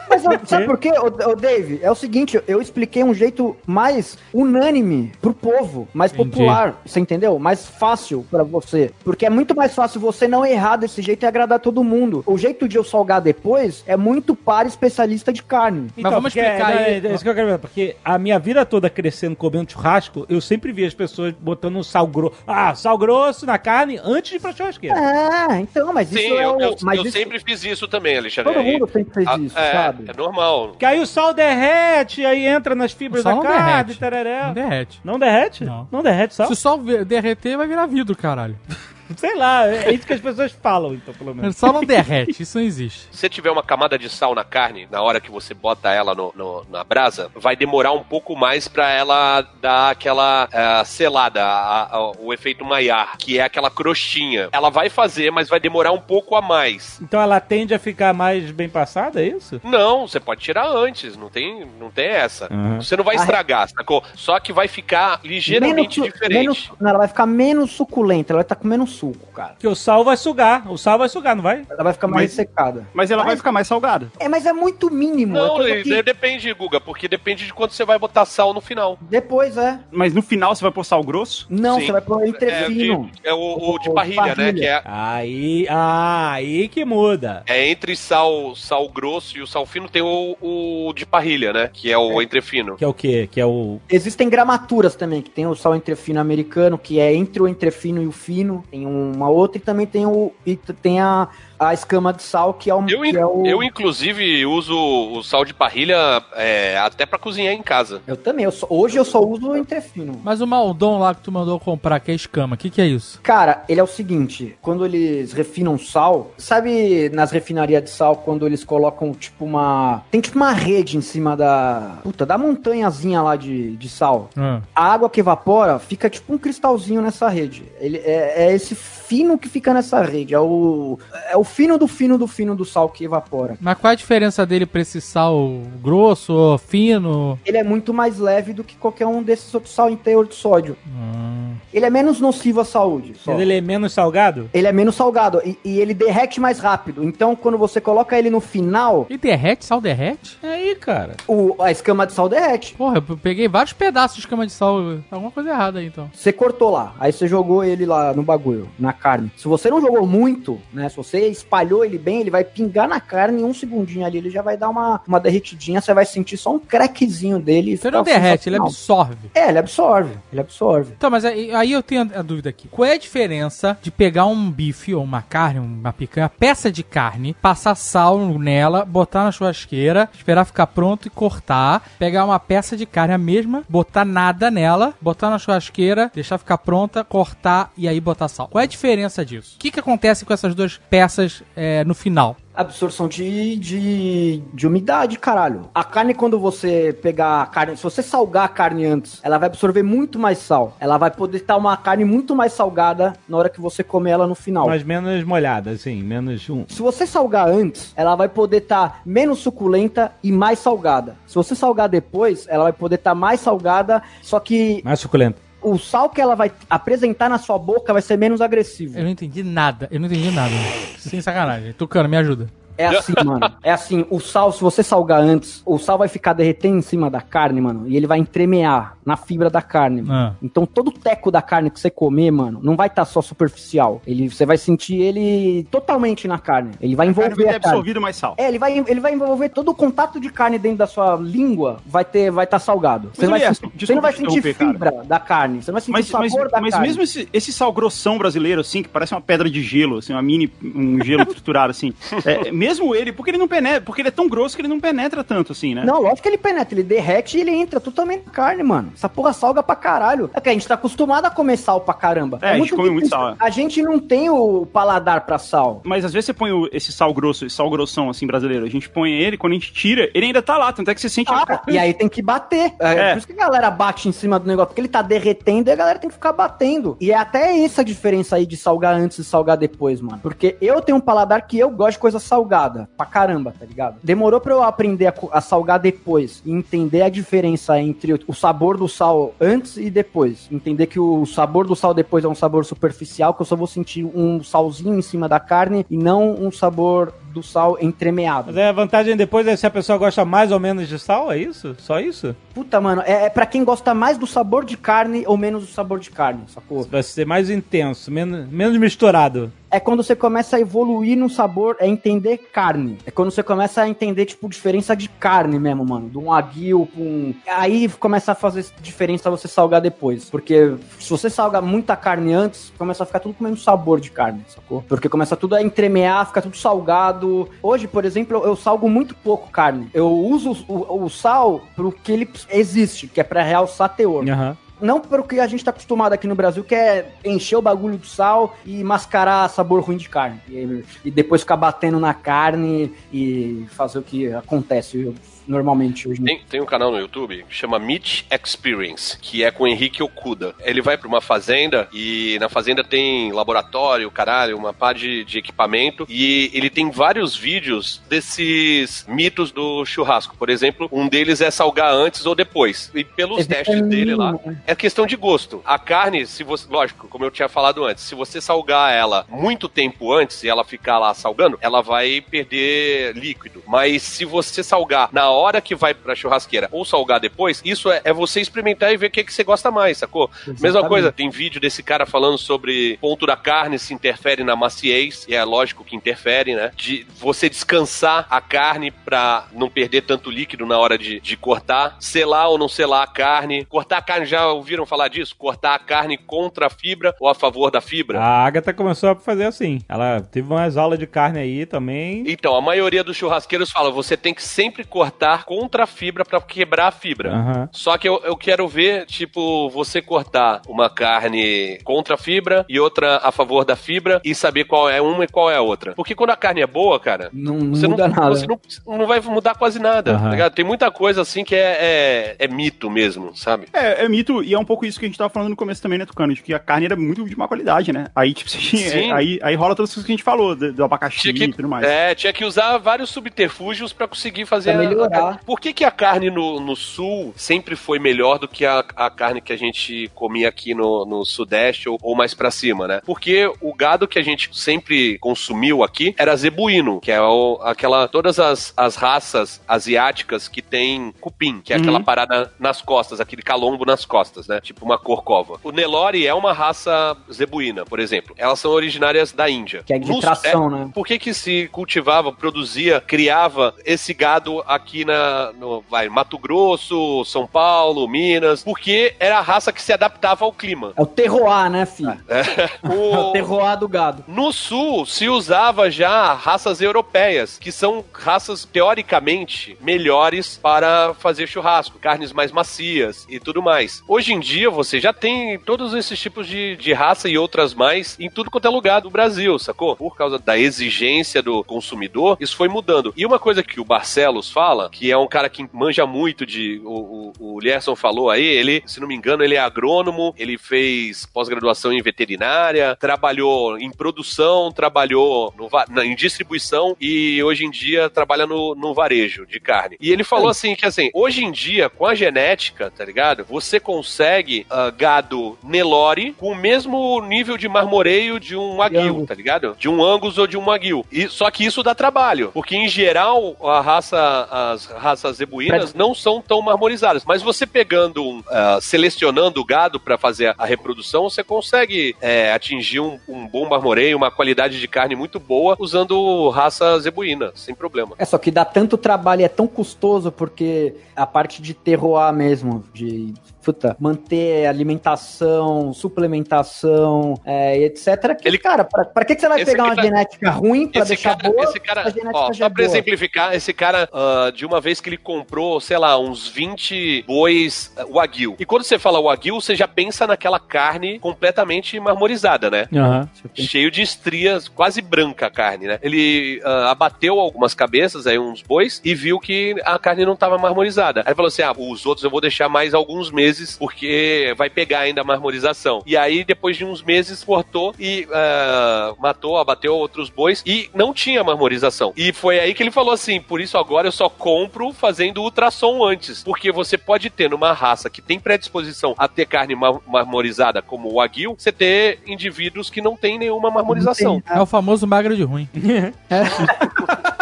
Mas 0.10 0.22
sabe 0.48 0.66
por 0.66 0.78
quê, 0.78 0.92
ô, 0.92 1.08
ô, 1.32 1.36
É 1.82 1.92
o 1.92 1.96
seguinte, 1.96 2.42
eu 2.48 2.62
expliquei 2.62 3.04
um 3.04 3.14
jeito 3.14 3.56
mais 3.66 4.18
unânime 4.34 5.12
pro 5.22 5.34
povo, 5.34 5.88
mais 5.94 6.12
Entendi. 6.14 6.30
popular, 6.32 6.82
você 6.86 7.00
entendeu? 7.00 7.38
Mais 7.40 7.68
fácil 7.68 8.26
pra 8.30 8.44
você. 8.44 8.92
Porque 9.04 9.26
é 9.26 9.30
muito 9.30 9.56
mais 9.56 9.74
fácil 9.74 10.00
você 10.00 10.28
não 10.28 10.46
errar 10.46 10.78
desse 10.78 11.02
jeito 11.02 11.24
e 11.24 11.26
agradar 11.26 11.60
todo 11.60 11.84
mundo. 11.84 12.24
O 12.26 12.38
jeito 12.38 12.68
de 12.68 12.78
eu 12.78 12.84
salgar 12.84 13.22
depois 13.22 13.84
é 13.88 13.96
muito 13.96 14.36
para 14.36 14.68
especialista 14.68 15.32
de 15.32 15.44
carne. 15.44 15.88
Mas 15.96 16.12
vamos 16.14 16.34
porque- 16.34 16.40
explicar 16.46 16.72
é, 16.72 16.78
aí. 16.86 17.06
É, 17.06 17.08
é 17.08 17.14
isso 17.14 17.24
que 17.24 17.30
eu 17.30 17.36
quero 17.36 17.48
ver, 17.48 17.60
porque 17.60 17.96
a 18.04 18.18
minha 18.18 18.40
vida 18.40 18.66
toda 18.66 18.90
crescendo, 18.90 19.36
comendo 19.36 19.72
churrasco, 19.72 20.26
eu 20.30 20.42
sempre 20.42 20.72
vi 20.72 20.86
as 20.86 20.94
pessoas 20.94 21.34
botando 21.40 21.76
um 21.78 21.84
sal 21.84 22.08
grosso. 22.08 22.36
Ah, 22.48 22.74
sal 22.76 22.98
grosso 22.98 23.46
na 23.46 23.58
carne 23.58 24.00
antes 24.04 24.32
de 24.32 24.38
ir 24.38 24.40
pra 24.40 24.52
churrasqueira. 24.54 24.96
Ah, 24.98 25.60
então, 25.60 25.94
mas 25.94 26.08
Sim, 26.10 26.16
isso 26.20 26.34
é 26.36 26.46
eu, 26.46 26.56
o... 26.58 26.62
eu- 26.62 26.76
mas 26.82 26.98
eu 27.00 27.04
isso- 27.06 27.18
sempre 27.18 27.40
fiz 27.40 27.64
isso 27.64 27.88
também, 27.88 28.18
Alexandre. 28.18 28.54
Todo 28.54 28.64
mundo 28.64 28.90
sempre 28.92 29.14
fez 29.14 29.40
isso, 29.40 29.58
é, 29.58 29.72
sabe? 29.72 30.06
É 30.10 30.18
normal. 30.18 30.76
Que 30.78 30.86
aí 30.86 31.00
o 31.00 31.06
sal 31.06 31.34
derrete, 31.48 32.26
aí 32.26 32.46
entra 32.46 32.74
nas 32.76 32.92
fibras 32.92 33.24
da 33.24 33.32
não 33.36 33.42
carne, 33.42 33.66
derrete. 33.84 34.00
tararé. 34.00 34.46
Não 34.48 34.54
derrete. 34.54 35.02
Não 35.04 35.20
derrete? 35.20 35.64
Não. 35.66 35.88
derrete 36.04 36.34
sal? 36.36 36.48
Se 36.48 36.54
o 36.54 36.56
sol 36.56 36.80
ve- 36.82 37.04
derreter, 37.06 37.58
vai 37.58 37.68
virar 37.68 37.86
vidro, 37.86 38.16
caralho. 38.16 38.58
Sei 39.18 39.36
lá, 39.36 39.68
é 39.68 39.92
isso 39.94 40.06
que 40.08 40.14
as 40.14 40.20
pessoas 40.22 40.52
falam, 40.52 40.94
então, 40.94 41.14
pelo 41.14 41.34
menos. 41.36 41.56
sol 41.58 41.74
não 41.74 41.84
derrete, 41.84 42.42
isso 42.44 42.58
não 42.58 42.66
existe. 42.66 43.08
Se 43.12 43.18
você 43.18 43.30
tiver 43.30 43.52
uma 43.52 43.64
camada 43.64 43.98
de 43.98 44.10
sal 44.10 44.34
na 44.36 44.44
carne, 44.44 44.88
na 44.90 45.02
hora 45.02 45.20
que 45.20 45.30
você 45.32 45.54
bota 45.54 45.92
ela 45.92 46.16
no, 46.16 46.34
no- 46.36 46.66
na 46.70 46.84
brasa, 46.84 47.30
vai 47.36 47.56
demorar 47.56 47.92
um 47.92 48.04
pouco 48.04 48.36
mais 48.36 48.68
pra 48.68 48.90
ela 48.92 49.42
dar 49.62 49.92
aquela 49.92 50.48
eh, 50.52 50.84
selada, 50.86 51.44
a- 51.44 51.96
a- 51.96 52.12
o 52.20 52.34
efeito 52.34 52.64
Maillard, 52.66 53.18
que 53.18 53.38
é 53.40 53.44
aquela 53.44 53.70
crostinha. 53.70 54.50
Ela 54.52 54.70
vai 54.70 54.90
fazer, 54.90 55.32
mas 55.32 55.50
vai 55.50 55.60
demorar 55.60 55.92
um 55.92 56.00
pouco 56.02 56.36
a 56.36 56.42
mais. 56.42 57.00
Então 57.02 57.22
ela 57.22 57.40
tende 57.40 57.74
a 57.74 57.80
ficar 57.80 58.14
mais 58.14 58.50
bem 58.52 58.70
passada, 58.70 59.22
é 59.22 59.28
isso? 59.28 59.60
Não, 59.64 60.08
você 60.08 60.20
pode 60.20 60.42
tirar 60.42 60.68
antes, 60.68 61.16
não 61.18 61.30
tem, 61.30 61.66
não 61.80 61.90
tem 61.92 62.08
essa. 62.08 62.52
Uhum. 62.52 62.82
Você 62.82 62.96
não 62.98 63.04
vai 63.04 63.16
estragar, 63.16 63.68
sacou? 63.70 64.04
Só 64.16 64.40
que 64.40 64.52
vai 64.54 64.68
ficar 64.68 65.20
ligeiramente 65.24 66.00
Menos 66.00 66.14
diferente. 66.14 66.40
menos- 66.40 66.72
não, 66.80 66.90
ela 66.90 67.00
vai 67.00 67.08
ficar 67.08 67.26
menos 67.26 67.72
suculenta, 67.72 68.34
ela 68.34 68.38
vai 68.40 68.46
estar 68.46 68.56
com 68.56 68.68
menos 68.68 68.92
suco, 69.04 69.28
cara. 69.34 69.50
Porque 69.54 69.68
o 69.68 69.76
sal 69.76 70.04
vai 70.04 70.16
sugar, 70.18 70.72
o 70.72 70.78
sal 70.78 70.98
vai 70.98 71.10
sugar, 71.10 71.36
não 71.36 71.44
vai? 71.44 71.64
Ela 71.70 71.84
vai 71.84 71.94
ficar 71.94 72.08
mais 72.08 72.24
Mas- 72.24 72.32
ressecada. 72.32 72.88
Mas 72.94 73.12
ela 73.12 73.24
vai 73.24 73.36
ficar 73.36 73.52
mais 73.52 73.68
salgada. 73.68 74.12
É, 74.20 74.28
mas 74.30 74.46
é 74.46 74.54
muito 74.54 74.90
mínimo. 74.90 75.36
é 75.38 75.40
Não, 75.42 75.68
e- 75.68 75.84
que- 75.84 76.02
depende, 76.04 76.54
Guga, 76.54 76.80
porque 76.80 77.08
depende 77.08 77.46
de 77.46 77.54
quanto 77.54 77.74
você 77.74 77.84
vai 77.86 78.00
botar 78.00 78.26
sal 78.26 78.54
no 78.54 78.62
final. 78.62 78.98
Depois, 79.02 79.58
é. 79.58 79.80
Mas 79.92 80.14
no 80.14 80.22
final 80.22 80.56
você 80.56 80.62
vai 80.64 80.72
pôr 80.72 80.84
sal 80.84 81.04
grosso? 81.04 81.46
Não, 81.50 81.80
Sim. 81.80 81.86
você 81.88 81.92
vai 81.92 82.02
pôr 82.02 82.24
É, 82.24 82.28
entrefino. 82.28 83.10
de- 83.12 83.28
é 83.28 83.34
o, 83.34 83.74
o 83.74 83.80
de 83.80 83.90
parrilha, 83.92 84.36
né? 84.36 84.54
Que 84.54 84.66
é, 84.66 84.82
Aí, 84.86 85.68
ah, 85.70 86.32
aí 86.34 86.68
que 86.68 86.86
muda. 86.86 87.44
é 87.48 87.70
entre 87.70 87.96
sal, 87.96 88.56
sal 88.56 88.88
grosso 88.90 89.38
e 89.38 89.42
o 89.42 89.48
sal 89.48 89.66
fino 89.66 89.90
tem 89.90 90.02
o, 90.02 90.38
o 90.42 90.94
de 90.94 91.06
parrilha, 91.06 91.52
né? 91.52 91.70
Que 91.72 91.92
é 91.92 91.98
o 91.98 92.22
entrefino. 92.22 92.76
Que 92.78 92.84
é 92.84 92.88
o 92.88 92.94
quê? 92.94 93.28
Que 93.32 93.40
é 93.42 93.46
o... 93.46 93.80
Existem 93.90 94.30
gramaturas 94.30 94.96
também, 94.96 95.22
que 95.22 95.30
tem 95.30 95.46
o 95.48 95.56
sal 95.56 95.76
entrefino 95.76 96.20
americano, 96.20 96.78
que 96.78 97.00
é 97.00 97.14
entre 97.14 97.42
o 97.42 97.48
entrefino 97.48 98.02
e 98.02 98.08
o 98.08 98.12
fino. 98.12 98.64
Tem 98.72 98.83
uma 98.86 99.30
outra 99.30 99.58
e 99.58 99.62
também 99.62 99.86
tem 99.86 100.06
o 100.06 100.32
e 100.46 100.56
tem 100.56 101.00
a, 101.00 101.28
a 101.60 101.74
escama 101.74 102.12
de 102.14 102.24
sal, 102.24 102.54
que 102.54 102.70
é 102.70 102.76
o, 102.76 102.84
Eu, 102.88 103.02
que 103.02 103.18
é 103.18 103.26
o... 103.26 103.46
eu, 103.46 103.64
inclusive, 103.64 104.46
uso 104.46 104.76
o 104.78 105.24
sal 105.24 105.46
de 105.46 105.54
parrilha 105.54 106.22
é, 106.36 106.78
até 106.78 107.06
pra 107.06 107.18
cozinhar 107.20 107.54
em 107.54 107.62
casa. 107.62 108.02
Eu 108.08 108.18
também. 108.18 108.46
eu 108.46 108.52
só- 108.52 108.68
hoje 108.70 108.98
eu 108.98 109.06
só 109.06 109.20
uso 109.24 109.50
o 109.52 109.58
entrefino. 109.58 110.20
Mas 110.24 110.42
o 110.42 110.48
Maldon 110.48 111.00
lá 111.00 111.14
que 111.16 111.22
tu 111.22 111.32
mandou 111.32 111.60
comprar, 111.60 112.00
que 112.00 112.12
é 112.12 112.16
escama, 112.16 112.56
o 112.56 112.58
que, 112.58 112.70
que 112.70 112.82
é 112.82 112.86
isso? 112.86 113.20
Cara, 113.22 113.64
ele 113.70 113.80
é 113.80 113.84
o 113.84 113.88
seguinte, 113.88 114.56
quando 114.62 114.86
eles 114.86 115.32
refinam 115.34 115.78
sal, 115.78 116.32
sabe 116.38 117.10
nas 117.10 117.32
refinarias 117.32 117.84
de 117.84 117.90
sal, 117.90 118.16
quando 118.18 118.46
eles 118.46 118.64
colocam 118.64 119.12
tipo 119.14 119.46
uma... 119.46 120.04
Tem 120.12 120.22
tipo 120.22 120.38
uma 120.38 120.52
rede 120.52 120.98
em 120.98 121.02
cima 121.02 121.36
da... 121.38 122.00
Puta, 122.04 122.26
da 122.26 122.38
montanhazinha 122.38 123.22
lá 123.22 123.36
de, 123.36 123.76
de 123.76 123.90
sal. 123.90 124.30
Ah. 124.38 124.62
A 124.76 124.94
água 124.94 125.10
que 125.10 125.20
evapora 125.20 125.80
fica 125.80 126.10
tipo 126.10 126.34
um 126.34 126.38
cristalzinho 126.38 127.02
nessa 127.02 127.28
rede. 127.30 127.64
Ele 127.80 127.98
é, 127.98 128.46
é 128.48 128.54
esse 128.54 128.73
fino 128.74 129.38
que 129.38 129.48
fica 129.50 129.74
nessa 129.74 130.02
rede. 130.02 130.34
É 130.34 130.40
o, 130.40 130.98
é 131.30 131.38
o 131.38 131.44
fino 131.44 131.78
do 131.78 131.88
fino 131.88 132.18
do 132.18 132.28
fino 132.28 132.56
do 132.56 132.66
sal 132.66 132.90
que 132.90 133.04
evapora. 133.06 133.58
Mas 133.62 133.78
qual 133.78 133.92
é 133.92 133.94
a 133.94 133.98
diferença 133.98 134.46
dele 134.46 134.66
pra 134.66 134.82
esse 134.82 135.00
sal 135.02 135.62
grosso, 135.82 136.34
ou 136.34 136.58
fino? 136.58 137.38
Ele 137.46 137.58
é 137.58 137.64
muito 137.64 137.94
mais 137.94 138.18
leve 138.20 138.54
do 138.54 138.64
que 138.64 138.76
qualquer 138.76 139.06
um 139.08 139.22
desses 139.24 139.54
outros 139.54 139.74
sal 139.74 139.90
em 139.90 139.96
teor 139.96 140.28
de 140.28 140.36
sódio. 140.36 140.76
Hum. 140.88 141.54
Ele 141.74 141.86
é 141.86 141.90
menos 141.90 142.20
nocivo 142.20 142.62
à 142.62 142.66
saúde. 142.66 143.14
só. 143.24 143.34
Ele 143.40 143.54
é 143.54 143.62
menos 143.62 143.94
salgado? 143.94 144.50
Ele 144.54 144.68
é 144.68 144.72
menos 144.72 144.96
salgado 144.96 145.42
e, 145.44 145.58
e 145.66 145.80
ele 145.80 145.94
derrete 145.94 146.40
mais 146.40 146.60
rápido. 146.60 147.04
Então, 147.04 147.36
quando 147.36 147.58
você 147.58 147.82
coloca 147.82 148.18
ele 148.18 148.30
no 148.30 148.40
final, 148.40 149.08
E 149.10 149.18
derrete? 149.18 149.66
Sal 149.66 149.82
derrete? 149.82 150.38
É 150.44 150.48
aí, 150.48 150.76
cara. 150.76 151.16
o- 151.28 151.56
a 151.60 151.72
escama 151.72 152.06
de 152.06 152.14
sal 152.14 152.30
derrete. 152.30 152.76
Porra, 152.76 152.98
eu 153.08 153.18
peguei 153.18 153.48
vários 153.48 153.74
pedaços 153.74 154.16
de 154.18 154.22
escama 154.22 154.46
de 154.46 154.52
sal. 154.52 154.78
Alguma 155.10 155.32
coisa 155.32 155.50
errada 155.50 155.80
aí, 155.80 155.88
então. 155.88 156.10
Você 156.14 156.32
cortou 156.32 156.70
lá, 156.72 156.94
aí 157.00 157.12
você 157.12 157.28
jogou 157.28 157.64
ele 157.64 157.86
lá 157.86 158.14
no 158.14 158.22
bagulho, 158.24 158.63
na 158.78 158.94
carne. 158.94 159.32
Se 159.38 159.48
você 159.48 159.70
não 159.70 159.82
jogou 159.82 160.06
muito, 160.06 160.60
né? 160.72 160.90
Se 160.90 160.98
você 160.98 161.28
espalhou 161.28 161.84
ele 161.84 161.98
bem, 161.98 162.22
ele 162.22 162.30
vai 162.30 162.44
pingar 162.44 162.88
na 162.88 163.00
carne 163.00 163.42
em 163.42 163.46
um 163.46 163.54
segundinho 163.54 164.06
ali, 164.06 164.18
ele 164.18 164.30
já 164.30 164.42
vai 164.42 164.58
dar 164.58 164.70
uma, 164.70 165.02
uma 165.08 165.20
derretidinha, 165.20 165.82
você 165.82 165.94
vai 165.94 166.06
sentir 166.06 166.38
só 166.38 166.54
um 166.54 166.60
craquezinho 166.60 167.40
dele. 167.40 167.78
Você 167.78 167.92
não 167.92 168.04
derrete, 168.04 168.50
ele 168.50 168.58
absorve. 168.58 169.30
É, 169.34 169.50
ele 169.50 169.60
absorve, 169.60 170.18
ele 170.32 170.42
absorve. 170.42 170.94
Então, 170.98 171.10
mas 171.10 171.26
aí, 171.26 171.54
aí 171.54 171.72
eu 171.72 171.84
tenho 171.84 172.02
a 172.02 172.22
dúvida 172.22 172.50
aqui. 172.50 172.68
Qual 172.68 172.86
é 172.86 172.94
a 172.94 172.98
diferença 172.98 173.78
de 173.82 173.92
pegar 173.92 174.26
um 174.26 174.52
bife 174.52 174.94
ou 174.94 175.04
uma 175.04 175.22
carne, 175.22 175.60
uma 175.60 175.94
picanha, 175.94 176.30
peça 176.30 176.72
de 176.72 176.84
carne, 176.84 177.36
passar 177.42 177.76
sal 177.76 178.20
nela, 178.40 178.86
botar 178.86 179.24
na 179.24 179.32
churrasqueira, 179.32 180.10
esperar 180.14 180.46
ficar 180.46 180.68
pronto 180.68 181.08
e 181.08 181.12
cortar, 181.12 181.84
pegar 181.98 182.26
uma 182.26 182.40
peça 182.40 182.76
de 182.76 182.86
carne 182.86 183.14
a 183.14 183.18
mesma, 183.18 183.64
botar 183.70 184.06
nada 184.06 184.50
nela, 184.50 184.94
botar 185.02 185.30
na 185.30 185.40
churrasqueira, 185.40 186.12
deixar 186.14 186.38
ficar 186.38 186.58
pronta, 186.58 187.04
cortar 187.04 187.72
e 187.78 187.88
aí 187.88 188.00
botar 188.00 188.28
sal. 188.28 188.50
Qual 188.54 188.62
é 188.62 188.66
a 188.66 188.68
diferença 188.68 189.26
disso? 189.26 189.56
O 189.56 189.58
que, 189.58 189.72
que 189.72 189.80
acontece 189.80 190.24
com 190.26 190.32
essas 190.32 190.54
duas 190.54 190.78
peças 190.88 191.42
é, 191.56 191.84
no 191.86 191.96
final? 191.96 192.38
Absorção 192.54 193.08
de, 193.08 193.56
de, 193.56 194.44
de 194.54 194.68
umidade, 194.68 195.18
caralho. 195.18 195.72
A 195.74 195.84
carne, 195.84 196.14
quando 196.14 196.40
você 196.40 196.96
pegar 197.02 197.42
a 197.42 197.48
carne, 197.48 197.76
se 197.76 197.82
você 197.82 198.04
salgar 198.04 198.46
a 198.46 198.48
carne 198.48 198.86
antes, 198.86 199.20
ela 199.24 199.40
vai 199.40 199.48
absorver 199.48 199.82
muito 199.82 200.20
mais 200.20 200.38
sal. 200.38 200.78
Ela 200.80 201.00
vai 201.00 201.10
poder 201.10 201.38
estar 201.38 201.58
uma 201.58 201.76
carne 201.76 202.06
muito 202.06 202.36
mais 202.36 202.54
salgada 202.54 203.14
na 203.28 203.38
hora 203.38 203.50
que 203.50 203.60
você 203.60 203.84
comer 203.84 204.12
ela 204.12 204.28
no 204.28 204.36
final. 204.36 204.68
Mas 204.68 204.84
menos 204.84 205.24
molhada, 205.24 205.72
assim, 205.72 206.04
menos 206.04 206.48
um. 206.48 206.64
Se 206.68 206.80
você 206.80 207.08
salgar 207.08 207.50
antes, 207.50 207.92
ela 207.96 208.16
vai 208.16 208.30
poder 208.30 208.58
estar 208.58 209.02
menos 209.04 209.40
suculenta 209.40 210.12
e 210.22 210.32
mais 210.32 210.60
salgada. 210.60 211.16
Se 211.26 211.34
você 211.34 211.56
salgar 211.56 211.90
depois, 211.90 212.46
ela 212.48 212.66
vai 212.66 212.74
poder 212.74 212.98
estar 212.98 213.16
mais 213.16 213.40
salgada, 213.40 214.04
só 214.22 214.40
que 214.40 214.80
Mais 214.86 215.00
suculento. 215.00 215.42
O 215.64 215.78
sal 215.78 216.10
que 216.10 216.22
ela 216.22 216.36
vai 216.36 216.52
apresentar 216.70 217.30
na 217.30 217.38
sua 217.38 217.58
boca 217.58 217.94
vai 217.94 218.02
ser 218.02 218.18
menos 218.18 218.42
agressivo. 218.42 218.98
Eu 218.98 219.04
não 219.04 219.12
entendi 219.12 219.44
nada. 219.44 219.88
Eu 219.90 220.00
não 220.00 220.08
entendi 220.08 220.32
nada. 220.32 220.54
Sem 220.98 221.22
sacanagem. 221.22 221.74
Tucano, 221.74 222.10
me 222.10 222.18
ajuda. 222.18 222.50
É 222.78 222.88
assim, 222.88 223.14
mano. 223.24 223.52
É 223.64 223.72
assim, 223.72 224.06
o 224.10 224.20
sal, 224.20 224.52
se 224.52 224.62
você 224.62 224.82
salgar 224.84 225.22
antes, 225.22 225.62
o 225.66 225.78
sal 225.78 225.98
vai 225.98 226.08
ficar 226.08 226.34
derretendo 226.34 226.78
em 226.78 226.82
cima 226.82 227.10
da 227.10 227.22
carne, 227.22 227.62
mano, 227.62 227.88
e 227.88 227.96
ele 227.96 228.08
vai 228.08 228.18
entremear 228.20 228.98
na 229.06 229.16
fibra 229.18 229.50
da 229.50 229.62
carne. 229.62 230.02
mano. 230.02 230.14
Ah. 230.14 230.36
Então 230.42 230.66
todo 230.66 230.88
o 230.88 230.92
teco 230.92 231.30
da 231.32 231.42
carne 231.42 231.70
que 231.70 231.80
você 231.80 231.90
comer, 231.90 232.32
mano, 232.32 232.60
não 232.64 232.76
vai 232.76 232.88
estar 232.88 233.06
só 233.06 233.22
superficial. 233.22 234.02
Ele, 234.08 234.30
você 234.30 234.46
vai 234.46 234.58
sentir 234.58 234.96
ele 235.02 235.68
totalmente 235.70 236.28
na 236.28 236.40
carne. 236.40 236.72
Ele 236.82 236.96
vai 236.96 237.08
A 237.08 237.14
carne 237.14 237.28
envolver 237.30 237.44
vai 237.44 237.54
ter 237.54 237.58
a 237.58 237.60
carne. 237.60 237.68
absorvido 237.78 238.02
mais 238.02 238.16
sal. 238.16 238.36
É, 238.38 238.48
ele 238.48 238.60
vai, 238.60 238.78
ele 238.88 239.00
vai 239.00 239.14
envolver 239.14 239.50
todo 239.50 239.70
o 239.70 239.76
contato 239.76 240.20
de 240.20 240.30
carne 240.30 240.58
dentro 240.58 240.78
da 240.80 240.88
sua 240.88 241.16
língua, 241.16 241.78
vai 241.86 242.04
ter, 242.06 242.32
vai 242.32 242.46
estar 242.46 242.60
salgado. 242.60 243.10
Você, 243.14 243.22
Mas, 243.22 243.30
vai 243.30 243.40
Elias, 243.42 243.58
sentir- 243.58 243.86
você 243.88 243.96
não 243.96 244.02
vai 244.02 244.14
sentir 244.14 244.24
interromper, 244.40 244.54
cara. 244.56 244.72
fibra 244.72 244.92
da 245.06 245.20
carne, 245.20 245.62
você 245.62 245.72
não 245.72 245.74
vai 245.74 245.82
sentir 245.82 245.92
Mas, 245.94 246.10
o 246.10 246.18
mas, 246.20 246.32
sabor 246.32 246.50
da 246.50 246.62
mas 246.62 246.72
carne. 246.72 246.88
mesmo 246.88 247.04
esse, 247.04 247.28
esse 247.34 247.52
sal 247.54 247.72
grossão 247.74 248.18
brasileiro, 248.18 248.62
assim, 248.62 248.82
que 248.84 248.90
parece 248.90 249.14
uma 249.14 249.22
pedra 249.22 249.50
de 249.50 249.62
gelo, 249.62 249.98
assim, 249.98 250.14
uma 250.14 250.22
mini, 250.22 250.52
um 250.64 251.04
gelo 251.04 251.26
triturado, 251.28 251.72
assim. 251.72 251.94
é, 252.26 252.52
mesmo 252.68 252.96
ele, 252.96 253.12
porque 253.12 253.32
ele 253.32 253.38
não 253.38 253.48
penetra, 253.48 253.82
porque 253.82 254.02
ele 254.02 254.08
é 254.10 254.12
tão 254.12 254.28
grosso 254.28 254.56
que 254.56 254.62
ele 254.62 254.68
não 254.70 254.80
penetra 254.80 255.24
tanto, 255.24 255.52
assim, 255.52 255.76
né? 255.76 255.84
Não, 255.86 256.02
lógico 256.02 256.22
que 256.24 256.30
ele 256.30 256.38
penetra, 256.38 256.74
ele 256.74 256.84
derrete 256.84 257.38
e 257.38 257.42
ele 257.42 257.52
entra 257.52 257.80
totalmente 257.80 258.26
na 258.26 258.32
carne, 258.32 258.64
mano. 258.64 258.92
Essa 258.96 259.10
porra 259.10 259.34
salga 259.34 259.62
pra 259.64 259.76
caralho. 259.76 260.30
É 260.34 260.42
que 260.42 260.50
a 260.50 260.54
gente 260.54 260.68
tá 260.68 260.74
acostumado 260.76 261.26
a 261.26 261.30
comer 261.30 261.58
sal 261.58 261.82
pra 261.82 261.94
caramba. 261.94 262.40
É, 262.42 262.52
a 262.52 262.58
gente 262.58 262.74
come 262.76 262.90
muito 262.90 263.08
sal, 263.10 263.30
é. 263.32 263.36
A 263.40 263.50
gente 263.50 263.82
não 263.82 264.00
tem 264.00 264.30
o 264.30 264.66
paladar 264.66 265.26
pra 265.26 265.38
sal. 265.38 265.82
Mas 265.84 266.06
às 266.06 266.14
vezes 266.14 266.26
você 266.28 266.34
põe 266.34 266.52
o- 266.52 266.68
esse 266.72 266.92
sal 266.92 267.14
grosso, 267.14 267.46
esse 267.46 267.56
sal 267.56 267.70
grossão, 267.70 268.10
assim, 268.10 268.26
brasileiro, 268.26 268.66
a 268.66 268.70
gente 268.70 268.90
põe 268.90 269.12
ele, 269.12 269.38
quando 269.38 269.52
a 269.54 269.56
gente 269.56 269.74
tira, 269.74 270.10
ele 270.14 270.28
ainda 270.28 270.42
tá 270.42 270.58
lá, 270.58 270.72
tanto 270.72 270.90
é 270.92 270.96
que 270.96 271.02
você 271.02 271.10
sente 271.10 271.32
Ah, 271.32 271.62
e 271.68 271.78
aí 271.78 271.94
tem 271.94 272.08
que 272.10 272.22
bater. 272.22 272.74
É, 272.80 272.94
É. 272.94 273.12
Por 273.12 273.18
isso 273.18 273.28
que 273.28 273.34
a 273.34 273.38
galera 273.38 273.70
bate 273.72 274.08
em 274.08 274.12
cima 274.12 274.40
do 274.40 274.48
negócio, 274.48 274.68
porque 274.68 274.82
ele 274.82 274.88
tá 274.88 275.02
derretendo 275.02 275.70
e 275.70 275.72
a 275.72 275.76
galera 275.76 276.00
tem 276.00 276.10
que 276.10 276.14
ficar 276.16 276.32
batendo. 276.32 276.96
E 277.00 277.12
é 277.12 277.16
até 277.18 277.60
essa 277.64 277.82
a 277.82 277.84
diferença 277.84 278.36
aí 278.36 278.46
de 278.46 278.56
salgar 278.56 278.96
antes 278.96 279.18
e 279.20 279.24
salgar 279.24 279.58
depois, 279.58 280.00
mano. 280.00 280.20
Porque 280.22 280.56
eu 280.62 280.80
tenho 280.82 280.98
um 280.98 281.02
paladar 281.02 281.46
que 281.48 281.58
eu 281.60 281.70
gosto 281.70 281.94
de 281.94 282.00
coisa 282.00 282.20
salgada. 282.20 282.53
Pra 282.98 283.06
caramba, 283.06 283.54
tá 283.58 283.66
ligado? 283.66 283.98
Demorou 284.04 284.40
pra 284.40 284.54
eu 284.54 284.64
aprender 284.64 285.08
a, 285.08 285.14
a 285.32 285.42
salgar 285.42 285.80
depois 285.80 286.42
e 286.46 286.52
entender 286.52 287.02
a 287.02 287.10
diferença 287.10 287.80
entre 287.80 288.14
o 288.28 288.34
sabor 288.34 288.78
do 288.78 288.88
sal 288.88 289.34
antes 289.40 289.78
e 289.78 289.90
depois. 289.90 290.48
Entender 290.52 290.88
que 290.88 291.00
o 291.00 291.26
sabor 291.26 291.66
do 291.66 291.76
sal 291.76 291.94
depois 291.94 292.24
é 292.24 292.28
um 292.28 292.36
sabor 292.36 292.66
superficial, 292.66 293.34
que 293.34 293.42
eu 293.42 293.46
só 293.46 293.56
vou 293.56 293.68
sentir 293.68 294.04
um 294.04 294.44
salzinho 294.44 294.98
em 294.98 295.02
cima 295.02 295.28
da 295.28 295.40
carne 295.40 295.86
e 295.90 295.98
não 295.98 296.36
um 296.36 296.52
sabor 296.52 297.14
do 297.34 297.44
sal 297.44 297.78
entremeado. 297.82 298.48
Mas 298.48 298.58
é 298.58 298.68
a 298.68 298.72
vantagem 298.72 299.18
depois 299.18 299.48
é 299.48 299.56
se 299.56 299.66
a 299.66 299.72
pessoa 299.72 299.98
gosta 299.98 300.24
mais 300.24 300.52
ou 300.52 300.60
menos 300.60 300.88
de 300.88 301.00
sal, 301.00 301.32
é 301.32 301.38
isso? 301.38 301.76
Só 301.80 302.00
isso? 302.00 302.36
Puta, 302.54 302.80
mano, 302.80 303.02
é, 303.06 303.26
é 303.26 303.30
pra 303.30 303.46
quem 303.46 303.64
gosta 303.64 303.94
mais 303.94 304.18
do 304.18 304.28
sabor 304.28 304.64
de 304.64 304.78
carne 304.78 305.24
ou 305.26 305.36
menos 305.36 305.66
do 305.66 305.72
sabor 305.72 306.00
de 306.00 306.12
carne, 306.12 306.44
sacou? 306.48 306.84
Vai 306.84 307.02
ser 307.02 307.26
mais 307.26 307.50
intenso, 307.50 308.12
menos, 308.12 308.48
menos 308.50 308.78
misturado. 308.78 309.52
É 309.74 309.80
quando 309.80 310.04
você 310.04 310.16
começa 310.16 310.56
a 310.56 310.60
evoluir 310.60 311.18
no 311.18 311.28
sabor, 311.28 311.76
é 311.80 311.88
entender 311.88 312.38
carne. 312.38 313.00
É 313.08 313.10
quando 313.10 313.32
você 313.32 313.42
começa 313.42 313.82
a 313.82 313.90
entender, 313.90 314.26
tipo, 314.26 314.48
diferença 314.48 314.96
de 314.96 315.10
carne 315.10 315.58
mesmo, 315.58 315.84
mano. 315.84 316.12
De 316.12 316.18
um 316.20 316.32
aguil 316.32 316.88
com 316.96 317.02
um... 317.02 317.34
Aí 317.48 317.90
começa 317.90 318.34
a 318.34 318.36
fazer 318.36 318.68
diferença 318.84 319.32
você 319.32 319.48
salgar 319.48 319.82
depois. 319.82 320.30
Porque 320.30 320.76
se 321.00 321.10
você 321.10 321.28
salga 321.28 321.60
muita 321.60 321.96
carne 321.96 322.34
antes, 322.34 322.72
começa 322.78 323.02
a 323.02 323.06
ficar 323.08 323.20
tudo 323.20 323.34
com 323.34 323.44
o 323.44 323.48
mesmo 323.48 323.64
sabor 323.64 324.00
de 324.00 324.12
carne, 324.12 324.46
sacou? 324.48 324.84
Porque 324.88 325.10
começa 325.10 325.36
tudo 325.36 325.56
a 325.56 325.64
entremear, 325.64 326.28
fica 326.28 326.44
tudo 326.44 326.56
salgado. 326.56 327.23
Hoje, 327.62 327.88
por 327.88 328.06
exemplo, 328.06 328.38
eu, 328.38 328.46
eu 328.46 328.56
salgo 328.56 328.90
muito 328.90 329.16
pouco 329.16 329.50
carne. 329.50 329.90
Eu 329.94 330.12
uso 330.12 330.66
o, 330.68 331.04
o 331.04 331.10
sal 331.10 331.62
pro 331.76 331.92
que 331.92 332.12
ele 332.12 332.30
existe, 332.50 333.08
que 333.08 333.20
é 333.20 333.24
pra 333.24 333.44
realçar 333.44 333.96
teor. 333.96 334.28
Aham. 334.28 334.58
Não 334.82 335.00
pelo 335.00 335.24
que 335.24 335.40
a 335.40 335.48
gente 335.48 335.64
tá 335.64 335.72
acostumado 335.72 336.12
aqui 336.12 336.28
no 336.28 336.36
Brasil, 336.36 336.62
que 336.62 336.76
é 336.76 337.10
encher 337.24 337.56
o 337.56 337.62
bagulho 337.62 337.98
de 337.98 338.08
sal 338.08 338.54
e 338.66 338.84
mascarar 338.84 339.50
sabor 339.50 339.82
ruim 339.82 339.96
de 339.96 340.10
carne. 340.10 340.42
E, 340.50 340.84
e 341.06 341.12
depois 341.12 341.42
ficar 341.42 341.56
batendo 341.56 342.02
na 342.02 342.14
carne 342.14 342.94
e 343.12 343.66
fazer 343.70 344.00
o 344.00 344.02
que 344.02 344.34
acontece 344.34 345.16
normalmente 345.48 346.08
hoje. 346.08 346.22
Tem, 346.22 346.42
tem 346.50 346.62
um 346.62 346.66
canal 346.66 346.92
no 346.92 347.00
YouTube 347.00 347.46
que 347.48 347.56
chama 347.56 347.80
Meat 347.80 348.26
Experience, 348.32 349.18
que 349.20 349.44
é 349.44 349.52
com 349.52 349.64
o 349.64 349.68
Henrique 349.68 350.02
Okuda. 350.04 350.56
Ele 350.62 350.82
vai 350.82 350.98
pra 350.98 351.08
uma 351.08 351.22
fazenda 351.22 351.88
e 351.94 352.38
na 352.40 352.50
fazenda 352.50 352.84
tem 352.84 353.32
laboratório, 353.32 354.10
caralho, 354.12 354.58
uma 354.58 354.74
pá 354.74 354.94
de, 354.94 355.24
de 355.24 355.38
equipamento 355.38 356.06
e 356.10 356.52
ele 356.54 356.70
tem 356.70 356.90
vários 356.92 357.36
vídeos 357.36 358.02
desses 358.10 359.06
mitos 359.08 359.52
do 359.52 359.86
churrasco. 359.86 360.36
Por 360.38 360.50
exemplo, 360.50 360.90
um 360.92 361.08
deles 361.08 361.42
é 361.42 361.52
salgar 361.52 361.94
antes 361.94 362.26
ou 362.26 362.36
depois. 362.36 362.92
E 362.94 363.04
pelos 363.04 363.42
É 363.42 363.44
testes 363.44 363.82
dele 363.84 364.16
lá, 364.16 364.32
vitamina, 364.32 364.64
é 364.66 364.76
questão 364.76 365.06
de 365.06 365.16
gosto. 365.16 365.62
A 365.66 365.78
carne, 365.78 366.26
se 366.26 366.44
você, 366.44 366.68
lógico, 366.70 367.08
como 367.08 367.26
eu 367.26 367.32
tinha 367.32 367.50
falado 367.50 367.84
antes, 367.84 368.04
se 368.04 368.16
você 368.16 368.40
salgar 368.40 368.94
ela 368.94 369.26
muito 369.30 369.68
tempo 369.68 370.12
antes 370.14 370.44
e 370.44 370.50
ela 370.50 370.64
ficar 370.64 371.00
lá 371.00 371.14
salgando, 371.14 371.58
ela 371.62 371.82
vai 371.82 372.22
perder 372.22 373.16
líquido. 373.16 373.64
Mas 373.68 374.04
se 374.04 374.26
você 374.26 374.64
salgar 374.64 375.10
na 375.12 375.30
hora 375.34 375.62
que 375.62 375.76
vai 375.76 375.94
pra 375.94 376.16
churrasqueira 376.16 376.70
ou 376.72 376.86
salgar 376.86 377.20
depois, 377.20 377.62
isso 377.66 377.92
é, 377.92 378.02
é 378.04 378.14
você 378.14 378.40
experimentar 378.40 378.94
e 378.94 378.98
ver 378.98 379.08
o 379.08 379.12
que, 379.12 379.24
que 379.24 379.34
você 379.34 379.44
gosta 379.44 379.70
mais, 379.70 379.98
sacou? 379.98 380.30
Mesma 380.48 380.68
Exatamente. 380.68 380.90
coisa, 380.90 381.12
tem 381.12 381.30
vídeo 381.30 381.60
desse 381.60 381.84
cara 381.84 382.06
falando 382.06 382.38
sobre 382.38 382.98
ponto 383.02 383.26
da 383.26 383.36
carne 383.36 383.78
se 383.80 383.94
interfere 383.94 384.44
na 384.44 384.56
maciez, 384.56 385.26
e 385.28 385.36
é 385.36 385.44
lógico 385.44 385.84
que 385.84 385.96
interfere, 385.96 386.56
né? 386.56 386.72
De 386.76 387.06
você 387.20 387.50
descansar 387.50 388.28
a 388.30 388.42
carne 388.42 388.92
pra 388.92 389.48
não 389.54 389.70
perder 389.70 390.02
tanto 390.02 390.30
líquido 390.30 390.66
na 390.66 390.78
hora 390.78 390.98
de, 390.98 391.20
de 391.20 391.38
cortar, 391.38 391.98
selar 392.00 392.50
ou 392.50 392.58
não 392.58 392.68
selar 392.68 393.04
a 393.04 393.08
carne. 393.08 393.66
Cortar 393.66 393.98
a 393.98 394.02
carne, 394.02 394.26
já 394.26 394.48
ouviram 394.48 394.86
falar 394.86 395.08
disso? 395.08 395.36
Cortar 395.38 395.76
a 395.76 395.80
carne 395.80 396.18
contra 396.18 396.68
a 396.68 396.70
fibra 396.70 397.16
ou 397.20 397.28
a 397.28 397.36
favor 397.36 397.72
da 397.72 397.82
fibra? 397.82 398.20
A 398.20 398.46
Agatha 398.46 398.74
começou 398.74 399.10
a 399.10 399.16
fazer 399.16 399.46
assim. 399.46 399.80
Ela 399.88 400.22
teve 400.22 400.48
umas 400.52 400.78
aulas 400.78 401.00
de 401.00 401.08
carne 401.08 401.40
aí 401.40 401.66
também. 401.66 402.24
Então, 402.28 402.56
a 402.56 402.62
maioria 402.62 403.04
dos 403.04 403.18
churrasqueiros 403.18 403.72
fala, 403.72 403.92
você 403.92 404.16
tem 404.16 404.34
que 404.34 404.44
sempre 404.44 404.84
cortar 404.84 405.23
contra 405.46 405.84
a 405.84 405.88
fibra 405.88 406.24
pra 406.26 406.42
quebrar 406.42 406.88
a 406.88 406.92
fibra. 406.92 407.32
Aham. 407.34 407.70
Só 407.72 407.98
que 407.98 408.08
eu, 408.08 408.22
eu 408.26 408.36
quero 408.36 408.68
ver, 408.68 409.06
tipo, 409.06 409.70
você 409.70 410.02
cortar 410.02 410.62
uma 410.68 410.90
carne 410.90 411.78
contra 411.84 412.16
a 412.16 412.18
fibra 412.18 412.66
e 412.70 412.80
outra 412.80 413.18
a 413.24 413.32
favor 413.32 413.64
da 413.66 413.76
fibra 413.76 414.22
e 414.24 414.34
saber 414.36 414.66
qual 414.66 414.90
é 414.90 415.02
uma 415.02 415.24
e 415.24 415.28
qual 415.28 415.50
é 415.50 415.56
a 415.56 415.62
outra. 415.62 415.94
Porque 415.94 416.16
quando 416.16 416.32
a 416.32 416.36
carne 416.36 416.62
é 416.62 416.68
boa, 416.68 417.00
cara, 417.00 417.30
Não, 417.34 417.56
não 417.58 417.76
você 417.76 417.88
muda 417.88 418.08
não, 418.08 418.16
nada. 418.16 418.30
Você 418.36 418.46
não, 418.48 418.60
não 418.98 419.08
vai 419.08 419.20
mudar 419.22 419.56
quase 419.56 419.80
nada, 419.80 420.14
Aham. 420.14 420.38
tá? 420.38 420.50
Tem 420.50 420.66
muita 420.66 420.90
coisa 420.92 421.22
assim 421.22 421.44
que 421.44 421.56
é, 421.56 421.78
é, 421.80 422.36
é 422.40 422.48
mito 422.48 422.90
mesmo, 422.90 423.36
sabe? 423.36 423.68
É, 423.74 424.04
é 424.06 424.10
mito, 424.10 424.44
e 424.44 424.54
é 424.54 424.60
um 424.60 424.66
pouco 424.66 424.86
isso 424.86 425.00
que 425.00 425.06
a 425.06 425.10
gente 425.10 425.18
tava 425.18 425.30
falando 425.30 425.50
no 425.50 425.56
começo 425.56 425.82
também, 425.82 425.98
né, 426.00 426.06
Tucano? 426.06 426.34
De 426.34 426.42
que 426.42 426.54
a 426.54 426.60
carne 426.60 426.86
era 426.86 426.96
muito 426.96 427.24
de 427.26 427.38
má 427.38 427.48
qualidade, 427.48 427.92
né? 427.94 428.08
Aí, 428.16 428.34
tipo, 428.34 428.50
Sim. 428.50 429.12
aí, 429.12 429.40
aí 429.42 429.56
rola 429.56 429.76
todas 429.76 429.90
as 429.90 429.96
coisas 429.96 430.06
que 430.06 430.12
a 430.12 430.16
gente 430.16 430.24
falou, 430.24 430.56
do, 430.56 430.74
do 430.74 430.84
abacaxi 430.84 431.34
que- 431.34 431.44
e 431.46 431.54
tudo 431.54 431.68
mais. 431.68 431.86
É, 431.86 432.14
tinha 432.16 432.34
que 432.34 432.44
usar 432.46 432.78
vários 432.78 433.10
subterfúgios 433.10 433.94
pra 433.94 434.08
conseguir 434.08 434.46
fazer 434.46 434.74
Pra 434.74 434.82
a- 434.84 434.88
melhorar. 434.90 435.13
Por 435.46 435.60
que, 435.60 435.74
que 435.74 435.84
a 435.84 435.92
carne 435.92 436.30
no, 436.30 436.60
no 436.60 436.76
sul 436.76 437.34
sempre 437.36 437.76
foi 437.76 438.00
melhor 438.00 438.38
do 438.40 438.48
que 438.48 438.66
a, 438.66 438.84
a 438.96 439.10
carne 439.10 439.42
que 439.42 439.54
a 439.54 439.58
gente 439.58 440.10
comia 440.16 440.50
aqui 440.50 440.74
no, 440.74 441.06
no 441.06 441.26
sudeste 441.26 441.90
ou, 441.90 441.98
ou 442.02 442.16
mais 442.16 442.34
pra 442.34 442.52
cima, 442.52 442.88
né? 442.88 443.02
Porque 443.06 443.52
o 443.62 443.74
gado 443.74 444.08
que 444.08 444.20
a 444.20 444.24
gente 444.24 444.50
sempre 444.58 445.18
consumiu 445.20 445.84
aqui 445.84 446.14
era 446.18 446.36
zebuíno, 446.36 447.00
que 447.00 447.12
é 447.12 447.22
o- 447.22 447.60
aquela 447.64 448.08
todas 448.08 448.40
as, 448.40 448.74
as 448.78 448.96
raças 448.96 449.62
asiáticas 449.68 450.48
que 450.48 450.62
tem 450.62 451.14
cupim, 451.20 451.62
que 451.62 451.74
é 451.74 451.78
aquela 451.78 452.00
parada 452.02 452.52
nas 452.60 452.82
costas, 452.82 453.20
aquele 453.20 453.42
calombo 453.42 453.86
nas 453.86 454.06
costas, 454.06 454.48
né? 454.48 454.60
Tipo 454.62 454.86
uma 454.86 454.98
corcova. 454.98 455.60
O 455.64 455.72
Nelore 455.72 456.26
é 456.26 456.34
uma 456.34 456.54
raça 456.54 457.16
zebuína, 457.32 457.86
por 457.86 458.00
exemplo. 458.00 458.34
Elas 458.38 458.60
são 458.60 458.72
originárias 458.72 459.32
da 459.32 459.50
Índia. 459.50 459.84
Que 459.86 459.94
é 459.94 460.00
de 460.00 460.10
No- 460.10 460.20
tração, 460.20 460.70
né? 460.70 460.90
por 460.94 461.06
que 461.06 461.20
que 461.20 461.34
se 461.34 461.68
cultivava, 461.72 462.32
produzia, 462.32 463.00
criava 463.02 463.74
esse 463.86 464.14
gado 464.14 464.64
aqui 464.68 465.03
na 465.06 465.52
no, 465.54 465.84
vai, 465.90 466.10
Mato 466.10 466.38
Grosso, 466.38 467.24
São 467.26 467.46
Paulo, 467.48 468.08
Minas? 468.08 468.64
Porque 468.64 469.16
era 469.20 469.38
a 469.38 469.42
raça 469.42 469.72
que 469.72 469.82
se 469.82 469.92
adaptava 469.94 470.46
ao 470.46 470.52
clima. 470.54 470.94
É 470.98 471.02
o 471.02 471.06
terroir, 471.06 471.70
né, 471.70 471.86
filho? 471.86 472.18
É 472.28 472.70
o 472.88 473.30
O- 473.30 473.32
terroir 473.32 473.78
do 473.78 473.88
gado. 473.88 474.24
no 474.28 474.52
sul 474.52 475.06
se 475.06 475.28
usava 475.30 475.90
já 475.92 476.34
raças 476.34 476.82
europeias, 476.82 477.58
que 477.60 477.72
são 477.72 478.04
raças 478.14 478.66
teoricamente 478.66 479.78
melhores 479.82 480.58
para 480.62 481.14
fazer 481.16 481.48
churrasco, 481.48 482.00
carnes 482.00 482.32
mais 482.32 482.52
macias 482.52 483.26
e 483.30 483.40
tudo 483.40 483.62
mais. 483.62 484.04
Hoje 484.08 484.34
em 484.34 484.40
dia 484.40 484.70
você 484.70 485.00
já 485.00 485.12
tem 485.14 485.58
todos 485.60 485.94
esses 485.94 486.20
tipos 486.20 486.48
de, 486.48 486.76
de 486.78 486.94
raça 486.94 487.28
e 487.30 487.38
outras 487.38 487.74
mais 487.74 488.18
em 488.20 488.30
tudo 488.30 488.50
quanto 488.50 488.66
é 488.68 488.70
lugar 488.70 489.02
do 489.02 489.10
Brasil, 489.10 489.58
sacou? 489.60 489.96
Por 489.96 490.16
causa 490.16 490.40
da 490.40 490.58
exigência 490.58 491.42
do 491.42 491.64
consumidor, 491.64 492.38
isso 492.40 492.56
foi 492.56 492.68
mudando. 492.68 493.14
E 493.16 493.26
uma 493.26 493.40
coisa 493.40 493.62
que 493.64 493.80
o 493.80 493.86
Barcelos 493.86 494.50
fala, 494.52 494.90
que 494.94 495.12
é 495.12 495.18
um 495.18 495.28
cara 495.28 495.50
que 495.50 495.68
manja 495.74 496.06
muito 496.06 496.46
de. 496.46 496.80
O, 496.86 497.34
o, 497.40 497.56
o 497.56 497.60
Lierson 497.60 497.96
falou 497.96 498.30
aí, 498.30 498.44
ele, 498.46 498.84
se 498.86 499.00
não 499.00 499.08
me 499.08 499.16
engano, 499.16 499.44
ele 499.44 499.56
é 499.56 499.60
agrônomo, 499.60 500.34
ele 500.38 500.58
fez 500.58 501.26
pós-graduação 501.26 501.92
em 501.92 502.02
veterinária, 502.02 502.96
trabalhou 503.00 503.78
em 503.80 503.92
produção, 503.92 504.72
trabalhou 504.72 505.54
no 505.58 505.70
na- 505.90 506.06
em 506.06 506.16
distribuição 506.16 506.96
e 507.02 507.42
hoje 507.44 507.66
em 507.66 507.72
dia 507.72 508.10
trabalha 508.10 508.46
no, 508.46 508.76
no 508.76 508.94
varejo 508.94 509.46
de 509.48 509.60
carne. 509.60 509.98
E 510.00 510.12
ele 510.12 510.24
falou 510.24 510.48
assim 510.50 510.76
que 510.76 510.86
assim, 510.86 511.10
hoje 511.14 511.44
em 511.44 511.52
dia, 511.52 511.90
com 511.90 512.06
a 512.06 512.14
genética, 512.14 512.92
tá 512.92 513.04
ligado? 513.04 513.44
Você 513.50 513.80
consegue 513.80 514.66
ah, 514.70 514.92
gado 514.96 515.58
Nelore 515.64 516.34
com 516.34 516.52
o 516.52 516.56
mesmo 516.56 517.20
nível 517.22 517.58
de 517.58 517.68
marmoreio 517.68 518.40
de 518.40 518.56
um 518.56 518.82
Angus. 518.82 519.28
tá 519.28 519.34
ligado? 519.34 519.76
De 519.80 519.90
um 519.90 520.04
Angus 520.04 520.38
ou 520.38 520.46
de 520.46 520.58
um 520.58 520.64
Wagyu. 520.66 521.06
E, 521.12 521.28
só 521.28 521.50
que 521.50 521.66
isso 521.66 521.82
dá 521.82 521.96
trabalho, 521.96 522.52
porque 522.54 522.76
em 522.76 522.88
geral 522.88 523.56
a 523.64 523.82
raça, 523.82 524.48
as 524.52 524.83
raças 524.86 525.38
zebuínas 525.38 525.94
não 525.94 526.14
são 526.14 526.42
tão 526.42 526.62
marmorizadas. 526.62 527.24
Mas 527.26 527.42
você 527.42 527.66
pegando, 527.66 528.24
um, 528.24 528.44
ah, 528.48 528.80
selecionando 528.82 529.62
o 529.62 529.66
gado 529.66 530.00
para 530.00 530.18
fazer 530.18 530.54
a, 530.58 530.66
reprodução, 530.66 531.30
você 531.30 531.44
consegue 531.44 532.16
é, 532.22 532.52
atingir 532.54 533.00
um, 533.00 533.20
um 533.28 533.48
bom 533.48 533.68
marmoreio, 533.68 534.18
uma 534.18 534.32
qualidade 534.32 534.80
de 534.80 534.88
carne 534.88 535.16
muito 535.16 535.40
boa 535.40 535.76
usando 535.80 536.50
raça 536.50 537.00
zebuína, 537.00 537.52
sem 537.56 537.76
problema. 537.76 538.16
É 538.18 538.26
só 538.26 538.38
que 538.38 538.52
dá 538.52 538.66
tanto 538.66 538.98
trabalho 538.98 539.42
e 539.42 539.46
é 539.46 539.50
tão 539.50 539.68
custoso 539.68 540.32
porque 540.32 540.96
a 541.16 541.26
parte 541.26 541.62
de 541.62 541.74
terroir 541.74 542.34
mesmo, 542.34 542.84
de 542.94 543.34
puta, 543.64 543.96
manter 544.00 544.66
alimentação, 544.68 545.94
suplementação, 545.94 547.36
é, 547.46 547.80
e 547.80 547.84
etc. 547.86 548.36
Que, 548.40 548.48
Ele- 548.48 548.58
cara, 548.58 548.84
pra, 548.84 549.06
pra 549.06 549.26
que, 549.26 549.36
que 549.36 549.42
você 549.42 549.48
vai 549.48 549.64
pegar 549.64 549.86
uma 549.86 549.96
tá- 549.96 550.02
genética 550.04 550.50
ruim 550.52 550.88
pra 550.88 551.04
deixar 551.04 551.38
cara, 551.38 551.52
boa? 551.54 551.64
esse 551.64 551.80
cara, 551.80 552.14
ó, 552.34 552.54
já 552.54 552.66
só 552.66 552.70
pra 552.70 552.84
é 552.84 552.88
boa? 552.88 552.98
exemplificar, 552.98 553.56
esse 553.56 553.74
cara, 553.74 554.10
ah, 554.12 554.52
de 554.54 554.66
uma 554.66 554.82
vez 554.82 555.00
que 555.00 555.10
ele 555.10 555.18
comprou, 555.18 555.80
sei 555.80 555.98
lá, 555.98 556.18
uns 556.20 556.48
20 556.48 557.24
bois 557.28 557.94
ah, 557.98 558.06
Wagyu. 558.06 558.56
E 558.60 558.66
quando 558.66 558.84
você 558.84 559.00
fala 559.00 559.22
Wagyu, 559.22 559.56
você 559.62 559.76
já 559.76 559.88
pensa 559.88 560.28
naquela 560.28 560.60
carne 560.60 561.20
completamente 561.20 562.00
marmorizada, 562.00 562.70
né? 562.70 562.88
Aham. 562.94 563.30
Cheio 563.56 563.90
de 563.92 564.02
estrias, 564.02 564.68
quase 564.68 565.02
branca 565.02 565.48
a 565.48 565.50
carne, 565.52 565.88
né? 565.88 566.00
Ele 566.02 566.62
ah, 566.64 566.92
abateu 566.92 567.40
algumas 567.40 567.74
cabeças, 567.74 568.28
aí 568.28 568.38
uns 568.38 568.62
bois, 568.62 569.02
e 569.04 569.14
viu 569.16 569.40
que 569.40 569.76
a 569.86 569.98
carne 570.00 570.26
não 570.26 570.34
estava 570.34 570.58
marmorizada. 570.58 571.24
Aí 571.26 571.34
falou 571.36 571.48
assim: 571.48 571.62
ah, 571.62 571.74
os 571.78 572.06
outros 572.06 572.24
eu 572.24 572.30
vou 572.30 572.42
deixar 572.42 572.68
mais 572.70 572.94
alguns 572.94 573.32
meses, 573.32 573.53
porque 573.78 574.54
vai 574.58 574.70
pegar 574.70 575.00
ainda 575.00 575.22
a 575.22 575.24
marmorização. 575.24 576.02
E 576.06 576.16
aí, 576.18 576.44
depois 576.44 576.78
de 576.78 576.86
uns 576.86 577.02
meses, 577.02 577.44
cortou 577.44 577.94
e 578.00 578.28
ah, 578.32 579.14
matou, 579.20 579.58
abateu 579.58 579.96
outros 579.96 580.30
bois, 580.30 580.64
e 580.66 580.90
não 580.94 581.14
tinha 581.14 581.44
marmorização. 581.44 582.14
E 582.16 582.32
foi 582.34 582.60
aí 582.60 582.74
que 582.74 582.84
ele 582.84 582.92
falou 582.92 583.14
assim: 583.14 583.40
por 583.42 583.62
isso 583.62 583.78
agora 583.78 584.08
eu 584.08 584.12
só 584.12 584.30
compro 584.30 584.92
fazendo 584.94 585.42
ultrassom 585.42 586.04
antes. 586.04 586.44
Porque 586.44 586.72
você 586.72 586.98
pode 586.98 587.30
ter 587.30 587.50
numa 587.50 587.74
raça 587.74 588.10
que 588.10 588.22
tem 588.22 588.40
predisposição 588.40 589.14
a 589.18 589.28
ter 589.28 589.46
carne 589.46 589.76
mar- 589.76 590.00
marmorizada, 590.08 590.82
como 590.82 591.10
o 591.10 591.16
Wagyu, 591.16 591.56
você 591.58 591.72
ter 591.72 592.20
indivíduos 592.26 592.90
que 592.90 593.02
não 593.02 593.16
tem 593.16 593.38
nenhuma 593.38 593.70
marmorização. 593.70 594.42
É 594.50 594.60
o 594.62 594.66
famoso 594.66 595.06
magra 595.08 595.36
de 595.36 595.44
ruim. 595.44 595.68
É, 596.30 596.42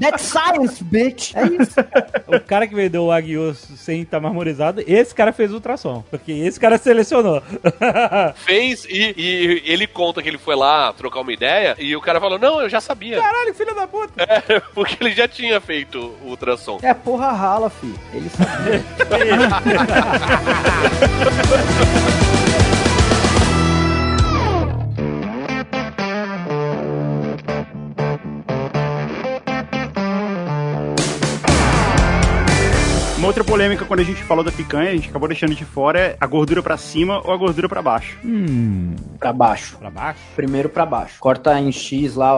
that's 0.00 0.22
science, 0.22 0.82
bitch. 0.82 1.34
É 1.34 1.46
isso. 1.46 1.80
O 2.26 2.40
cara 2.40 2.66
que 2.66 2.74
vendeu 2.74 3.04
o 3.04 3.12
Aguio 3.12 3.54
sem 3.54 4.02
estar 4.02 4.20
marmorizado, 4.20 4.82
esse 4.86 5.14
cara 5.14 5.32
fez 5.32 5.52
ultrassom. 5.52 6.02
Porque 6.10 6.32
esse 6.32 6.58
cara 6.58 6.78
selecionou. 6.78 7.42
Fez 8.36 8.84
e, 8.84 9.14
e 9.16 9.62
ele 9.64 9.86
conta 9.86 10.22
que 10.22 10.28
ele 10.28 10.38
foi 10.38 10.56
lá 10.56 10.92
trocar 10.92 11.20
uma 11.20 11.32
ideia 11.32 11.76
e 11.78 11.94
o 11.96 12.00
cara 12.00 12.20
falou: 12.20 12.38
Não, 12.38 12.60
eu 12.60 12.68
já 12.68 12.80
sabia. 12.80 13.20
Caralho, 13.20 13.54
filho 13.54 13.74
da 13.74 13.86
puta. 13.86 14.22
É, 14.22 14.60
porque 14.74 14.96
ele 15.00 15.12
já 15.12 15.28
tinha 15.28 15.60
feito 15.60 16.14
o 16.22 16.30
ultrassom. 16.30 16.78
É 16.82 16.92
porra 16.94 17.32
rala, 17.32 17.70
fi. 17.70 17.94
Ele 18.12 18.28
sabe. 18.28 18.82
outra 33.32 33.44
polêmica 33.44 33.86
quando 33.86 34.00
a 34.00 34.04
gente 34.04 34.22
falou 34.22 34.44
da 34.44 34.52
picanha, 34.52 34.90
a 34.90 34.94
gente 34.94 35.08
acabou 35.08 35.26
deixando 35.26 35.54
de 35.54 35.64
fora 35.64 35.98
é 35.98 36.16
a 36.20 36.26
gordura 36.26 36.62
pra 36.62 36.76
cima 36.76 37.22
ou 37.24 37.32
a 37.32 37.36
gordura 37.38 37.66
pra 37.66 37.80
baixo. 37.80 38.18
pra 39.18 39.32
baixo. 39.32 39.78
Pra 39.78 39.88
baixo? 39.88 40.20
Primeiro 40.36 40.68
pra 40.68 40.84
baixo. 40.84 41.16
Corta 41.18 41.58
em 41.58 41.72
X 41.72 42.14
lá 42.14 42.30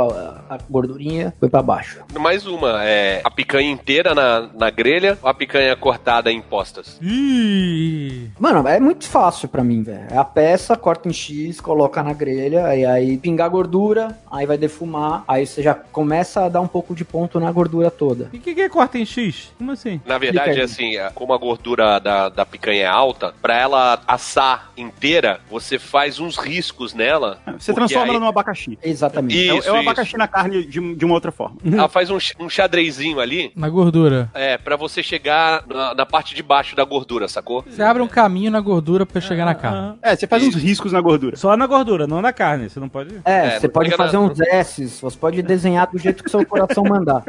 a 0.49 0.57
gordurinha, 0.71 1.35
foi 1.41 1.49
pra 1.49 1.63
baixo. 1.63 1.99
Mais 2.17 2.47
uma, 2.47 2.85
é 2.85 3.21
a 3.25 3.31
picanha 3.31 3.69
inteira 3.69 4.15
na, 4.15 4.49
na 4.55 4.71
grelha 4.71 5.19
ou 5.21 5.29
a 5.29 5.35
picanha 5.35 5.75
cortada 5.75 6.31
em 6.31 6.41
postas? 6.41 6.97
Ih. 7.03 8.31
Mano, 8.39 8.69
é 8.69 8.79
muito 8.79 9.09
fácil 9.09 9.49
pra 9.49 9.65
mim, 9.65 9.83
velho. 9.83 10.07
É 10.09 10.17
a 10.17 10.25
peça, 10.25 10.77
corta 10.77 11.09
em 11.09 11.13
X, 11.13 11.61
coloca 11.61 12.05
na 12.05 12.13
grelha, 12.13 12.73
e 12.77 12.87
aí 12.87 13.17
pingar 13.19 13.51
gordura, 13.51 14.17
aí 14.31 14.47
vai 14.47 14.57
defumar, 14.57 15.25
aí 15.27 15.45
você 15.45 15.61
já 15.61 15.75
começa 15.75 16.45
a 16.45 16.49
dar 16.49 16.61
um 16.61 16.69
pouco 16.69 16.95
de 16.95 17.05
ponto 17.05 17.41
na 17.41 17.51
gordura 17.51 17.91
toda. 17.91 18.31
E 18.33 18.37
o 18.37 18.41
que, 18.41 18.55
que 18.55 18.61
é 18.61 18.69
corta 18.69 18.97
em 18.97 19.05
X? 19.05 19.51
Como 19.59 19.73
assim? 19.73 20.01
Na 20.07 20.19
verdade, 20.19 20.51
Explica 20.51 20.63
aí. 20.63 20.69
Assim, 20.85 20.97
é, 20.97 21.11
como 21.15 21.33
a 21.33 21.39
gordura 21.39 21.99
da, 21.99 22.29
da 22.29 22.45
picanha 22.47 22.83
é 22.83 22.87
alta, 22.87 23.35
pra 23.41 23.57
ela 23.59 24.01
assar 24.07 24.71
inteira, 24.77 25.41
você 25.51 25.79
faz 25.79 26.19
uns 26.21 26.37
riscos 26.37 26.95
nela. 26.95 27.39
Você 27.59 27.73
porque 27.73 27.75
transforma 27.75 28.05
aí- 28.05 28.11
ela 28.11 28.21
num 28.21 28.27
abacaxi. 28.29 28.79
Exatamente. 28.83 29.49
É 29.49 29.53
o- 29.53 29.59
Isso, 29.59 29.69
é 29.69 29.73
o 29.73 29.75
isso. 29.77 29.89
abacaxi 29.89 30.17
na 30.17 30.29
carne 30.29 30.65
de, 30.65 30.95
de 30.95 31.05
uma 31.05 31.15
outra 31.15 31.33
forma. 31.33 31.57
Ela 31.65 31.89
faz 31.89 32.11
um, 32.11 32.19
um 32.41 32.49
xadrezinho 32.49 33.21
ali, 33.21 33.53
Na 33.57 33.69
gordura. 33.69 34.31
é, 34.35 34.59
pra 34.59 34.77
você 34.77 35.03
chegar 35.03 35.65
na, 35.67 35.95
na 35.95 36.07
parte 36.07 36.35
de 36.35 36.43
baixo 36.43 36.77
da 36.77 36.85
gordura, 36.85 37.29
sacou? 37.29 37.65
Você 37.69 37.83
abre 37.83 38.03
um 38.03 38.09
caminho 38.09 38.51
na 38.51 38.61
gordura 38.61 39.07
pra 39.07 39.21
chegar 39.21 39.45
na 39.45 39.55
carne. 39.55 39.79
Aham. 39.79 39.99
É, 40.03 40.17
você 40.17 40.27
faz 40.27 40.43
uns 40.47 40.55
riscos 40.55 40.93
na 40.93 41.01
gordura. 41.01 41.37
Só 41.37 41.57
na 41.57 41.67
gordura, 41.67 42.07
não 42.07 42.21
na 42.21 42.33
carne. 42.33 42.69
Você 42.69 42.79
não 42.81 42.89
pode. 42.89 43.15
É, 43.25 43.47
É, 43.57 43.61
você 43.61 43.69
pode 43.69 43.91
fazer 43.93 44.17
na- 44.19 44.23
uns 44.25 44.41
S's, 44.41 45.01
você 45.01 45.17
pode 45.19 45.43
desenhar 45.43 45.87
do 45.91 45.99
jeito 45.99 46.23
que 46.25 46.31
seu 46.31 46.45
coração 46.47 46.85
mandar. 46.85 47.23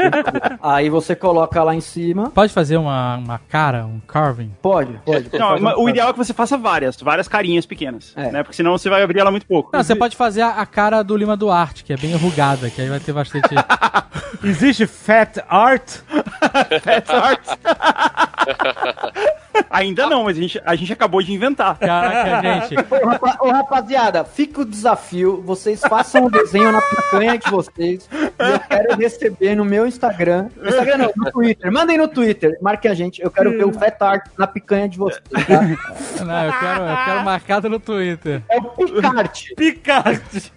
aí 0.62 0.88
você 0.88 1.14
coloca 1.14 1.62
lá 1.62 1.74
em 1.74 1.80
cima. 1.80 2.30
Pode 2.30 2.52
fazer 2.52 2.76
uma, 2.76 2.89
uma 3.18 3.40
cara, 3.48 3.86
um 3.86 4.00
carving? 4.00 4.52
Pode, 4.62 4.92
pode. 5.04 5.28
pode 5.30 5.38
Não, 5.38 5.56
um- 5.56 5.84
o 5.84 5.88
ideal 5.88 6.10
é 6.10 6.12
que 6.12 6.18
você 6.18 6.32
faça 6.32 6.56
várias, 6.56 6.96
várias 6.96 7.28
carinhas 7.28 7.66
pequenas. 7.66 8.12
É. 8.16 8.30
Né? 8.30 8.42
Porque 8.42 8.56
senão 8.56 8.72
você 8.76 8.88
vai 8.90 9.02
abrir 9.02 9.20
ela 9.20 9.30
muito 9.30 9.46
pouco. 9.46 9.70
Não, 9.72 9.82
você 9.82 9.94
pode 9.94 10.16
fazer 10.16 10.42
a, 10.42 10.50
a 10.60 10.66
cara 10.66 11.02
do 11.02 11.16
Lima 11.16 11.36
Duarte, 11.36 11.84
que 11.84 11.92
é 11.92 11.96
bem 11.96 12.12
enrugada, 12.12 12.70
que 12.70 12.80
aí 12.80 12.88
vai 12.88 13.00
ter 13.00 13.12
bastante. 13.12 13.48
Existe 14.42 14.86
fat 14.86 15.38
art? 15.48 15.98
Fat 16.82 17.10
art. 17.10 18.29
Ainda 19.70 20.08
não, 20.08 20.24
mas 20.24 20.36
a 20.36 20.40
gente, 20.40 20.62
a 20.64 20.74
gente 20.74 20.92
acabou 20.92 21.22
de 21.22 21.32
inventar. 21.32 21.78
Caraca, 21.78 22.60
gente. 22.60 22.74
Ô, 22.78 23.08
rapa- 23.08 23.38
ô, 23.40 23.50
rapaziada, 23.50 24.24
fica 24.24 24.62
o 24.62 24.64
desafio. 24.64 25.42
Vocês 25.42 25.80
façam 25.80 26.24
o 26.24 26.30
desenho 26.30 26.72
na 26.72 26.80
picanha 26.80 27.38
de 27.38 27.50
vocês. 27.50 28.08
E 28.12 28.52
eu 28.52 28.60
quero 28.60 28.96
receber 28.96 29.54
no 29.54 29.64
meu 29.64 29.86
Instagram. 29.86 30.48
No 30.56 30.68
Instagram 30.68 30.96
não, 30.98 31.12
no 31.16 31.30
Twitter. 31.30 31.72
Mandem 31.72 31.98
no 31.98 32.08
Twitter. 32.08 32.58
Marquem 32.60 32.90
a 32.90 32.94
gente. 32.94 33.22
Eu 33.22 33.30
quero 33.30 33.50
ver 33.50 33.64
o 33.66 33.72
Fat 33.72 34.00
Art 34.00 34.26
na 34.38 34.46
picanha 34.46 34.88
de 34.88 34.98
vocês. 34.98 35.22
Tá? 35.30 36.24
Não, 36.24 36.44
eu 36.46 36.52
quero, 36.52 36.82
eu 36.82 37.04
quero 37.04 37.24
marcado 37.24 37.68
no 37.68 37.78
Twitter. 37.78 38.42
É 38.48 38.58
o 38.58 38.62
Picarte. 38.70 39.54
Picante. 39.54 40.52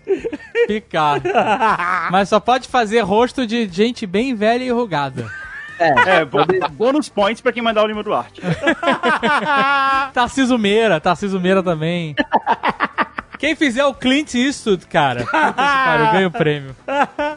Ficar. 0.68 1.22
Mas 2.12 2.30
só 2.30 2.40
pode 2.40 2.68
fazer 2.68 3.02
rosto 3.02 3.46
de 3.46 3.68
gente 3.68 4.06
bem 4.06 4.34
velha 4.36 4.64
e 4.64 4.68
enrugada. 4.70 5.30
É, 6.08 6.24
bo- 6.26 6.40
bônus 6.72 7.10
points 7.10 7.42
pra 7.42 7.52
quem 7.52 7.62
mandar 7.64 7.84
o 7.84 7.88
Lima 7.88 8.04
Duarte. 8.04 8.42
Tarciso 10.14 10.58
Meira, 10.58 11.00
Tarciso 11.00 11.40
Meira 11.40 11.62
também. 11.64 12.16
Quem 13.40 13.56
fizer 13.56 13.84
o 13.84 13.94
Clint 13.94 14.36
Eastwood, 14.36 14.86
cara, 14.88 15.26
pariu, 15.26 16.12
ganha 16.14 16.28
o 16.28 16.32
prêmio. 16.32 16.74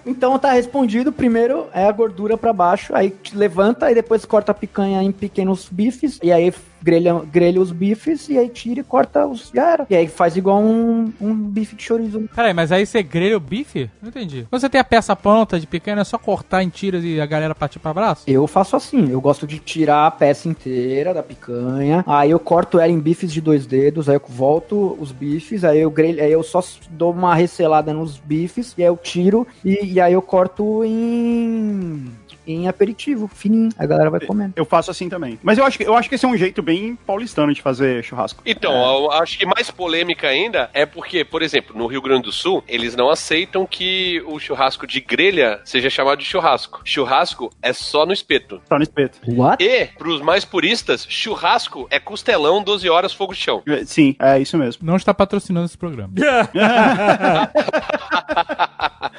Então 0.04 0.38
tá 0.38 0.52
respondido. 0.52 1.10
Primeiro 1.10 1.66
é 1.74 1.84
a 1.84 1.90
gordura 1.90 2.36
pra 2.38 2.52
baixo. 2.52 2.94
Aí 2.94 3.10
te 3.10 3.36
levanta 3.36 3.90
e 3.90 3.94
depois 3.94 4.24
corta 4.24 4.52
a 4.52 4.54
picanha 4.54 5.02
em 5.02 5.10
pequenos 5.10 5.68
bifes. 5.68 6.20
E 6.22 6.30
aí 6.30 6.54
grelha, 6.86 7.20
grelha 7.32 7.60
os 7.60 7.72
bifes. 7.72 8.28
E 8.28 8.38
aí 8.38 8.48
tira 8.48 8.80
e 8.80 8.84
corta 8.84 9.26
os. 9.26 9.50
Já 9.52 9.72
era. 9.72 9.86
E 9.90 9.96
aí 9.96 10.06
faz 10.06 10.36
igual 10.36 10.62
um, 10.62 11.12
um 11.20 11.34
bife 11.34 11.74
de 11.74 11.82
chorizo. 11.82 12.28
Peraí, 12.34 12.54
mas 12.54 12.70
aí 12.70 12.86
você 12.86 13.02
grelha 13.02 13.36
o 13.36 13.40
bife? 13.40 13.90
Não 14.00 14.08
entendi. 14.08 14.46
Quando 14.48 14.60
você 14.60 14.68
tem 14.68 14.80
a 14.80 14.84
peça 14.84 15.16
pronta 15.16 15.58
de 15.58 15.66
picanha, 15.66 16.00
é 16.00 16.04
só 16.04 16.18
cortar 16.18 16.62
em 16.62 16.68
tiras 16.68 17.02
e 17.02 17.20
a 17.20 17.26
galera 17.26 17.54
partir 17.54 17.80
pra 17.80 17.92
braço? 17.92 18.22
Eu 18.26 18.46
faço 18.46 18.76
assim, 18.76 19.10
eu 19.10 19.20
gosto 19.20 19.46
de 19.46 19.58
tirar 19.58 20.06
a 20.06 20.10
peça 20.10 20.48
inteira 20.48 21.12
da 21.12 21.22
picanha, 21.22 22.04
aí 22.06 22.30
eu 22.30 22.38
corto 22.38 22.78
ela 22.78 22.92
em 22.92 23.00
bifes 23.00 23.32
de 23.32 23.40
dois 23.40 23.66
dedos, 23.66 24.08
aí 24.08 24.16
eu 24.16 24.22
volto 24.28 24.96
os 25.00 25.10
bifes, 25.10 25.64
aí 25.64 25.80
eu 25.80 25.90
grelho, 25.90 26.22
aí 26.22 26.30
eu 26.30 26.42
só 26.42 26.62
dou 26.90 27.12
uma 27.12 27.34
recelada 27.34 27.92
nos 27.92 28.18
bifes, 28.18 28.74
e 28.76 28.82
aí 28.82 28.88
eu 28.88 28.96
tiro, 28.96 29.46
e, 29.64 29.94
e 29.94 30.00
aí 30.00 30.12
eu 30.12 30.22
corto 30.22 30.84
em, 30.84 32.04
em 32.46 32.68
aperitivo, 32.68 33.28
fininho, 33.28 33.70
a 33.78 33.86
galera 33.86 34.10
vai 34.10 34.20
comendo. 34.20 34.52
Eu 34.56 34.64
faço 34.64 34.90
assim 34.90 35.08
também. 35.08 35.38
Mas 35.42 35.58
eu 35.58 35.64
acho, 35.64 35.78
que- 35.78 35.84
eu 35.84 35.94
acho 35.94 36.08
que 36.08 36.14
esse 36.14 36.24
é 36.24 36.28
um 36.28 36.36
jeito 36.36 36.62
bem 36.62 36.96
paulistano 37.06 37.52
de 37.52 37.60
fazer 37.62 38.02
churrasco. 38.04 38.42
Então, 38.46 38.72
eu 38.72 39.12
acho 39.12 39.38
que 39.38 39.46
mais 39.46 39.70
polêmica 39.70 40.28
ainda 40.28 40.70
é 40.72 40.84
porque, 40.86 41.24
por 41.24 41.42
exemplo, 41.42 41.76
no 41.76 41.86
Rio 41.86 42.00
Grande 42.02 42.22
do 42.24 42.32
Sul, 42.32 42.62
eles 42.68 42.94
não 42.96 43.10
aceitam 43.10 43.66
que 43.66 44.22
o 44.26 44.38
churrasco 44.38 44.86
de 44.86 45.00
grelha 45.00 45.60
seja 45.64 45.88
chamado 45.90 46.18
de 46.18 46.24
churrasco. 46.24 46.80
Churrasco 46.84 47.50
é 47.62 47.72
só 47.72 48.04
no 48.06 48.12
espeto. 48.12 48.60
Tá 48.68 48.76
no 48.76 48.82
espeto. 48.82 49.18
What? 49.26 49.62
E, 49.62 49.86
pros 49.98 50.20
mais 50.22 50.44
puristas, 50.44 51.06
churrasco 51.08 51.86
é 51.90 51.98
costelão 51.98 52.62
12 52.62 52.88
horas 52.88 53.12
fogo 53.12 53.32
de 53.34 53.40
chão. 53.40 53.62
É, 53.66 53.84
Sim, 53.84 54.14
é 54.18 54.38
isso 54.38 54.56
mesmo. 54.56 54.86
Não 54.86 54.96
está 54.96 55.12
patrocinando 55.12 55.66
esse 55.66 55.76
programa. 55.78 56.12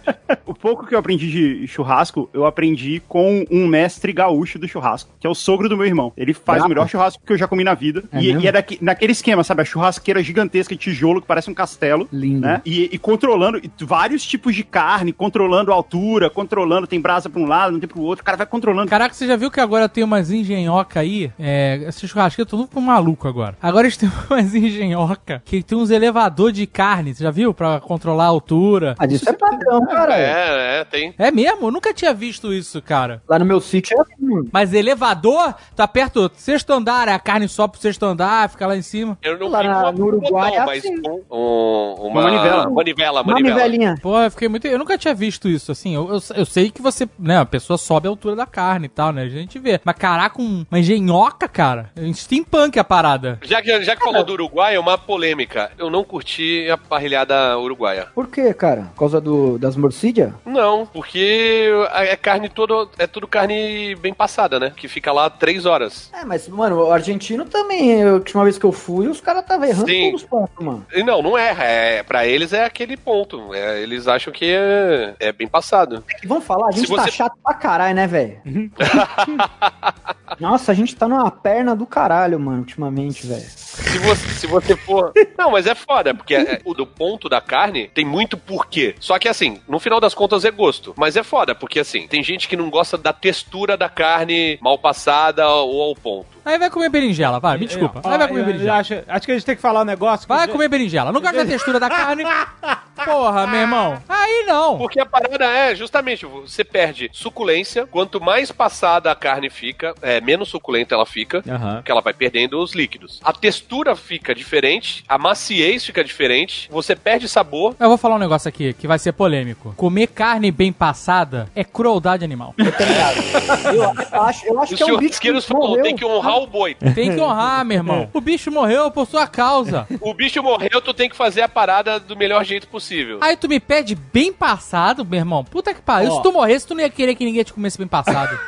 Pouco 0.62 0.86
que 0.86 0.94
eu 0.94 0.98
aprendi 1.00 1.28
de 1.28 1.66
churrasco, 1.66 2.30
eu 2.32 2.46
aprendi 2.46 3.02
com 3.08 3.44
um 3.50 3.66
mestre 3.66 4.12
gaúcho 4.12 4.60
do 4.60 4.68
churrasco, 4.68 5.10
que 5.18 5.26
é 5.26 5.30
o 5.30 5.34
sogro 5.34 5.68
do 5.68 5.76
meu 5.76 5.84
irmão. 5.84 6.12
Ele 6.16 6.32
faz 6.32 6.62
o 6.64 6.68
melhor 6.68 6.88
churrasco 6.88 7.20
que 7.26 7.32
eu 7.32 7.36
já 7.36 7.48
comi 7.48 7.64
na 7.64 7.74
vida. 7.74 8.04
É 8.12 8.20
e, 8.22 8.32
e 8.36 8.46
é 8.46 8.52
daqui- 8.52 8.78
naquele 8.80 9.10
esquema, 9.10 9.42
sabe? 9.42 9.62
A 9.62 9.64
churrasqueira 9.64 10.22
gigantesca 10.22 10.72
de 10.72 10.80
tijolo 10.80 11.20
que 11.20 11.26
parece 11.26 11.50
um 11.50 11.54
castelo. 11.54 12.08
Lindo. 12.12 12.42
Né? 12.42 12.62
E, 12.64 12.88
e 12.92 12.96
controlando 12.96 13.58
e 13.58 13.68
vários 13.80 14.24
tipos 14.24 14.54
de 14.54 14.62
carne, 14.62 15.12
controlando 15.12 15.72
a 15.72 15.74
altura, 15.74 16.30
controlando, 16.30 16.86
tem 16.86 17.00
brasa 17.00 17.28
pra 17.28 17.40
um 17.42 17.46
lado, 17.46 17.72
não 17.72 17.80
tem 17.80 17.88
pro 17.88 18.00
outro. 18.00 18.22
O 18.22 18.24
cara 18.24 18.36
vai 18.36 18.46
controlando. 18.46 18.88
Caraca, 18.88 19.12
você 19.12 19.26
já 19.26 19.34
viu 19.34 19.50
que 19.50 19.58
agora 19.60 19.88
tem 19.88 20.04
umas 20.04 20.30
engenhoca 20.30 21.00
aí? 21.00 21.32
É, 21.40 21.82
esse 21.88 22.06
churrasqueiro, 22.06 22.46
eu 22.46 22.50
tô 22.50 22.56
tudo 22.58 22.68
com 22.72 22.80
maluco 22.80 23.26
agora. 23.26 23.56
Agora 23.60 23.84
eles 23.88 23.96
têm 23.98 24.08
umas 24.30 24.54
engenhoca 24.54 25.42
que 25.44 25.60
tem 25.60 25.76
uns 25.76 25.90
elevador 25.90 26.52
de 26.52 26.68
carne, 26.68 27.14
você 27.14 27.24
já 27.24 27.32
viu? 27.32 27.52
Pra 27.52 27.80
controlar 27.80 28.24
a 28.26 28.28
altura. 28.28 28.94
Mas 28.96 29.12
isso 29.12 29.28
é 29.28 29.32
padrão, 29.32 29.84
cara. 29.86 30.16
É, 30.16 30.51
é, 30.54 30.84
tem. 30.84 31.14
É 31.18 31.30
mesmo? 31.30 31.66
Eu 31.66 31.70
nunca 31.72 31.92
tinha 31.94 32.12
visto 32.14 32.52
isso, 32.52 32.80
cara. 32.82 33.22
Lá 33.28 33.38
no 33.38 33.44
meu 33.44 33.60
sítio 33.60 33.96
é 33.96 34.00
assim, 34.00 34.14
mano. 34.24 34.48
Mas 34.52 34.72
elevador, 34.72 35.54
tá 35.76 35.86
perto 35.88 36.28
do 36.28 36.34
sexto 36.36 36.72
andar, 36.72 37.08
a 37.08 37.18
carne 37.18 37.48
sobe 37.48 37.72
pro 37.72 37.80
sexto 37.80 38.04
andar, 38.04 38.48
fica 38.50 38.66
lá 38.66 38.76
em 38.76 38.82
cima. 38.82 39.18
Eu 39.22 39.38
não 39.38 39.48
Lá 39.48 39.62
na- 39.62 39.92
no 39.92 40.06
Uruguai 40.06 40.50
botão, 40.50 40.62
é 40.62 40.66
mas 40.66 40.84
assim. 40.84 41.00
com 41.02 41.22
um- 41.30 41.94
uma, 42.06 42.20
Uma 42.20 42.22
manivela. 42.22 42.70
Manivela, 42.70 43.22
manivela. 43.22 43.54
nivelinha. 43.56 43.94
Pô, 44.02 44.18
eu 44.20 44.30
fiquei 44.30 44.48
muito. 44.48 44.66
Eu 44.66 44.78
nunca 44.78 44.96
tinha 44.96 45.14
visto 45.14 45.48
isso, 45.48 45.70
assim. 45.72 45.94
Eu, 45.94 46.08
eu, 46.14 46.20
eu 46.36 46.44
sei 46.46 46.70
que 46.70 46.80
você, 46.80 47.08
né, 47.18 47.38
a 47.38 47.44
pessoa 47.44 47.76
sobe 47.78 48.06
a 48.06 48.10
altura 48.10 48.34
da 48.36 48.46
carne 48.46 48.86
e 48.86 48.88
tal, 48.88 49.12
né? 49.12 49.22
A 49.22 49.28
gente 49.28 49.58
vê. 49.58 49.80
Mas 49.84 49.96
caraca, 49.96 50.40
um- 50.40 50.64
uma 50.70 50.78
engenhoca, 50.78 51.46
cara. 51.48 51.90
É 51.96 52.12
Steampunk 52.12 52.78
a 52.78 52.84
parada. 52.84 53.38
Já 53.42 53.60
que, 53.60 53.82
já 53.82 53.94
que 53.96 54.02
falou 54.04 54.24
do 54.24 54.32
Uruguai, 54.32 54.74
é 54.74 54.80
uma 54.80 54.96
polêmica. 54.96 55.70
Eu 55.78 55.90
não 55.90 56.04
curti 56.04 56.68
a 56.70 56.76
parrilhada 56.78 57.58
uruguaia. 57.58 58.06
Por 58.14 58.28
quê, 58.28 58.52
cara? 58.54 58.82
Por 58.94 58.98
causa 59.00 59.20
do, 59.20 59.58
das 59.58 59.76
morcídias? 59.76 60.32
Não, 60.44 60.84
porque 60.86 61.70
é 61.94 62.16
carne 62.16 62.48
todo, 62.48 62.90
é 62.98 63.06
tudo 63.06 63.26
carne 63.28 63.94
bem 63.96 64.12
passada, 64.12 64.58
né? 64.58 64.72
Que 64.76 64.88
fica 64.88 65.12
lá 65.12 65.30
três 65.30 65.66
horas. 65.66 66.10
É, 66.12 66.24
mas, 66.24 66.48
mano, 66.48 66.82
o 66.84 66.92
argentino 66.92 67.44
também, 67.44 68.02
a 68.02 68.12
última 68.14 68.42
vez 68.44 68.58
que 68.58 68.64
eu 68.64 68.72
fui, 68.72 69.06
os 69.06 69.20
caras 69.20 69.42
estavam 69.42 69.66
errando 69.66 69.86
Sim. 69.88 70.04
todos 70.06 70.22
os 70.22 70.28
pontos, 70.28 70.64
mano. 70.64 70.86
E 70.92 71.02
não, 71.02 71.22
não 71.22 71.38
é. 71.38 71.98
é 71.98 72.02
para 72.02 72.26
eles 72.26 72.52
é 72.52 72.64
aquele 72.64 72.96
ponto. 72.96 73.54
É, 73.54 73.80
eles 73.80 74.08
acham 74.08 74.32
que 74.32 74.46
é, 74.52 75.14
é 75.20 75.32
bem 75.32 75.46
passado. 75.46 76.02
E 76.22 76.26
vamos 76.26 76.44
falar, 76.44 76.68
a 76.68 76.72
gente 76.72 76.86
Se 76.88 76.94
tá 76.96 77.04
você- 77.04 77.10
chato 77.10 77.36
pra 77.42 77.54
caralho, 77.54 77.94
né, 77.94 78.06
velho? 78.06 78.40
Nossa, 80.40 80.72
a 80.72 80.74
gente 80.74 80.94
tá 80.96 81.08
numa 81.08 81.30
perna 81.30 81.74
do 81.74 81.86
caralho, 81.86 82.38
mano, 82.38 82.58
ultimamente, 82.58 83.26
velho. 83.26 83.42
Se 83.42 83.98
você, 83.98 84.28
se 84.30 84.46
você 84.46 84.76
for. 84.76 85.12
Não, 85.38 85.50
mas 85.50 85.66
é 85.66 85.74
foda, 85.74 86.14
porque 86.14 86.34
é- 86.34 86.60
o 86.64 86.74
do 86.74 86.86
ponto 86.86 87.28
da 87.28 87.40
carne 87.40 87.88
tem 87.94 88.04
muito 88.04 88.36
porquê. 88.36 88.94
Só 89.00 89.18
que 89.18 89.28
assim, 89.28 89.60
no 89.68 89.78
final 89.78 90.00
das 90.00 90.14
contas 90.14 90.44
é 90.44 90.50
gosto. 90.50 90.94
Mas 90.96 91.16
é 91.16 91.22
foda, 91.22 91.54
porque 91.54 91.80
assim, 91.80 92.06
tem 92.06 92.22
gente 92.22 92.48
que 92.48 92.56
não 92.56 92.70
gosta 92.70 92.96
da 92.98 93.12
textura 93.12 93.76
da 93.76 93.88
carne 93.88 94.58
mal 94.60 94.78
passada 94.78 95.48
ou 95.48 95.82
ao 95.82 95.94
ponto. 95.94 96.31
Aí 96.44 96.58
vai 96.58 96.70
comer 96.70 96.88
berinjela, 96.88 97.38
vai, 97.40 97.56
me 97.58 97.66
desculpa. 97.66 98.00
Aí 98.04 98.18
vai 98.18 98.28
comer 98.28 98.40
Eu- 98.40 98.44
eu 98.44 98.52
berinjela. 98.52 98.78
Acho, 98.78 98.94
acho 99.06 99.26
que 99.26 99.32
a 99.32 99.34
gente 99.34 99.46
tem 99.46 99.56
que 99.56 99.62
falar 99.62 99.82
um 99.82 99.84
negócio. 99.84 100.26
Vai 100.28 100.48
comer 100.48 100.68
berinjela. 100.68 101.12
Não 101.12 101.20
gosta 101.20 101.36
da 101.44 101.50
textura 101.50 101.78
da 101.80 101.88
carne? 101.88 102.24
Porra, 103.04 103.46
meu 103.46 103.60
irmão. 103.60 103.98
Aí 104.08 104.44
não. 104.46 104.78
Porque 104.78 105.00
a 105.00 105.06
parada 105.06 105.44
é, 105.44 105.74
justamente, 105.74 106.24
você 106.26 106.62
perde 106.62 107.10
suculência. 107.12 107.86
Quanto 107.86 108.20
mais 108.20 108.52
passada 108.52 109.10
a 109.10 109.14
carne 109.14 109.50
fica, 109.50 109.94
é, 110.02 110.20
menos 110.20 110.48
suculenta 110.50 110.94
ela 110.94 111.06
fica. 111.06 111.42
Aham. 111.48 111.76
Porque 111.76 111.90
ela 111.90 112.00
vai 112.00 112.12
perdendo 112.12 112.60
os 112.62 112.74
líquidos. 112.74 113.20
A 113.24 113.32
textura 113.32 113.96
fica 113.96 114.34
diferente, 114.34 115.04
a 115.08 115.18
maciez 115.18 115.84
fica 115.84 116.04
diferente, 116.04 116.68
você 116.70 116.94
perde 116.94 117.28
sabor. 117.28 117.74
Eu 117.80 117.88
vou 117.88 117.96
falar 117.98 118.16
um 118.16 118.18
negócio 118.20 118.48
aqui 118.48 118.72
que 118.74 118.86
vai 118.86 118.98
ser 118.98 119.12
polêmico. 119.12 119.74
Comer 119.76 120.06
carne 120.08 120.50
bem 120.50 120.72
passada 120.72 121.48
é 121.56 121.64
crueldade 121.64 122.24
animal. 122.24 122.54
Eu 122.58 124.22
acho, 124.22 124.46
eu 124.46 124.60
acho 124.60 124.74
Os 124.74 124.78
que 124.78 124.82
é 124.82 124.86
um 124.94 124.98
bicho 124.98 125.20
que 125.20 125.32
morreu. 125.54 125.82
tem 125.82 125.96
que 125.96 126.04
honrar 126.04 126.31
o 126.36 126.46
boi. 126.46 126.74
Tem 126.94 127.14
que 127.14 127.20
honrar, 127.20 127.64
meu 127.64 127.76
irmão. 127.78 128.08
O 128.12 128.20
bicho 128.20 128.50
morreu 128.50 128.90
por 128.90 129.06
sua 129.06 129.26
causa. 129.26 129.86
O 130.00 130.14
bicho 130.14 130.42
morreu, 130.42 130.80
tu 130.80 130.92
tem 130.94 131.08
que 131.08 131.16
fazer 131.16 131.42
a 131.42 131.48
parada 131.48 131.98
do 131.98 132.16
melhor 132.16 132.44
jeito 132.44 132.68
possível. 132.68 133.18
Aí 133.20 133.36
tu 133.36 133.48
me 133.48 133.60
pede 133.60 133.94
bem 133.94 134.32
passado, 134.32 135.04
meu 135.04 135.18
irmão. 135.18 135.44
Puta 135.44 135.74
que 135.74 135.80
pariu. 135.80 136.12
Se 136.12 136.22
tu 136.22 136.32
morresse, 136.32 136.66
tu 136.66 136.74
não 136.74 136.82
ia 136.82 136.90
querer 136.90 137.14
que 137.14 137.24
ninguém 137.24 137.44
te 137.44 137.52
comesse 137.52 137.78
bem 137.78 137.86
passado. 137.86 138.38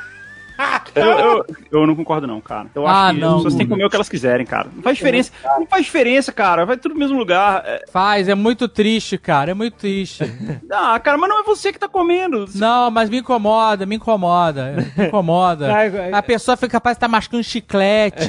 Eu, 0.95 1.03
eu, 1.11 1.47
eu 1.73 1.87
não 1.89 1.97
concordo, 1.97 2.25
não, 2.27 2.41
cara. 2.41 2.69
Eu 2.73 2.87
Ah, 2.87 3.07
acho 3.07 3.15
que 3.17 3.21
não. 3.21 3.29
as 3.31 3.35
pessoas 3.39 3.55
têm 3.57 3.67
que 3.67 3.71
comer 3.73 3.85
o 3.85 3.91
que 3.91 3.97
elas 3.97 4.09
quiserem, 4.09 4.47
cara. 4.47 4.69
Não 4.73 4.81
faz 4.83 4.97
diferença. 4.97 5.33
Não 5.59 5.67
faz 5.67 5.85
diferença, 5.85 6.33
cara. 6.33 6.65
Vai 6.65 6.77
tudo 6.77 6.93
no 6.95 7.01
mesmo 7.01 7.19
lugar. 7.19 7.63
É, 7.67 7.85
Faz, 7.91 8.29
é 8.29 8.35
muito 8.37 8.69
triste, 8.69 9.19
cara. 9.19 9.51
É 9.51 9.55
muito 9.55 9.75
triste. 9.77 10.23
Ah, 10.77 10.99
cara, 10.99 11.17
mas 11.17 11.29
não 11.31 11.41
é 11.41 11.43
você 11.45 11.73
que 11.73 11.79
tá 11.79 11.89
comendo. 11.89 12.47
Não, 12.55 12.91
mas 12.91 13.09
me 13.09 13.19
incomoda, 13.19 13.87
me 13.87 13.95
incomoda. 13.97 14.75
Me 14.97 15.07
incomoda. 15.07 15.73
A 16.13 16.23
pessoa 16.23 16.57
fica 16.57 16.71
capaz 16.73 16.95
de 16.95 16.99
estar 16.99 17.09
mascando 17.09 17.43
chiclete. 17.45 18.29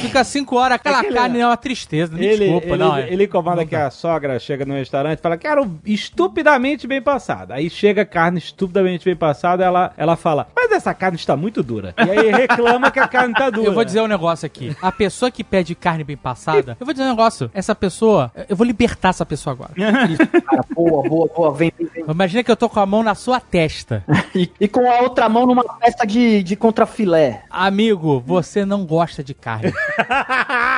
Fica 0.00 0.22
cinco 0.24 0.56
horas, 0.56 0.76
aquela 0.76 1.00
Aquele- 1.00 1.14
carne 1.14 1.40
é 1.40 1.46
uma 1.46 1.56
tristeza. 1.56 2.14
Me 2.16 2.24
Ele, 2.24 2.44
desculpa, 2.44 2.66
ele, 2.68 2.76
não. 2.76 2.96
é- 2.96 3.12
ele 3.12 3.24
incomoda 3.24 3.64
que 3.66 3.74
a 3.76 3.90
sogra 3.90 4.38
chega 4.38 4.64
no 4.64 4.74
restaurante 4.74 5.18
e 5.18 5.22
fala, 5.22 5.36
quero 5.36 5.68
estupidamente 5.84 6.86
bem 6.86 7.00
passada. 7.02 7.54
Aí 7.54 7.68
chega 7.70 8.04
carne 8.04 8.38
estupidamente 8.38 9.04
bem 9.04 9.16
passada, 9.16 9.64
ela, 9.64 9.92
ela 9.96 10.16
fala, 10.16 10.46
mas 10.54 10.70
essa 10.72 10.92
carne 10.94 11.16
está 11.16 11.36
muito 11.36 11.59
dura. 11.62 11.94
E 11.98 12.10
aí 12.10 12.30
reclama 12.30 12.90
que 12.90 12.98
a 12.98 13.08
carne 13.08 13.34
tá 13.34 13.50
dura. 13.50 13.68
Eu 13.68 13.74
vou 13.74 13.84
dizer 13.84 14.00
um 14.00 14.06
negócio 14.06 14.46
aqui. 14.46 14.76
A 14.80 14.92
pessoa 14.92 15.30
que 15.30 15.42
pede 15.44 15.74
carne 15.74 16.04
bem 16.04 16.16
passada, 16.16 16.76
eu 16.78 16.86
vou 16.86 16.92
dizer 16.92 17.04
um 17.04 17.10
negócio. 17.10 17.50
Essa 17.54 17.74
pessoa, 17.74 18.32
eu 18.48 18.56
vou 18.56 18.66
libertar 18.66 19.10
essa 19.10 19.26
pessoa 19.26 19.52
agora. 19.52 19.72
Cara, 20.46 20.64
boa, 20.74 21.08
boa, 21.08 21.28
boa, 21.34 21.52
vem, 21.52 21.72
vem, 21.76 21.86
vem. 21.86 22.04
Imagina 22.08 22.42
que 22.42 22.50
eu 22.50 22.56
tô 22.56 22.68
com 22.68 22.80
a 22.80 22.86
mão 22.86 23.02
na 23.02 23.14
sua 23.14 23.40
testa. 23.40 24.04
E, 24.34 24.50
e 24.60 24.68
com 24.68 24.88
a 24.90 25.00
outra 25.00 25.28
mão 25.28 25.46
numa 25.46 25.64
peça 25.64 26.06
de, 26.06 26.42
de 26.42 26.56
contrafilé. 26.56 27.42
Amigo, 27.50 28.22
você 28.24 28.64
não 28.64 28.84
gosta 28.84 29.22
de 29.22 29.34
carne. 29.34 29.72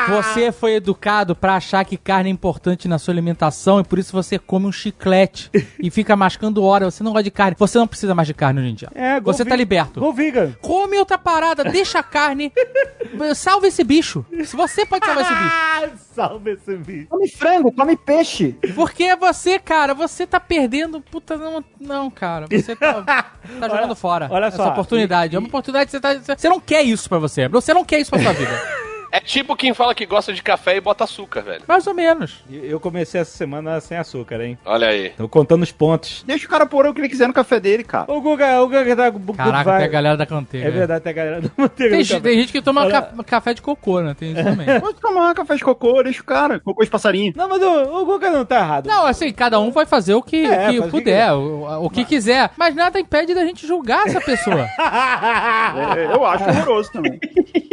Você 0.09 0.50
foi 0.50 0.74
educado 0.74 1.34
pra 1.34 1.56
achar 1.56 1.84
que 1.84 1.96
carne 1.96 2.28
é 2.28 2.32
importante 2.32 2.88
na 2.88 2.98
sua 2.98 3.12
alimentação 3.12 3.80
e 3.80 3.84
por 3.84 3.98
isso 3.98 4.12
você 4.12 4.38
come 4.38 4.66
um 4.66 4.72
chiclete 4.72 5.50
e 5.80 5.90
fica 5.90 6.16
mascando 6.16 6.62
hora. 6.62 6.90
Você 6.90 7.02
não 7.02 7.12
gosta 7.12 7.24
de 7.24 7.30
carne. 7.30 7.56
Você 7.59 7.78
não 7.78 7.86
precisa 7.86 8.14
mais 8.14 8.26
de 8.26 8.34
carne 8.34 8.60
hoje 8.60 8.70
em 8.70 8.74
dia. 8.74 8.88
É, 8.94 9.20
você 9.20 9.44
tá 9.44 9.54
liberto. 9.54 10.00
Go 10.00 10.12
vegan. 10.12 10.52
Come 10.72 10.98
outra 10.98 11.18
parada, 11.18 11.64
deixa 11.64 11.98
a 11.98 12.02
carne. 12.02 12.50
Salva 13.36 13.66
esse 13.66 13.84
bicho. 13.84 14.24
Se 14.42 14.56
você 14.56 14.86
pode 14.86 15.04
salvar 15.04 15.22
esse 15.22 15.34
bicho. 15.34 15.54
Ah, 15.54 15.88
salve 16.14 16.52
esse 16.52 16.76
bicho. 16.76 17.08
Come 17.08 17.28
frango, 17.28 17.70
come 17.70 17.94
peixe. 17.94 18.56
Porque 18.74 19.04
é 19.04 19.14
você, 19.14 19.58
cara, 19.58 19.92
você 19.92 20.26
tá 20.26 20.40
perdendo. 20.40 21.02
Puta, 21.02 21.36
não, 21.36 21.62
não 21.78 22.10
cara. 22.10 22.46
Você 22.50 22.74
tá, 22.74 23.02
tá 23.60 23.68
jogando 23.68 23.94
fora 23.94 24.28
olha 24.30 24.46
essa 24.46 24.56
só, 24.56 24.70
oportunidade. 24.70 25.36
É 25.36 25.38
uma 25.38 25.48
oportunidade 25.48 25.90
que 25.90 25.90
você 25.90 26.00
tá. 26.00 26.36
Você 26.38 26.48
não 26.48 26.58
quer 26.58 26.80
isso 26.80 27.06
pra 27.06 27.18
você. 27.18 27.46
Você 27.48 27.74
não 27.74 27.84
quer 27.84 28.00
isso 28.00 28.10
pra 28.10 28.22
sua 28.22 28.32
vida. 28.32 28.52
É 29.12 29.20
tipo 29.20 29.55
quem 29.55 29.74
fala 29.74 29.94
que 29.94 30.06
gosta 30.06 30.32
de 30.32 30.43
café 30.43 30.76
e 30.76 30.80
bota 30.80 31.05
açúcar, 31.05 31.43
velho. 31.43 31.62
Mais 31.68 31.86
ou 31.86 31.93
menos. 31.93 32.43
Eu 32.51 32.80
comecei 32.80 33.20
essa 33.20 33.36
semana 33.36 33.78
sem 33.78 33.98
açúcar, 33.98 34.40
hein? 34.40 34.59
Olha 34.64 34.89
aí. 34.89 35.10
Tô 35.10 35.28
contando 35.28 35.62
os 35.62 35.70
pontos. 35.70 36.24
Deixa 36.26 36.47
o 36.47 36.48
cara 36.48 36.64
pôr 36.64 36.86
o 36.86 36.94
que 36.94 37.01
ele 37.02 37.09
quiser 37.10 37.28
no 37.28 37.34
café 37.34 37.60
dele, 37.60 37.84
cara. 37.84 38.10
O 38.10 38.20
Guga, 38.22 38.60
o 38.62 38.66
Guga 38.68 38.97
tá... 38.97 39.12
Caraca, 39.36 39.64
vibe. 39.64 39.76
tem 39.78 39.84
a 39.86 39.90
galera 39.90 40.16
da 40.16 40.24
canteiga. 40.24 40.66
É 40.66 40.70
verdade, 40.70 41.05
tem 41.05 41.10
a 41.10 41.14
galera 41.14 41.40
do 41.43 41.52
Manteiga 41.56 41.97
Tem, 41.97 42.20
tem 42.22 42.39
gente 42.40 42.52
que 42.52 42.62
toma 42.62 42.82
Olha- 42.84 43.02
ca- 43.02 43.24
café 43.24 43.52
de 43.52 43.60
cocô, 43.60 44.01
né? 44.01 44.14
Tem 44.18 44.32
isso 44.32 44.43
também. 44.43 44.66
Pode 44.80 44.98
tomar 44.98 45.34
café 45.34 45.56
de 45.56 45.64
cocô, 45.64 46.02
deixa 46.02 46.22
o 46.22 46.24
cara. 46.24 46.59
Cocô 46.60 46.82
de 46.82 46.89
passarinho. 46.90 47.34
Não, 47.36 47.48
mas 47.48 47.62
o, 47.62 48.01
o 48.01 48.06
Guga 48.06 48.30
não 48.30 48.47
tá 48.47 48.60
errado. 48.60 48.86
Não, 48.86 49.05
assim, 49.05 49.30
cada 49.30 49.60
um 49.60 49.70
vai 49.70 49.84
fazer 49.84 50.14
o 50.14 50.22
que, 50.22 50.47
É, 50.47 50.70
que 50.70 50.82
puder, 50.89 51.32
o, 51.34 51.84
o 51.84 51.90
que 51.90 52.05
quiser. 52.06 52.51
Mas 52.56 52.74
nada 52.74 52.98
impede 52.98 53.34
da 53.34 53.44
gente 53.44 53.66
julgar 53.66 54.06
essa 54.06 54.20
pessoa. 54.22 54.66
É, 55.97 56.05
eu 56.14 56.24
acho 56.24 56.44
horroroso 56.44 56.93
também. 56.93 57.18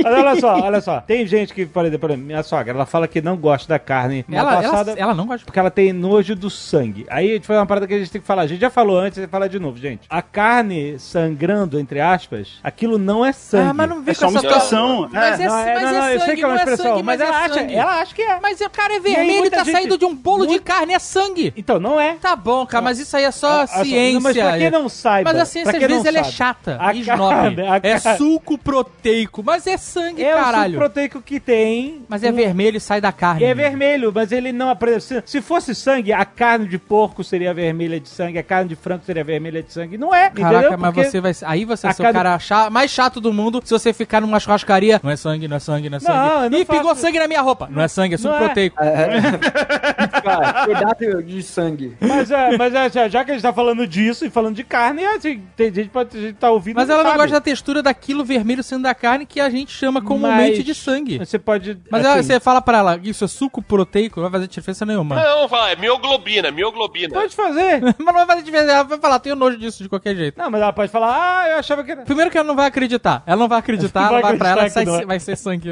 Mas 0.04 0.14
olha 0.14 0.40
só, 0.40 0.60
olha 0.62 0.82
só. 0.82 1.02
Tem 1.02 1.26
gente 1.30 1.54
que, 1.54 1.66
por 1.66 1.86
exemplo, 1.86 2.18
minha 2.18 2.44
sogra, 2.44 2.74
ela 2.74 2.86
fala 2.86 3.08
que 3.08 3.22
não 3.22 3.38
gosta 3.38 3.68
da 3.70 3.80
carne 3.80 4.26
mal 4.28 4.40
ela, 4.40 4.62
passada 4.62 4.92
ela, 4.92 5.00
ela 5.00 5.14
não 5.14 5.26
gosta 5.26 5.40
de 5.40 5.46
porque 5.46 5.60
ela 5.60 5.72
tem 5.72 5.94
nojo 5.94 6.36
do 6.36 6.50
sangue. 6.50 7.06
Aí 7.10 7.30
a 7.32 7.34
gente 7.36 7.48
foi 7.48 7.56
uma 7.56 7.66
parada 7.66 7.88
que 7.88 7.94
a 7.94 8.00
gente 8.00 8.12
tem 8.12 8.20
que 8.22 8.28
falar. 8.28 8.42
A 8.44 8.48
gente 8.48 8.60
já 8.62 8.70
falou 8.70 8.98
antes, 9.00 9.18
a 9.18 9.22
gente 9.22 9.30
fala 9.32 9.48
de 9.48 9.60
novo, 9.60 9.78
gente. 9.78 10.02
A 10.10 10.22
carne 10.22 10.98
sangrando, 11.00 11.80
entre 11.80 12.00
aspas, 12.02 12.60
aquilo 12.64 12.98
não 12.98 13.26
é 13.26 13.32
sangue. 13.32 13.70
Ah, 13.70 13.74
mas 13.74 13.90
não 13.90 14.02
vem 14.02 14.12
É 14.12 14.16
com 14.16 14.20
só 14.22 14.28
uma 14.30 14.40
essa 14.40 14.48
expressão. 14.48 15.10
Mas 15.12 15.40
É. 15.40 15.44
é, 15.44 15.48
Não, 15.48 15.58
é- 15.58 15.74
mas 15.74 15.84
não, 15.84 15.90
é 15.90 15.94
não, 15.94 16.00
eu 16.10 16.10
sei 16.10 16.20
sangue, 16.20 16.36
que 16.36 16.44
é 16.44 16.48
uma 16.48 16.54
não 16.54 16.60
expressão, 16.60 16.86
sangue, 16.86 17.04
mas, 17.04 17.20
mas 17.20 17.28
ela, 17.30 17.42
é 17.42 17.46
acha, 17.46 17.54
sangue. 17.54 17.76
ela 17.76 18.02
acha 18.02 18.16
que 18.16 18.22
é. 18.22 18.40
Mas 18.42 18.62
o 18.62 18.70
cara 18.70 18.94
é 18.96 19.00
vermelho 19.00 19.46
e 19.46 19.50
tá 19.50 19.64
gente- 19.64 19.72
saindo 19.74 19.98
de 19.98 20.06
um 20.06 20.16
bolo 20.16 20.44
de 20.46 20.50
muito- 20.54 20.64
carne, 20.64 20.94
é 20.94 21.00
sangue. 21.00 21.54
Então, 21.56 21.80
não 21.80 22.00
é. 22.00 22.16
Tá 22.16 22.36
bom, 22.36 22.66
cara, 22.66 22.82
mas 22.84 23.00
isso 23.00 23.16
aí 23.16 23.24
é 23.24 23.32
só 23.32 23.62
Ah, 23.62 23.68
só- 23.68 23.84
ciência. 23.84 24.20
Mas 24.20 24.38
pra 24.38 24.58
quem 24.58 24.72
não 24.72 24.90
saiba. 24.90 25.32
Mas 25.32 25.42
a 25.42 25.46
ciência, 25.46 25.72
às 25.72 25.78
vezes, 25.80 26.04
não 26.04 26.08
ela 26.10 26.20
é 26.20 26.24
sabe, 26.24 26.36
chata 26.36 26.78
a 26.80 26.94
e 26.94 27.04
a 27.10 27.80
É 27.84 27.98
suco 28.18 28.58
proteico, 28.58 29.44
mas 29.44 29.68
é 29.68 29.78
sangue, 29.78 30.24
É 30.24 30.34
caralho. 30.34 30.74
suco 30.74 30.80
proteico 30.80 31.19
que 31.22 31.40
tem. 31.40 32.04
Mas 32.08 32.24
é 32.24 32.32
vermelho 32.32 32.78
e 32.78 32.80
sai 32.80 33.00
da 33.02 33.12
carne. 33.12 33.44
É 33.44 33.54
vermelho, 33.54 34.12
mas 34.14 34.32
ele 34.32 34.52
não 34.52 34.70
aprende. 34.70 35.02
Se, 35.04 35.22
se 35.26 35.42
fosse 35.42 35.74
sangue, 35.76 36.12
a 36.14 36.26
carne 36.26 36.68
de 36.68 36.78
porco 36.78 37.24
seria 37.24 37.54
vermelha 37.54 38.00
de 38.00 38.10
sangue, 38.10 38.38
a 38.38 38.44
carne 38.44 38.70
de 38.70 38.76
frango 38.76 39.04
seria 39.06 39.24
vermelha 39.24 39.62
de 39.64 39.72
sangue. 39.72 39.98
Não 39.98 40.14
é, 40.14 40.30
Caraca, 40.30 40.60
entendeu? 40.60 40.78
mas 40.80 40.94
Porque- 40.94 41.10
você 41.10 41.22
vai. 41.22 41.32
Aí 41.46 41.66
você 41.66 41.88
vai 41.88 41.94
ser 41.94 42.04
cada- 42.04 42.20
o 42.20 42.40
cara 42.40 42.70
mais 42.70 42.92
chato 42.92 43.20
do 43.22 43.32
mundo 43.34 43.62
se 43.64 43.72
você 43.72 43.92
ficar 43.94 44.22
numa 44.22 44.40
churrascaria. 44.40 45.00
Não 45.04 45.12
é 45.12 45.16
sangue, 45.16 45.48
não 45.48 45.58
é 45.58 45.60
sangue, 45.60 45.90
não 45.90 45.98
é 45.98 46.00
sangue. 46.00 46.18
Não, 46.18 46.50
não 46.50 46.60
Ih, 46.60 46.66
pingou 46.66 46.90
faço- 46.90 47.02
sangue 47.02 47.20
na 47.20 47.28
minha 47.28 47.42
roupa. 47.42 47.68
Não 47.72 47.82
é 47.82 47.88
sangue, 47.88 48.16
é 48.16 48.18
suco 48.18 48.30
Não 48.30 48.36
é. 48.42 48.46
proteico. 48.46 48.78
Cara, 50.24 50.66
cuidado 50.66 51.24
de 51.24 51.44
sangue. 51.44 51.96
Mas, 52.00 52.32
é, 52.32 52.58
mas 52.58 52.74
é, 52.74 53.10
já- 53.10 53.24
que 53.24 53.32
a 53.32 53.34
gente 53.34 53.44
tá 53.44 53.54
falando 53.54 53.86
disso 53.88 54.26
e 54.26 54.30
falando 54.30 54.56
de 54.56 54.64
carne, 54.64 55.04
assim, 55.06 55.42
tem 55.56 55.74
gente 55.74 55.88
que 55.88 55.94
pode 55.94 56.18
a 56.18 56.22
gente 56.22 56.36
tá 56.36 56.50
ouvindo. 56.52 56.76
Mas 56.76 56.90
ela 56.90 57.04
não 57.04 57.12
sabe. 57.12 57.22
gosta 57.24 57.36
da 57.38 57.42
textura 57.42 57.82
daquilo 57.84 58.24
vermelho 58.24 58.64
sendo 58.64 58.84
da 58.84 58.94
carne 58.96 59.26
que 59.26 59.40
a 59.40 59.50
gente 59.50 59.72
chama 59.72 60.02
comumente 60.02 60.58
Mas- 60.58 60.66
de 60.66 60.74
sangue. 60.76 61.09
Você 61.18 61.40
pode. 61.40 61.78
Mas 61.90 62.06
assim, 62.06 62.24
você 62.24 62.40
fala 62.40 62.62
pra 62.62 62.78
ela, 62.78 63.00
isso 63.04 63.24
é 63.26 63.28
suco 63.28 63.62
proteico, 63.62 64.20
não 64.22 64.30
vai 64.30 64.40
fazer 64.40 64.48
diferença 64.50 64.86
nenhuma. 64.86 65.16
Não, 65.16 65.50
fala, 65.50 65.72
é 65.72 65.76
mioglobina, 65.76 66.52
mioglobina. 66.52 67.14
Pode 67.14 67.36
fazer. 67.36 67.82
Mas 67.98 68.06
não 68.06 68.14
vai 68.14 68.26
fazer 68.26 68.44
diferença. 68.44 68.72
Ela 68.72 68.84
vai 68.84 69.00
falar, 69.00 69.20
tenho 69.20 69.36
nojo 69.36 69.58
disso 69.58 69.82
de 69.84 69.90
qualquer 69.90 70.16
jeito. 70.16 70.38
não, 70.38 70.50
mas 70.52 70.62
ela 70.62 70.74
pode 70.74 70.92
falar, 70.92 71.16
ah, 71.44 71.50
eu 71.50 71.58
achava 71.58 71.84
que 71.84 71.92
era. 71.92 72.02
Primeiro 72.04 72.30
que 72.30 72.38
ela 72.38 72.48
não 72.48 72.56
vai 72.56 72.68
acreditar. 72.68 73.24
Ela 73.26 73.38
não 73.38 73.48
vai 73.48 73.60
acreditar, 73.60 74.02
Não 74.02 74.08
ela 74.10 74.22
vai 74.22 74.32
vai 74.32 74.38
pra 74.38 74.50
ela 74.62 74.70
sai, 74.70 74.86
não 74.86 74.96
é. 75.00 75.06
vai 75.06 75.20
ser 75.20 75.36
sangue. 75.36 75.70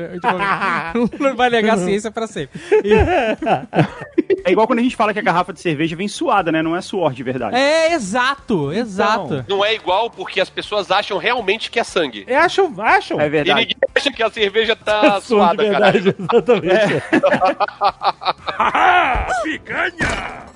Não 1.19 1.35
vai 1.35 1.49
negar 1.49 1.75
a 1.75 1.77
ciência 1.77 2.11
pra 2.11 2.27
sempre. 2.27 2.59
E- 2.83 2.97
É 4.45 4.51
igual 4.51 4.65
quando 4.67 4.79
a 4.79 4.81
gente 4.81 4.95
fala 4.95 5.11
que 5.13 5.19
a 5.19 5.21
garrafa 5.21 5.51
de 5.51 5.59
cerveja 5.59 5.95
vem 5.95 6.07
suada, 6.07 6.51
né? 6.51 6.61
Não 6.61 6.75
é 6.75 6.79
suor 6.81 7.11
de 7.13 7.21
verdade. 7.23 7.55
é, 7.57 7.93
exato, 7.93 8.71
exato. 8.71 9.43
Não 9.47 9.63
é 9.65 9.73
igual 9.73 10.09
porque 10.09 10.39
as 10.39 10.49
pessoas 10.49 10.89
acham 10.89 11.17
realmente 11.17 11.69
que 11.69 11.79
é 11.79 11.83
sangue. 11.83 12.23
É, 12.27 12.37
acham, 12.37 12.73
acham. 12.77 13.19
É 13.19 13.25
E 13.25 13.29
verdade. 13.29 13.59
ninguém 13.59 13.75
acha 13.95 14.11
que 14.11 14.23
a 14.23 14.29
cerveja 14.29 14.75
tá 14.75 15.19
Som 15.27 15.37
de 15.37 15.43
suada, 15.43 15.63
cara. 15.71 15.91
verdade, 15.91 16.15
exatamente. 16.19 17.03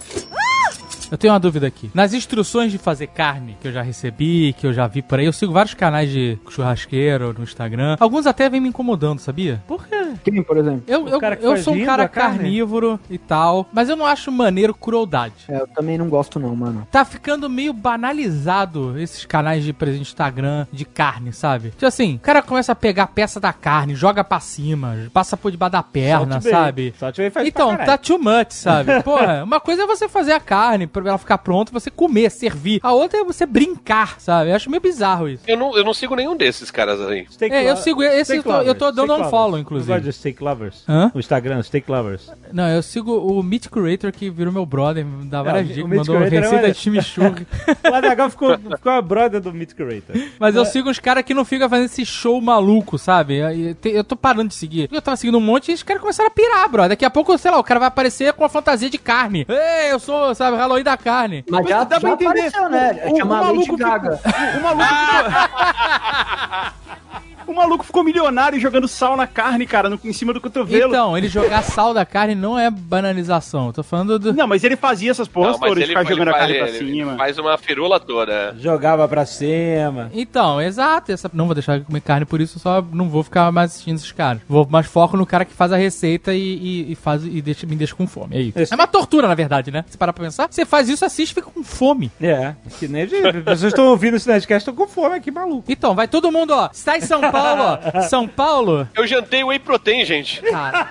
Eu 1.11 1.17
tenho 1.17 1.33
uma 1.33 1.39
dúvida 1.39 1.67
aqui. 1.67 1.91
Nas 1.93 2.13
instruções 2.13 2.71
de 2.71 2.77
fazer 2.77 3.07
carne 3.07 3.57
que 3.61 3.67
eu 3.67 3.71
já 3.71 3.81
recebi, 3.81 4.53
que 4.57 4.65
eu 4.65 4.73
já 4.73 4.87
vi 4.87 5.01
por 5.01 5.19
aí, 5.19 5.25
eu 5.25 5.33
sigo 5.33 5.51
vários 5.51 5.73
canais 5.73 6.09
de 6.09 6.37
churrasqueiro 6.49 7.33
no 7.37 7.43
Instagram. 7.43 7.97
Alguns 7.99 8.25
até 8.25 8.49
vêm 8.49 8.61
me 8.61 8.69
incomodando, 8.69 9.19
sabia? 9.19 9.61
Por 9.67 9.85
quê? 9.85 10.13
Quem, 10.23 10.41
por 10.43 10.57
exemplo? 10.57 10.83
Eu, 10.87 11.07
eu, 11.07 11.19
eu 11.41 11.57
sou 11.57 11.73
um 11.73 11.85
cara 11.85 12.07
carne? 12.07 12.37
carnívoro 12.39 12.99
e 13.09 13.17
tal, 13.17 13.67
mas 13.73 13.89
eu 13.89 13.95
não 13.95 14.05
acho 14.05 14.31
maneiro 14.31 14.73
crueldade. 14.73 15.33
É, 15.47 15.61
eu 15.61 15.67
também 15.67 15.97
não 15.97 16.07
gosto 16.09 16.39
não, 16.39 16.55
mano. 16.55 16.87
Tá 16.91 17.03
ficando 17.03 17.49
meio 17.49 17.73
banalizado 17.73 18.97
esses 18.99 19.25
canais 19.25 19.63
de 19.63 19.73
exemplo, 19.81 20.01
Instagram 20.01 20.67
de 20.71 20.85
carne, 20.85 21.33
sabe? 21.33 21.71
Tipo 21.71 21.85
assim, 21.85 22.15
o 22.15 22.19
cara 22.19 22.41
começa 22.41 22.71
a 22.71 22.75
pegar 22.75 23.03
a 23.03 23.07
peça 23.07 23.39
da 23.39 23.53
carne, 23.53 23.95
joga 23.95 24.23
pra 24.23 24.39
cima, 24.39 24.95
passa 25.13 25.35
por 25.35 25.51
debaixo 25.51 25.71
da 25.73 25.83
perna, 25.83 26.39
Salt 26.39 26.43
Bay. 26.43 26.51
sabe? 26.51 26.93
Salt 26.97 27.17
Bay 27.17 27.29
faz 27.29 27.47
Então, 27.47 27.75
pra 27.75 27.85
tá 27.85 27.97
too 27.97 28.19
much, 28.19 28.51
sabe? 28.51 29.01
Porra, 29.03 29.43
uma 29.43 29.59
coisa 29.59 29.83
é 29.83 29.87
você 29.87 30.07
fazer 30.07 30.33
a 30.33 30.39
carne, 30.39 30.87
por 30.87 31.00
pra 31.01 31.11
ela 31.11 31.17
ficar 31.17 31.37
pronta, 31.39 31.71
você 31.71 31.89
comer, 31.89 32.29
servir. 32.31 32.79
A 32.83 32.93
outra 32.93 33.19
é 33.19 33.23
você 33.23 33.45
brincar, 33.45 34.19
sabe? 34.19 34.49
Eu 34.51 34.55
acho 34.55 34.69
meio 34.69 34.81
bizarro 34.81 35.27
isso. 35.29 35.43
Eu 35.47 35.57
não, 35.57 35.75
eu 35.77 35.83
não 35.83 35.93
sigo 35.93 36.15
nenhum 36.15 36.35
desses 36.35 36.71
caras 36.71 36.99
aí. 37.01 37.25
Steak 37.31 37.53
É, 37.53 37.69
eu 37.69 37.75
sigo 37.77 38.01
esse, 38.03 38.37
eu 38.37 38.43
tô, 38.43 38.61
eu 38.61 38.75
tô 38.75 38.91
dando 38.91 39.13
um 39.15 39.23
follow, 39.29 39.57
inclusive. 39.59 39.99
De 40.01 40.11
Steak 40.13 40.43
Lovers? 40.43 40.83
Hã? 40.87 41.11
O 41.13 41.19
Instagram, 41.19 41.61
Steak 41.63 41.89
Lovers. 41.89 42.31
Não, 42.51 42.67
eu 42.69 42.81
sigo 42.81 43.15
o 43.17 43.41
Meat 43.43 43.69
Curator, 43.69 44.11
que 44.11 44.29
virou 44.29 44.51
meu 44.53 44.65
brother, 44.65 45.05
me 45.05 45.25
dá 45.25 45.43
várias 45.43 45.65
o 45.69 45.73
dicas, 45.73 45.89
Meat 45.89 45.99
mandou 45.99 46.15
Curator 46.15 46.33
é 46.33 46.41
receita 46.41 46.55
maneiro. 46.55 46.73
de 46.75 46.79
chimichurri. 46.79 47.47
O 47.91 47.93
Adagal 47.93 48.29
ficou, 48.29 48.57
ficou 48.57 48.91
a 48.91 49.01
brother 49.01 49.41
do 49.41 49.53
Meat 49.53 49.73
Curator. 49.75 50.15
Mas 50.39 50.55
eu 50.55 50.65
sigo 50.65 50.89
uns 50.89 50.99
caras 50.99 51.23
que 51.23 51.33
não 51.33 51.43
ficam 51.45 51.69
fazendo 51.69 51.85
esse 51.85 52.05
show 52.05 52.39
maluco, 52.41 52.97
sabe? 52.97 53.41
Te- 53.75 53.89
Eu 53.89 54.03
tô 54.03 54.15
parando 54.15 54.47
de 54.49 54.55
seguir. 54.55 54.89
Eu 54.91 55.01
tava 55.01 55.17
seguindo 55.17 55.37
um 55.37 55.41
monte 55.41 55.71
e 55.71 55.73
os 55.73 55.83
caras 55.83 56.01
começaram 56.01 56.27
a 56.29 56.31
pirar, 56.31 56.69
bro. 56.69 56.87
Daqui 56.87 57.03
a 57.05 57.09
pouco, 57.09 57.37
sei 57.37 57.51
lá, 57.51 57.59
o 57.59 57.63
cara 57.63 57.79
vai 57.79 57.87
aparecer 57.87 58.33
com 58.33 58.43
a 58.45 58.49
fantasia 58.49 58.89
de 58.89 58.97
carne. 58.97 59.45
Ei, 59.49 59.91
eu 59.91 59.99
sou, 59.99 60.33
sabe, 60.35 60.57
Halloween 60.57 60.83
da 60.83 60.90
carne. 60.97 61.43
Mas 61.49 61.67
já, 61.67 61.83
dá 61.83 61.99
pra 61.99 62.09
já 62.09 62.15
entender. 62.15 62.29
apareceu, 62.47 62.69
né? 62.69 62.91
O- 63.05 63.09
o 63.09 63.11
Lady 63.11 63.23
maluco 63.27 63.77
Gaga. 63.77 64.19
O 64.57 64.63
maluco 64.63 64.83
O 67.51 67.55
maluco 67.55 67.83
ficou 67.83 68.03
milionário 68.03 68.59
jogando 68.59 68.87
sal 68.87 69.15
na 69.17 69.27
carne, 69.27 69.65
cara, 69.65 69.89
no- 69.89 69.99
em 70.03 70.13
cima 70.13 70.33
do 70.33 70.39
cotovelo. 70.41 70.89
Então, 70.89 71.17
ele 71.17 71.27
jogar 71.27 71.61
sal 71.63 71.93
da 71.93 72.05
carne 72.05 72.33
não 72.33 72.57
é 72.57 72.69
banalização. 72.69 73.67
Eu 73.67 73.73
tô 73.73 73.83
falando 73.83 74.17
do. 74.17 74.33
Não, 74.33 74.47
mas 74.47 74.63
ele 74.63 74.75
fazia 74.75 75.11
essas 75.11 75.27
porras 75.27 75.53
Não, 75.53 75.59
mas 75.59 75.69
todas, 75.69 75.83
ele, 75.83 75.87
ficar 75.89 76.01
ele 76.01 76.09
jogando 76.09 76.27
a 76.29 76.31
faz, 76.31 76.41
carne 76.43 76.57
pra 76.59 76.67
ele 76.69 76.77
cima. 76.93 77.15
faz 77.17 77.37
uma 77.37 77.57
firula 77.57 77.99
toda. 77.99 78.55
Jogava 78.59 79.07
pra 79.07 79.25
cima. 79.25 80.09
Então, 80.13 80.61
exato. 80.61 81.11
Essa... 81.11 81.29
Não 81.33 81.45
vou 81.45 81.53
deixar 81.55 81.79
de 81.79 81.85
comer 81.85 82.01
carne, 82.01 82.25
por 82.25 82.39
isso 82.41 82.59
só 82.59 82.83
não 82.91 83.09
vou 83.09 83.23
ficar 83.23 83.51
mais 83.51 83.71
assistindo 83.71 83.97
esses 83.97 84.11
caras. 84.11 84.41
Vou 84.47 84.67
mais 84.69 84.85
foco 84.87 85.17
no 85.17 85.25
cara 85.25 85.43
que 85.45 85.53
faz 85.53 85.71
a 85.71 85.77
receita 85.77 86.33
e, 86.33 86.39
e, 86.87 86.91
e 86.91 86.95
faz 86.95 87.25
e 87.25 87.41
deixa, 87.41 87.65
me 87.67 87.75
deixa 87.75 87.95
com 87.95 88.07
fome. 88.07 88.35
É 88.37 88.41
isso. 88.41 88.59
Esse- 88.59 88.73
É 88.73 88.75
uma 88.75 88.87
tortura, 88.87 89.27
na 89.27 89.35
verdade, 89.35 89.71
né? 89.71 89.83
Se 89.89 89.97
parar 89.97 90.13
pra 90.13 90.23
pensar, 90.23 90.47
você 90.49 90.65
faz 90.65 90.87
isso, 90.89 91.03
assiste 91.05 91.31
e 91.31 91.35
fica 91.35 91.47
com 91.49 91.63
fome. 91.63 92.11
É, 92.21 92.53
que 92.79 92.87
nem 92.87 93.07
gente. 93.07 93.27
As 93.37 93.43
pessoas 93.43 93.63
estão 93.63 93.85
ouvindo 93.87 94.15
esse 94.17 94.27
Nerdcast 94.29 94.69
estão 94.69 94.73
com 94.85 94.89
fome 94.91 95.15
aqui, 95.15 95.31
maluco. 95.31 95.63
Então, 95.67 95.93
vai 95.95 96.07
todo 96.07 96.31
mundo, 96.31 96.51
ó. 96.53 96.69
Em 96.95 97.01
São 97.01 97.19
Paulo, 97.21 97.31
ó. 97.43 98.01
São 98.01 98.27
Paulo. 98.27 98.87
Eu 98.95 99.05
jantei 99.07 99.43
whey 99.43 99.59
protein, 99.59 100.05
gente. 100.05 100.41
Cara, 100.41 100.87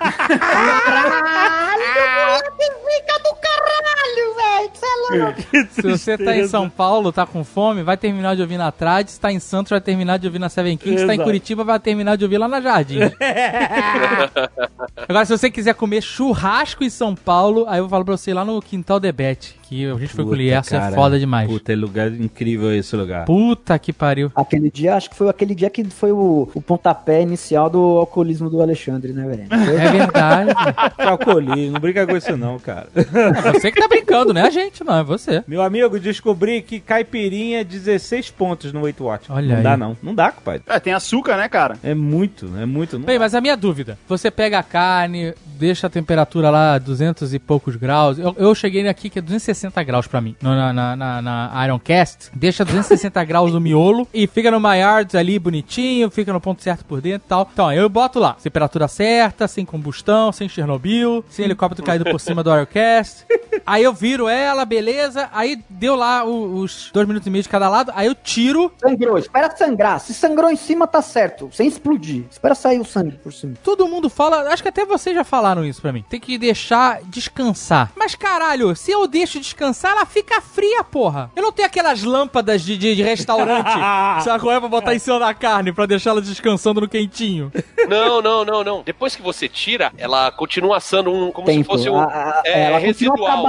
se 5.69 5.81
você 5.81 6.17
tá 6.17 6.35
em 6.35 6.47
São 6.47 6.69
Paulo, 6.69 7.11
tá 7.11 7.25
com 7.25 7.43
fome, 7.43 7.83
vai 7.83 7.97
terminar 7.97 8.35
de 8.35 8.41
ouvir 8.41 8.57
na 8.57 8.71
Trad. 8.71 9.07
Se 9.07 9.19
tá 9.19 9.31
em 9.31 9.39
Santos, 9.39 9.69
vai 9.69 9.81
terminar 9.81 10.17
de 10.17 10.27
ouvir 10.27 10.39
na 10.39 10.49
Seven 10.49 10.77
Kings. 10.77 11.01
Se 11.01 11.07
tá 11.07 11.15
em. 11.15 11.21
Curitiba, 11.21 11.63
vai 11.63 11.79
terminar 11.79 12.17
de 12.17 12.23
ouvir 12.23 12.37
lá 12.37 12.47
na 12.47 12.61
Jardim. 12.61 12.99
Agora, 15.07 15.25
se 15.25 15.37
você 15.37 15.51
quiser 15.51 15.73
comer 15.75 16.01
churrasco 16.01 16.83
em 16.83 16.89
São 16.89 17.15
Paulo, 17.15 17.65
aí 17.67 17.79
eu 17.79 17.89
falo 17.89 18.05
pra 18.05 18.17
você 18.17 18.31
ir 18.31 18.33
lá 18.33 18.43
no 18.45 18.61
Quintal 18.61 18.99
Debete, 18.99 19.55
que 19.71 19.85
a 19.85 19.95
gente 19.95 20.07
foi 20.09 20.25
com 20.25 20.31
o 20.31 20.35
Lierso, 20.35 20.75
é 20.75 20.91
foda 20.91 21.17
demais. 21.17 21.47
Puta. 21.47 21.61
Puta, 21.61 21.73
é 21.73 21.75
lugar 21.75 22.11
incrível 22.11 22.73
esse 22.73 22.95
lugar. 22.95 23.25
que 23.81 23.93
pariu. 23.93 24.31
Aquele 24.35 24.69
dia, 24.69 24.95
acho 24.95 25.09
que 25.09 25.15
foi 25.15 25.29
aquele 25.29 25.53
dia 25.53 25.69
que 25.69 25.83
foi 25.85 26.11
o, 26.11 26.49
o 26.53 26.61
pontapé 26.61 27.21
inicial 27.21 27.69
do 27.69 27.79
alcoolismo 27.79 28.49
do 28.49 28.61
Alexandre, 28.61 29.13
né, 29.13 29.27
velho? 29.27 29.47
É 29.51 29.91
verdade. 29.91 30.51
Alcoolismo, 30.97 31.73
não 31.73 31.79
brinca 31.79 32.05
com 32.05 32.17
isso 32.17 32.35
não, 32.35 32.57
cara. 32.57 32.87
É 32.95 33.51
você 33.51 33.71
que 33.71 33.79
tá 33.79 33.87
brincando, 33.87 34.33
não 34.33 34.41
é 34.41 34.47
a 34.47 34.49
gente, 34.49 34.83
não, 34.83 34.97
é 34.97 35.03
você. 35.03 35.43
Meu 35.47 35.61
amigo, 35.61 35.99
descobri 35.99 36.61
que 36.61 36.79
caipirinha 36.79 37.61
é 37.61 37.63
16 37.63 38.31
pontos 38.31 38.73
no 38.73 38.81
Weight 38.81 39.01
Watch. 39.01 39.31
Olha 39.31 39.47
não 39.47 39.57
aí. 39.57 39.63
dá 39.63 39.77
não. 39.77 39.97
Não 40.01 40.15
dá, 40.15 40.31
compadre. 40.31 40.63
É, 40.67 40.79
tem 40.79 40.93
açúcar, 40.93 41.37
né, 41.37 41.47
cara? 41.47 41.77
É 41.83 41.93
muito, 41.93 42.51
é 42.57 42.65
muito. 42.65 42.97
Bem, 42.97 43.17
dá. 43.17 43.25
mas 43.25 43.35
a 43.35 43.41
minha 43.41 43.55
dúvida, 43.55 43.97
você 44.07 44.31
pega 44.31 44.59
a 44.59 44.63
carne, 44.63 45.33
deixa 45.57 45.87
a 45.87 45.89
temperatura 45.89 46.49
lá 46.49 46.77
200 46.77 47.33
e 47.33 47.39
poucos 47.39 47.75
graus, 47.75 48.17
eu, 48.17 48.35
eu 48.37 48.55
cheguei 48.55 48.87
aqui 48.87 49.09
que 49.09 49.19
é 49.19 49.21
260 49.21 49.60
graus 49.83 50.07
pra 50.07 50.19
mim, 50.21 50.35
na, 50.41 50.73
na, 50.73 50.95
na, 50.95 51.21
na 51.21 51.65
Ironcast, 51.65 52.29
deixa 52.33 52.63
260 52.65 53.23
graus 53.25 53.51
no 53.51 53.59
miolo 53.59 54.07
e 54.13 54.27
fica 54.27 54.49
no 54.51 54.59
Maillard 54.59 55.15
ali 55.17 55.37
bonitinho, 55.37 56.09
fica 56.09 56.31
no 56.33 56.41
ponto 56.41 56.61
certo 56.63 56.83
por 56.85 57.01
dentro 57.01 57.25
e 57.25 57.29
tal. 57.29 57.49
Então, 57.53 57.67
aí 57.67 57.77
eu 57.77 57.89
boto 57.89 58.19
lá, 58.19 58.33
temperatura 58.41 58.87
certa, 58.87 59.47
sem 59.47 59.65
combustão, 59.65 60.31
sem 60.31 60.47
Chernobyl, 60.49 61.23
sem 61.29 61.45
helicóptero 61.45 61.85
caído 61.85 62.05
por 62.05 62.19
cima 62.19 62.43
do 62.43 62.51
Ironcast. 62.53 63.25
Aí 63.65 63.83
eu 63.83 63.93
viro 63.93 64.27
ela, 64.27 64.65
beleza, 64.65 65.29
aí 65.33 65.59
deu 65.69 65.95
lá 65.95 66.23
o- 66.25 66.55
os 66.61 66.89
dois 66.93 67.07
minutos 67.07 67.27
e 67.27 67.29
meio 67.29 67.43
de 67.43 67.49
cada 67.49 67.69
lado, 67.69 67.91
aí 67.95 68.07
eu 68.07 68.15
tiro 68.15 68.71
Sangrou, 68.79 69.17
espera 69.17 69.55
sangrar. 69.55 69.99
Se 69.99 70.13
sangrou 70.13 70.49
em 70.49 70.55
cima, 70.55 70.87
tá 70.87 71.01
certo. 71.01 71.49
Sem 71.51 71.67
explodir. 71.67 72.23
Espera 72.31 72.55
sair 72.55 72.79
o 72.79 72.85
sangue 72.85 73.17
por 73.17 73.31
cima. 73.33 73.53
Todo 73.63 73.87
mundo 73.87 74.09
fala, 74.09 74.51
acho 74.51 74.63
que 74.63 74.69
até 74.69 74.85
vocês 74.85 75.15
já 75.15 75.23
falaram 75.23 75.63
isso 75.65 75.81
pra 75.81 75.91
mim. 75.91 76.03
Tem 76.09 76.19
que 76.19 76.37
deixar 76.37 77.01
descansar. 77.05 77.91
Mas 77.95 78.15
caralho, 78.15 78.75
se 78.75 78.91
eu 78.91 79.07
deixo 79.07 79.39
descansar, 79.55 79.91
ela 79.91 80.05
fica 80.05 80.39
fria, 80.41 80.83
porra. 80.83 81.29
Eu 81.35 81.43
não 81.43 81.51
tenho 81.51 81.67
aquelas 81.67 82.01
lâmpadas 82.03 82.61
de, 82.63 82.77
de, 82.77 82.95
de 82.95 83.03
restaurante, 83.03 83.69
sabe 84.23 84.39
qual 84.41 84.55
é 84.55 84.59
pra 84.59 84.69
botar 84.69 84.95
em 84.95 84.99
cima 84.99 85.19
da 85.19 85.33
carne 85.33 85.71
pra 85.73 85.85
deixar 85.85 86.11
ela 86.11 86.21
descansando 86.21 86.81
no 86.81 86.87
quentinho. 86.87 87.51
Não, 87.87 88.21
não, 88.21 88.45
não, 88.45 88.63
não. 88.63 88.81
Depois 88.83 89.15
que 89.15 89.21
você 89.21 89.47
tira, 89.47 89.91
ela 89.97 90.31
continua 90.31 90.77
assando 90.77 91.11
um, 91.11 91.31
como 91.31 91.47
se 91.47 91.53
Tempo. 91.53 91.65
fosse 91.65 91.89
um. 91.89 91.99
A- 91.99 92.05
a- 92.05 92.41
é, 92.45 92.63
ela 92.67 92.77
residual. 92.79 93.45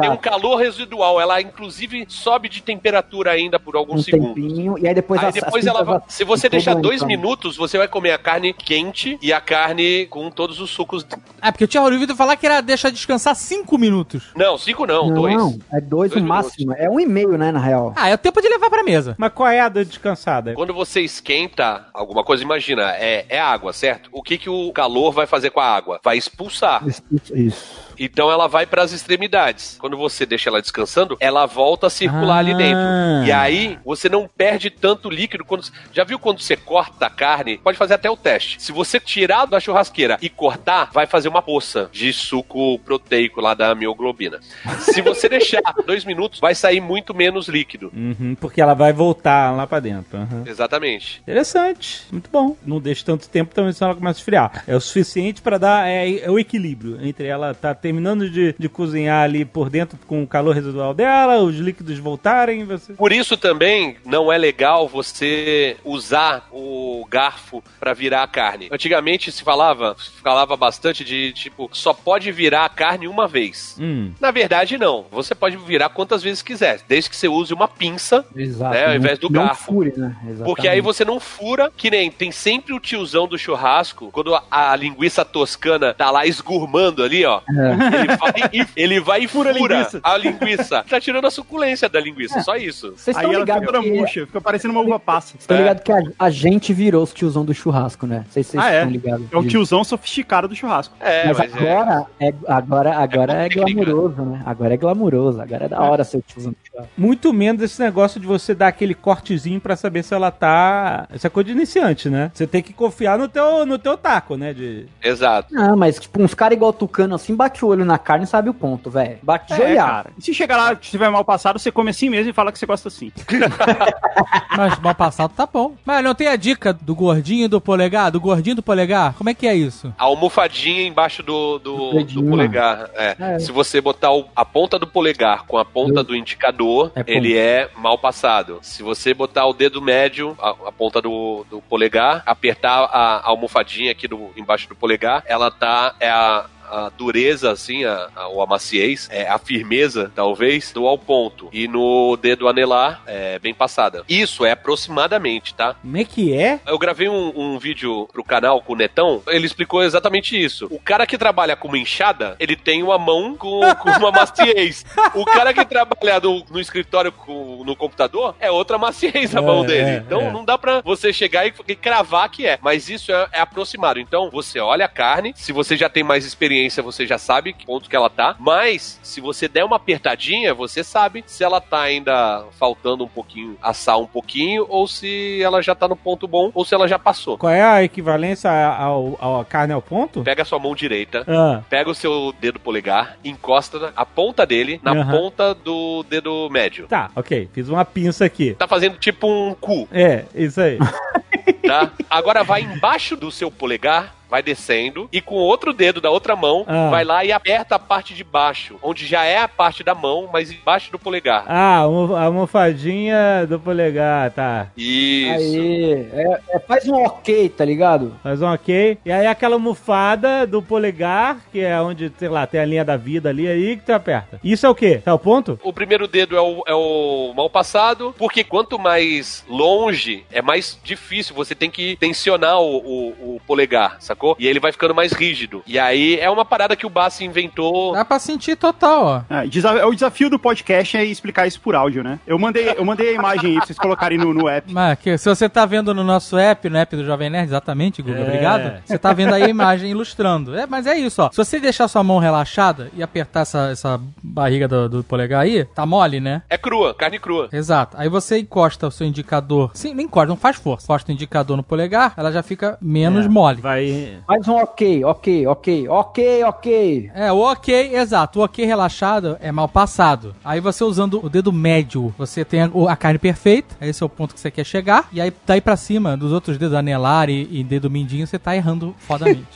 Tem 0.00 0.10
um 0.10 0.16
calor 0.16 0.56
residual. 0.56 1.20
Ela, 1.20 1.40
inclusive, 1.40 2.04
sobe 2.08 2.48
de 2.48 2.62
temperatura 2.62 3.30
ainda 3.32 3.58
por 3.58 3.76
alguns 3.76 4.00
Um 4.00 4.04
segundos. 4.04 4.34
tempinho. 4.34 4.78
E 4.78 4.86
aí 4.86 4.94
depois 4.94 5.20
Aí 5.20 5.28
as- 5.28 5.36
as 5.36 5.42
depois 5.42 5.66
ela 5.66 5.80
pintas 5.80 6.00
vai, 6.00 6.02
se 6.08 6.24
você 6.24 6.48
deixar 6.48 6.74
dois 6.74 7.00
doendo, 7.00 7.06
minutos, 7.06 7.56
você 7.56 7.76
vai 7.78 7.88
comer 7.88 8.12
a 8.12 8.18
carne 8.18 8.52
quente 8.52 9.18
e 9.20 9.32
a 9.32 9.40
carne 9.40 10.06
com 10.06 10.30
todos 10.30 10.60
os 10.60 10.70
sucos. 10.70 11.04
É, 11.40 11.50
porque 11.50 11.64
eu 11.64 11.68
tinha 11.68 11.82
ouvido 11.82 12.14
falar 12.14 12.36
que 12.36 12.46
era 12.46 12.60
deixar 12.60 12.90
descansar 12.90 13.34
5 13.34 13.76
minutos. 13.78 14.30
Não, 14.36 14.56
cinco 14.58 14.86
não, 14.86 15.08
Não, 15.08 15.14
dois. 15.14 15.31
É 15.72 15.80
dois, 15.80 16.10
Dois 16.12 16.24
o 16.24 16.26
máximo. 16.26 16.72
É 16.74 16.88
um 16.88 16.98
e 16.98 17.06
meio, 17.06 17.36
né, 17.36 17.50
na 17.50 17.58
real. 17.58 17.92
Ah, 17.96 18.08
é 18.08 18.14
o 18.14 18.18
tempo 18.18 18.40
de 18.40 18.48
levar 18.48 18.70
pra 18.70 18.82
mesa. 18.82 19.14
Mas 19.18 19.32
qual 19.32 19.48
é 19.48 19.60
a 19.60 19.68
da 19.68 19.82
descansada? 19.82 20.54
Quando 20.54 20.74
você 20.74 21.00
esquenta 21.00 21.86
alguma 21.92 22.24
coisa, 22.24 22.42
imagina, 22.42 22.92
é, 22.96 23.24
é 23.28 23.40
água, 23.40 23.72
certo? 23.72 24.08
O 24.12 24.22
que, 24.22 24.38
que 24.38 24.50
o 24.50 24.72
calor 24.72 25.12
vai 25.12 25.26
fazer 25.26 25.50
com 25.50 25.60
a 25.60 25.66
água? 25.66 26.00
Vai 26.02 26.16
expulsar. 26.16 26.86
Isso. 26.86 27.02
isso. 27.34 27.91
Então 27.98 28.30
ela 28.30 28.46
vai 28.48 28.66
para 28.66 28.82
as 28.82 28.92
extremidades. 28.92 29.76
Quando 29.78 29.96
você 29.96 30.24
deixa 30.26 30.48
ela 30.50 30.60
descansando, 30.60 31.16
ela 31.20 31.46
volta 31.46 31.86
a 31.86 31.90
circular 31.90 32.36
Ah. 32.36 32.38
ali 32.38 32.54
dentro. 32.54 33.26
E 33.26 33.32
aí 33.32 33.78
você 33.84 34.08
não 34.08 34.28
perde 34.28 34.70
tanto 34.70 35.08
líquido. 35.10 35.44
Quando, 35.44 35.64
já 35.92 36.04
viu 36.04 36.18
quando 36.18 36.40
você 36.40 36.56
corta 36.56 37.06
a 37.06 37.10
carne? 37.10 37.58
Pode 37.58 37.78
fazer 37.78 37.94
até 37.94 38.10
o 38.10 38.16
teste. 38.16 38.60
Se 38.62 38.72
você 38.72 38.98
tirar 39.00 39.46
da 39.46 39.60
churrasqueira 39.60 40.18
e 40.20 40.28
cortar, 40.28 40.90
vai 40.92 41.06
fazer 41.06 41.28
uma 41.28 41.42
poça 41.42 41.88
de 41.92 42.12
suco 42.12 42.78
proteico 42.80 43.40
lá 43.40 43.54
da 43.54 43.74
mioglobina. 43.74 44.40
Se 44.80 45.00
você 45.02 45.28
deixar 45.28 45.60
dois 45.86 46.04
minutos, 46.04 46.40
vai 46.40 46.54
sair 46.54 46.80
muito 46.80 47.14
menos 47.14 47.48
líquido. 47.48 47.90
Uhum, 47.94 48.34
porque 48.40 48.60
ela 48.60 48.74
vai 48.74 48.92
voltar 48.92 49.50
lá 49.54 49.66
pra 49.66 49.80
dentro. 49.80 50.18
uhum. 50.18 50.44
Exatamente. 50.46 51.20
Interessante, 51.22 52.02
muito 52.10 52.30
bom. 52.30 52.56
Não 52.64 52.80
deixa 52.80 53.04
tanto 53.04 53.28
tempo 53.28 53.54
também, 53.54 53.72
senão 53.72 53.90
ela 53.90 53.98
começa 53.98 54.18
a 54.18 54.20
esfriar. 54.20 54.64
É 54.66 54.74
o 54.76 54.80
suficiente 54.80 55.40
pra 55.42 55.58
dar 55.58 55.88
é, 55.88 56.20
é 56.20 56.30
o 56.30 56.38
equilíbrio 56.38 56.98
entre 57.04 57.26
ela 57.26 57.52
tá 57.54 57.74
terminando 57.92 58.30
de, 58.30 58.54
de 58.58 58.68
cozinhar 58.68 59.22
ali 59.22 59.44
por 59.44 59.68
dentro 59.68 59.98
com 60.06 60.22
o 60.22 60.26
calor 60.26 60.54
residual 60.54 60.94
dela, 60.94 61.42
os 61.42 61.56
líquidos 61.56 61.98
voltarem, 61.98 62.64
você. 62.64 62.94
Por 62.94 63.12
isso 63.12 63.36
também 63.36 63.96
não 64.04 64.32
é 64.32 64.38
legal 64.38 64.88
você 64.88 65.76
usar 65.84 66.48
o 66.50 67.06
garfo 67.10 67.62
para 67.78 67.92
virar 67.92 68.22
a 68.22 68.26
carne. 68.26 68.68
Antigamente 68.72 69.30
se 69.30 69.42
falava, 69.42 69.94
falava 70.22 70.56
bastante 70.56 71.04
de 71.04 71.32
tipo, 71.32 71.68
só 71.72 71.92
pode 71.92 72.32
virar 72.32 72.64
a 72.64 72.68
carne 72.70 73.06
uma 73.06 73.28
vez. 73.28 73.76
Hum. 73.78 74.12
Na 74.18 74.30
verdade, 74.30 74.78
não. 74.78 75.04
Você 75.10 75.34
pode 75.34 75.58
virar 75.58 75.90
quantas 75.90 76.22
vezes 76.22 76.40
quiser, 76.40 76.80
desde 76.88 77.10
que 77.10 77.16
você 77.16 77.28
use 77.28 77.52
uma 77.52 77.68
pinça, 77.68 78.24
Exato. 78.34 78.74
né, 78.74 78.86
ao 78.86 78.94
invés 78.94 79.18
do 79.18 79.28
não 79.28 79.44
garfo. 79.44 79.72
Fure, 79.72 79.92
né? 79.96 80.16
Porque 80.44 80.66
aí 80.66 80.80
você 80.80 81.04
não 81.04 81.20
fura, 81.20 81.70
que 81.76 81.90
nem 81.90 82.10
tem 82.10 82.32
sempre 82.32 82.72
o 82.72 82.80
tiozão 82.80 83.28
do 83.28 83.38
churrasco, 83.38 84.10
quando 84.10 84.34
a, 84.34 84.42
a 84.50 84.74
linguiça 84.76 85.24
toscana 85.24 85.92
tá 85.92 86.10
lá 86.10 86.24
esgurmando 86.26 87.02
ali, 87.02 87.24
ó. 87.26 87.42
Ele 87.74 88.16
vai 88.16 88.32
e, 88.52 88.66
ele 88.76 89.00
vai 89.00 89.22
e 89.24 89.28
fura, 89.28 89.54
Fura 89.54 89.74
a 89.74 89.78
linguiça. 89.78 90.00
a 90.02 90.16
linguiça. 90.16 90.84
Tá 90.88 91.00
tirando 91.00 91.26
a 91.26 91.30
suculência 91.30 91.88
da 91.88 92.00
linguiça, 92.00 92.40
só 92.42 92.56
isso. 92.56 92.92
Vocês 92.96 93.16
Aí 93.16 93.26
ela 93.32 93.44
fica 93.46 93.60
toda 93.62 93.82
murcha, 93.82 94.26
fica 94.26 94.40
parecendo 94.40 94.72
uma 94.72 94.80
uva 94.82 94.98
passa. 94.98 95.34
Estão 95.38 95.56
É. 95.56 95.60
ligados 95.60 95.82
que 95.82 95.92
a, 95.92 96.00
a 96.18 96.30
gente 96.30 96.72
virou 96.72 97.02
os 97.02 97.12
tiozão 97.12 97.44
do 97.44 97.54
churrasco, 97.54 98.06
né? 98.06 98.24
Vocês 98.30 98.46
vocês 98.46 98.62
Ah, 98.62 98.70
é? 98.70 98.76
estão 98.78 98.90
ligados. 98.90 99.26
É 99.32 99.36
o 99.36 99.46
tiozão 99.46 99.84
sofisticado 99.84 100.48
do 100.48 100.54
churrasco. 100.56 100.94
É, 101.00 101.26
Mas, 101.28 101.38
mas, 101.38 101.56
é. 101.56 101.72
agora 101.76 102.06
é, 102.20 102.34
agora, 102.48 102.96
agora 102.96 103.32
É 103.34 103.46
é, 103.46 103.48
técnica. 103.48 103.84
glamuroso, 103.84 104.22
né? 104.22 104.42
Agora 104.44 104.74
é 104.74 104.76
glamuroso, 104.76 105.40
agora 105.40 105.64
é 105.64 105.68
da 105.68 105.80
hora 105.80 106.04
ser 106.04 106.18
o 106.18 106.22
tiozão 106.22 106.52
do 106.52 106.56
churrasco. 106.64 106.71
Muito 106.96 107.32
menos 107.32 107.62
esse 107.62 107.80
negócio 107.82 108.20
de 108.20 108.26
você 108.26 108.54
dar 108.54 108.68
aquele 108.68 108.94
cortezinho 108.94 109.60
pra 109.60 109.76
saber 109.76 110.02
se 110.02 110.14
ela 110.14 110.30
tá. 110.30 111.06
Essa 111.12 111.26
é 111.26 111.30
coisa 111.30 111.46
de 111.48 111.52
iniciante, 111.52 112.08
né? 112.08 112.30
Você 112.34 112.46
tem 112.46 112.62
que 112.62 112.72
confiar 112.72 113.18
no 113.18 113.28
teu, 113.28 113.66
no 113.66 113.78
teu 113.78 113.96
taco, 113.96 114.36
né? 114.36 114.52
De... 114.54 114.86
Exato. 115.02 115.52
Não, 115.54 115.76
mas 115.76 115.98
tipo, 115.98 116.22
uns 116.22 116.34
caras 116.34 116.56
igual 116.56 116.72
tucano 116.72 117.14
assim, 117.14 117.34
bate 117.34 117.64
o 117.64 117.68
olho 117.68 117.84
na 117.84 117.98
carne 117.98 118.24
e 118.24 118.28
sabe 118.28 118.48
o 118.48 118.54
ponto, 118.54 118.90
velho. 118.90 119.18
Bate 119.22 119.54
de 119.54 119.60
É, 119.62 119.66
olhar. 119.70 119.86
cara. 119.88 120.10
E 120.18 120.22
se 120.22 120.32
chegar 120.34 120.56
lá, 120.56 120.68
se 120.70 120.90
tiver 120.90 121.10
mal 121.10 121.24
passado, 121.24 121.58
você 121.58 121.70
come 121.70 121.90
assim 121.90 122.08
mesmo 122.08 122.30
e 122.30 122.32
fala 122.32 122.50
que 122.52 122.58
você 122.58 122.66
gosta 122.66 122.88
assim. 122.88 123.12
Mas 124.56 124.78
mal 124.80 124.94
passado 124.94 125.32
tá 125.36 125.46
bom. 125.46 125.74
Mas 125.84 126.04
não 126.04 126.14
tem 126.14 126.28
a 126.28 126.36
dica 126.36 126.72
do 126.72 126.94
gordinho 126.94 127.48
do 127.48 127.60
polegar? 127.60 128.10
Do 128.10 128.20
gordinho 128.20 128.56
do 128.56 128.62
polegar? 128.62 129.14
Como 129.14 129.30
é 129.30 129.34
que 129.34 129.46
é 129.46 129.54
isso? 129.54 129.92
A 129.98 130.04
almofadinha 130.04 130.82
embaixo 130.86 131.22
do, 131.22 131.58
do, 131.58 131.90
Do 131.92 132.04
do 132.04 132.22
polegar. 132.24 132.90
É. 132.94 133.16
É. 133.18 133.38
Se 133.38 133.50
você 133.52 133.80
botar 133.80 134.12
o- 134.12 134.26
a 134.34 134.44
ponta 134.44 134.78
do 134.78 134.86
polegar 134.86 135.44
com 135.46 135.56
a 135.58 135.64
ponta 135.64 136.02
do 136.02 136.14
indicador, 136.14 136.61
É 136.94 137.04
ele 137.06 137.36
é 137.36 137.68
mal 137.76 137.98
passado. 137.98 138.58
Se 138.62 138.82
você 138.82 139.12
botar 139.12 139.46
o 139.46 139.52
dedo 139.52 139.80
médio, 139.82 140.36
a, 140.40 140.50
a 140.68 140.72
ponta 140.72 141.00
do, 141.00 141.44
do 141.50 141.60
polegar, 141.62 142.22
apertar 142.26 142.84
a, 142.84 143.16
a 143.16 143.28
almofadinha 143.28 143.92
aqui 143.92 144.06
do, 144.06 144.30
embaixo 144.36 144.68
do 144.68 144.74
polegar, 144.76 145.22
ela 145.26 145.50
tá. 145.50 145.94
É 146.00 146.10
a. 146.10 146.46
A 146.72 146.88
dureza, 146.90 147.50
assim, 147.50 147.84
a, 147.84 148.08
a, 148.16 148.28
ou 148.28 148.40
a 148.42 148.46
maciez, 148.46 149.08
é, 149.12 149.28
a 149.28 149.38
firmeza, 149.38 150.10
talvez, 150.14 150.72
do 150.72 150.86
ao 150.86 150.96
ponto. 150.96 151.48
E 151.52 151.68
no 151.68 152.16
dedo 152.16 152.48
anelar, 152.48 153.02
é 153.06 153.38
bem 153.38 153.52
passada. 153.54 154.04
Isso 154.08 154.44
é 154.44 154.52
aproximadamente, 154.52 155.54
tá? 155.54 155.74
Como 155.80 155.96
é 155.96 156.04
que 156.04 156.34
é? 156.34 156.60
Eu 156.66 156.78
gravei 156.78 157.08
um, 157.08 157.32
um 157.34 157.58
vídeo 157.58 158.08
pro 158.12 158.24
canal 158.24 158.60
com 158.62 158.72
o 158.72 158.76
Netão, 158.76 159.22
ele 159.28 159.46
explicou 159.46 159.82
exatamente 159.82 160.40
isso. 160.42 160.66
O 160.70 160.78
cara 160.78 161.06
que 161.06 161.18
trabalha 161.18 161.56
com 161.56 161.68
uma 161.68 161.78
enxada, 161.78 162.36
ele 162.38 162.56
tem 162.56 162.82
uma 162.82 162.98
mão 162.98 163.36
com, 163.36 163.60
com 163.76 163.90
uma 163.90 164.10
maciez. 164.12 164.84
O 165.14 165.24
cara 165.24 165.52
que 165.52 165.64
trabalha 165.64 166.20
no, 166.20 166.44
no 166.50 166.60
escritório 166.60 167.12
com- 167.12 167.62
no 167.64 167.76
computador 167.76 168.34
é 168.40 168.50
outra 168.50 168.78
maciez 168.78 169.34
a 169.36 169.40
É, 169.40 169.42
mão 169.42 169.64
dele. 169.64 169.90
é, 169.90 169.96
então 169.98 170.20
é. 170.22 170.30
não 170.32 170.44
dá 170.44 170.56
pra 170.58 170.80
você 170.80 171.12
chegar 171.12 171.46
e, 171.46 171.52
e 171.68 171.74
cravar 171.74 172.28
que 172.30 172.46
é. 172.46 172.58
Mas 172.62 172.88
isso 172.88 173.12
é, 173.12 173.28
é 173.32 173.40
aproximado. 173.40 173.98
Então 174.00 174.30
você 174.30 174.58
olha 174.60 174.84
a 174.84 174.88
carne, 174.88 175.32
se 175.36 175.52
você 175.52 175.76
já 175.76 175.88
tem 175.88 176.02
mais 176.02 176.24
experiência, 176.24 176.61
você 176.70 177.06
já 177.06 177.18
sabe 177.18 177.52
que 177.52 177.66
ponto 177.66 177.88
que 177.88 177.96
ela 177.96 178.10
tá. 178.10 178.36
Mas 178.38 179.00
se 179.02 179.20
você 179.20 179.48
der 179.48 179.64
uma 179.64 179.76
apertadinha, 179.76 180.54
você 180.54 180.84
sabe 180.84 181.24
se 181.26 181.42
ela 181.42 181.60
tá 181.60 181.80
ainda 181.80 182.44
faltando 182.58 183.04
um 183.04 183.08
pouquinho, 183.08 183.56
assar 183.62 183.98
um 183.98 184.06
pouquinho, 184.06 184.66
ou 184.68 184.86
se 184.86 185.40
ela 185.42 185.62
já 185.62 185.74
tá 185.74 185.88
no 185.88 185.96
ponto 185.96 186.26
bom, 186.28 186.50
ou 186.54 186.64
se 186.64 186.74
ela 186.74 186.86
já 186.86 186.98
passou. 186.98 187.38
Qual 187.38 187.52
é 187.52 187.62
a 187.62 187.82
equivalência 187.82 188.50
ao, 188.50 189.16
ao, 189.20 189.40
à 189.40 189.44
carne 189.44 189.72
ao 189.72 189.82
ponto? 189.82 190.22
Pega 190.22 190.42
a 190.42 190.44
sua 190.44 190.58
mão 190.58 190.74
direita, 190.74 191.24
Ah, 191.28 191.62
pega 191.68 191.90
o 191.90 191.94
seu 191.94 192.32
dedo 192.40 192.60
polegar, 192.60 193.16
encosta 193.24 193.92
a 193.96 194.04
ponta 194.06 194.44
dele 194.46 194.80
na 194.82 194.92
Aham. 194.92 195.10
ponta 195.10 195.54
do 195.54 196.02
dedo 196.08 196.48
médio. 196.50 196.86
tá, 196.86 197.10
ok. 197.16 197.48
Fiz 197.52 197.68
uma 197.68 197.84
pinça 197.84 198.24
aqui. 198.24 198.54
Tá 198.54 198.68
fazendo 198.68 198.96
tipo 198.98 199.26
um 199.26 199.54
cu, 199.54 199.88
É, 199.92 200.24
isso 200.34 200.60
aí. 200.60 200.78
tá? 201.66 201.90
Agora 202.08 202.42
vai 202.44 202.62
embaixo 202.62 203.16
do 203.16 203.30
seu 203.30 203.50
polegar, 203.50 204.14
vai 204.32 204.42
descendo 204.42 205.08
e 205.12 205.20
com 205.20 205.34
o 205.34 205.38
outro 205.38 205.74
dedo 205.74 206.00
da 206.00 206.10
outra 206.10 206.34
mão 206.34 206.64
Ah. 206.66 206.88
vai 206.90 207.04
lá 207.04 207.22
e 207.22 207.30
aperta 207.30 207.74
a 207.74 207.78
parte 207.78 208.14
de 208.14 208.24
baixo, 208.24 208.76
onde 208.82 209.06
já 209.06 209.24
é 209.24 209.38
a 209.38 209.46
parte 209.46 209.84
da 209.84 209.94
mão, 209.94 210.28
mas 210.32 210.50
embaixo 210.50 210.90
do 210.90 210.98
polegar. 210.98 211.44
Ah, 211.46 211.80
a 211.80 212.24
almofadinha 212.24 213.46
do 213.46 213.60
polegar, 213.60 214.30
tá. 214.30 214.68
Isso. 214.76 215.34
Aí, 215.60 216.06
é, 216.14 216.40
é, 216.50 216.58
faz 216.60 216.88
um 216.88 216.94
ok, 217.04 217.48
tá 217.50 217.64
ligado? 217.64 218.14
Faz 218.22 218.40
um 218.40 218.46
ok. 218.52 218.96
E 219.04 219.12
aí 219.12 219.26
aquela 219.26 219.54
almofada 219.56 220.46
do 220.46 220.62
polegar, 220.62 221.38
que 221.52 221.60
é 221.60 221.78
onde, 221.80 222.10
sei 222.18 222.28
lá, 222.28 222.46
tem 222.46 222.60
a 222.60 222.64
linha 222.64 222.84
da 222.84 222.96
vida 222.96 223.28
ali, 223.28 223.46
aí 223.46 223.76
que 223.76 223.84
tu 223.84 223.92
aperta. 223.92 224.40
Isso 224.42 224.64
é 224.64 224.68
o 224.70 224.74
quê? 224.74 225.02
Tá 225.04 225.12
o 225.14 225.18
ponto? 225.18 225.60
O 225.62 225.72
primeiro 225.72 226.08
dedo 226.08 226.36
é 226.36 226.40
o, 226.40 226.62
é 226.66 226.74
o 226.74 227.34
mal 227.36 227.50
passado, 227.50 228.14
porque 228.16 228.42
quanto 228.42 228.78
mais 228.78 229.44
longe, 229.48 230.24
é 230.32 230.40
mais 230.40 230.78
difícil. 230.82 231.34
Você 231.34 231.54
tem 231.54 231.70
que 231.70 231.96
tensionar 231.96 232.58
o, 232.60 232.76
o- 232.78 233.36
o 233.36 233.40
polegar, 233.46 233.96
sacou? 234.00 234.21
E 234.38 234.46
ele 234.46 234.60
vai 234.60 234.72
ficando 234.72 234.94
mais 234.94 235.12
rígido. 235.12 235.62
E 235.66 235.78
aí 235.78 236.18
é 236.18 236.30
uma 236.30 236.44
parada 236.44 236.76
que 236.76 236.86
o 236.86 236.90
Bassi 236.90 237.24
inventou. 237.24 237.92
Dá 237.94 238.04
pra 238.04 238.18
sentir 238.18 238.56
total, 238.56 239.04
ó. 239.04 239.22
Ah, 239.28 239.44
desa- 239.44 239.86
o 239.86 239.94
desafio 239.94 240.30
do 240.30 240.38
podcast 240.38 240.96
é 240.96 241.04
explicar 241.04 241.46
isso 241.46 241.60
por 241.60 241.74
áudio, 241.74 242.02
né? 242.02 242.18
Eu 242.26 242.38
mandei, 242.38 242.70
eu 242.76 242.84
mandei 242.84 243.08
a 243.10 243.12
imagem 243.12 243.50
aí 243.50 243.56
pra 243.56 243.66
vocês 243.66 243.78
colocarem 243.78 244.18
no, 244.18 244.32
no 244.32 244.48
app. 244.48 244.72
Mas 244.72 244.98
que, 244.98 245.16
se 245.18 245.28
você 245.28 245.48
tá 245.48 245.64
vendo 245.66 245.92
no 245.94 246.04
nosso 246.04 246.36
app, 246.38 246.68
no 246.68 246.76
app 246.78 246.96
do 246.96 247.04
Jovem 247.04 247.30
Nerd, 247.30 247.48
exatamente, 247.48 248.02
Guga, 248.02 248.18
É. 248.18 248.22
obrigado. 248.22 248.82
Você 248.84 248.98
tá 248.98 249.12
vendo 249.12 249.34
aí 249.34 249.42
a 249.44 249.48
imagem 249.48 249.90
ilustrando. 249.90 250.56
É, 250.56 250.66
mas 250.66 250.86
é 250.86 250.96
isso, 250.98 251.22
ó. 251.22 251.30
Se 251.30 251.36
você 251.36 251.58
deixar 251.60 251.88
sua 251.88 252.02
mão 252.02 252.18
relaxada 252.18 252.90
e 252.96 253.02
apertar 253.02 253.40
essa, 253.40 253.70
essa 253.70 254.00
barriga 254.22 254.66
do, 254.68 254.88
do 254.88 255.04
polegar 255.04 255.42
aí, 255.42 255.64
tá 255.64 255.84
mole, 255.86 256.20
né? 256.20 256.42
É 256.48 256.56
crua, 256.58 256.94
carne 256.94 257.18
crua. 257.18 257.48
Exato. 257.52 257.96
Aí 257.98 258.08
você 258.08 258.38
encosta 258.38 258.86
o 258.86 258.90
seu 258.90 259.06
indicador. 259.06 259.70
Sim, 259.74 259.94
não 259.94 260.02
encosta, 260.02 260.28
não 260.28 260.36
faz 260.36 260.56
força. 260.56 260.84
Encosta 260.86 261.10
o 261.10 261.14
indicador 261.14 261.56
no 261.56 261.62
polegar, 261.62 262.14
ela 262.16 262.30
já 262.32 262.42
fica 262.42 262.78
menos 262.80 263.26
É, 263.26 263.28
mole. 263.28 263.60
Vai. 263.60 264.11
Faz 264.26 264.46
um 264.48 264.54
ok, 264.54 265.04
ok, 265.04 265.46
ok, 265.46 265.88
ok, 265.88 266.44
ok. 266.44 267.10
É, 267.14 267.32
o 267.32 267.38
ok, 267.38 267.96
exato. 267.96 268.40
O 268.40 268.44
ok 268.44 268.64
relaxado 268.64 269.36
é 269.40 269.50
mal 269.52 269.68
passado. 269.68 270.34
Aí 270.44 270.60
você 270.60 270.84
usando 270.84 271.24
o 271.24 271.28
dedo 271.28 271.52
médio, 271.52 272.14
você 272.16 272.44
tem 272.44 272.60
a, 272.62 272.96
carne 272.96 273.18
perfeita. 273.18 273.74
Esse 273.80 274.02
é 274.02 274.06
o 274.06 274.08
ponto 274.08 274.34
que 274.34 274.40
você 274.40 274.50
quer 274.50 274.64
chegar. 274.64 275.08
E 275.12 275.20
aí, 275.20 275.32
daí 275.46 275.60
pra 275.60 275.76
cima, 275.76 276.16
dos 276.16 276.32
outros 276.32 276.58
dedos 276.58 276.76
anelar 276.76 277.28
e, 277.28 277.48
e 277.50 277.64
dedo 277.64 277.90
mindinho, 277.90 278.26
você 278.26 278.38
tá 278.38 278.54
errando 278.56 278.94
fodamente. 278.98 279.46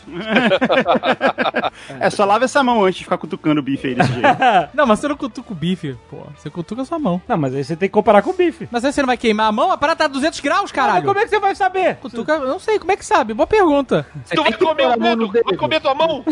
É 2.01 2.11
só 2.11 2.25
lava 2.25 2.45
essa 2.45 2.63
mão 2.63 2.85
antes 2.85 2.99
de 2.99 3.05
ficar 3.05 3.19
cutucando 3.19 3.61
o 3.61 3.63
bife 3.63 3.89
aí 3.89 3.95
desse 3.95 4.13
jeito. 4.13 4.27
não, 4.75 4.87
mas 4.87 4.99
você 4.99 5.09
não 5.09 5.17
cutuca 5.17 5.53
o 5.53 5.55
bife, 5.55 5.97
pô. 6.11 6.19
Você 6.37 6.51
cutuca 6.51 6.83
a 6.83 6.85
sua 6.85 6.99
mão. 6.99 7.21
Não, 7.29 7.37
mas 7.37 7.55
aí 7.55 7.65
você 7.65 7.77
tem 7.77 7.89
que 7.89 7.93
comparar 7.93 8.23
com 8.23 8.31
o 8.31 8.35
bife. 8.35 8.69
Mas 8.71 8.85
aí 8.85 8.93
você 8.93 9.03
não 9.03 9.07
vai 9.07 9.17
queimar 9.17 9.47
a 9.47 9.53
mão? 9.53 9.71
A 9.71 9.77
parada 9.77 9.99
tá 9.99 10.05
a 10.05 10.09
200 10.09 10.41
graus, 10.41 10.63
Mas 10.63 10.73
caralho. 10.73 11.05
como 11.05 11.19
é 11.19 11.25
que 11.25 11.29
você 11.29 11.39
vai 11.39 11.55
saber? 11.55 11.97
Cutuca, 11.97 12.33
eu 12.33 12.49
não 12.49 12.59
sei, 12.59 12.79
como 12.79 12.93
é 12.93 12.97
que 12.97 13.05
sabe? 13.05 13.35
Boa 13.35 13.47
pergunta. 13.47 14.07
Tu 14.37 14.43
vai 14.43 14.53
comer 14.53 14.87
o 14.87 14.97
dedo? 14.97 15.33
Vai 15.45 15.57
comer 15.57 15.81
tua 15.81 15.95
mão? 15.95 16.25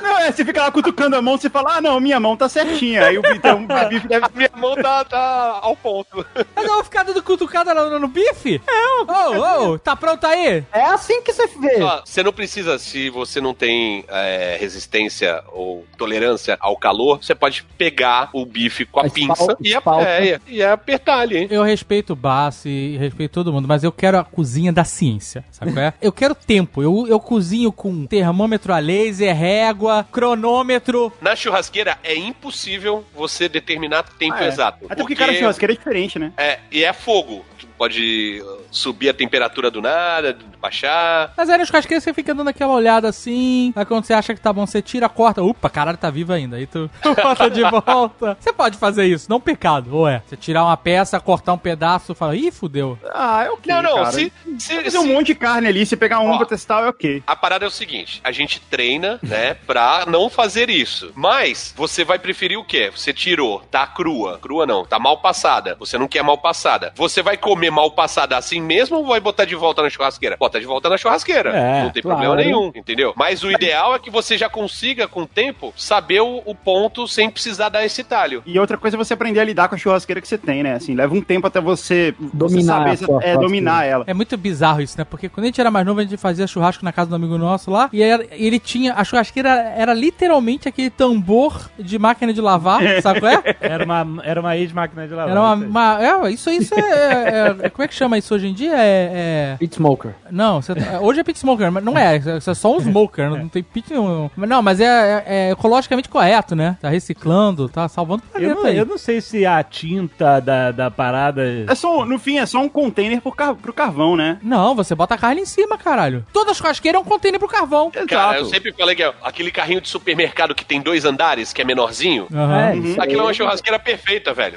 Não, 0.00 0.18
é, 0.18 0.32
você 0.32 0.44
fica 0.44 0.62
lá 0.62 0.70
cutucando 0.70 1.16
a 1.16 1.22
mão, 1.22 1.36
você 1.36 1.50
fala, 1.50 1.76
ah, 1.76 1.80
não, 1.80 2.00
minha 2.00 2.18
mão 2.18 2.36
tá 2.36 2.48
certinha. 2.48 3.06
Aí 3.06 3.18
o 3.18 3.22
bife, 3.22 3.36
então, 3.36 3.64
o 3.64 3.88
bife 3.88 4.08
deve... 4.08 4.26
Minha 4.34 4.50
mão 4.56 4.74
tá, 4.76 5.04
tá 5.04 5.58
ao 5.60 5.76
ponto. 5.76 6.24
Mas 6.54 6.64
eu 6.64 6.74
vou 6.74 6.84
ficar 6.84 7.02
dando 7.02 7.22
cutucada 7.22 7.74
no, 7.74 7.98
no 7.98 8.08
bife? 8.08 8.60
É, 8.66 9.02
ô, 9.02 9.72
ô, 9.72 9.78
tá 9.78 9.94
pronto 9.96 10.26
aí? 10.26 10.64
É 10.72 10.84
assim 10.84 11.22
que 11.22 11.32
você 11.32 11.46
vê. 11.46 11.78
Você 12.04 12.22
não 12.22 12.32
precisa, 12.32 12.78
se 12.78 13.10
você 13.10 13.40
não 13.40 13.52
tem 13.52 14.04
é, 14.08 14.56
resistência 14.58 15.42
ou 15.52 15.84
tolerância 15.98 16.56
ao 16.60 16.76
calor, 16.76 17.22
você 17.22 17.34
pode 17.34 17.64
pegar 17.76 18.30
o 18.32 18.46
bife 18.46 18.84
com 18.86 19.00
a 19.00 19.06
A 19.06 19.10
pinça 19.10 19.56
e, 19.60 19.72
espalda. 19.72 20.08
é, 20.08 20.40
e, 20.46 20.62
apertar 20.62 21.18
ali, 21.18 21.38
hein? 21.38 21.48
Eu 21.50 21.62
respeito 21.62 22.12
o 22.12 22.16
Bassi 22.16 22.68
e 22.68 22.96
respeito 22.96 23.32
todo 23.32 23.52
mundo, 23.52 23.68
mas 23.68 23.84
eu 23.84 23.92
quero 23.92 24.18
a 24.18 24.24
cozinha 24.24 24.72
da 24.72 24.84
ciência, 24.84 25.44
sabe 25.50 25.72
qual 25.72 25.84
é? 25.84 25.94
Eu 26.02 26.10
quero 26.12 26.34
tempo. 26.34 26.82
Eu, 26.82 27.06
eu 27.08 27.20
cozinho 27.20 27.70
com 27.70 28.04
termômetro 28.06 28.72
a 28.74 28.78
laser, 28.80 29.34
régua, 29.36 30.04
cronômetro. 30.10 31.12
Na 31.20 31.36
churrasqueira 31.36 31.96
é 32.02 32.14
impossível 32.16 33.04
você 33.14 33.48
determinar 33.48 34.02
tempo 34.18 34.34
Ah, 34.36 34.44
é. 34.44 34.48
exato. 34.48 34.86
Até 34.86 34.96
porque 34.96 35.14
cada 35.14 35.32
churrasqueira 35.32 35.72
é 35.72 35.76
diferente, 35.76 36.18
né? 36.18 36.32
É, 36.36 36.58
e 36.70 36.82
é 36.82 36.92
fogo. 36.92 37.44
Tu 37.58 37.66
pode 37.78 38.42
subir 38.72 39.08
a 39.10 39.14
temperatura 39.14 39.70
do 39.70 39.80
nada, 39.80 40.36
baixar. 40.60 41.32
Mas 41.36 41.48
aí 41.50 41.58
nos 41.58 41.70
casqueiros 41.70 42.02
você 42.02 42.12
fica 42.14 42.34
dando 42.34 42.48
aquela 42.48 42.72
olhada 42.72 43.08
assim. 43.08 43.72
Aí 43.76 43.84
quando 43.84 44.04
você 44.04 44.14
acha 44.14 44.34
que 44.34 44.40
tá 44.40 44.52
bom, 44.52 44.66
você 44.66 44.80
tira, 44.82 45.08
corta. 45.08 45.42
Opa, 45.42 45.68
caralho, 45.70 45.98
tá 45.98 46.10
vivo 46.10 46.32
ainda. 46.32 46.56
Aí 46.56 46.66
tu 46.66 46.90
bota 47.22 47.50
de 47.50 47.62
volta. 47.62 48.36
Você 48.40 48.52
pode 48.52 48.78
fazer 48.78 49.04
isso, 49.06 49.28
não 49.30 49.40
pecado, 49.40 49.94
ou 49.94 50.08
é? 50.08 50.22
Você 50.26 50.36
tirar 50.36 50.64
uma 50.64 50.76
peça, 50.76 51.20
cortar 51.20 51.52
um 51.52 51.58
pedaço, 51.58 52.14
fala, 52.14 52.34
ih, 52.34 52.50
fudeu. 52.50 52.98
Ah, 53.14 53.44
é 53.44 53.50
ok, 53.50 53.72
Não, 53.74 53.82
não, 53.82 53.94
cara. 53.96 54.12
se, 54.12 54.32
se, 54.58 54.82
Fazer 54.82 54.98
um 54.98 55.02
se- 55.02 55.08
monte 55.12 55.26
de 55.28 55.34
carne 55.34 55.68
ali, 55.68 55.84
você 55.84 55.96
pegar 55.96 56.20
um 56.20 56.30
Ó. 56.30 56.38
pra 56.38 56.46
testar, 56.46 56.84
é 56.84 56.88
ok. 56.88 57.22
A 57.26 57.36
parada 57.36 57.64
é 57.64 57.68
o 57.68 57.70
seguinte: 57.70 58.20
a 58.24 58.32
gente 58.32 58.58
treina, 58.60 59.18
né, 59.22 59.54
pra 59.54 60.04
não 60.06 60.30
fazer 60.30 60.70
isso. 60.70 61.12
Mas 61.14 61.74
você 61.76 62.04
vai 62.04 62.18
preferir 62.18 62.58
o 62.58 62.64
quê? 62.64 62.90
Você 62.94 63.12
tirou, 63.12 63.60
tá 63.70 63.86
crua. 63.86 64.38
Crua 64.40 64.64
não, 64.66 64.84
tá 64.84 64.98
mal 64.98 65.18
passada. 65.18 65.76
Você 65.78 65.98
não 65.98 66.08
quer 66.08 66.22
mal 66.22 66.38
passada. 66.38 66.92
Você 66.96 67.22
vai 67.22 67.36
comer 67.36 67.70
mal 67.70 67.90
passada 67.90 68.36
assim 68.36 68.61
mesmo 68.62 68.96
ou 68.98 69.06
vai 69.06 69.20
botar 69.20 69.44
de 69.44 69.54
volta 69.54 69.82
na 69.82 69.90
churrasqueira? 69.90 70.36
Bota 70.38 70.58
de 70.60 70.66
volta 70.66 70.88
na 70.88 70.96
churrasqueira. 70.96 71.50
É, 71.50 71.82
não 71.84 71.90
tem 71.90 72.02
claro. 72.02 72.18
problema 72.20 72.36
nenhum, 72.42 72.72
entendeu? 72.74 73.12
Mas 73.16 73.42
o 73.42 73.50
ideal 73.50 73.94
é 73.94 73.98
que 73.98 74.10
você 74.10 74.38
já 74.38 74.48
consiga, 74.48 75.06
com 75.08 75.22
o 75.22 75.26
tempo, 75.26 75.72
saber 75.76 76.20
o, 76.20 76.42
o 76.46 76.54
ponto 76.54 77.06
sem 77.08 77.28
precisar 77.30 77.68
dar 77.68 77.84
esse 77.84 78.02
talho. 78.04 78.42
E 78.46 78.58
outra 78.58 78.76
coisa 78.78 78.96
é 78.96 78.98
você 78.98 79.14
aprender 79.14 79.40
a 79.40 79.44
lidar 79.44 79.68
com 79.68 79.74
a 79.74 79.78
churrasqueira 79.78 80.20
que 80.20 80.28
você 80.28 80.38
tem, 80.38 80.62
né? 80.62 80.74
Assim, 80.74 80.94
leva 80.94 81.14
um 81.14 81.20
tempo 81.20 81.46
até 81.46 81.60
você, 81.60 82.14
você 82.18 82.30
Dominar 82.32 82.78
saber 82.78 82.96
se- 82.96 83.04
sua 83.04 83.22
é, 83.22 83.36
dominar 83.36 83.84
ela. 83.84 84.04
É 84.06 84.14
muito 84.14 84.36
bizarro 84.36 84.80
isso, 84.80 84.96
né? 84.98 85.04
Porque 85.04 85.28
quando 85.28 85.44
a 85.44 85.46
gente 85.46 85.60
era 85.60 85.70
mais 85.70 85.84
novo, 85.84 86.00
a 86.00 86.02
gente 86.02 86.16
fazia 86.16 86.46
churrasco 86.46 86.84
na 86.84 86.92
casa 86.92 87.10
do 87.10 87.16
amigo 87.16 87.36
nosso 87.36 87.70
lá. 87.70 87.88
E 87.92 88.02
era- 88.02 88.26
ele 88.30 88.58
tinha. 88.58 88.94
A 88.94 89.04
churrasqueira 89.04 89.50
era 89.76 89.92
literalmente 89.92 90.68
aquele 90.68 90.90
tambor 90.90 91.70
de 91.78 91.98
máquina 91.98 92.32
de 92.32 92.40
lavar, 92.40 92.80
sabe 93.02 93.20
qual 93.20 93.32
é? 93.32 93.42
Era 93.60 93.84
uma, 93.84 94.06
era 94.24 94.40
uma 94.40 94.56
ex-máquina 94.56 95.06
de 95.06 95.14
lavar. 95.14 95.30
Era 95.30 95.40
uma. 95.40 95.54
isso 95.56 95.64
aí. 95.64 95.70
uma- 95.70 96.02
é, 96.28 96.30
isso, 96.32 96.50
isso 96.50 96.74
é, 96.74 96.80
é- 96.80 97.66
é- 97.66 97.70
Como 97.70 97.84
é 97.84 97.88
que 97.88 97.94
chama 97.94 98.18
isso 98.18 98.34
hoje 98.34 98.46
em 98.48 98.51
dia? 98.52 98.72
É. 98.76 99.10
é- 99.54 99.56
Pit 99.58 99.74
smoker. 99.76 100.12
não 100.30 100.52
Não, 100.52 100.60
você 100.62 100.74
tá- 100.74 101.00
hoje 101.00 101.20
é 101.20 101.24
pit 101.24 101.38
smoker, 101.38 101.70
mas 101.72 101.82
não 101.84 101.96
é. 101.96 102.16
Isso 102.16 102.50
é 102.50 102.54
só 102.54 102.76
um 102.76 102.80
smoker, 102.80 103.30
não 103.30 103.48
tem 103.48 103.62
pit 103.62 103.90
nenhum. 103.92 104.28
Não, 104.36 104.60
mas 104.62 104.80
é, 104.80 104.84
é- 104.84 105.24
é 105.26 105.50
ecologicamente 105.52 106.08
correto, 106.08 106.54
né? 106.56 106.76
Tá 106.80 106.88
reciclando, 106.88 107.68
tá 107.68 107.88
salvando 107.88 108.22
o 108.22 108.26
Eu 108.36 108.40
planeta 108.40 108.60
não, 108.60 108.66
aí. 108.66 108.76
eu 108.76 108.86
não 108.86 108.98
sei 108.98 109.20
se 109.20 109.46
a 109.46 109.62
tinta 109.62 110.40
da, 110.40 110.70
da 110.72 110.90
parada. 110.90 111.42
É 111.68 111.74
só, 111.74 112.04
no 112.04 112.18
fim, 112.18 112.38
é 112.38 112.46
só 112.46 112.58
um 112.60 112.68
container 112.68 113.20
pro, 113.20 113.32
car 113.32 113.54
pro 113.54 113.72
carvão, 113.72 114.16
né? 114.16 114.38
Não, 114.42 114.74
você 114.74 114.94
bota 114.94 115.14
a 115.14 115.18
carne 115.18 115.42
em 115.42 115.46
cima, 115.46 115.78
caralho. 115.78 116.24
Toda 116.32 116.52
churrasqueira 116.54 116.98
é 116.98 117.00
um 117.00 117.04
container 117.04 117.38
pro 117.38 117.48
carvão. 117.48 117.90
Cara, 118.08 118.38
eu 118.38 118.44
sempre 118.46 118.72
falei 118.72 118.94
que 118.96 119.02
é 119.02 119.12
aquele 119.22 119.50
carrinho 119.50 119.80
de 119.80 119.88
supermercado 119.88 120.54
que 120.54 120.64
tem 120.64 120.80
dois 120.80 121.04
andares, 121.04 121.52
que 121.52 121.62
é 121.62 121.64
menorzinho. 121.64 122.26
Aham. 122.32 122.58
É, 122.60 122.76
isso 122.76 123.00
Aquilo 123.00 123.20
é 123.20 123.24
uma 123.24 123.34
churrasqueira 123.34 123.78
perfeita, 123.78 124.32
velho. 124.34 124.56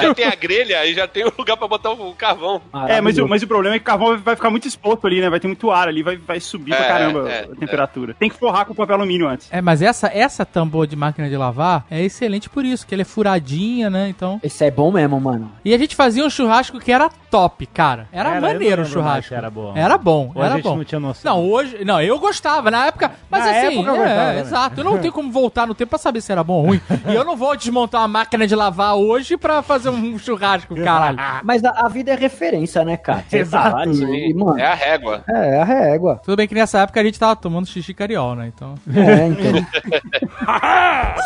Já 0.00 0.14
tem 0.14 0.26
a 0.26 0.34
grelha 0.34 0.84
e 0.86 0.94
já 0.94 1.06
tem 1.08 1.24
o 1.24 1.32
lugar 1.36 1.56
pra 1.56 1.66
botar 1.68 1.90
o 1.90 2.12
carvão. 2.14 2.60
É, 2.88 3.00
mas, 3.00 3.18
o- 3.18 3.23
maravilhoso. 3.26 3.30
mas 3.30 3.42
o 3.42 3.46
problema 3.46 3.76
é 3.76 3.78
que 3.78 3.82
o 3.82 3.86
carvão 3.86 4.18
vai 4.18 4.36
ficar 4.36 4.50
muito 4.50 4.66
exposto 4.68 5.06
ali, 5.06 5.20
né? 5.20 5.28
Vai 5.30 5.40
ter 5.40 5.46
muito 5.46 5.70
ar 5.70 5.88
ali, 5.88 6.02
vai, 6.02 6.16
vai 6.16 6.40
subir 6.40 6.74
pra 6.74 6.84
É, 6.84 6.88
caramba 6.88 7.30
é, 7.30 7.48
a 7.50 7.56
temperatura. 7.56 8.14
Tem 8.14 8.28
que 8.28 8.36
forrar 8.36 8.64
com 8.64 8.74
papel 8.74 8.96
alumínio 8.96 9.28
antes. 9.28 9.48
É, 9.50 9.60
mas 9.60 9.82
essa, 9.82 10.08
essa 10.12 10.44
tambor 10.44 10.86
de 10.86 10.96
máquina 10.96 11.28
de 11.28 11.36
lavar 11.36 11.84
é 11.90 12.00
excelente 12.02 12.48
por 12.48 12.64
isso, 12.64 12.86
que 12.86 12.94
ela 12.94 13.02
é 13.02 13.04
furadinha, 13.04 13.88
né? 13.90 14.08
Então. 14.08 14.40
Esse 14.42 14.64
é 14.64 14.70
bom 14.70 14.90
mesmo, 14.92 15.20
mano. 15.20 15.50
E 15.64 15.74
a 15.74 15.78
gente 15.78 15.94
fazia 15.96 16.24
um 16.24 16.30
churrasco 16.30 16.78
que 16.78 16.92
era 16.92 17.08
top, 17.30 17.66
cara. 17.66 18.08
Era, 18.12 18.30
Era, 18.30 18.40
maneiro 18.40 18.82
o 18.82 18.86
churrasco. 18.86 19.34
era 19.34 19.50
bom. 19.50 19.72
Era 19.76 19.98
bom, 19.98 20.32
a 20.36 20.44
era 20.46 20.54
gente 20.56 20.64
bom. 20.64 20.76
não 20.76 20.84
tinha 20.84 21.00
noção. 21.00 21.34
Não, 21.36 21.48
hoje. 21.50 21.84
Não, 21.84 22.00
eu 22.00 22.18
gostava 22.18 22.70
na 22.70 22.86
época. 22.86 23.10
Mas 23.28 23.44
Na 23.44 23.50
assim, 23.50 23.66
época 23.78 23.90
eu 23.90 23.94
é, 23.96 23.98
gostava, 23.98 24.32
né? 24.32 24.40
exato. 24.40 24.80
Eu 24.80 24.84
não 24.84 24.98
tenho 24.98 25.12
como 25.12 25.30
voltar 25.32 25.66
no 25.66 25.74
tempo 25.74 25.90
pra 25.90 25.98
saber 25.98 26.20
se 26.20 26.30
era 26.30 26.44
bom 26.44 26.54
ou 26.54 26.66
ruim. 26.66 26.80
e 27.08 27.14
eu 27.14 27.24
não 27.24 27.36
vou 27.36 27.56
desmontar 27.56 28.00
uma 28.02 28.08
máquina 28.08 28.46
de 28.46 28.54
lavar 28.54 28.94
hoje 28.96 29.36
pra 29.36 29.62
fazer 29.62 29.88
um 29.88 30.18
churrasco, 30.18 30.74
caralho. 30.76 31.18
Mas 31.42 31.64
a, 31.64 31.70
a 31.70 31.88
vida 31.88 32.12
é 32.12 32.14
referência, 32.16 32.84
né, 32.84 32.96
cara? 32.96 33.13
Você 33.22 33.38
Exato. 33.44 33.76
lá 33.76 33.86
e, 33.86 34.34
mano, 34.34 34.58
É 34.58 34.66
a 34.66 34.74
régua. 34.74 35.24
é, 35.28 35.56
é 35.56 35.60
a 35.60 35.64
régua. 35.64 36.20
Tudo 36.24 36.36
bem 36.36 36.48
que 36.48 36.54
nessa 36.54 36.80
época 36.80 37.00
a 37.00 37.04
gente 37.04 37.18
tava 37.18 37.36
tomando 37.36 37.66
xixi 37.66 37.94
cariol, 37.94 38.34
né? 38.34 38.50
Então. 38.54 38.74
É, 38.94 39.26
então. 39.28 39.52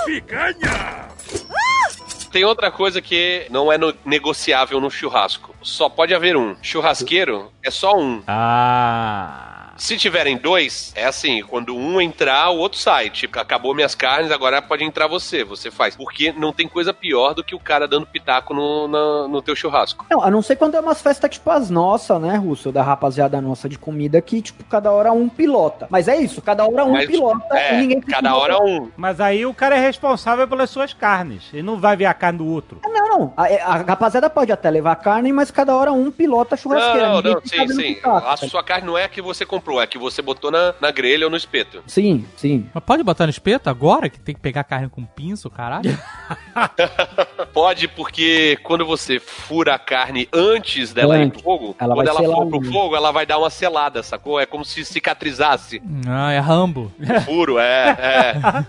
Tem 2.31 2.45
outra 2.45 2.71
coisa 2.71 3.01
que 3.01 3.47
não 3.51 3.73
é 3.73 3.79
no- 3.79 3.95
negociável 4.05 4.79
no 4.81 4.91
churrasco. 4.91 5.55
Só 5.63 5.89
pode 5.89 6.15
haver 6.15 6.37
um. 6.37 6.55
Churrasqueiro 6.61 7.51
é 7.63 7.71
só 7.71 7.99
um. 7.99 8.23
Ah. 8.27 9.58
Se 9.79 9.97
tiverem 9.97 10.37
dois, 10.37 10.93
é 10.97 11.05
assim, 11.07 11.43
quando 11.43 11.75
um 11.75 12.01
entrar, 12.01 12.51
o 12.51 12.59
outro 12.59 12.79
sai. 12.79 13.11
Tipo, 13.11 13.39
acabou 13.39 13.75
minhas 13.75 13.95
carnes, 13.95 14.31
agora 14.33 14.61
pode 14.61 14.83
entrar 14.85 15.07
você, 15.07 15.45
você 15.45 15.71
faz. 15.71 15.95
Porque 15.97 16.33
não 16.33 16.53
tem 16.53 16.67
coisa 16.69 16.93
pior 16.93 17.33
do 17.33 17.45
que 17.45 17.55
o 17.55 17.61
cara 17.61 17.87
dando 17.87 18.05
pitaco 18.07 18.53
no, 18.53 18.89
na- 18.89 19.29
no 19.29 19.41
teu 19.41 19.55
churrasco. 19.55 20.05
Não, 20.11 20.21
a 20.23 20.31
não 20.31 20.43
ser 20.43 20.57
quando 20.57 20.75
é 20.75 20.81
umas 20.81 21.01
festas 21.01 21.31
tipo 21.31 21.49
as 21.51 21.71
nossas, 21.71 22.21
né, 22.21 22.37
Russo? 22.37 22.73
Da 22.73 22.83
rapaziada 22.83 23.41
nossa 23.41 23.69
de 23.69 23.79
comida 23.79 24.21
que, 24.21 24.43
tipo, 24.43 24.65
cada 24.65 24.91
hora 24.91 25.13
um 25.13 25.29
pilota. 25.29 25.87
Mas 25.91 26.09
é 26.09 26.17
isso, 26.17 26.43
cada 26.43 26.65
hora 26.67 26.85
um 26.85 26.93
Mas, 26.93 27.07
pilota 27.07 27.57
é, 27.57 27.75
e 27.75 27.77
ninguém 27.79 28.01
cada 28.01 28.31
pilota. 28.31 28.37
hora 28.55 28.63
um. 28.65 28.91
Mas 28.97 29.21
aí 29.21 29.47
o 29.47 29.55
cara 29.55 29.77
é 29.77 29.81
responsável 29.81 30.49
pelas 30.49 30.71
suas 30.71 30.93
carnes. 30.93 31.45
Ele 31.53 31.63
não 31.63 31.79
vai 31.79 31.97
ver 31.97 32.07
a 32.07 32.15
carne 32.15 32.39
do 32.39 32.47
outro. 32.47 32.81
Não, 32.85 33.09
não. 33.09 33.33
A, 33.37 33.45
a 33.45 33.77
rapaziada 33.83 34.29
pode 34.29 34.51
até 34.51 34.69
levar 34.71 34.97
carne, 34.97 35.33
mas 35.33 35.53
cada 35.53 35.77
hora 35.77 35.93
um 35.93 36.11
pilota 36.11 36.57
a 36.57 36.59
churrasqueira. 36.59 37.09
Não, 37.11 37.23
não, 37.23 37.33
não, 37.35 37.41
sim, 37.45 37.69
sim. 37.69 37.95
pitaco, 37.95 38.27
A 38.27 38.37
sua 38.37 38.63
carne 38.65 38.87
não 38.87 38.99
é 38.99 39.05
a 39.05 39.09
que 39.09 39.23
você 39.23 39.47
comprou, 39.47 39.68
é 39.81 39.87
que 39.87 39.99
você 39.99 40.23
botou 40.23 40.51
na, 40.51 40.75
na 40.81 40.91
grelha 40.91 41.27
ou 41.27 41.31
no 41.31 41.37
espeto. 41.37 41.83
Sim, 41.87 42.25
sim. 42.37 42.67
Mas 42.73 42.85
pode 42.85 43.03
botar 43.03 43.25
no 43.25 43.31
espeto 43.31 43.69
agora? 43.69 44.09
Que 44.09 44.19
tem 44.19 44.35
que 44.35 44.41
pegar 44.41 44.63
a 44.63 44.65
carne 44.65 44.89
com 44.89 45.05
pinço, 45.05 45.51
caralho? 45.51 45.97
Pode, 47.53 47.89
porque 47.89 48.59
quando 48.63 48.85
você 48.85 49.19
fura 49.19 49.75
a 49.75 49.79
carne 49.79 50.29
antes 50.33 50.93
dela 50.93 51.19
ir 51.19 51.23
Antes. 51.23 51.43
pro 51.43 51.51
fogo, 51.51 51.77
Ela 51.79 51.95
quando 51.95 52.09
ela 52.09 52.23
for 52.23 52.47
pro 52.49 52.63
fogo, 52.63 52.97
ela 52.97 53.11
vai 53.11 53.27
dar 53.27 53.39
uma 53.39 53.51
selada, 53.51 54.03
sacou? 54.03 54.39
É 54.41 54.47
como 54.47 54.65
se 54.65 54.85
cicatrizasse 54.85 55.81
ah, 56.07 56.33
é 56.33 56.39
Rambo. 56.39 56.93
o 57.01 57.21
furo, 57.23 57.59
é, 57.59 57.97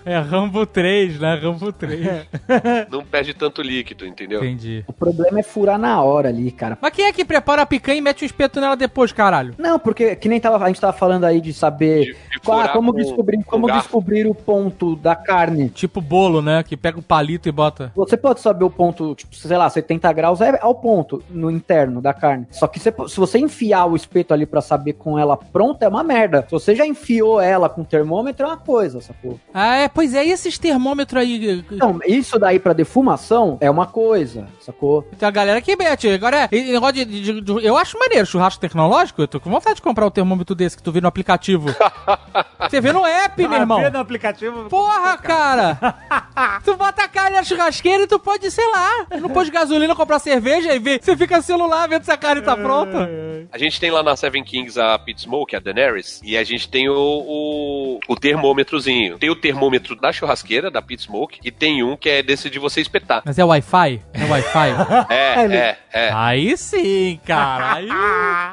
É 0.04 0.18
Rambo 0.18 0.66
3, 0.66 1.18
né? 1.20 1.34
Rambo 1.34 1.72
3. 1.72 2.06
é. 2.06 2.26
Não 2.90 3.04
perde 3.04 3.34
tanto 3.34 3.62
líquido, 3.62 4.06
entendeu? 4.06 4.42
Entendi. 4.42 4.84
O 4.86 4.92
problema 4.92 5.40
é 5.40 5.42
furar 5.42 5.78
na 5.78 6.02
hora 6.02 6.28
ali, 6.28 6.50
cara. 6.50 6.78
Mas 6.80 6.92
quem 6.92 7.06
é 7.06 7.12
que 7.12 7.24
prepara 7.24 7.62
a 7.62 7.66
picanha 7.66 7.98
e 7.98 8.00
mete 8.00 8.22
um 8.22 8.26
espeto 8.26 8.60
nela 8.60 8.76
depois, 8.76 9.12
caralho? 9.12 9.54
Não, 9.58 9.78
porque 9.78 10.16
que 10.16 10.28
nem 10.28 10.40
tava, 10.40 10.62
a 10.62 10.68
gente 10.68 10.80
tava 10.80 10.89
falando 10.92 11.24
aí 11.24 11.40
de 11.40 11.52
saber 11.52 12.06
De- 12.06 12.12
de 12.30 12.40
qual- 12.40 12.58
furar 12.60 12.72
como 12.72 12.92
com- 12.92 12.98
descobrir, 12.98 13.36
com 13.38 13.50
como 13.50 13.66
garfo. 13.66 13.82
descobrir 13.82 14.26
o 14.26 14.34
ponto 14.34 14.96
da 14.96 15.14
carne. 15.16 15.68
Tipo 15.68 16.00
bolo, 16.00 16.40
né? 16.42 16.62
Que 16.62 16.76
pega 16.76 16.98
o 16.98 17.02
palito 17.02 17.48
e 17.48 17.52
bota. 17.52 17.92
Você 17.94 18.16
pode 18.16 18.40
saber 18.40 18.64
o 18.64 18.70
ponto, 18.70 19.14
tipo, 19.14 19.34
sei 19.36 19.56
lá, 19.56 19.68
70 19.68 20.12
graus 20.12 20.40
é 20.40 20.58
ao 20.60 20.74
ponto 20.74 21.22
no 21.30 21.50
interno 21.50 22.00
da 22.00 22.12
carne. 22.14 22.46
Só 22.50 22.66
que 22.66 22.78
você- 22.78 22.92
se 23.08 23.16
você 23.16 23.38
enfiar 23.38 23.86
o 23.86 23.96
espeto 23.96 24.32
ali 24.34 24.46
pra 24.46 24.60
saber 24.60 24.94
com 24.94 25.18
ela 25.18 25.36
pronta, 25.36 25.84
é 25.84 25.88
uma 25.88 26.02
merda. 26.02 26.42
Se 26.46 26.52
você 26.52 26.74
já 26.74 26.86
enfiou 26.86 27.40
ela 27.40 27.68
com 27.68 27.84
termômetro, 27.84 28.44
é 28.46 28.48
uma 28.48 28.56
coisa, 28.56 29.00
sacou? 29.00 29.38
Ah, 29.52 29.76
é, 29.76 29.88
pois 29.88 30.14
é, 30.14 30.26
e 30.26 30.30
esses 30.32 30.58
termômetros 30.58 31.20
aí? 31.20 31.64
Então, 31.70 31.98
isso 32.06 32.38
daí 32.38 32.58
pra 32.58 32.72
defumação 32.72 33.56
é 33.60 33.70
uma 33.70 33.86
coisa, 33.86 34.46
sacou? 34.60 35.02
Tem 35.18 35.26
a 35.28 35.30
galera 35.30 35.60
que 35.60 35.76
mete. 35.76 36.08
Agora, 36.08 36.48
é, 36.50 36.72
negócio 36.72 36.94
de, 36.94 37.04
de- 37.04 37.40
de- 37.40 37.64
eu 37.66 37.76
acho 37.76 37.98
maneiro 37.98 38.26
churrasco 38.26 38.60
tecnológico. 38.60 39.22
Eu 39.22 39.28
tô 39.28 39.40
com 39.40 39.50
vontade 39.50 39.76
de 39.76 39.82
comprar 39.82 40.06
um 40.06 40.10
termômetro 40.10 40.54
desse 40.54 40.79
que 40.80 40.84
tu 40.84 40.92
vê 40.92 41.00
no 41.00 41.08
aplicativo. 41.08 41.68
Você 42.68 42.80
vê 42.80 42.92
no 42.92 43.06
app, 43.06 43.46
meu 43.46 43.60
irmão. 43.60 43.80
Vê 43.80 43.90
no 43.90 43.98
aplicativo. 43.98 44.68
Porra, 44.68 45.16
cara! 45.18 45.78
tu 46.64 46.76
bota 46.76 47.04
a 47.04 47.08
carne 47.08 47.36
na 47.36 47.42
churrasqueira 47.42 48.04
e 48.04 48.06
tu 48.06 48.18
pode, 48.18 48.50
sei 48.50 48.68
lá, 48.70 49.06
no 49.20 49.28
posto 49.30 49.46
de 49.46 49.52
gasolina 49.52 49.94
comprar 49.94 50.18
cerveja 50.18 50.74
e 50.74 50.78
ver. 50.78 51.00
Você 51.02 51.16
fica 51.16 51.36
no 51.38 51.42
celular 51.42 51.88
vendo 51.88 52.04
se 52.04 52.10
a 52.10 52.16
carne 52.16 52.42
tá 52.42 52.56
pronta. 52.56 53.08
A 53.52 53.58
gente 53.58 53.80
tem 53.80 53.90
lá 53.90 54.02
na 54.02 54.14
Seven 54.16 54.44
Kings 54.44 54.78
a 54.78 54.98
Pit 54.98 55.22
Smoke, 55.22 55.56
a 55.56 55.60
Daenerys, 55.60 56.20
e 56.24 56.36
a 56.36 56.44
gente 56.44 56.68
tem 56.68 56.88
o, 56.88 56.94
o, 56.94 58.00
o 58.06 58.16
termômetrozinho. 58.16 59.18
Tem 59.18 59.30
o 59.30 59.34
termômetro 59.34 59.96
da 59.96 60.12
churrasqueira, 60.12 60.70
da 60.70 60.80
Pit 60.80 61.02
Smoke, 61.02 61.40
e 61.42 61.50
tem 61.50 61.82
um 61.82 61.96
que 61.96 62.08
é 62.08 62.22
desse 62.22 62.48
de 62.48 62.58
você 62.58 62.80
espetar. 62.80 63.22
Mas 63.24 63.38
é 63.38 63.44
Wi-Fi? 63.44 64.02
É 64.12 64.24
Wi-Fi? 64.24 64.70
É, 65.10 65.34
é, 65.56 65.78
é. 65.92 66.10
Aí 66.12 66.56
sim, 66.56 67.18
cara. 67.26 67.74
Aí... 67.74 67.88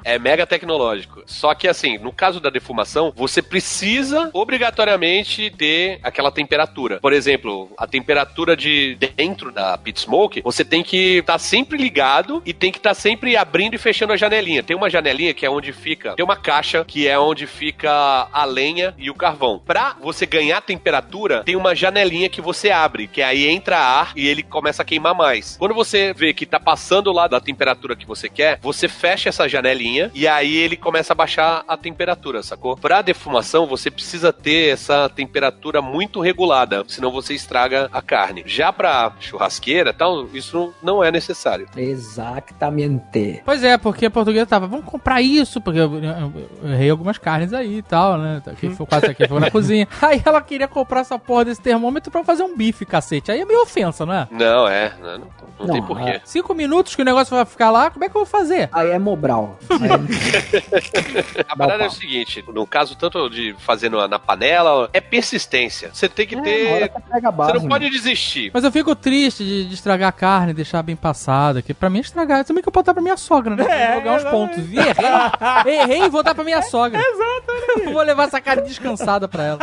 É 0.03 0.17
mega 0.17 0.45
tecnológico. 0.45 1.23
Só 1.25 1.53
que 1.53 1.67
assim, 1.67 1.97
no 1.97 2.11
caso 2.11 2.39
da 2.39 2.49
defumação, 2.49 3.11
você 3.15 3.41
precisa 3.41 4.29
obrigatoriamente 4.33 5.49
ter 5.51 5.99
aquela 6.01 6.31
temperatura. 6.31 6.99
Por 6.99 7.13
exemplo, 7.13 7.69
a 7.77 7.85
temperatura 7.85 8.57
de 8.57 8.95
dentro 8.95 9.51
da 9.51 9.77
pit 9.77 10.01
smoke, 10.01 10.41
você 10.41 10.65
tem 10.65 10.83
que 10.83 11.19
estar 11.19 11.37
sempre 11.37 11.77
ligado 11.77 12.41
e 12.45 12.53
tem 12.53 12.71
que 12.71 12.79
estar 12.79 12.93
sempre 12.93 13.37
abrindo 13.37 13.75
e 13.75 13.77
fechando 13.77 14.13
a 14.13 14.17
janelinha. 14.17 14.63
Tem 14.63 14.75
uma 14.75 14.89
janelinha 14.89 15.33
que 15.33 15.45
é 15.45 15.49
onde 15.49 15.71
fica, 15.71 16.15
tem 16.15 16.25
uma 16.25 16.35
caixa 16.35 16.83
que 16.83 17.07
é 17.07 17.17
onde 17.19 17.45
fica 17.45 18.27
a 18.31 18.45
lenha 18.45 18.95
e 18.97 19.09
o 19.09 19.13
carvão. 19.13 19.61
Pra 19.63 19.95
você 20.01 20.25
ganhar 20.25 20.61
temperatura, 20.61 21.43
tem 21.43 21.55
uma 21.55 21.75
janelinha 21.75 22.29
que 22.29 22.41
você 22.41 22.71
abre, 22.71 23.07
que 23.07 23.21
aí 23.21 23.47
entra 23.47 23.77
ar 23.77 24.13
e 24.15 24.27
ele 24.27 24.41
começa 24.41 24.81
a 24.81 24.85
queimar 24.85 25.13
mais. 25.13 25.55
Quando 25.57 25.75
você 25.75 26.13
vê 26.13 26.33
que 26.33 26.45
tá 26.45 26.59
passando 26.59 27.11
lá 27.11 27.27
da 27.27 27.39
temperatura 27.39 27.95
que 27.95 28.05
você 28.05 28.27
quer, 28.27 28.59
você 28.61 28.87
fecha 28.87 29.29
essa 29.29 29.47
janelinha 29.47 30.09
e 30.13 30.27
aí 30.27 30.55
ele 30.57 30.75
começa 30.75 31.13
a 31.13 31.15
baixar 31.15 31.63
a 31.67 31.77
temperatura, 31.77 32.41
sacou? 32.41 32.75
Pra 32.75 33.01
defumação, 33.01 33.67
você 33.67 33.91
precisa 33.91 34.33
ter 34.33 34.73
essa 34.73 35.09
temperatura 35.09 35.81
muito 35.81 36.19
regulada, 36.19 36.83
senão 36.87 37.11
você 37.11 37.33
estraga 37.33 37.66
a 37.75 38.01
carne. 38.01 38.43
Já 38.45 38.71
pra 38.73 39.11
churrasqueira, 39.19 39.93
tal, 39.93 40.27
isso 40.33 40.73
não 40.81 41.03
é 41.03 41.11
necessário. 41.11 41.67
Exatamente. 41.75 43.41
Pois 43.45 43.63
é, 43.63 43.77
porque 43.77 44.05
a 44.05 44.11
portuguesa 44.11 44.45
tava, 44.45 44.67
vamos 44.67 44.85
comprar 44.85 45.21
isso, 45.21 45.59
porque 45.61 45.79
eu, 45.79 45.95
eu- 46.03 46.33
eu 46.63 46.69
errei 46.73 46.89
algumas 46.89 47.17
carnes 47.17 47.53
aí 47.53 47.77
e 47.77 47.81
tal, 47.81 48.17
né? 48.17 48.41
Aqui 48.47 48.69
foi 48.69 48.85
quase 48.85 49.05
aqui, 49.07 49.27
foi 49.27 49.39
na 49.39 49.49
cozinha. 49.51 49.87
Aí 50.01 50.21
ela 50.25 50.41
queria 50.41 50.67
comprar 50.67 51.01
essa 51.01 51.17
porra 51.19 51.45
desse 51.45 51.61
termômetro 51.61 52.11
pra 52.11 52.23
fazer 52.23 52.43
um 52.43 52.55
bife, 52.55 52.85
cacete. 52.85 53.31
Aí 53.31 53.41
é 53.41 53.45
meio 53.45 53.61
ofensa, 53.61 54.05
não 54.05 54.13
é? 54.13 54.27
Não, 54.31 54.67
é, 54.67 54.93
não, 55.01 55.17
não, 55.19 55.27
não 55.59 55.67
tem 55.73 55.83
porquê. 55.83 56.21
Cinco 56.25 56.53
minutos 56.53 56.95
que 56.95 57.01
o 57.01 57.05
negócio 57.05 57.35
vai 57.35 57.45
ficar 57.45 57.71
lá, 57.71 57.89
como 57.89 58.03
é 58.05 58.09
que 58.09 58.15
eu 58.15 58.21
vou 58.21 58.25
fazer? 58.25 58.69
Aí 58.71 58.89
é 58.89 58.99
Mobral. 58.99 59.57
Aí- 59.69 59.87
A 61.47 61.55
parada 61.55 61.83
é 61.83 61.87
o 61.87 61.91
seguinte, 61.91 62.43
no 62.47 62.65
caso 62.65 62.95
tanto 62.95 63.29
de 63.29 63.55
fazer 63.59 63.89
na, 63.89 64.07
na 64.07 64.19
panela, 64.19 64.89
é 64.93 65.01
persistência. 65.01 65.89
Você 65.93 66.07
tem 66.09 66.25
que 66.27 66.35
É, 66.35 66.41
ter... 66.41 66.73
hora 66.73 66.91
você 66.93 67.13
pega 67.13 67.29
a 67.29 67.31
Você 67.47 67.59
não 67.59 67.67
pode 67.67 67.89
desistir. 67.89 68.51
Mas 68.53 68.63
eu 68.63 68.71
fico 68.71 68.95
triste 68.95 69.43
de, 69.43 69.65
de 69.65 69.73
estragar 69.73 70.09
a 70.09 70.11
carne, 70.11 70.53
deixar 70.53 70.81
bem 70.83 70.95
passada, 70.95 71.61
que 71.61 71.73
pra 71.73 71.89
mim 71.89 71.99
é 71.99 72.01
estragar. 72.01 72.43
Também 72.45 72.61
que 72.61 72.69
eu 72.69 72.73
vou 72.73 72.83
dar 72.83 72.93
pra 72.93 73.01
minha 73.01 73.17
sogra, 73.17 73.55
né? 73.55 73.65
É, 73.67 73.93
vou 73.93 74.03
ganhar 74.03 74.17
uns 74.17 74.23
pontos. 74.23 74.57
E 74.71 74.77
errei, 74.77 75.79
errei 75.79 76.03
e 76.03 76.09
vou 76.09 76.23
dar 76.23 76.35
pra 76.35 76.43
minha 76.43 76.61
sogra. 76.61 76.99
Exato. 76.99 77.91
vou 77.91 78.01
levar 78.01 78.27
essa 78.27 78.41
carne 78.41 78.63
descansada 78.63 79.27
pra 79.27 79.43
ela. 79.43 79.59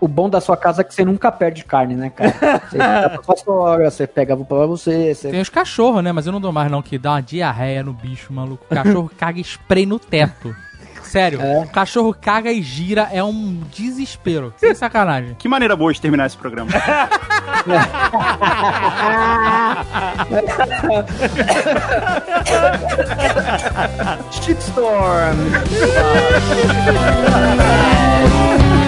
O 0.00 0.08
bom 0.08 0.28
da 0.28 0.40
sua 0.40 0.56
casa 0.56 0.82
é 0.82 0.84
que 0.84 0.94
você 0.94 1.04
nunca 1.04 1.30
perde 1.32 1.64
carne, 1.64 1.94
né, 1.94 2.10
cara? 2.10 2.60
Você 2.68 2.78
dá 2.78 3.08
pra 3.10 3.22
sua 3.22 3.36
sogra, 3.36 3.90
você 3.90 4.06
pega 4.06 4.36
pra 4.36 4.66
você, 4.66 5.14
você... 5.14 5.30
Tem 5.30 5.40
os 5.40 5.48
cachorros, 5.48 6.02
né? 6.02 6.12
Mas 6.12 6.26
eu 6.26 6.32
não 6.32 6.40
dou 6.40 6.52
mais 6.52 6.70
não, 6.70 6.82
que 6.82 6.98
dá 6.98 7.12
uma 7.12 7.22
diarreia 7.22 7.82
no 7.82 7.92
bicho, 7.92 8.32
maluco. 8.32 8.64
O 8.70 8.74
cachorro 8.74 9.10
caga 9.16 9.40
spray 9.40 9.86
no 9.86 9.98
teto. 9.98 10.54
Sério, 11.08 11.40
É. 11.40 11.62
o 11.62 11.66
cachorro 11.68 12.14
caga 12.14 12.50
e 12.52 12.62
gira 12.62 13.08
é 13.12 13.22
um 13.22 13.60
desespero. 13.74 14.52
Sem 14.56 14.74
sacanagem. 14.74 15.34
Que 15.38 15.48
maneira 15.48 15.76
boa 15.76 15.92
de 15.92 16.00
terminar 16.00 16.26
esse 16.26 16.36
programa. 16.36 16.70
Shitstorm. 24.30 25.38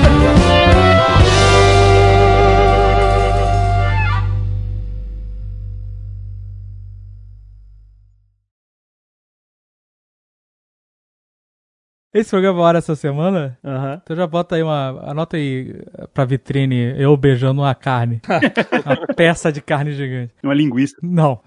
Esse 12.13 12.31
programa 12.31 12.61
hora 12.61 12.79
essa 12.79 12.97
semana, 12.97 13.57
Aham. 13.65 14.01
então 14.03 14.17
já 14.17 14.27
bota 14.27 14.57
aí 14.57 14.63
uma. 14.65 15.11
Anota 15.11 15.37
aí 15.37 15.81
pra 16.13 16.25
vitrine 16.25 16.93
eu 17.01 17.17
beijando 17.17 17.61
uma 17.61 17.73
carne. 17.75 18.21
uma 18.85 19.15
peça 19.15 19.53
de 19.53 19.61
carne 19.61 19.93
gigante. 19.93 20.35
Uma 20.43 20.53
linguiça. 20.55 20.97
Não. 21.01 21.41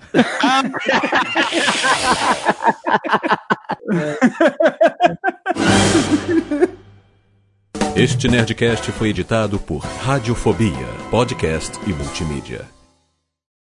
Este 7.95 8.27
Nerdcast 8.27 8.91
foi 8.91 9.09
editado 9.09 9.59
por 9.59 9.79
Radiofobia, 9.79 10.87
podcast 11.11 11.77
e 11.87 11.93
multimídia. 11.93 12.72